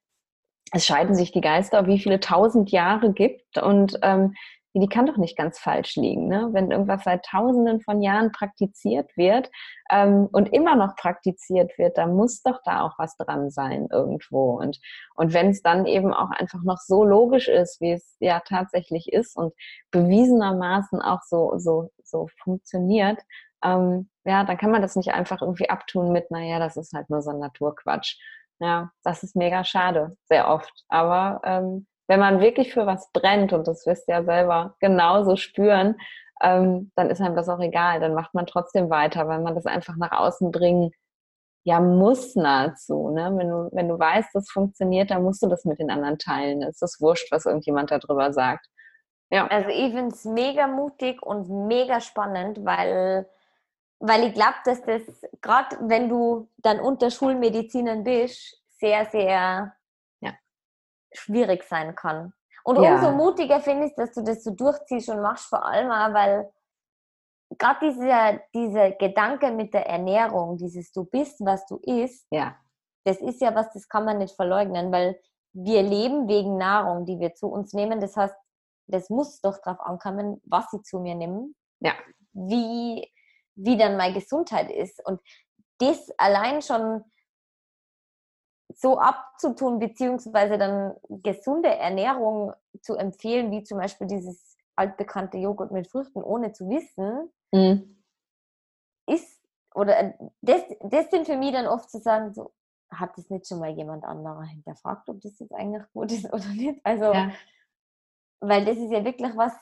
es 0.72 0.86
scheiden 0.86 1.16
sich 1.16 1.32
die 1.32 1.42
Geister, 1.42 1.88
wie 1.88 2.00
viele 2.00 2.20
tausend 2.20 2.72
Jahre 2.72 3.14
gibt 3.14 3.58
und 3.58 4.00
ähm, 4.02 4.34
die 4.82 4.90
kann 4.90 5.06
doch 5.06 5.18
nicht 5.18 5.38
ganz 5.38 5.58
falsch 5.58 5.96
liegen. 5.96 6.28
Ne? 6.28 6.50
Wenn 6.52 6.72
irgendwas 6.72 7.04
seit 7.04 7.24
tausenden 7.26 7.80
von 7.80 8.02
Jahren 8.02 8.32
praktiziert 8.32 9.10
wird 9.16 9.50
ähm, 9.90 10.28
und 10.32 10.52
immer 10.54 10.76
noch 10.76 10.96
praktiziert 10.98 11.78
wird, 11.78 11.98
dann 11.98 12.14
muss 12.14 12.42
doch 12.42 12.60
da 12.66 12.82
auch 12.82 12.94
was 12.98 13.16
dran 13.16 13.50
sein 13.50 13.88
irgendwo. 13.92 14.60
Und, 14.60 14.80
und 15.16 15.34
wenn 15.34 15.50
es 15.50 15.62
dann 15.62 15.86
eben 15.86 16.14
auch 16.14 16.32
einfach 16.32 16.62
noch 16.64 16.80
so 16.80 17.06
logisch 17.06 17.48
ist, 17.48 17.80
wie 17.80 17.94
es 17.94 18.18
ja 18.20 18.42
tatsächlich 18.42 19.14
ist 19.14 19.38
und 19.38 19.54
bewiesenermaßen 19.92 21.02
auch 21.02 21.22
so, 21.22 21.54
so, 21.58 21.90
so 22.04 22.28
funktioniert, 22.44 23.22
ähm, 23.64 24.10
ja, 24.26 24.44
dann 24.44 24.58
kann 24.58 24.72
man 24.72 24.82
das 24.82 24.96
nicht 24.96 25.14
einfach 25.14 25.42
irgendwie 25.42 25.70
abtun 25.70 26.12
mit, 26.12 26.32
naja, 26.32 26.60
das 26.60 26.76
ist 26.76 26.94
halt 26.94 27.10
nur 27.10 27.22
so 27.22 27.32
ein 27.32 27.40
Naturquatsch. 27.40 28.18
Ja, 28.60 28.92
das 29.04 29.24
ist 29.24 29.36
mega 29.36 29.64
schade, 29.64 30.16
sehr 30.26 30.48
oft. 30.50 30.72
Aber 30.88 31.42
ähm, 31.44 31.88
wenn 32.08 32.20
man 32.20 32.40
wirklich 32.40 32.74
für 32.74 32.86
was 32.86 33.12
brennt, 33.12 33.54
und 33.54 33.68
das 33.68 33.86
wirst 33.86 34.08
du 34.08 34.14
ja 34.14 34.24
selber 34.24 34.76
genauso 34.80 35.36
spüren, 35.36 35.96
ähm, 36.42 36.92
dann 36.96 37.10
ist 37.10 37.22
einem 37.22 37.36
das 37.36 37.50
auch 37.50 37.60
egal. 37.60 38.00
Dann 38.00 38.14
macht 38.14 38.34
man 38.34 38.46
trotzdem 38.46 38.90
weiter, 38.90 39.28
weil 39.28 39.42
man 39.42 39.56
das 39.56 39.66
einfach 39.66 39.96
nach 39.98 40.12
außen 40.12 40.52
bringen 40.52 40.92
ja 41.66 41.80
muss 41.80 42.36
nahezu. 42.36 43.10
Ne? 43.10 43.34
Wenn, 43.36 43.50
du, 43.50 43.70
wenn 43.74 43.90
du 43.90 44.00
weißt, 44.00 44.30
das 44.34 44.50
funktioniert, 44.50 45.10
dann 45.12 45.24
musst 45.24 45.44
du 45.44 45.48
das 45.48 45.66
mit 45.66 45.80
den 45.80 45.90
anderen 45.90 46.18
teilen. 46.18 46.62
Es 46.62 46.82
ist 46.82 47.02
wurscht, 47.02 47.32
was 47.32 47.46
irgendjemand 47.46 47.92
darüber 47.92 48.32
sagt. 48.32 48.68
Ja. 49.32 49.48
Also 49.48 49.70
ich 49.70 49.92
finde 49.92 50.16
es 50.16 50.24
mega 50.24 50.68
mutig 50.68 51.22
und 51.24 51.50
mega 51.68 52.00
spannend, 52.00 52.64
weil, 52.64 53.28
weil 54.08 54.28
ich 54.28 54.34
glaube, 54.34 54.56
dass 54.66 54.82
das, 54.84 55.02
gerade 55.42 55.78
wenn 55.82 56.10
du 56.10 56.50
dann 56.58 56.80
unter 56.80 57.10
Schulmedizinern 57.10 58.04
bist, 58.04 58.62
sehr, 58.80 59.06
sehr 59.06 59.76
ja. 60.22 60.34
schwierig 61.12 61.64
sein 61.64 61.96
kann. 61.96 62.34
Und 62.64 62.82
ja. 62.82 62.96
umso 62.96 63.12
mutiger 63.12 63.60
finde 63.62 63.88
ich, 63.88 63.96
dass 63.96 64.12
du 64.12 64.24
das 64.24 64.44
so 64.44 64.52
durchziehst 64.52 65.10
und 65.10 65.22
machst, 65.22 65.46
vor 65.46 65.64
allem 65.66 65.92
auch, 65.92 66.14
weil 66.14 66.52
gerade 67.58 67.80
dieser, 67.82 68.40
dieser 68.54 68.92
Gedanke 68.92 69.52
mit 69.52 69.74
der 69.74 69.88
Ernährung, 69.88 70.58
dieses 70.58 70.92
du 70.92 71.06
bist, 71.06 71.38
was 71.46 71.66
du 71.68 71.78
isst, 71.78 72.28
ja. 72.32 72.56
das 73.04 73.18
ist 73.18 73.42
ja 73.42 73.54
was, 73.54 73.72
das 73.74 73.88
kann 73.88 74.06
man 74.06 74.18
nicht 74.18 74.36
verleugnen, 74.36 74.92
weil 74.92 75.20
wir 75.54 75.84
leben 75.84 76.28
wegen 76.28 76.58
Nahrung, 76.58 77.06
die 77.06 77.20
wir 77.20 77.34
zu 77.34 77.48
uns 77.48 77.74
nehmen. 77.74 78.02
Das 78.02 78.18
heißt, 78.18 78.36
das 78.88 79.10
muss 79.10 79.42
doch 79.42 79.58
darauf 79.60 79.80
ankommen, 79.80 80.42
was 80.46 80.70
sie 80.72 80.82
zu 80.82 81.00
mir 81.00 81.16
nehmen, 81.16 81.56
ja. 81.80 81.94
wie, 82.34 83.08
wie 83.56 83.78
dann 83.78 83.98
meine 83.98 84.14
Gesundheit 84.14 84.72
ist. 84.72 85.06
Und 85.06 85.20
das 85.80 86.10
allein 86.18 86.62
schon 86.62 87.04
so 88.74 89.00
abzutun, 89.00 89.80
beziehungsweise 89.80 90.58
dann 90.58 90.96
gesunde 91.10 91.70
Ernährung 91.70 92.54
zu 92.82 92.96
empfehlen, 92.96 93.52
wie 93.52 93.64
zum 93.64 93.78
Beispiel 93.78 94.08
dieses 94.08 94.58
altbekannte 94.76 95.38
Joghurt 95.38 95.72
mit 95.72 95.88
Früchten, 95.88 96.22
ohne 96.22 96.52
zu 96.52 96.68
wissen, 96.70 97.32
mhm. 97.54 98.04
ist, 99.08 99.42
oder 99.74 99.98
äh, 99.98 100.14
das, 100.42 100.62
das 100.82 101.10
sind 101.10 101.26
für 101.26 101.38
mich 101.38 101.54
dann 101.54 101.68
oft 101.68 101.90
zu 101.90 102.00
sagen, 102.00 102.34
so, 102.34 102.52
hat 102.90 103.18
das 103.18 103.30
nicht 103.30 103.48
schon 103.48 103.60
mal 103.60 103.72
jemand 103.72 104.04
anderer 104.04 104.44
hinterfragt, 104.44 105.10
ob 105.10 105.22
das 105.22 105.40
jetzt 105.40 105.54
eigentlich 105.54 105.84
gut 105.94 106.12
ist 106.12 106.26
oder 106.34 106.48
nicht? 106.50 106.80
Also, 106.84 107.14
ja. 107.14 107.32
weil 108.42 108.66
das 108.66 108.78
ist 108.78 108.92
ja 108.92 109.04
wirklich 109.04 109.36
was, 109.36 109.54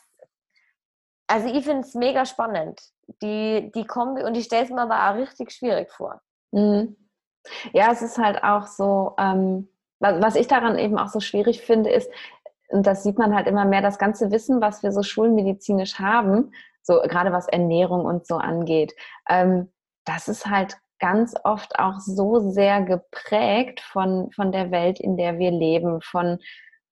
also 1.27 1.47
ich 1.47 1.63
finde 1.63 1.81
es 1.81 1.93
mega 1.93 2.25
spannend, 2.25 2.81
die, 3.21 3.71
die 3.73 3.85
Kombi, 3.85 4.23
und 4.23 4.35
ich 4.35 4.45
stelle 4.45 4.63
es 4.63 4.69
mir 4.69 4.81
aber 4.81 5.09
auch 5.09 5.15
richtig 5.15 5.51
schwierig 5.51 5.91
vor. 5.91 6.21
Mhm. 6.51 6.95
Ja, 7.73 7.91
es 7.91 8.01
ist 8.01 8.17
halt 8.17 8.43
auch 8.43 8.67
so, 8.67 9.15
ähm, 9.17 9.69
was 9.99 10.35
ich 10.35 10.47
daran 10.47 10.77
eben 10.77 10.97
auch 10.97 11.09
so 11.09 11.19
schwierig 11.19 11.61
finde, 11.61 11.89
ist, 11.89 12.09
und 12.69 12.87
das 12.87 13.03
sieht 13.03 13.17
man 13.17 13.35
halt 13.35 13.47
immer 13.47 13.65
mehr, 13.65 13.81
das 13.81 13.97
ganze 13.97 14.31
Wissen, 14.31 14.61
was 14.61 14.83
wir 14.83 14.91
so 14.91 15.03
schulmedizinisch 15.03 15.99
haben, 15.99 16.51
so 16.81 17.01
gerade 17.01 17.31
was 17.31 17.47
Ernährung 17.47 18.05
und 18.05 18.25
so 18.25 18.37
angeht, 18.37 18.93
ähm, 19.29 19.71
das 20.05 20.27
ist 20.27 20.47
halt 20.47 20.77
ganz 20.99 21.35
oft 21.43 21.79
auch 21.79 21.99
so 21.99 22.51
sehr 22.51 22.81
geprägt 22.81 23.81
von, 23.81 24.31
von 24.31 24.51
der 24.51 24.71
Welt, 24.71 24.99
in 24.99 25.17
der 25.17 25.37
wir 25.37 25.51
leben, 25.51 26.01
von 26.01 26.39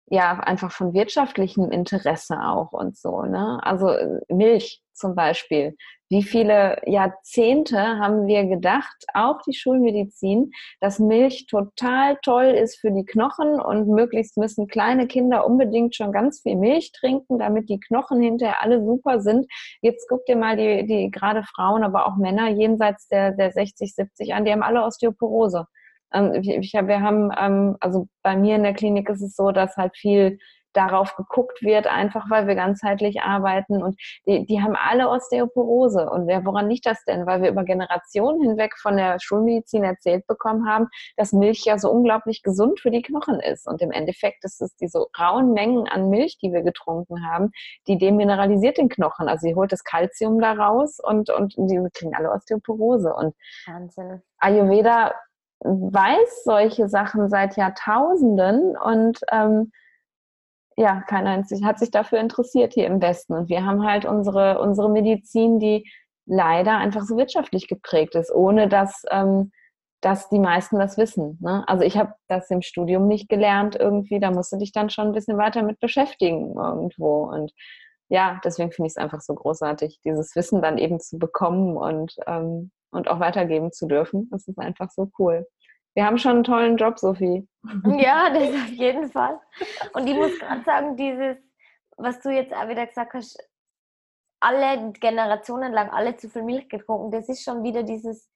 ja, 0.06 0.38
einfach 0.40 0.70
von 0.70 0.92
wirtschaftlichem 0.92 1.70
Interesse 1.70 2.38
auch 2.40 2.72
und 2.72 2.96
so. 2.96 3.22
Ne? 3.22 3.58
Also 3.62 3.88
äh, 3.88 4.20
Milch 4.28 4.82
zum 4.92 5.14
Beispiel. 5.14 5.76
Wie 6.10 6.22
viele 6.22 6.80
Jahrzehnte 6.86 7.78
haben 7.78 8.26
wir 8.26 8.44
gedacht, 8.44 8.94
auch 9.14 9.40
die 9.42 9.54
Schulmedizin, 9.54 10.52
dass 10.80 10.98
Milch 10.98 11.46
total 11.46 12.18
toll 12.22 12.44
ist 12.44 12.78
für 12.78 12.92
die 12.92 13.04
Knochen 13.04 13.58
und 13.58 13.88
möglichst 13.88 14.36
müssen 14.36 14.68
kleine 14.68 15.06
Kinder 15.06 15.46
unbedingt 15.46 15.96
schon 15.96 16.12
ganz 16.12 16.42
viel 16.42 16.56
Milch 16.56 16.92
trinken, 16.92 17.38
damit 17.38 17.68
die 17.70 17.80
Knochen 17.80 18.20
hinterher 18.20 18.62
alle 18.62 18.84
super 18.84 19.20
sind. 19.20 19.46
Jetzt 19.80 20.06
guck 20.08 20.24
dir 20.26 20.36
mal 20.36 20.56
die, 20.56 20.86
die 20.86 21.10
gerade 21.10 21.42
Frauen, 21.42 21.82
aber 21.82 22.06
auch 22.06 22.16
Männer 22.16 22.48
jenseits 22.50 23.08
der, 23.08 23.32
der 23.32 23.50
60, 23.50 23.94
70 23.94 24.34
an, 24.34 24.44
die 24.44 24.52
haben 24.52 24.62
alle 24.62 24.84
Osteoporose. 24.84 25.66
Ähm, 26.14 26.32
ich, 26.34 26.72
wir 26.72 27.00
haben, 27.00 27.30
ähm, 27.38 27.76
also 27.80 28.08
bei 28.22 28.36
mir 28.36 28.56
in 28.56 28.62
der 28.62 28.74
Klinik 28.74 29.08
ist 29.10 29.22
es 29.22 29.36
so, 29.36 29.50
dass 29.50 29.76
halt 29.76 29.96
viel 29.96 30.38
darauf 30.74 31.16
geguckt 31.16 31.62
wird, 31.62 31.86
einfach 31.86 32.28
weil 32.28 32.46
wir 32.46 32.54
ganzheitlich 32.54 33.22
arbeiten 33.22 33.82
und 33.82 33.96
die, 34.26 34.44
die 34.44 34.60
haben 34.60 34.76
alle 34.76 35.08
Osteoporose. 35.08 36.10
Und 36.10 36.26
wer, 36.26 36.44
woran 36.44 36.68
liegt 36.68 36.86
das 36.86 37.04
denn? 37.04 37.26
Weil 37.26 37.42
wir 37.42 37.50
über 37.50 37.64
Generationen 37.64 38.42
hinweg 38.42 38.74
von 38.80 38.96
der 38.96 39.18
Schulmedizin 39.20 39.84
erzählt 39.84 40.26
bekommen 40.26 40.68
haben, 40.68 40.88
dass 41.16 41.32
Milch 41.32 41.64
ja 41.64 41.78
so 41.78 41.90
unglaublich 41.90 42.42
gesund 42.42 42.80
für 42.80 42.90
die 42.90 43.02
Knochen 43.02 43.40
ist. 43.40 43.66
Und 43.66 43.80
im 43.80 43.90
Endeffekt 43.90 44.44
ist 44.44 44.60
es 44.60 44.74
diese 44.76 45.06
rauen 45.18 45.52
Mengen 45.52 45.88
an 45.88 46.10
Milch, 46.10 46.38
die 46.42 46.52
wir 46.52 46.62
getrunken 46.62 47.26
haben, 47.26 47.50
die 47.86 47.96
demineralisiert 47.96 48.78
den 48.78 48.88
Knochen. 48.88 49.28
Also 49.28 49.46
sie 49.46 49.54
holt 49.54 49.72
das 49.72 49.84
Kalzium 49.84 50.40
da 50.40 50.52
raus 50.52 50.98
und, 51.00 51.30
und 51.30 51.54
die 51.56 51.80
kriegen 51.94 52.14
alle 52.14 52.30
Osteoporose. 52.30 53.14
Und 53.14 53.34
Wahnsinn. 53.66 54.22
Ayurveda 54.38 55.12
weiß 55.64 56.44
solche 56.44 56.88
Sachen 56.88 57.28
seit 57.28 57.56
Jahrtausenden 57.56 58.76
und 58.76 59.20
ähm, 59.32 59.72
ja, 60.76 61.02
keiner 61.02 61.42
hat 61.62 61.78
sich 61.78 61.90
dafür 61.90 62.18
interessiert 62.18 62.74
hier 62.74 62.86
im 62.86 63.00
Westen. 63.00 63.34
Und 63.34 63.48
wir 63.48 63.64
haben 63.64 63.86
halt 63.86 64.04
unsere, 64.04 64.60
unsere 64.60 64.90
Medizin, 64.90 65.58
die 65.58 65.88
leider 66.26 66.76
einfach 66.76 67.02
so 67.02 67.16
wirtschaftlich 67.16 67.68
geprägt 67.68 68.14
ist, 68.14 68.32
ohne 68.34 68.68
dass, 68.68 69.02
ähm, 69.10 69.52
dass 70.00 70.28
die 70.28 70.38
meisten 70.38 70.78
das 70.78 70.98
wissen. 70.98 71.38
Ne? 71.40 71.64
Also 71.66 71.84
ich 71.84 71.96
habe 71.96 72.14
das 72.28 72.50
im 72.50 72.62
Studium 72.62 73.06
nicht 73.06 73.28
gelernt 73.28 73.76
irgendwie, 73.76 74.20
da 74.20 74.30
musst 74.30 74.52
du 74.52 74.56
dich 74.58 74.72
dann 74.72 74.90
schon 74.90 75.08
ein 75.08 75.12
bisschen 75.12 75.38
weiter 75.38 75.62
mit 75.62 75.80
beschäftigen 75.80 76.54
irgendwo. 76.56 77.24
Und 77.24 77.52
ja, 78.08 78.40
deswegen 78.44 78.72
finde 78.72 78.88
ich 78.88 78.92
es 78.92 79.02
einfach 79.02 79.20
so 79.20 79.34
großartig, 79.34 80.00
dieses 80.04 80.34
Wissen 80.34 80.60
dann 80.60 80.78
eben 80.78 81.00
zu 81.00 81.18
bekommen 81.18 81.76
und, 81.76 82.16
ähm, 82.26 82.70
und 82.90 83.08
auch 83.08 83.20
weitergeben 83.20 83.72
zu 83.72 83.86
dürfen. 83.86 84.28
Das 84.30 84.46
ist 84.48 84.58
einfach 84.58 84.90
so 84.90 85.10
cool. 85.18 85.46
Wir 85.94 86.04
haben 86.04 86.18
schon 86.18 86.32
einen 86.32 86.44
tollen 86.44 86.76
Job, 86.76 86.98
Sophie. 86.98 87.48
Ja, 87.98 88.30
das 88.30 88.48
auf 88.48 88.68
jeden 88.68 89.10
Fall. 89.10 89.40
Und 89.94 90.06
ich 90.06 90.14
muss 90.14 90.38
gerade 90.38 90.62
sagen, 90.64 90.96
dieses, 90.96 91.36
was 91.96 92.20
du 92.20 92.30
jetzt 92.30 92.52
auch 92.52 92.68
wieder 92.68 92.86
gesagt 92.86 93.14
hast, 93.14 93.38
alle 94.40 94.92
Generationen 94.92 95.72
lang 95.72 95.88
alle 95.90 96.16
zu 96.16 96.28
viel 96.28 96.42
Milch 96.42 96.68
getrunken, 96.68 97.10
das 97.10 97.28
ist 97.28 97.42
schon 97.42 97.62
wieder 97.62 97.82
dieses, 97.82 98.28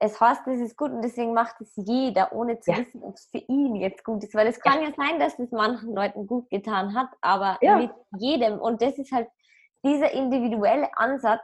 es 0.00 0.20
heißt, 0.20 0.46
es 0.48 0.60
ist 0.60 0.76
gut 0.76 0.90
und 0.90 1.02
deswegen 1.02 1.34
macht 1.34 1.60
es 1.60 1.72
jeder, 1.76 2.32
ohne 2.32 2.58
zu 2.58 2.72
ja. 2.72 2.78
wissen, 2.78 3.02
ob 3.02 3.14
es 3.14 3.28
für 3.30 3.38
ihn 3.38 3.76
jetzt 3.76 4.02
gut 4.02 4.24
ist. 4.24 4.34
Weil 4.34 4.48
es 4.48 4.58
kann 4.58 4.80
ja, 4.80 4.88
ja 4.88 4.94
sein, 4.96 5.20
dass 5.20 5.38
es 5.38 5.52
manchen 5.52 5.94
Leuten 5.94 6.26
gut 6.26 6.50
getan 6.50 6.94
hat, 6.94 7.10
aber 7.20 7.58
ja. 7.60 7.76
mit 7.76 7.92
jedem. 8.18 8.58
Und 8.58 8.82
das 8.82 8.98
ist 8.98 9.12
halt 9.12 9.28
dieser 9.84 10.10
individuelle 10.10 10.96
Ansatz, 10.98 11.42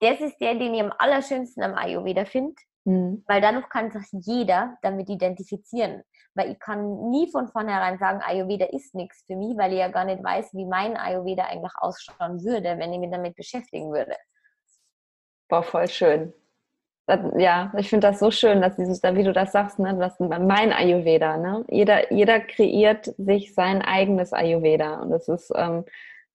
das 0.00 0.20
ist 0.20 0.38
der, 0.40 0.54
den 0.54 0.74
ich 0.74 0.82
am 0.82 0.92
allerschönsten 0.98 1.62
am 1.62 1.74
Ayurveda 1.74 2.24
finde. 2.24 2.54
Mhm. 2.84 3.22
Weil 3.26 3.40
dadurch 3.40 3.68
kann 3.68 3.90
sich 3.90 4.06
jeder 4.12 4.76
damit 4.82 5.08
identifizieren. 5.08 6.02
Weil 6.34 6.52
ich 6.52 6.58
kann 6.58 7.10
nie 7.10 7.30
von 7.30 7.48
vornherein 7.48 7.98
sagen, 7.98 8.20
Ayurveda 8.22 8.66
ist 8.66 8.94
nichts 8.94 9.22
für 9.26 9.36
mich, 9.36 9.56
weil 9.56 9.72
ich 9.72 9.78
ja 9.78 9.88
gar 9.88 10.04
nicht 10.04 10.24
weiß, 10.24 10.54
wie 10.54 10.64
mein 10.64 10.96
Ayurveda 10.96 11.44
eigentlich 11.44 11.72
ausschauen 11.76 12.42
würde, 12.42 12.78
wenn 12.78 12.92
ich 12.92 12.98
mich 12.98 13.10
damit 13.10 13.36
beschäftigen 13.36 13.92
würde. 13.92 14.16
Boah, 15.48 15.62
voll 15.62 15.88
schön. 15.88 16.32
Das, 17.06 17.20
ja, 17.36 17.72
ich 17.76 17.90
finde 17.90 18.08
das 18.08 18.20
so 18.20 18.30
schön, 18.30 18.62
dass 18.62 18.76
dieses, 18.76 19.02
wie 19.02 19.24
du 19.24 19.32
das 19.32 19.52
sagst, 19.52 19.78
ne, 19.78 19.94
das 19.98 20.18
mein 20.20 20.72
Ayurveda. 20.72 21.36
Ne? 21.36 21.64
Jeder, 21.68 22.12
jeder 22.12 22.40
kreiert 22.40 23.12
sich 23.18 23.54
sein 23.54 23.82
eigenes 23.82 24.32
Ayurveda. 24.32 25.00
Und 25.00 25.10
das 25.10 25.28
ist 25.28 25.52
ähm, 25.54 25.84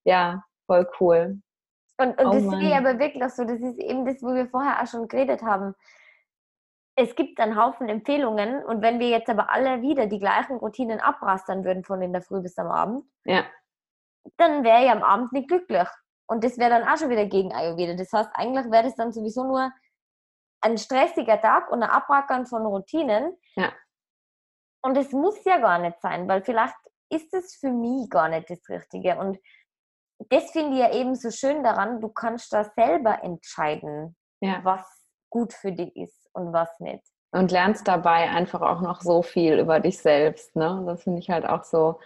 ja 0.03 0.43
voll 0.67 0.87
cool. 0.99 1.39
Und, 1.99 2.21
und 2.21 2.27
oh 2.27 2.31
das 2.31 2.43
sehe 2.43 2.69
ich 2.69 2.75
aber 2.75 2.99
wirklich 2.99 3.27
so, 3.29 3.43
das 3.43 3.59
ist 3.59 3.79
eben 3.79 4.05
das, 4.05 4.21
wo 4.21 4.35
wir 4.35 4.47
vorher 4.47 4.81
auch 4.81 4.87
schon 4.87 5.07
geredet 5.07 5.41
haben 5.41 5.73
es 6.99 7.15
gibt 7.15 7.39
einen 7.39 7.55
Haufen 7.55 7.87
Empfehlungen 7.87 8.65
und 8.65 8.81
wenn 8.81 8.99
wir 8.99 9.09
jetzt 9.09 9.29
aber 9.29 9.51
alle 9.51 9.83
wieder 9.83 10.07
die 10.07 10.17
gleichen 10.17 10.57
Routinen 10.57 10.99
abrastern 10.99 11.63
würden 11.63 11.83
von 11.83 12.01
in 12.01 12.11
der 12.11 12.23
Früh 12.23 12.41
bis 12.41 12.57
am 12.57 12.71
Abend, 12.71 13.03
ja. 13.23 13.45
dann 14.37 14.63
wäre 14.63 14.83
ich 14.83 14.89
am 14.89 15.03
Abend 15.03 15.31
nicht 15.31 15.47
glücklich. 15.47 15.87
Und 16.25 16.43
das 16.43 16.57
wäre 16.57 16.71
dann 16.71 16.87
auch 16.87 16.97
schon 16.97 17.11
wieder 17.11 17.27
gegen 17.27 17.53
Ayurveda. 17.53 17.93
Das 17.93 18.11
heißt, 18.11 18.31
eigentlich 18.33 18.69
wäre 18.71 18.83
das 18.83 18.95
dann 18.95 19.13
sowieso 19.13 19.43
nur 19.43 19.71
ein 20.61 20.77
stressiger 20.79 21.39
Tag 21.39 21.71
und 21.71 21.83
ein 21.83 21.89
Abrackern 21.89 22.47
von 22.47 22.65
Routinen. 22.65 23.37
Ja. 23.55 23.71
Und 24.83 24.97
es 24.97 25.11
muss 25.11 25.41
ja 25.45 25.59
gar 25.59 25.77
nicht 25.77 26.01
sein, 26.01 26.27
weil 26.27 26.41
vielleicht 26.41 26.75
ist 27.09 27.31
es 27.33 27.55
für 27.55 27.71
mich 27.71 28.09
gar 28.09 28.27
nicht 28.27 28.49
das 28.49 28.67
Richtige. 28.67 29.19
Und 29.19 29.37
das 30.29 30.49
finde 30.49 30.73
ich 30.73 30.79
ja 30.79 30.91
eben 30.93 31.13
so 31.13 31.29
schön 31.29 31.63
daran, 31.63 32.01
du 32.01 32.09
kannst 32.09 32.51
da 32.51 32.63
selber 32.63 33.23
entscheiden, 33.23 34.17
ja. 34.41 34.61
was 34.63 34.83
gut 35.29 35.53
für 35.53 35.71
dich 35.71 35.95
ist 35.95 36.26
und 36.37 36.53
was 36.53 36.79
nicht. 36.79 37.03
Und 37.31 37.51
lernst 37.51 37.87
dabei 37.87 38.29
einfach 38.29 38.61
auch 38.61 38.81
noch 38.81 39.01
so 39.01 39.21
viel 39.21 39.59
über 39.59 39.79
dich 39.79 39.99
selbst. 39.99 40.55
Ne? 40.55 40.83
Das 40.85 41.03
finde 41.03 41.19
ich 41.19 41.29
halt 41.29 41.45
auch 41.45 41.63
so, 41.63 41.99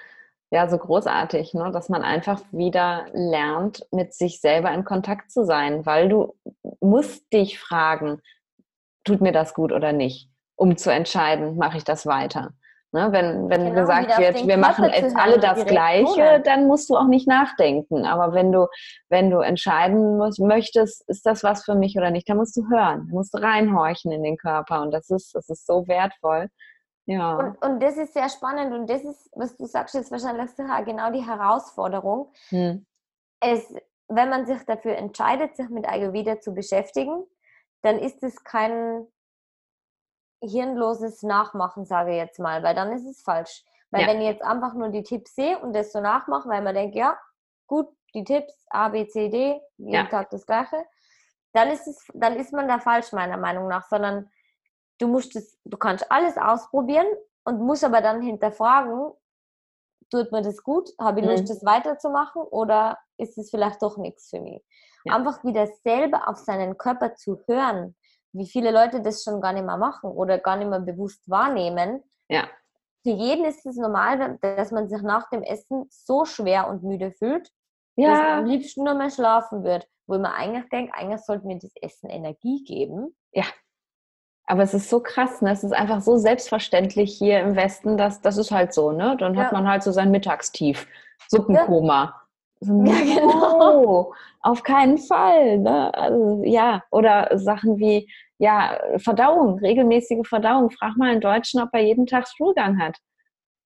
ja, 0.49 0.67
so 0.67 0.77
großartig, 0.77 1.53
ne? 1.53 1.71
dass 1.71 1.89
man 1.89 2.01
einfach 2.01 2.41
wieder 2.51 3.05
lernt, 3.13 3.85
mit 3.91 4.13
sich 4.13 4.41
selber 4.41 4.71
in 4.71 4.83
Kontakt 4.83 5.31
zu 5.31 5.45
sein, 5.45 5.85
weil 5.85 6.09
du 6.09 6.35
musst 6.79 7.31
dich 7.31 7.59
fragen, 7.59 8.21
tut 9.03 9.21
mir 9.21 9.31
das 9.31 9.53
gut 9.53 9.71
oder 9.71 9.93
nicht, 9.93 10.29
um 10.55 10.77
zu 10.77 10.91
entscheiden, 10.91 11.57
mache 11.57 11.77
ich 11.77 11.83
das 11.83 12.05
weiter. 12.05 12.53
Ne? 12.93 13.11
Wenn, 13.11 13.49
wenn 13.49 13.65
genau, 13.65 13.81
gesagt 13.81 14.17
wird, 14.17 14.45
wir 14.45 14.57
machen 14.57 14.85
jetzt 14.93 15.15
alle 15.15 15.39
das 15.39 15.65
Gleiche, 15.65 16.41
dann 16.43 16.67
musst 16.67 16.89
du 16.89 16.97
auch 16.97 17.07
nicht 17.07 17.27
nachdenken. 17.27 18.05
Aber 18.05 18.33
wenn 18.33 18.51
du, 18.51 18.67
wenn 19.09 19.29
du 19.29 19.39
entscheiden 19.39 20.17
musst, 20.17 20.39
möchtest, 20.39 21.07
ist 21.07 21.25
das 21.25 21.43
was 21.43 21.63
für 21.63 21.75
mich 21.75 21.97
oder 21.97 22.11
nicht, 22.11 22.27
dann 22.27 22.37
musst 22.37 22.55
du 22.57 22.67
hören, 22.69 23.07
dann 23.07 23.15
musst 23.15 23.33
du 23.33 23.37
reinhorchen 23.37 24.11
in 24.11 24.23
den 24.23 24.37
Körper. 24.37 24.81
Und 24.81 24.91
das 24.91 25.09
ist, 25.09 25.33
das 25.33 25.49
ist 25.49 25.65
so 25.65 25.87
wertvoll. 25.87 26.49
Ja. 27.05 27.37
Und, 27.37 27.61
und 27.63 27.81
das 27.81 27.97
ist 27.97 28.13
sehr 28.13 28.29
spannend 28.29 28.73
und 28.73 28.89
das 28.89 29.03
ist, 29.03 29.29
was 29.33 29.55
du 29.57 29.65
sagst, 29.65 29.95
ist 29.95 30.11
wahrscheinlich 30.11 30.51
genau 30.85 31.11
die 31.11 31.25
Herausforderung. 31.25 32.31
Hm. 32.49 32.85
Es, 33.39 33.73
wenn 34.07 34.29
man 34.29 34.45
sich 34.45 34.63
dafür 34.65 34.97
entscheidet, 34.97 35.55
sich 35.55 35.69
mit 35.69 35.87
Ayurveda 35.87 36.39
zu 36.39 36.53
beschäftigen, 36.53 37.23
dann 37.81 37.97
ist 37.97 38.21
es 38.21 38.43
kein 38.43 39.07
hirnloses 40.41 41.23
Nachmachen, 41.23 41.85
sage 41.85 42.11
ich 42.11 42.17
jetzt 42.17 42.39
mal, 42.39 42.63
weil 42.63 42.75
dann 42.75 42.91
ist 42.91 43.05
es 43.05 43.21
falsch. 43.21 43.63
Weil 43.91 44.01
ja. 44.01 44.07
wenn 44.07 44.21
ich 44.21 44.27
jetzt 44.27 44.43
einfach 44.43 44.73
nur 44.73 44.89
die 44.89 45.03
Tipps 45.03 45.35
sehe 45.35 45.59
und 45.59 45.73
das 45.73 45.91
so 45.91 45.99
nachmache, 45.99 46.49
weil 46.49 46.61
man 46.61 46.73
denkt, 46.73 46.95
ja, 46.95 47.17
gut, 47.67 47.87
die 48.13 48.23
Tipps 48.23 48.65
A, 48.69 48.89
B, 48.89 49.07
C, 49.07 49.29
D, 49.29 49.61
jeden 49.77 49.93
ja. 49.93 50.05
Tag 50.05 50.29
das 50.29 50.45
Gleiche, 50.45 50.85
dann 51.53 51.69
ist 51.69 51.87
es, 51.87 52.05
dann 52.13 52.35
ist 52.37 52.53
man 52.53 52.67
da 52.67 52.79
falsch, 52.79 53.11
meiner 53.11 53.37
Meinung 53.37 53.67
nach, 53.67 53.87
sondern 53.87 54.29
du 54.99 55.07
musst 55.07 55.35
es, 55.35 55.59
du 55.65 55.77
kannst 55.77 56.09
alles 56.11 56.37
ausprobieren 56.37 57.07
und 57.43 57.59
musst 57.59 57.83
aber 57.83 58.01
dann 58.01 58.21
hinterfragen, 58.21 59.11
tut 60.09 60.31
mir 60.31 60.41
das 60.41 60.63
gut? 60.63 60.89
Habe 60.99 61.19
ich 61.21 61.25
Lust, 61.25 61.43
mhm. 61.43 61.47
das 61.47 61.65
weiterzumachen 61.65 62.41
oder 62.43 62.97
ist 63.17 63.37
es 63.37 63.49
vielleicht 63.49 63.81
doch 63.81 63.97
nichts 63.97 64.29
für 64.29 64.41
mich? 64.41 64.63
Ja. 65.05 65.15
Einfach 65.15 65.43
wieder 65.43 65.67
selber 65.83 66.27
auf 66.27 66.37
seinen 66.37 66.77
Körper 66.77 67.15
zu 67.15 67.41
hören, 67.47 67.95
wie 68.33 68.47
viele 68.47 68.71
Leute 68.71 69.01
das 69.01 69.23
schon 69.23 69.41
gar 69.41 69.53
nicht 69.53 69.65
mehr 69.65 69.77
machen 69.77 70.11
oder 70.11 70.37
gar 70.37 70.55
nicht 70.55 70.69
mehr 70.69 70.79
bewusst 70.79 71.29
wahrnehmen. 71.29 72.03
Ja. 72.29 72.47
Für 73.03 73.11
jeden 73.11 73.45
ist 73.45 73.65
es 73.65 73.77
normal, 73.77 74.37
dass 74.41 74.71
man 74.71 74.87
sich 74.87 75.01
nach 75.01 75.29
dem 75.29 75.41
Essen 75.41 75.85
so 75.89 76.25
schwer 76.25 76.67
und 76.67 76.83
müde 76.83 77.11
fühlt, 77.11 77.49
ja. 77.95 78.09
dass 78.09 78.19
man 78.19 78.39
am 78.39 78.45
liebsten 78.45 78.83
nur 78.83 78.93
mehr 78.93 79.09
schlafen 79.09 79.63
wird. 79.63 79.87
Wo 80.07 80.17
man 80.17 80.31
eigentlich 80.31 80.69
denkt, 80.69 80.93
eigentlich 80.95 81.21
sollte 81.21 81.47
mir 81.47 81.57
das 81.57 81.71
Essen 81.81 82.09
Energie 82.09 82.63
geben. 82.63 83.15
Ja. 83.31 83.45
Aber 84.45 84.63
es 84.63 84.73
ist 84.73 84.89
so 84.89 84.99
krass, 84.99 85.41
ne? 85.41 85.51
es 85.51 85.63
ist 85.63 85.71
einfach 85.71 86.01
so 86.01 86.17
selbstverständlich 86.17 87.17
hier 87.17 87.39
im 87.39 87.55
Westen, 87.55 87.95
dass 87.95 88.21
das 88.21 88.37
ist 88.37 88.51
halt 88.51 88.73
so, 88.73 88.91
ne? 88.91 89.15
Dann 89.17 89.35
ja. 89.35 89.43
hat 89.43 89.53
man 89.53 89.67
halt 89.67 89.83
so 89.83 89.91
sein 89.91 90.11
Mittagstief, 90.11 90.87
Suppenkoma. 91.29 92.03
Ja. 92.03 92.20
So, 92.63 92.83
ja, 92.83 92.99
genau. 92.99 94.13
Auf 94.41 94.63
keinen 94.63 94.99
Fall. 94.99 95.57
Ne? 95.57 95.93
Also, 95.93 96.43
ja, 96.45 96.83
oder 96.91 97.29
Sachen 97.37 97.77
wie 97.77 98.07
ja, 98.37 98.79
Verdauung, 98.97 99.59
regelmäßige 99.59 100.27
Verdauung. 100.27 100.71
Frag 100.71 100.95
mal 100.97 101.11
einen 101.11 101.21
Deutschen, 101.21 101.61
ob 101.61 101.69
er 101.73 101.81
jeden 101.81 102.07
Tag 102.07 102.27
Stuhlgang 102.27 102.79
hat. 102.79 102.97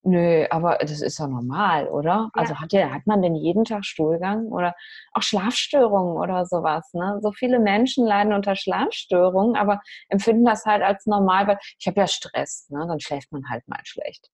Nö, 0.04 0.46
aber 0.52 0.78
das 0.82 1.02
ist 1.02 1.18
ja 1.18 1.28
normal, 1.28 1.88
oder? 1.88 2.30
Ja. 2.36 2.41
Also 2.41 2.56
hat, 2.60 2.72
der, 2.74 2.93
hat 2.93 3.08
man 3.08 3.22
denn 3.22 3.36
jeden 3.36 3.66
Tag 3.66 3.86
Stuhlgang 3.86 4.48
oder 4.48 4.76
auch 5.14 5.22
Schlafstörungen 5.24 6.18
oder 6.18 6.46
sowas? 6.46 6.93
Ne? 6.93 7.20
So 7.22 7.32
viele 7.32 7.60
Menschen 7.60 8.06
leiden 8.06 8.32
unter 8.32 8.56
Schlafstörungen, 8.56 9.56
aber 9.56 9.82
empfinden 10.10 10.46
das 10.46 10.66
halt 10.66 10.84
als 10.84 11.06
normal, 11.06 11.48
weil 11.48 11.58
ich 11.80 11.88
habe 11.88 12.02
ja 12.02 12.08
Stress, 12.08 12.70
ne? 12.70 12.86
dann 12.88 13.00
schläft 13.00 13.32
man 13.32 13.50
halt 13.50 13.68
mal 13.68 13.80
schlecht. 13.84 14.30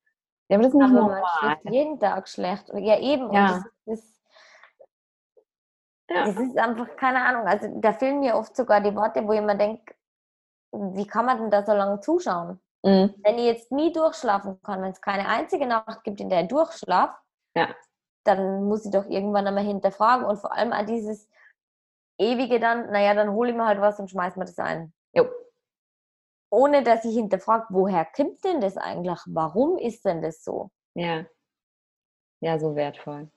Ja, 0.50 0.58
aber 0.58 0.64
das 0.64 0.74
ist 0.74 0.80
nicht 0.80 0.90
aber 0.90 1.00
normal. 1.00 1.22
Man 1.22 1.58
schläft 1.58 1.74
jeden 1.74 2.00
Tag 2.00 2.28
schlecht. 2.28 2.66
Ja, 2.76 3.00
eben. 3.00 3.32
Ja. 3.32 3.56
Und 3.56 3.64
das, 3.86 4.02
das 4.02 4.21
ja. 6.14 6.26
Das 6.26 6.38
ist 6.38 6.58
einfach, 6.58 6.96
keine 6.96 7.24
Ahnung, 7.24 7.48
also 7.48 7.68
da 7.80 7.94
fehlen 7.94 8.20
mir 8.20 8.36
oft 8.36 8.56
sogar 8.56 8.82
die 8.82 8.96
Worte, 8.96 9.26
wo 9.28 9.34
ich 9.34 9.42
mir 9.42 9.58
denke, 9.58 9.96
wie 10.72 11.08
kann 11.08 11.26
man 11.26 11.38
denn 11.38 11.52
da 11.52 11.64
so 11.66 11.74
lange 11.74 12.00
zuschauen? 12.00 12.60
Mhm. 12.84 13.14
Wenn 13.24 13.38
ich 13.38 13.46
jetzt 13.46 13.72
nie 13.72 13.92
durchschlafen 13.92 14.62
kann, 14.64 14.82
wenn 14.82 14.92
es 14.92 15.02
keine 15.02 15.28
einzige 15.28 15.68
Nacht 15.68 16.04
gibt, 16.04 16.20
in 16.20 16.30
der 16.30 16.44
ich 16.44 16.48
durchschlafe, 16.48 17.16
ja. 17.56 17.74
dann 18.24 18.66
muss 18.66 18.86
ich 18.86 18.92
doch 18.92 19.06
irgendwann 19.06 19.48
einmal 19.48 19.64
hinterfragen 19.64 20.26
und 20.26 20.38
vor 20.38 20.52
allem 20.54 20.74
auch 20.74 20.86
dieses 20.86 21.30
ewige 22.18 22.60
dann, 22.60 22.92
naja, 22.92 23.14
dann 23.14 23.32
hole 23.32 23.52
ich 23.52 23.56
mir 23.56 23.66
halt 23.66 23.82
was 23.82 24.00
und 24.00 24.10
schmeiß 24.10 24.36
mir 24.36 24.46
das 24.46 24.60
ein. 24.60 24.94
Jo. 25.14 25.30
Ohne 26.52 26.84
dass 26.84 27.06
ich 27.06 27.16
hinterfrage, 27.16 27.68
woher 27.70 28.06
kommt 28.06 28.44
denn 28.44 28.62
das 28.62 28.78
eigentlich? 28.78 29.20
Warum 29.28 29.78
ist 29.78 30.04
denn 30.06 30.22
das 30.22 30.44
so? 30.44 30.70
Ja. 30.96 31.26
Ja, 32.42 32.60
so 32.60 32.76
wertvoll. 32.76 33.30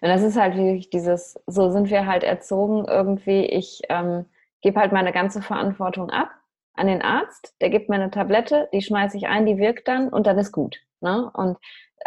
Und 0.00 0.08
das 0.08 0.22
ist 0.22 0.36
halt 0.36 0.56
wirklich 0.56 0.90
dieses, 0.90 1.40
so 1.46 1.70
sind 1.70 1.90
wir 1.90 2.06
halt 2.06 2.24
erzogen 2.24 2.84
irgendwie, 2.86 3.46
ich 3.46 3.82
ähm, 3.88 4.26
gebe 4.60 4.80
halt 4.80 4.92
meine 4.92 5.12
ganze 5.12 5.42
Verantwortung 5.42 6.10
ab 6.10 6.30
an 6.74 6.86
den 6.86 7.02
Arzt, 7.02 7.54
der 7.60 7.70
gibt 7.70 7.88
mir 7.88 7.96
eine 7.96 8.10
Tablette, 8.10 8.68
die 8.72 8.82
schmeiße 8.82 9.16
ich 9.16 9.26
ein, 9.26 9.46
die 9.46 9.58
wirkt 9.58 9.88
dann 9.88 10.08
und 10.08 10.26
dann 10.26 10.38
ist 10.38 10.52
gut. 10.52 10.80
Ne? 11.00 11.30
Und 11.34 11.58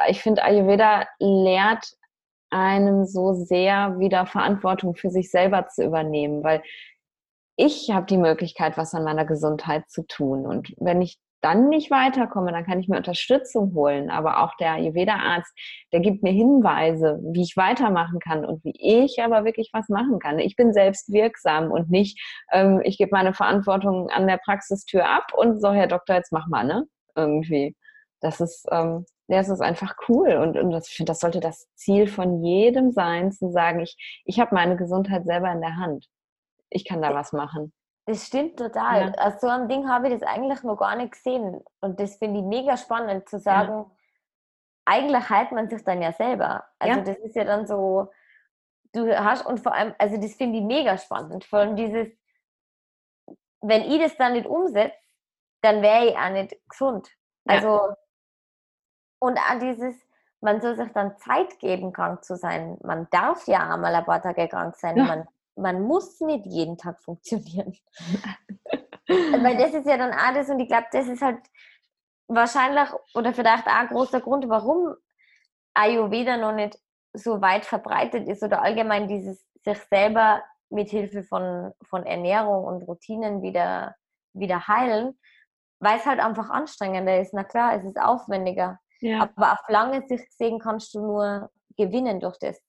ich 0.07 0.21
finde, 0.21 0.43
Ayurveda 0.43 1.05
lehrt 1.19 1.95
einem 2.49 3.05
so 3.05 3.33
sehr 3.33 3.99
wieder 3.99 4.25
Verantwortung 4.25 4.95
für 4.95 5.09
sich 5.09 5.29
selber 5.29 5.67
zu 5.67 5.83
übernehmen, 5.83 6.43
weil 6.43 6.63
ich 7.57 7.91
habe 7.91 8.05
die 8.05 8.17
Möglichkeit, 8.17 8.77
was 8.77 8.93
an 8.93 9.03
meiner 9.03 9.25
Gesundheit 9.25 9.89
zu 9.89 10.05
tun. 10.07 10.45
Und 10.45 10.73
wenn 10.77 11.01
ich 11.01 11.19
dann 11.45 11.69
nicht 11.69 11.91
weiterkomme, 11.91 12.51
dann 12.51 12.65
kann 12.65 12.79
ich 12.79 12.87
mir 12.87 12.97
Unterstützung 12.97 13.73
holen. 13.75 14.09
Aber 14.09 14.43
auch 14.43 14.55
der 14.57 14.73
Ayurveda-Arzt, 14.73 15.53
der 15.93 15.99
gibt 15.99 16.23
mir 16.23 16.31
Hinweise, 16.31 17.19
wie 17.21 17.43
ich 17.43 17.55
weitermachen 17.55 18.19
kann 18.19 18.43
und 18.45 18.63
wie 18.63 18.73
ich 18.79 19.21
aber 19.21 19.45
wirklich 19.45 19.69
was 19.71 19.87
machen 19.87 20.17
kann. 20.19 20.39
Ich 20.39 20.55
bin 20.55 20.73
selbst 20.73 21.13
wirksam 21.13 21.71
und 21.71 21.91
nicht, 21.91 22.19
ähm, 22.51 22.81
ich 22.83 22.97
gebe 22.97 23.11
meine 23.11 23.33
Verantwortung 23.35 24.09
an 24.09 24.25
der 24.25 24.39
Praxistür 24.43 25.07
ab 25.07 25.33
und 25.35 25.61
so, 25.61 25.71
Herr 25.71 25.87
Doktor, 25.87 26.15
jetzt 26.15 26.31
mach 26.31 26.47
mal, 26.47 26.63
ne? 26.65 26.87
Irgendwie. 27.15 27.75
Das 28.21 28.41
ist, 28.41 28.65
ähm, 28.71 29.05
ja, 29.27 29.39
es 29.39 29.49
ist 29.49 29.61
einfach 29.61 29.95
cool 30.09 30.31
und, 30.37 30.57
und 30.57 30.71
das, 30.71 30.89
ich 30.89 30.95
finde, 30.95 31.11
das 31.11 31.19
sollte 31.19 31.41
das 31.41 31.67
Ziel 31.75 32.07
von 32.07 32.43
jedem 32.43 32.91
sein, 32.91 33.31
zu 33.31 33.51
sagen, 33.51 33.81
ich, 33.81 34.23
ich 34.25 34.39
habe 34.39 34.55
meine 34.55 34.77
Gesundheit 34.77 35.25
selber 35.25 35.51
in 35.51 35.61
der 35.61 35.75
Hand. 35.77 36.07
Ich 36.71 36.85
kann 36.85 37.03
da 37.03 37.13
was 37.13 37.33
machen. 37.33 37.71
Das 38.05 38.27
stimmt 38.27 38.57
total. 38.59 39.13
Ja. 39.15 39.25
Aus 39.25 39.41
so 39.41 39.47
einem 39.47 39.67
Ding 39.67 39.89
habe 39.89 40.07
ich 40.07 40.19
das 40.19 40.23
eigentlich 40.23 40.61
noch 40.63 40.77
gar 40.77 40.95
nicht 40.95 41.13
gesehen. 41.13 41.63
Und 41.81 41.99
das 41.99 42.17
finde 42.17 42.39
ich 42.39 42.45
mega 42.45 42.77
spannend 42.77 43.27
zu 43.27 43.39
sagen, 43.39 43.73
ja. 43.73 43.91
eigentlich 44.85 45.29
heilt 45.29 45.51
man 45.51 45.69
sich 45.69 45.83
dann 45.83 46.01
ja 46.01 46.11
selber. 46.11 46.65
Also 46.77 46.99
ja. 46.99 47.03
das 47.03 47.17
ist 47.17 47.35
ja 47.35 47.43
dann 47.45 47.65
so, 47.65 48.11
du 48.93 49.17
hast 49.17 49.45
und 49.45 49.59
vor 49.59 49.73
allem, 49.73 49.95
also 49.97 50.17
das 50.17 50.35
finde 50.35 50.59
ich 50.59 50.63
mega 50.63 50.97
spannend. 50.97 51.45
Vor 51.45 51.59
allem 51.59 51.75
dieses, 51.75 52.07
wenn 53.61 53.81
ich 53.83 53.99
das 53.99 54.15
dann 54.17 54.33
nicht 54.33 54.45
umsetze, 54.45 54.95
dann 55.61 55.81
wäre 55.81 56.05
ich 56.05 56.17
auch 56.17 56.29
nicht 56.29 56.55
gesund. 56.69 57.09
Also, 57.47 57.95
und 59.19 59.37
auch 59.39 59.59
dieses, 59.59 59.95
man 60.41 60.61
soll 60.61 60.75
sich 60.75 60.91
dann 60.93 61.17
Zeit 61.17 61.59
geben, 61.59 61.91
krank 61.91 62.23
zu 62.23 62.35
sein. 62.35 62.77
Man 62.83 63.07
darf 63.09 63.47
ja 63.47 63.73
einmal 63.73 63.95
ein 63.95 64.05
paar 64.05 64.21
Tage 64.21 64.47
krank 64.47 64.75
sein. 64.75 64.95
Man 64.97 65.27
man 65.55 65.81
muss 65.81 66.19
nicht 66.21 66.45
jeden 66.45 66.77
Tag 66.77 67.01
funktionieren. 67.01 67.73
Weil 69.07 69.57
das 69.57 69.73
ist 69.73 69.87
ja 69.87 69.97
dann 69.97 70.11
alles 70.11 70.49
und 70.49 70.59
ich 70.59 70.67
glaube, 70.67 70.87
das 70.91 71.07
ist 71.07 71.21
halt 71.21 71.39
wahrscheinlich 72.27 72.89
oder 73.13 73.33
vielleicht 73.33 73.67
auch 73.67 73.73
ein 73.73 73.87
großer 73.87 74.21
Grund, 74.21 74.49
warum 74.49 74.95
Ayurveda 75.75 76.37
noch 76.37 76.53
nicht 76.53 76.77
so 77.13 77.41
weit 77.41 77.65
verbreitet 77.65 78.27
ist 78.27 78.43
oder 78.43 78.61
allgemein 78.61 79.07
dieses 79.07 79.45
sich 79.63 79.77
selber 79.89 80.43
mit 80.69 80.89
Hilfe 80.89 81.23
von, 81.23 81.71
von 81.83 82.05
Ernährung 82.05 82.65
und 82.65 82.83
Routinen 82.83 83.41
wieder, 83.41 83.95
wieder 84.33 84.67
heilen, 84.67 85.17
weil 85.79 85.97
es 85.97 86.05
halt 86.05 86.19
einfach 86.19 86.49
anstrengender 86.49 87.19
ist. 87.19 87.33
Na 87.33 87.43
klar, 87.43 87.75
es 87.75 87.83
ist 87.85 87.99
aufwendiger. 87.99 88.79
Ja. 88.99 89.21
Aber 89.21 89.53
auf 89.53 89.59
lange 89.67 90.05
Sicht 90.07 90.25
gesehen 90.27 90.59
kannst 90.59 90.93
du 90.93 90.99
nur 90.99 91.51
gewinnen 91.77 92.19
durch 92.19 92.37
das, 92.39 92.59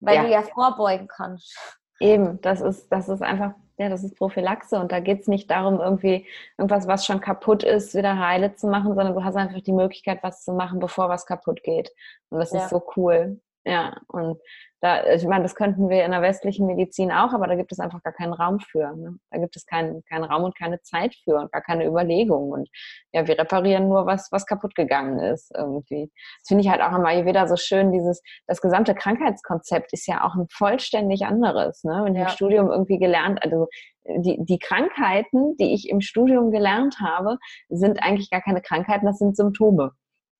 weil 0.00 0.16
ja. 0.16 0.22
du 0.22 0.30
ja 0.30 0.42
vorbeugen 0.42 1.08
kannst. 1.08 1.56
Eben, 2.00 2.40
das 2.42 2.60
ist, 2.60 2.88
das 2.90 3.08
ist 3.08 3.22
einfach, 3.22 3.52
ja, 3.78 3.88
das 3.88 4.04
ist 4.04 4.16
Prophylaxe 4.16 4.78
und 4.78 4.92
da 4.92 5.00
geht 5.00 5.22
es 5.22 5.28
nicht 5.28 5.50
darum, 5.50 5.80
irgendwie 5.80 6.26
irgendwas, 6.58 6.86
was 6.86 7.04
schon 7.06 7.20
kaputt 7.20 7.62
ist, 7.62 7.94
wieder 7.94 8.18
heile 8.18 8.54
zu 8.54 8.66
machen, 8.68 8.94
sondern 8.94 9.14
du 9.14 9.24
hast 9.24 9.36
einfach 9.36 9.60
die 9.60 9.72
Möglichkeit, 9.72 10.22
was 10.22 10.44
zu 10.44 10.52
machen, 10.52 10.78
bevor 10.78 11.08
was 11.08 11.26
kaputt 11.26 11.62
geht. 11.62 11.90
Und 12.30 12.38
das 12.38 12.52
ja. 12.52 12.64
ist 12.64 12.70
so 12.70 12.82
cool. 12.96 13.40
Ja, 13.66 13.96
und 14.06 14.38
da, 14.80 15.04
ich 15.12 15.24
meine, 15.24 15.42
das 15.42 15.56
könnten 15.56 15.88
wir 15.88 16.04
in 16.04 16.12
der 16.12 16.22
westlichen 16.22 16.66
Medizin 16.66 17.10
auch, 17.10 17.32
aber 17.32 17.48
da 17.48 17.56
gibt 17.56 17.72
es 17.72 17.80
einfach 17.80 18.00
gar 18.04 18.12
keinen 18.12 18.32
Raum 18.32 18.60
für. 18.60 18.94
Ne? 18.94 19.18
Da 19.32 19.38
gibt 19.40 19.56
es 19.56 19.66
keinen, 19.66 20.04
keinen 20.04 20.22
Raum 20.22 20.44
und 20.44 20.56
keine 20.56 20.80
Zeit 20.82 21.16
für 21.24 21.34
und 21.34 21.50
gar 21.50 21.62
keine 21.62 21.84
Überlegung. 21.84 22.52
Und 22.52 22.68
ja, 23.12 23.26
wir 23.26 23.36
reparieren 23.36 23.88
nur 23.88 24.06
was, 24.06 24.28
was 24.30 24.46
kaputt 24.46 24.76
gegangen 24.76 25.18
ist 25.18 25.50
irgendwie. 25.56 26.12
Das 26.38 26.46
finde 26.46 26.62
ich 26.62 26.70
halt 26.70 26.80
auch 26.80 26.96
immer 26.96 27.26
wieder 27.26 27.48
so 27.48 27.56
schön, 27.56 27.90
dieses, 27.90 28.22
das 28.46 28.60
gesamte 28.60 28.94
Krankheitskonzept 28.94 29.92
ist 29.92 30.06
ja 30.06 30.22
auch 30.22 30.36
ein 30.36 30.46
vollständig 30.48 31.26
anderes. 31.26 31.82
Ne? 31.82 32.02
Wenn 32.04 32.14
ja. 32.14 32.20
ich 32.20 32.28
im 32.28 32.34
Studium 32.34 32.70
irgendwie 32.70 32.98
gelernt, 32.98 33.42
also 33.42 33.66
die, 34.04 34.38
die 34.44 34.60
Krankheiten, 34.60 35.56
die 35.56 35.74
ich 35.74 35.88
im 35.88 36.00
Studium 36.00 36.52
gelernt 36.52 37.00
habe, 37.00 37.38
sind 37.68 38.00
eigentlich 38.00 38.30
gar 38.30 38.42
keine 38.42 38.62
Krankheiten, 38.62 39.06
das 39.06 39.18
sind 39.18 39.36
Symptome. 39.36 39.90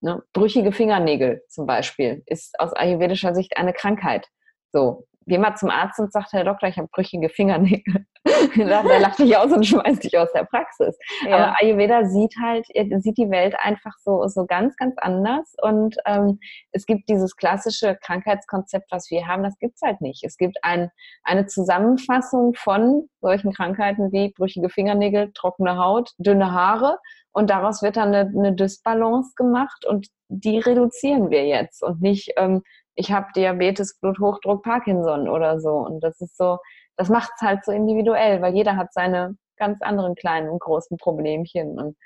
Ne? 0.07 0.23
Brüchige 0.33 0.71
Fingernägel 0.71 1.43
zum 1.49 1.67
Beispiel 1.67 2.23
ist 2.27 2.61
aus 2.61 2.73
ayurvedischer 2.73 3.35
Sicht 3.35 3.57
eine 3.57 3.73
Krankheit. 3.73 4.29
So, 4.73 5.09
geh 5.27 5.39
mal 5.39 5.57
zum 5.57 5.71
Arzt 5.71 5.99
und 5.99 6.13
sagt, 6.13 6.33
Herr 6.33 6.45
Doktor, 6.45 6.69
ich 6.69 6.79
habe 6.79 6.89
brüchige 6.91 7.29
Fingernägel. 7.29 8.07
da 8.57 8.99
lacht 8.99 9.19
dich 9.19 9.37
aus 9.37 9.53
und 9.53 9.67
schmeißt 9.67 10.05
dich 10.05 10.17
aus 10.17 10.33
der 10.33 10.45
Praxis. 10.45 10.97
Ja. 11.27 11.37
Aber 11.37 11.61
Ayurveda 11.61 12.05
sieht 12.07 12.35
halt, 12.41 12.67
sieht 13.03 13.19
die 13.19 13.31
Welt 13.31 13.55
einfach 13.61 13.95
so, 13.99 14.27
so 14.29 14.47
ganz, 14.47 14.77
ganz 14.77 14.97
anders. 14.99 15.55
Und 15.63 15.97
ähm, 16.07 16.39
es 16.73 16.87
gibt 16.87 17.09
dieses 17.09 17.37
klassische 17.37 17.97
Krankheitskonzept, 18.03 18.91
was 18.91 19.11
wir 19.11 19.27
haben, 19.27 19.43
das 19.43 19.59
gibt 19.59 19.75
es 19.77 19.83
halt 19.83 20.01
nicht. 20.01 20.25
Es 20.25 20.37
gibt 20.37 20.57
ein, 20.63 20.91
eine 21.25 21.47
Zusammenfassung 21.47 22.55
von 22.55 23.09
solchen 23.21 23.53
Krankheiten 23.53 24.13
wie 24.13 24.33
brüchige 24.33 24.71
Fingernägel, 24.71 25.33
trockene 25.35 25.77
Haut, 25.77 26.13
dünne 26.19 26.53
Haare. 26.53 26.99
Und 27.33 27.51
daraus 27.51 27.83
wird 27.83 27.97
dann 27.97 28.15
eine, 28.15 28.31
eine 28.35 28.55
Dysbalance 28.55 29.35
gemacht 29.37 29.85
und 29.85 30.07
die 30.29 30.59
reduzieren 30.59 31.31
wir 31.31 31.45
jetzt 31.47 31.83
und 31.83 32.01
nicht, 32.01 32.33
ähm, 32.37 32.63
ich 32.97 33.13
habe 33.13 33.27
Diabetes, 33.37 33.99
Bluthochdruck, 34.01 34.63
Parkinson 34.65 35.29
oder 35.29 35.61
so. 35.61 35.71
Und 35.71 36.01
das 36.03 36.21
ist 36.21 36.37
so, 36.37 36.59
das 36.97 37.09
macht 37.09 37.31
es 37.37 37.43
halt 37.43 37.65
so 37.65 37.73
individuell, 37.73 38.43
weil 38.43 38.55
jeder 38.55 38.77
hat 38.77 38.93
seine 38.93 39.37
ganz 39.57 39.81
anderen 39.83 40.15
kleinen 40.15 40.49
und 40.49 40.61
großen 40.61 40.97
Problemchen. 40.97 41.79
Und 41.79 41.97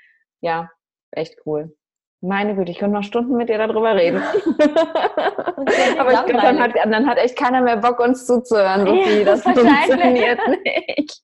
ja, 0.41 0.69
echt 1.11 1.35
cool. 1.45 1.75
Meine 2.23 2.55
Güte, 2.55 2.71
ich 2.71 2.77
könnte 2.77 2.97
noch 2.97 3.03
Stunden 3.03 3.35
mit 3.35 3.49
dir 3.49 3.57
darüber 3.57 3.95
reden. 3.95 4.21
Aber 5.97 6.11
ich 6.13 6.25
glaube, 6.25 6.33
dann 6.33 6.59
hat, 6.59 6.75
dann 6.75 7.07
hat 7.07 7.17
echt 7.17 7.35
keiner 7.35 7.61
mehr 7.61 7.77
Bock, 7.77 7.99
uns 7.99 8.27
zuzuhören. 8.27 8.85
Ja, 8.85 9.23
das 9.23 9.41
funktioniert 9.41 10.39
nicht. 10.47 11.21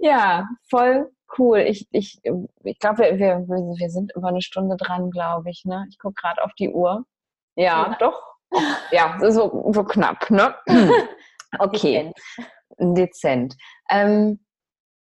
Ja, 0.00 0.46
voll 0.70 1.10
cool. 1.38 1.58
Ich, 1.58 1.88
ich, 1.90 2.20
ich 2.62 2.78
glaube, 2.78 2.98
wir, 2.98 3.18
wir, 3.18 3.48
wir 3.48 3.90
sind 3.90 4.12
über 4.14 4.28
eine 4.28 4.42
Stunde 4.42 4.76
dran, 4.76 5.10
glaube 5.10 5.50
ich. 5.50 5.64
Ne? 5.64 5.86
Ich 5.90 5.98
gucke 5.98 6.14
gerade 6.14 6.44
auf 6.44 6.52
die 6.54 6.68
Uhr. 6.68 7.04
Ja, 7.56 7.88
ja, 7.88 7.96
doch 7.98 8.33
ja, 8.90 9.18
so, 9.30 9.70
so 9.72 9.84
knapp, 9.84 10.30
ne? 10.30 10.54
Okay. 11.58 12.12
Dezent. 12.78 12.98
Dezent. 12.98 13.56
Ähm, 13.88 14.40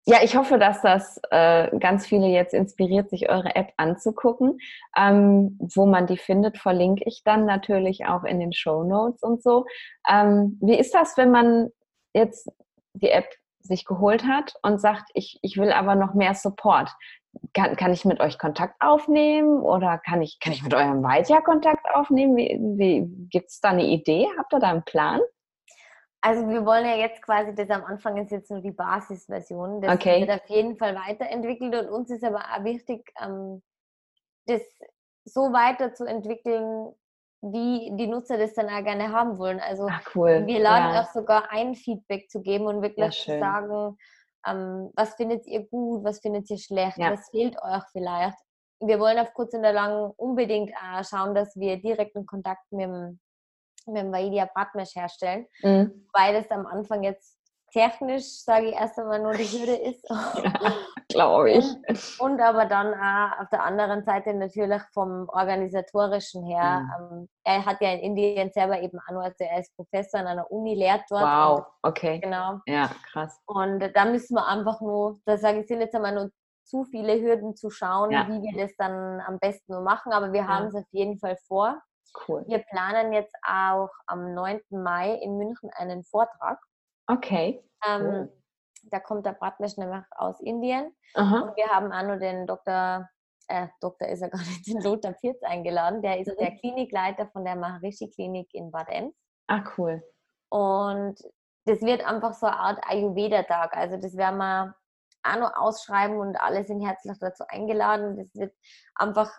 ja, 0.06 0.18
ich 0.22 0.34
hoffe, 0.34 0.58
dass 0.58 0.80
das 0.80 1.20
äh, 1.30 1.76
ganz 1.78 2.06
viele 2.06 2.26
jetzt 2.26 2.54
inspiriert, 2.54 3.10
sich 3.10 3.28
eure 3.28 3.54
App 3.54 3.72
anzugucken. 3.76 4.58
Ähm, 4.96 5.58
wo 5.74 5.86
man 5.86 6.06
die 6.06 6.16
findet, 6.16 6.58
verlinke 6.58 7.04
ich 7.06 7.22
dann 7.24 7.44
natürlich 7.44 8.06
auch 8.06 8.24
in 8.24 8.40
den 8.40 8.52
Show 8.52 8.82
Notes 8.82 9.22
und 9.22 9.42
so. 9.42 9.66
Ähm, 10.08 10.58
wie 10.62 10.78
ist 10.78 10.94
das, 10.94 11.16
wenn 11.16 11.30
man 11.30 11.68
jetzt 12.14 12.50
die 12.94 13.10
App 13.10 13.28
sich 13.60 13.84
geholt 13.84 14.24
hat 14.24 14.54
und 14.62 14.80
sagt, 14.80 15.10
ich, 15.14 15.38
ich 15.42 15.58
will 15.58 15.70
aber 15.70 15.94
noch 15.94 16.14
mehr 16.14 16.34
Support? 16.34 16.90
Kann, 17.54 17.76
kann 17.76 17.92
ich 17.92 18.04
mit 18.04 18.20
euch 18.20 18.38
Kontakt 18.38 18.74
aufnehmen 18.80 19.60
oder 19.60 19.98
kann 19.98 20.22
ich, 20.22 20.40
kann 20.40 20.52
ich 20.52 20.62
mit 20.62 20.74
eurem 20.74 21.02
Weitja 21.02 21.40
Kontakt 21.40 21.86
aufnehmen? 21.94 22.36
Wie, 22.36 22.58
wie, 22.60 23.28
Gibt 23.28 23.50
es 23.50 23.60
da 23.60 23.70
eine 23.70 23.84
Idee? 23.84 24.28
Habt 24.38 24.52
ihr 24.52 24.60
da 24.60 24.70
einen 24.70 24.84
Plan? 24.84 25.20
Also 26.22 26.48
wir 26.48 26.66
wollen 26.66 26.84
ja 26.84 26.96
jetzt 26.96 27.22
quasi, 27.22 27.54
das 27.54 27.70
am 27.70 27.84
Anfang 27.84 28.18
ist 28.18 28.30
jetzt 28.30 28.50
nur 28.50 28.60
die 28.60 28.72
Basisversion. 28.72 29.80
Das 29.80 29.94
okay. 29.94 30.20
wird 30.20 30.30
auf 30.30 30.48
jeden 30.48 30.76
Fall 30.76 30.94
weiterentwickelt 30.94 31.74
und 31.74 31.88
uns 31.88 32.10
ist 32.10 32.24
aber 32.24 32.40
auch 32.40 32.64
wichtig, 32.64 33.10
ähm, 33.22 33.62
das 34.46 34.60
so 35.24 35.52
weiterzuentwickeln, 35.52 36.92
wie 37.42 37.90
die 37.96 38.06
Nutzer 38.06 38.36
das 38.36 38.52
dann 38.54 38.68
auch 38.68 38.84
gerne 38.84 39.12
haben 39.12 39.38
wollen. 39.38 39.60
Also 39.60 39.86
Ach, 39.90 40.02
cool. 40.14 40.42
wir 40.46 40.60
laden 40.60 40.94
ja. 40.94 41.02
auch 41.02 41.10
sogar 41.12 41.50
ein 41.50 41.74
Feedback 41.74 42.30
zu 42.30 42.42
geben 42.42 42.66
und 42.66 42.82
wirklich 42.82 43.18
zu 43.18 43.38
sagen, 43.38 43.96
ähm, 44.46 44.90
was 44.94 45.14
findet 45.14 45.46
ihr 45.46 45.66
gut, 45.66 46.04
was 46.04 46.20
findet 46.20 46.48
ihr 46.50 46.58
schlecht, 46.58 46.98
ja. 46.98 47.12
was 47.12 47.28
fehlt 47.30 47.56
euch 47.62 47.82
vielleicht. 47.92 48.38
Wir 48.80 48.98
wollen 48.98 49.18
auf 49.18 49.34
kurz 49.34 49.52
und 49.54 49.62
lang 49.62 50.12
unbedingt 50.16 50.70
äh, 50.70 51.04
schauen, 51.04 51.34
dass 51.34 51.54
wir 51.56 51.80
direkten 51.80 52.24
Kontakt 52.26 52.70
mit 52.70 52.86
dem, 52.86 53.20
mit 53.86 54.02
dem 54.02 54.12
Vaidia 54.12 54.46
Partmesh 54.46 54.94
herstellen, 54.94 55.46
mhm. 55.62 56.08
weil 56.12 56.34
das 56.34 56.50
am 56.50 56.66
Anfang 56.66 57.02
jetzt 57.02 57.39
technisch, 57.70 58.42
sage 58.44 58.68
ich 58.68 58.74
erst 58.74 58.98
einmal, 58.98 59.20
nur 59.20 59.32
die 59.32 59.44
Hürde 59.44 59.74
ist. 59.76 60.04
Ja, 60.42 60.72
Glaube 61.08 61.50
ich. 61.50 61.64
Und, 62.20 62.32
und, 62.32 62.40
aber 62.40 62.66
dann 62.66 62.94
auch 62.94 63.40
auf 63.40 63.48
der 63.50 63.64
anderen 63.64 64.04
Seite 64.04 64.32
natürlich 64.32 64.82
vom 64.92 65.28
Organisatorischen 65.28 66.44
her. 66.46 66.86
Mhm. 67.00 67.12
Ähm, 67.12 67.28
er 67.44 67.66
hat 67.66 67.80
ja 67.80 67.92
in 67.94 68.00
Indien 68.00 68.52
selber 68.52 68.80
eben 68.80 68.98
auch 69.00 69.12
nur, 69.12 69.24
also 69.24 69.36
er 69.38 69.58
ist 69.58 69.74
Professor 69.74 70.20
an 70.20 70.28
einer 70.28 70.50
Uni, 70.52 70.76
lehrt 70.76 71.02
dort. 71.10 71.22
Wow, 71.22 71.66
okay. 71.82 72.20
Genau. 72.20 72.60
Ja, 72.66 72.90
krass. 73.10 73.40
Und 73.46 73.80
da 73.80 74.04
müssen 74.04 74.34
wir 74.36 74.46
einfach 74.46 74.80
nur, 74.80 75.20
da 75.24 75.36
sage 75.36 75.60
ich, 75.60 75.66
sind 75.66 75.80
jetzt 75.80 75.96
einmal 75.96 76.14
nur 76.14 76.30
zu 76.64 76.84
viele 76.84 77.20
Hürden 77.20 77.56
zu 77.56 77.70
schauen, 77.70 78.12
ja. 78.12 78.28
wie 78.28 78.40
wir 78.40 78.62
das 78.62 78.76
dann 78.76 79.20
am 79.20 79.38
besten 79.40 79.72
nur 79.72 79.82
machen. 79.82 80.12
Aber 80.12 80.32
wir 80.32 80.42
ja. 80.42 80.48
haben 80.48 80.66
es 80.66 80.74
auf 80.76 80.86
jeden 80.92 81.18
Fall 81.18 81.36
vor. 81.48 81.82
Cool. 82.26 82.44
Wir 82.46 82.58
planen 82.58 83.12
jetzt 83.12 83.34
auch 83.46 83.90
am 84.06 84.34
9. 84.34 84.60
Mai 84.70 85.14
in 85.14 85.36
München 85.36 85.70
einen 85.74 86.04
Vortrag. 86.04 86.58
Okay. 87.10 87.64
Ähm. 87.86 88.28
Da 88.84 88.98
kommt 88.98 89.26
der 89.26 89.32
Bratmesh 89.32 89.76
nämlich 89.76 90.04
aus 90.10 90.40
Indien. 90.40 90.94
Aha. 91.14 91.40
Und 91.40 91.56
wir 91.56 91.66
haben 91.68 91.92
auch 91.92 92.02
noch 92.02 92.18
den 92.18 92.46
Dr. 92.46 93.08
Äh, 93.48 93.68
Doktor 93.80 94.08
ist 94.08 94.22
er 94.22 94.30
gar 94.30 94.38
nicht, 94.38 94.66
den 94.66 94.80
Lothar 94.80 95.12
Pirz 95.12 95.42
eingeladen. 95.42 96.02
Der 96.02 96.18
ist 96.18 96.28
mhm. 96.28 96.36
der 96.38 96.56
Klinikleiter 96.56 97.28
von 97.28 97.44
der 97.44 97.56
Maharishi-Klinik 97.56 98.48
in 98.54 98.70
Bad 98.70 98.88
Ems. 98.88 99.14
Ah, 99.48 99.62
cool. 99.76 100.02
Und 100.48 101.16
das 101.66 101.82
wird 101.82 102.04
einfach 102.04 102.34
so 102.34 102.46
eine 102.46 102.58
Art 102.58 102.80
Ayurveda-Tag. 102.88 103.76
Also 103.76 103.96
das 103.96 104.16
werden 104.16 104.38
wir 104.38 104.74
auch 105.22 105.38
noch 105.38 105.56
ausschreiben 105.56 106.18
und 106.18 106.40
alle 106.40 106.64
sind 106.64 106.80
herzlich 106.80 107.18
dazu 107.18 107.44
eingeladen. 107.48 108.16
Das 108.16 108.34
wird 108.34 108.54
einfach, 108.94 109.30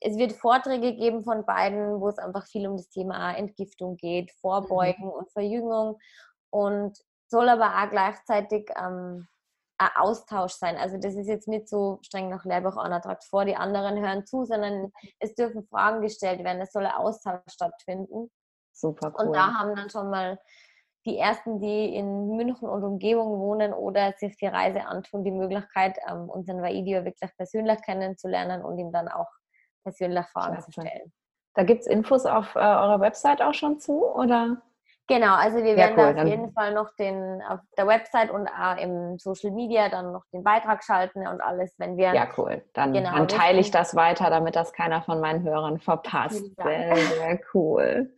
es 0.00 0.16
wird 0.18 0.32
Vorträge 0.32 0.94
geben 0.94 1.24
von 1.24 1.46
beiden, 1.46 2.00
wo 2.00 2.08
es 2.08 2.18
einfach 2.18 2.46
viel 2.46 2.68
um 2.68 2.76
das 2.76 2.90
Thema 2.90 3.32
Entgiftung 3.32 3.96
geht, 3.96 4.26
mhm. 4.26 4.40
Vorbeugen 4.40 5.06
mhm. 5.06 5.12
und 5.12 5.32
Verjüngung 5.32 5.98
und 6.54 6.96
soll 7.28 7.48
aber 7.48 7.66
auch 7.66 7.90
gleichzeitig 7.90 8.70
ähm, 8.76 9.26
ein 9.76 9.88
Austausch 9.96 10.52
sein. 10.52 10.76
Also 10.76 10.98
das 10.98 11.16
ist 11.16 11.26
jetzt 11.26 11.48
nicht 11.48 11.68
so 11.68 11.98
streng 12.02 12.28
nach 12.28 12.44
Lehrbuch 12.44 12.76
anertragt 12.76 13.24
vor, 13.24 13.44
die 13.44 13.56
anderen 13.56 14.00
hören 14.00 14.24
zu, 14.24 14.44
sondern 14.44 14.92
es 15.18 15.34
dürfen 15.34 15.66
Fragen 15.66 16.00
gestellt 16.00 16.44
werden, 16.44 16.60
es 16.60 16.70
soll 16.70 16.86
ein 16.86 16.94
Austausch 16.94 17.40
stattfinden. 17.50 18.30
Super 18.72 19.12
cool. 19.18 19.26
Und 19.26 19.32
da 19.34 19.54
haben 19.54 19.74
dann 19.74 19.90
schon 19.90 20.10
mal 20.10 20.38
die 21.04 21.18
ersten, 21.18 21.58
die 21.58 21.96
in 21.96 22.36
München 22.36 22.68
und 22.68 22.84
Umgebung 22.84 23.40
wohnen 23.40 23.72
oder 23.72 24.12
sich 24.16 24.36
die 24.36 24.46
Reise 24.46 24.86
antun, 24.86 25.24
die 25.24 25.32
Möglichkeit, 25.32 25.98
ähm, 26.08 26.30
unseren 26.30 26.62
Vaidio 26.62 27.04
wirklich 27.04 27.36
persönlich 27.36 27.82
kennenzulernen 27.82 28.64
und 28.64 28.78
ihm 28.78 28.92
dann 28.92 29.08
auch 29.08 29.28
persönlich 29.82 30.26
Fragen 30.26 30.62
zu 30.62 30.70
stellen. 30.70 31.12
Da 31.54 31.64
gibt 31.64 31.80
es 31.80 31.88
Infos 31.88 32.26
auf 32.26 32.54
äh, 32.54 32.60
eurer 32.60 33.00
Website 33.00 33.42
auch 33.42 33.54
schon 33.54 33.80
zu, 33.80 34.06
oder? 34.06 34.62
Genau, 35.06 35.34
also 35.34 35.58
wir 35.58 35.76
werden 35.76 35.98
ja, 35.98 36.06
cool, 36.06 36.14
da 36.14 36.22
auf 36.22 36.28
jeden 36.28 36.52
Fall 36.52 36.72
noch 36.72 36.88
den 36.98 37.42
auf 37.42 37.60
der 37.76 37.86
Website 37.86 38.30
und 38.30 38.48
auch 38.48 38.78
im 38.78 39.18
Social 39.18 39.50
Media 39.50 39.90
dann 39.90 40.12
noch 40.12 40.24
den 40.32 40.42
Beitrag 40.42 40.82
schalten 40.82 41.26
und 41.26 41.42
alles, 41.42 41.74
wenn 41.78 41.98
wir. 41.98 42.14
Ja, 42.14 42.26
cool. 42.38 42.64
Dann, 42.72 42.94
genau, 42.94 43.12
dann 43.12 43.28
teile 43.28 43.60
ich 43.60 43.70
das 43.70 43.94
weiter, 43.94 44.30
damit 44.30 44.56
das 44.56 44.72
keiner 44.72 45.02
von 45.02 45.20
meinen 45.20 45.42
Hörern 45.42 45.78
verpasst. 45.78 46.42
Sehr, 46.56 46.96
sehr 46.96 47.40
cool. 47.52 48.14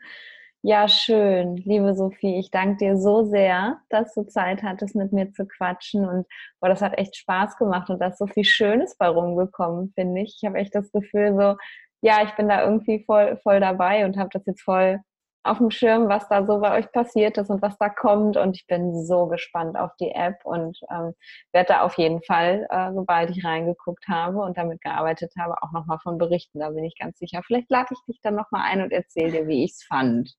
Ja, 0.63 0.87
schön. 0.87 1.57
Liebe 1.57 1.95
Sophie, 1.97 2.39
ich 2.39 2.53
danke 2.53 2.77
dir 2.77 2.97
so 2.97 3.25
sehr, 3.25 3.79
dass 3.89 4.15
du 4.15 4.23
Zeit 4.25 4.63
hattest, 4.63 4.95
mit 4.95 5.13
mir 5.13 5.33
zu 5.33 5.47
quatschen. 5.47 6.09
Und 6.09 6.27
boah, 6.61 6.69
das 6.69 6.83
hat 6.83 6.99
echt 6.99 7.17
Spaß 7.17 7.57
gemacht 7.57 7.91
und 7.91 8.01
da 8.01 8.09
ist 8.09 8.19
so 8.19 8.27
viel 8.27 8.45
Schönes 8.45 8.97
bei 8.97 9.09
rumgekommen, 9.09 9.93
finde 9.95 10.23
ich. 10.23 10.39
Ich 10.41 10.47
habe 10.47 10.59
echt 10.59 10.75
das 10.75 10.91
Gefühl, 10.93 11.37
so, 11.37 11.57
ja, 12.01 12.23
ich 12.25 12.35
bin 12.37 12.49
da 12.49 12.63
irgendwie 12.65 13.05
voll, 13.05 13.39
voll 13.43 13.59
dabei 13.59 14.05
und 14.05 14.17
habe 14.17 14.31
das 14.33 14.47
jetzt 14.47 14.63
voll 14.63 15.01
auf 15.47 15.59
dem 15.59 15.71
Schirm, 15.71 16.09
was 16.09 16.29
da 16.29 16.45
so 16.45 16.59
bei 16.61 16.79
euch 16.79 16.91
passiert 16.93 17.39
ist 17.39 17.51
und 17.51 17.63
was 17.63 17.77
da 17.79 17.89
kommt. 17.89 18.37
Und 18.37 18.57
ich 18.57 18.67
bin 18.67 19.05
so 19.05 19.27
gespannt 19.27 19.77
auf 19.77 19.91
die 20.01 20.11
App 20.11 20.45
und 20.45 20.79
ähm, 20.91 21.15
werde 21.53 21.69
da 21.69 21.83
auf 21.83 21.97
jeden 21.99 22.23
Fall, 22.23 22.67
äh, 22.71 22.93
sobald 22.93 23.31
ich 23.31 23.45
reingeguckt 23.45 24.07
habe 24.09 24.39
und 24.39 24.57
damit 24.57 24.81
gearbeitet 24.81 25.33
habe, 25.39 25.55
auch 25.63 25.73
nochmal 25.73 25.99
von 26.03 26.19
berichten. 26.19 26.61
Da 26.61 26.71
bin 26.71 26.85
ich 26.85 26.99
ganz 26.99 27.19
sicher. 27.19 27.43
Vielleicht 27.47 27.71
lade 27.71 27.89
ich 27.93 28.05
dich 28.07 28.21
dann 28.23 28.35
nochmal 28.35 28.63
ein 28.71 28.83
und 28.83 28.93
erzähle 28.93 29.33
dir, 29.33 29.49
wie 29.49 29.65
ich 29.65 29.73
es 29.73 29.85
fand. 29.85 30.35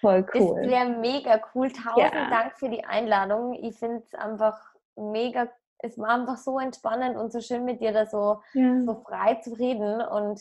Voll 0.00 0.26
cool. 0.34 0.62
Das 0.62 0.70
wäre 0.70 0.88
mega 0.98 1.40
cool. 1.54 1.70
Tausend 1.70 2.12
ja. 2.12 2.30
Dank 2.30 2.58
für 2.58 2.68
die 2.68 2.84
Einladung. 2.84 3.54
Ich 3.54 3.78
finde 3.78 3.98
es 3.98 4.14
einfach 4.14 4.58
mega 4.96 5.48
es 5.82 5.98
war 5.98 6.10
einfach 6.10 6.38
so 6.38 6.58
entspannend 6.58 7.16
und 7.16 7.32
so 7.32 7.40
schön 7.40 7.64
mit 7.64 7.80
dir 7.80 7.92
da 7.92 8.06
so, 8.06 8.40
ja. 8.54 8.80
so 8.82 9.02
frei 9.06 9.34
zu 9.36 9.52
reden 9.52 10.00
und 10.00 10.40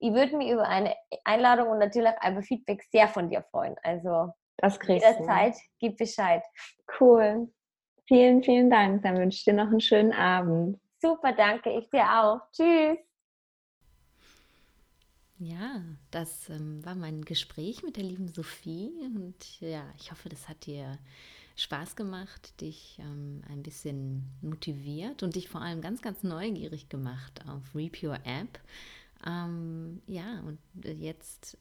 ich 0.00 0.12
würde 0.12 0.36
mich 0.36 0.50
über 0.50 0.66
eine 0.66 0.96
Einladung 1.24 1.68
und 1.68 1.78
natürlich 1.78 2.08
einfach 2.20 2.42
Feedback 2.42 2.82
sehr 2.90 3.06
von 3.06 3.28
dir 3.28 3.42
freuen. 3.42 3.76
Also 3.82 4.32
das 4.56 4.80
kriegst 4.80 5.06
jederzeit, 5.06 5.54
du. 5.54 5.60
gib 5.78 5.98
Bescheid. 5.98 6.42
Cool. 6.98 7.52
Vielen, 8.08 8.42
vielen 8.42 8.70
Dank. 8.70 9.02
Dann 9.02 9.18
wünsche 9.18 9.36
ich 9.36 9.44
dir 9.44 9.52
noch 9.52 9.68
einen 9.68 9.80
schönen 9.80 10.12
Abend. 10.12 10.80
Super, 11.00 11.32
danke. 11.32 11.70
Ich 11.78 11.88
dir 11.90 12.04
auch. 12.04 12.40
Tschüss. 12.52 12.98
Ja, 15.38 15.82
das 16.10 16.50
ähm, 16.50 16.84
war 16.84 16.94
mein 16.94 17.24
Gespräch 17.24 17.82
mit 17.82 17.96
der 17.96 18.04
lieben 18.04 18.28
Sophie 18.28 18.92
und 19.16 19.60
ja, 19.60 19.84
ich 19.98 20.10
hoffe, 20.10 20.28
das 20.28 20.50
hat 20.50 20.66
dir 20.66 20.98
Spaß 21.56 21.96
gemacht, 21.96 22.60
dich 22.60 22.98
ähm, 23.00 23.42
ein 23.48 23.62
bisschen 23.62 24.30
motiviert 24.42 25.22
und 25.22 25.36
dich 25.36 25.48
vor 25.48 25.62
allem 25.62 25.80
ganz, 25.80 26.02
ganz 26.02 26.22
neugierig 26.22 26.90
gemacht 26.90 27.40
auf 27.48 27.74
Reap 27.74 28.02
Your 28.02 28.18
App 28.24 28.60
Ähm, 29.26 30.02
ja, 30.06 30.40
und 30.40 30.58
jetzt 30.84 31.58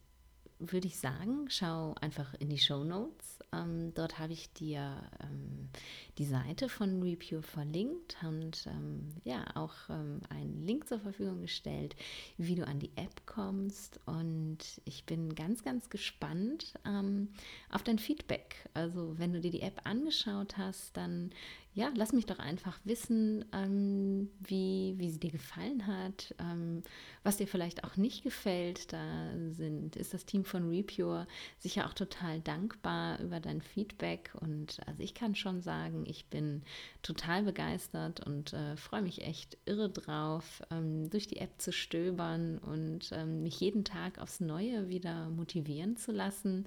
würde 0.60 0.88
ich 0.88 1.00
sagen, 1.00 1.46
schau 1.48 1.96
einfach 2.02 2.34
in 2.36 2.50
die 2.50 2.58
Show 2.58 2.84
Notes. 2.84 3.40
Ähm, 3.54 3.94
dort 3.96 4.20
habe 4.20 4.34
ich 4.34 4.52
dir 4.52 5.02
ähm, 5.24 5.70
die 6.18 6.26
Seite 6.26 6.68
von 6.68 7.02
Repure 7.02 7.42
verlinkt 7.42 8.18
und 8.22 8.68
ähm, 8.68 9.08
ja 9.24 9.46
auch 9.56 9.74
ähm, 9.90 10.20
einen 10.30 10.62
Link 10.62 10.88
zur 10.88 11.00
Verfügung 11.00 11.42
gestellt, 11.42 11.96
wie 12.38 12.56
du 12.56 12.68
an 12.68 12.80
die 12.80 12.92
App 12.98 13.26
kommst. 13.26 14.02
Und 14.06 14.82
ich 14.84 15.06
bin 15.06 15.34
ganz, 15.34 15.64
ganz 15.64 15.90
gespannt 15.90 16.74
ähm, 16.86 17.30
auf 17.70 17.84
dein 17.84 17.98
Feedback. 17.98 18.70
Also 18.74 19.18
wenn 19.18 19.32
du 19.32 19.40
dir 19.40 19.52
die 19.52 19.62
App 19.62 19.82
angeschaut 19.86 20.58
hast, 20.58 20.98
dann 20.98 21.32
ja, 21.80 21.90
lass 21.96 22.12
mich 22.12 22.26
doch 22.26 22.40
einfach 22.40 22.78
wissen, 22.84 23.46
ähm, 23.54 24.30
wie, 24.42 24.96
wie 24.98 25.10
sie 25.10 25.20
dir 25.22 25.32
gefallen 25.32 25.88
hat, 25.88 26.36
ähm, 26.38 26.84
was 27.24 27.38
dir 27.38 27.48
vielleicht 27.48 27.86
auch 27.86 27.96
nicht 27.96 28.22
gefällt. 28.22 28.92
Da 28.92 29.32
sind, 29.52 29.96
ist 29.96 30.14
das 30.14 30.26
Team 30.26 30.44
von 30.44 30.68
Repure 30.68 31.26
sicher 31.58 31.88
auch 31.88 31.94
total 31.94 32.42
dankbar 32.42 33.22
über 33.22 33.40
dein 33.40 33.62
Feedback. 33.62 34.34
Und 34.42 34.82
also 34.88 35.02
ich 35.02 35.14
kann 35.14 35.36
schon 35.36 35.62
sagen, 35.62 36.04
ich 36.06 36.26
bin 36.26 36.64
total 37.02 37.44
begeistert 37.44 38.26
und 38.28 38.52
äh, 38.52 38.76
freue 38.76 39.02
mich 39.02 39.22
echt 39.22 39.58
irre 39.66 39.90
drauf, 39.90 40.62
ähm, 40.72 41.10
durch 41.10 41.28
die 41.28 41.38
App 41.38 41.62
zu 41.62 41.72
stöbern 41.72 42.58
und 42.58 43.10
ähm, 43.14 43.42
mich 43.44 43.58
jeden 43.62 43.86
Tag 43.86 44.20
aufs 44.20 44.42
Neue 44.42 44.90
wieder 44.90 45.30
motivieren 45.30 45.96
zu 45.96 46.12
lassen. 46.12 46.66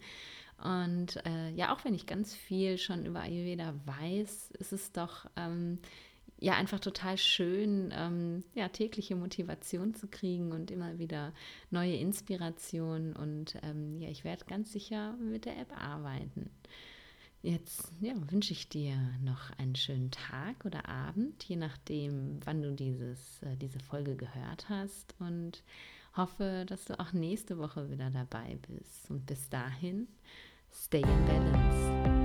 Und 0.62 1.24
äh, 1.26 1.50
ja, 1.50 1.74
auch 1.74 1.84
wenn 1.84 1.94
ich 1.94 2.06
ganz 2.06 2.34
viel 2.34 2.78
schon 2.78 3.04
über 3.04 3.20
Ayurveda 3.20 3.74
weiß, 3.84 4.52
ist 4.52 4.72
es 4.72 4.92
doch 4.92 5.26
ähm, 5.36 5.78
ja 6.38 6.54
einfach 6.54 6.80
total 6.80 7.18
schön, 7.18 7.92
ähm, 7.96 8.44
ja, 8.54 8.68
tägliche 8.68 9.16
Motivation 9.16 9.94
zu 9.94 10.08
kriegen 10.08 10.52
und 10.52 10.70
immer 10.70 10.98
wieder 10.98 11.32
neue 11.70 11.96
Inspiration. 11.96 13.14
Und 13.14 13.56
ähm, 13.62 14.00
ja, 14.00 14.08
ich 14.08 14.24
werde 14.24 14.44
ganz 14.44 14.72
sicher 14.72 15.14
mit 15.14 15.44
der 15.44 15.58
App 15.58 15.72
arbeiten. 15.76 16.50
Jetzt 17.42 17.92
ja, 18.00 18.14
wünsche 18.30 18.52
ich 18.52 18.68
dir 18.68 18.96
noch 19.24 19.50
einen 19.58 19.74
schönen 19.74 20.12
Tag 20.12 20.64
oder 20.64 20.88
Abend, 20.88 21.42
je 21.42 21.56
nachdem, 21.56 22.38
wann 22.44 22.62
du 22.62 22.72
dieses, 22.72 23.42
äh, 23.42 23.56
diese 23.56 23.80
Folge 23.80 24.14
gehört 24.14 24.68
hast. 24.68 25.16
Und 25.18 25.64
hoffe, 26.16 26.64
dass 26.66 26.84
du 26.84 26.98
auch 26.98 27.12
nächste 27.12 27.58
Woche 27.58 27.90
wieder 27.90 28.10
dabei 28.10 28.58
bist. 28.68 29.10
Und 29.10 29.26
bis 29.26 29.48
dahin, 29.48 30.08
stay 30.72 31.02
in 31.02 31.26
balance. 31.26 32.21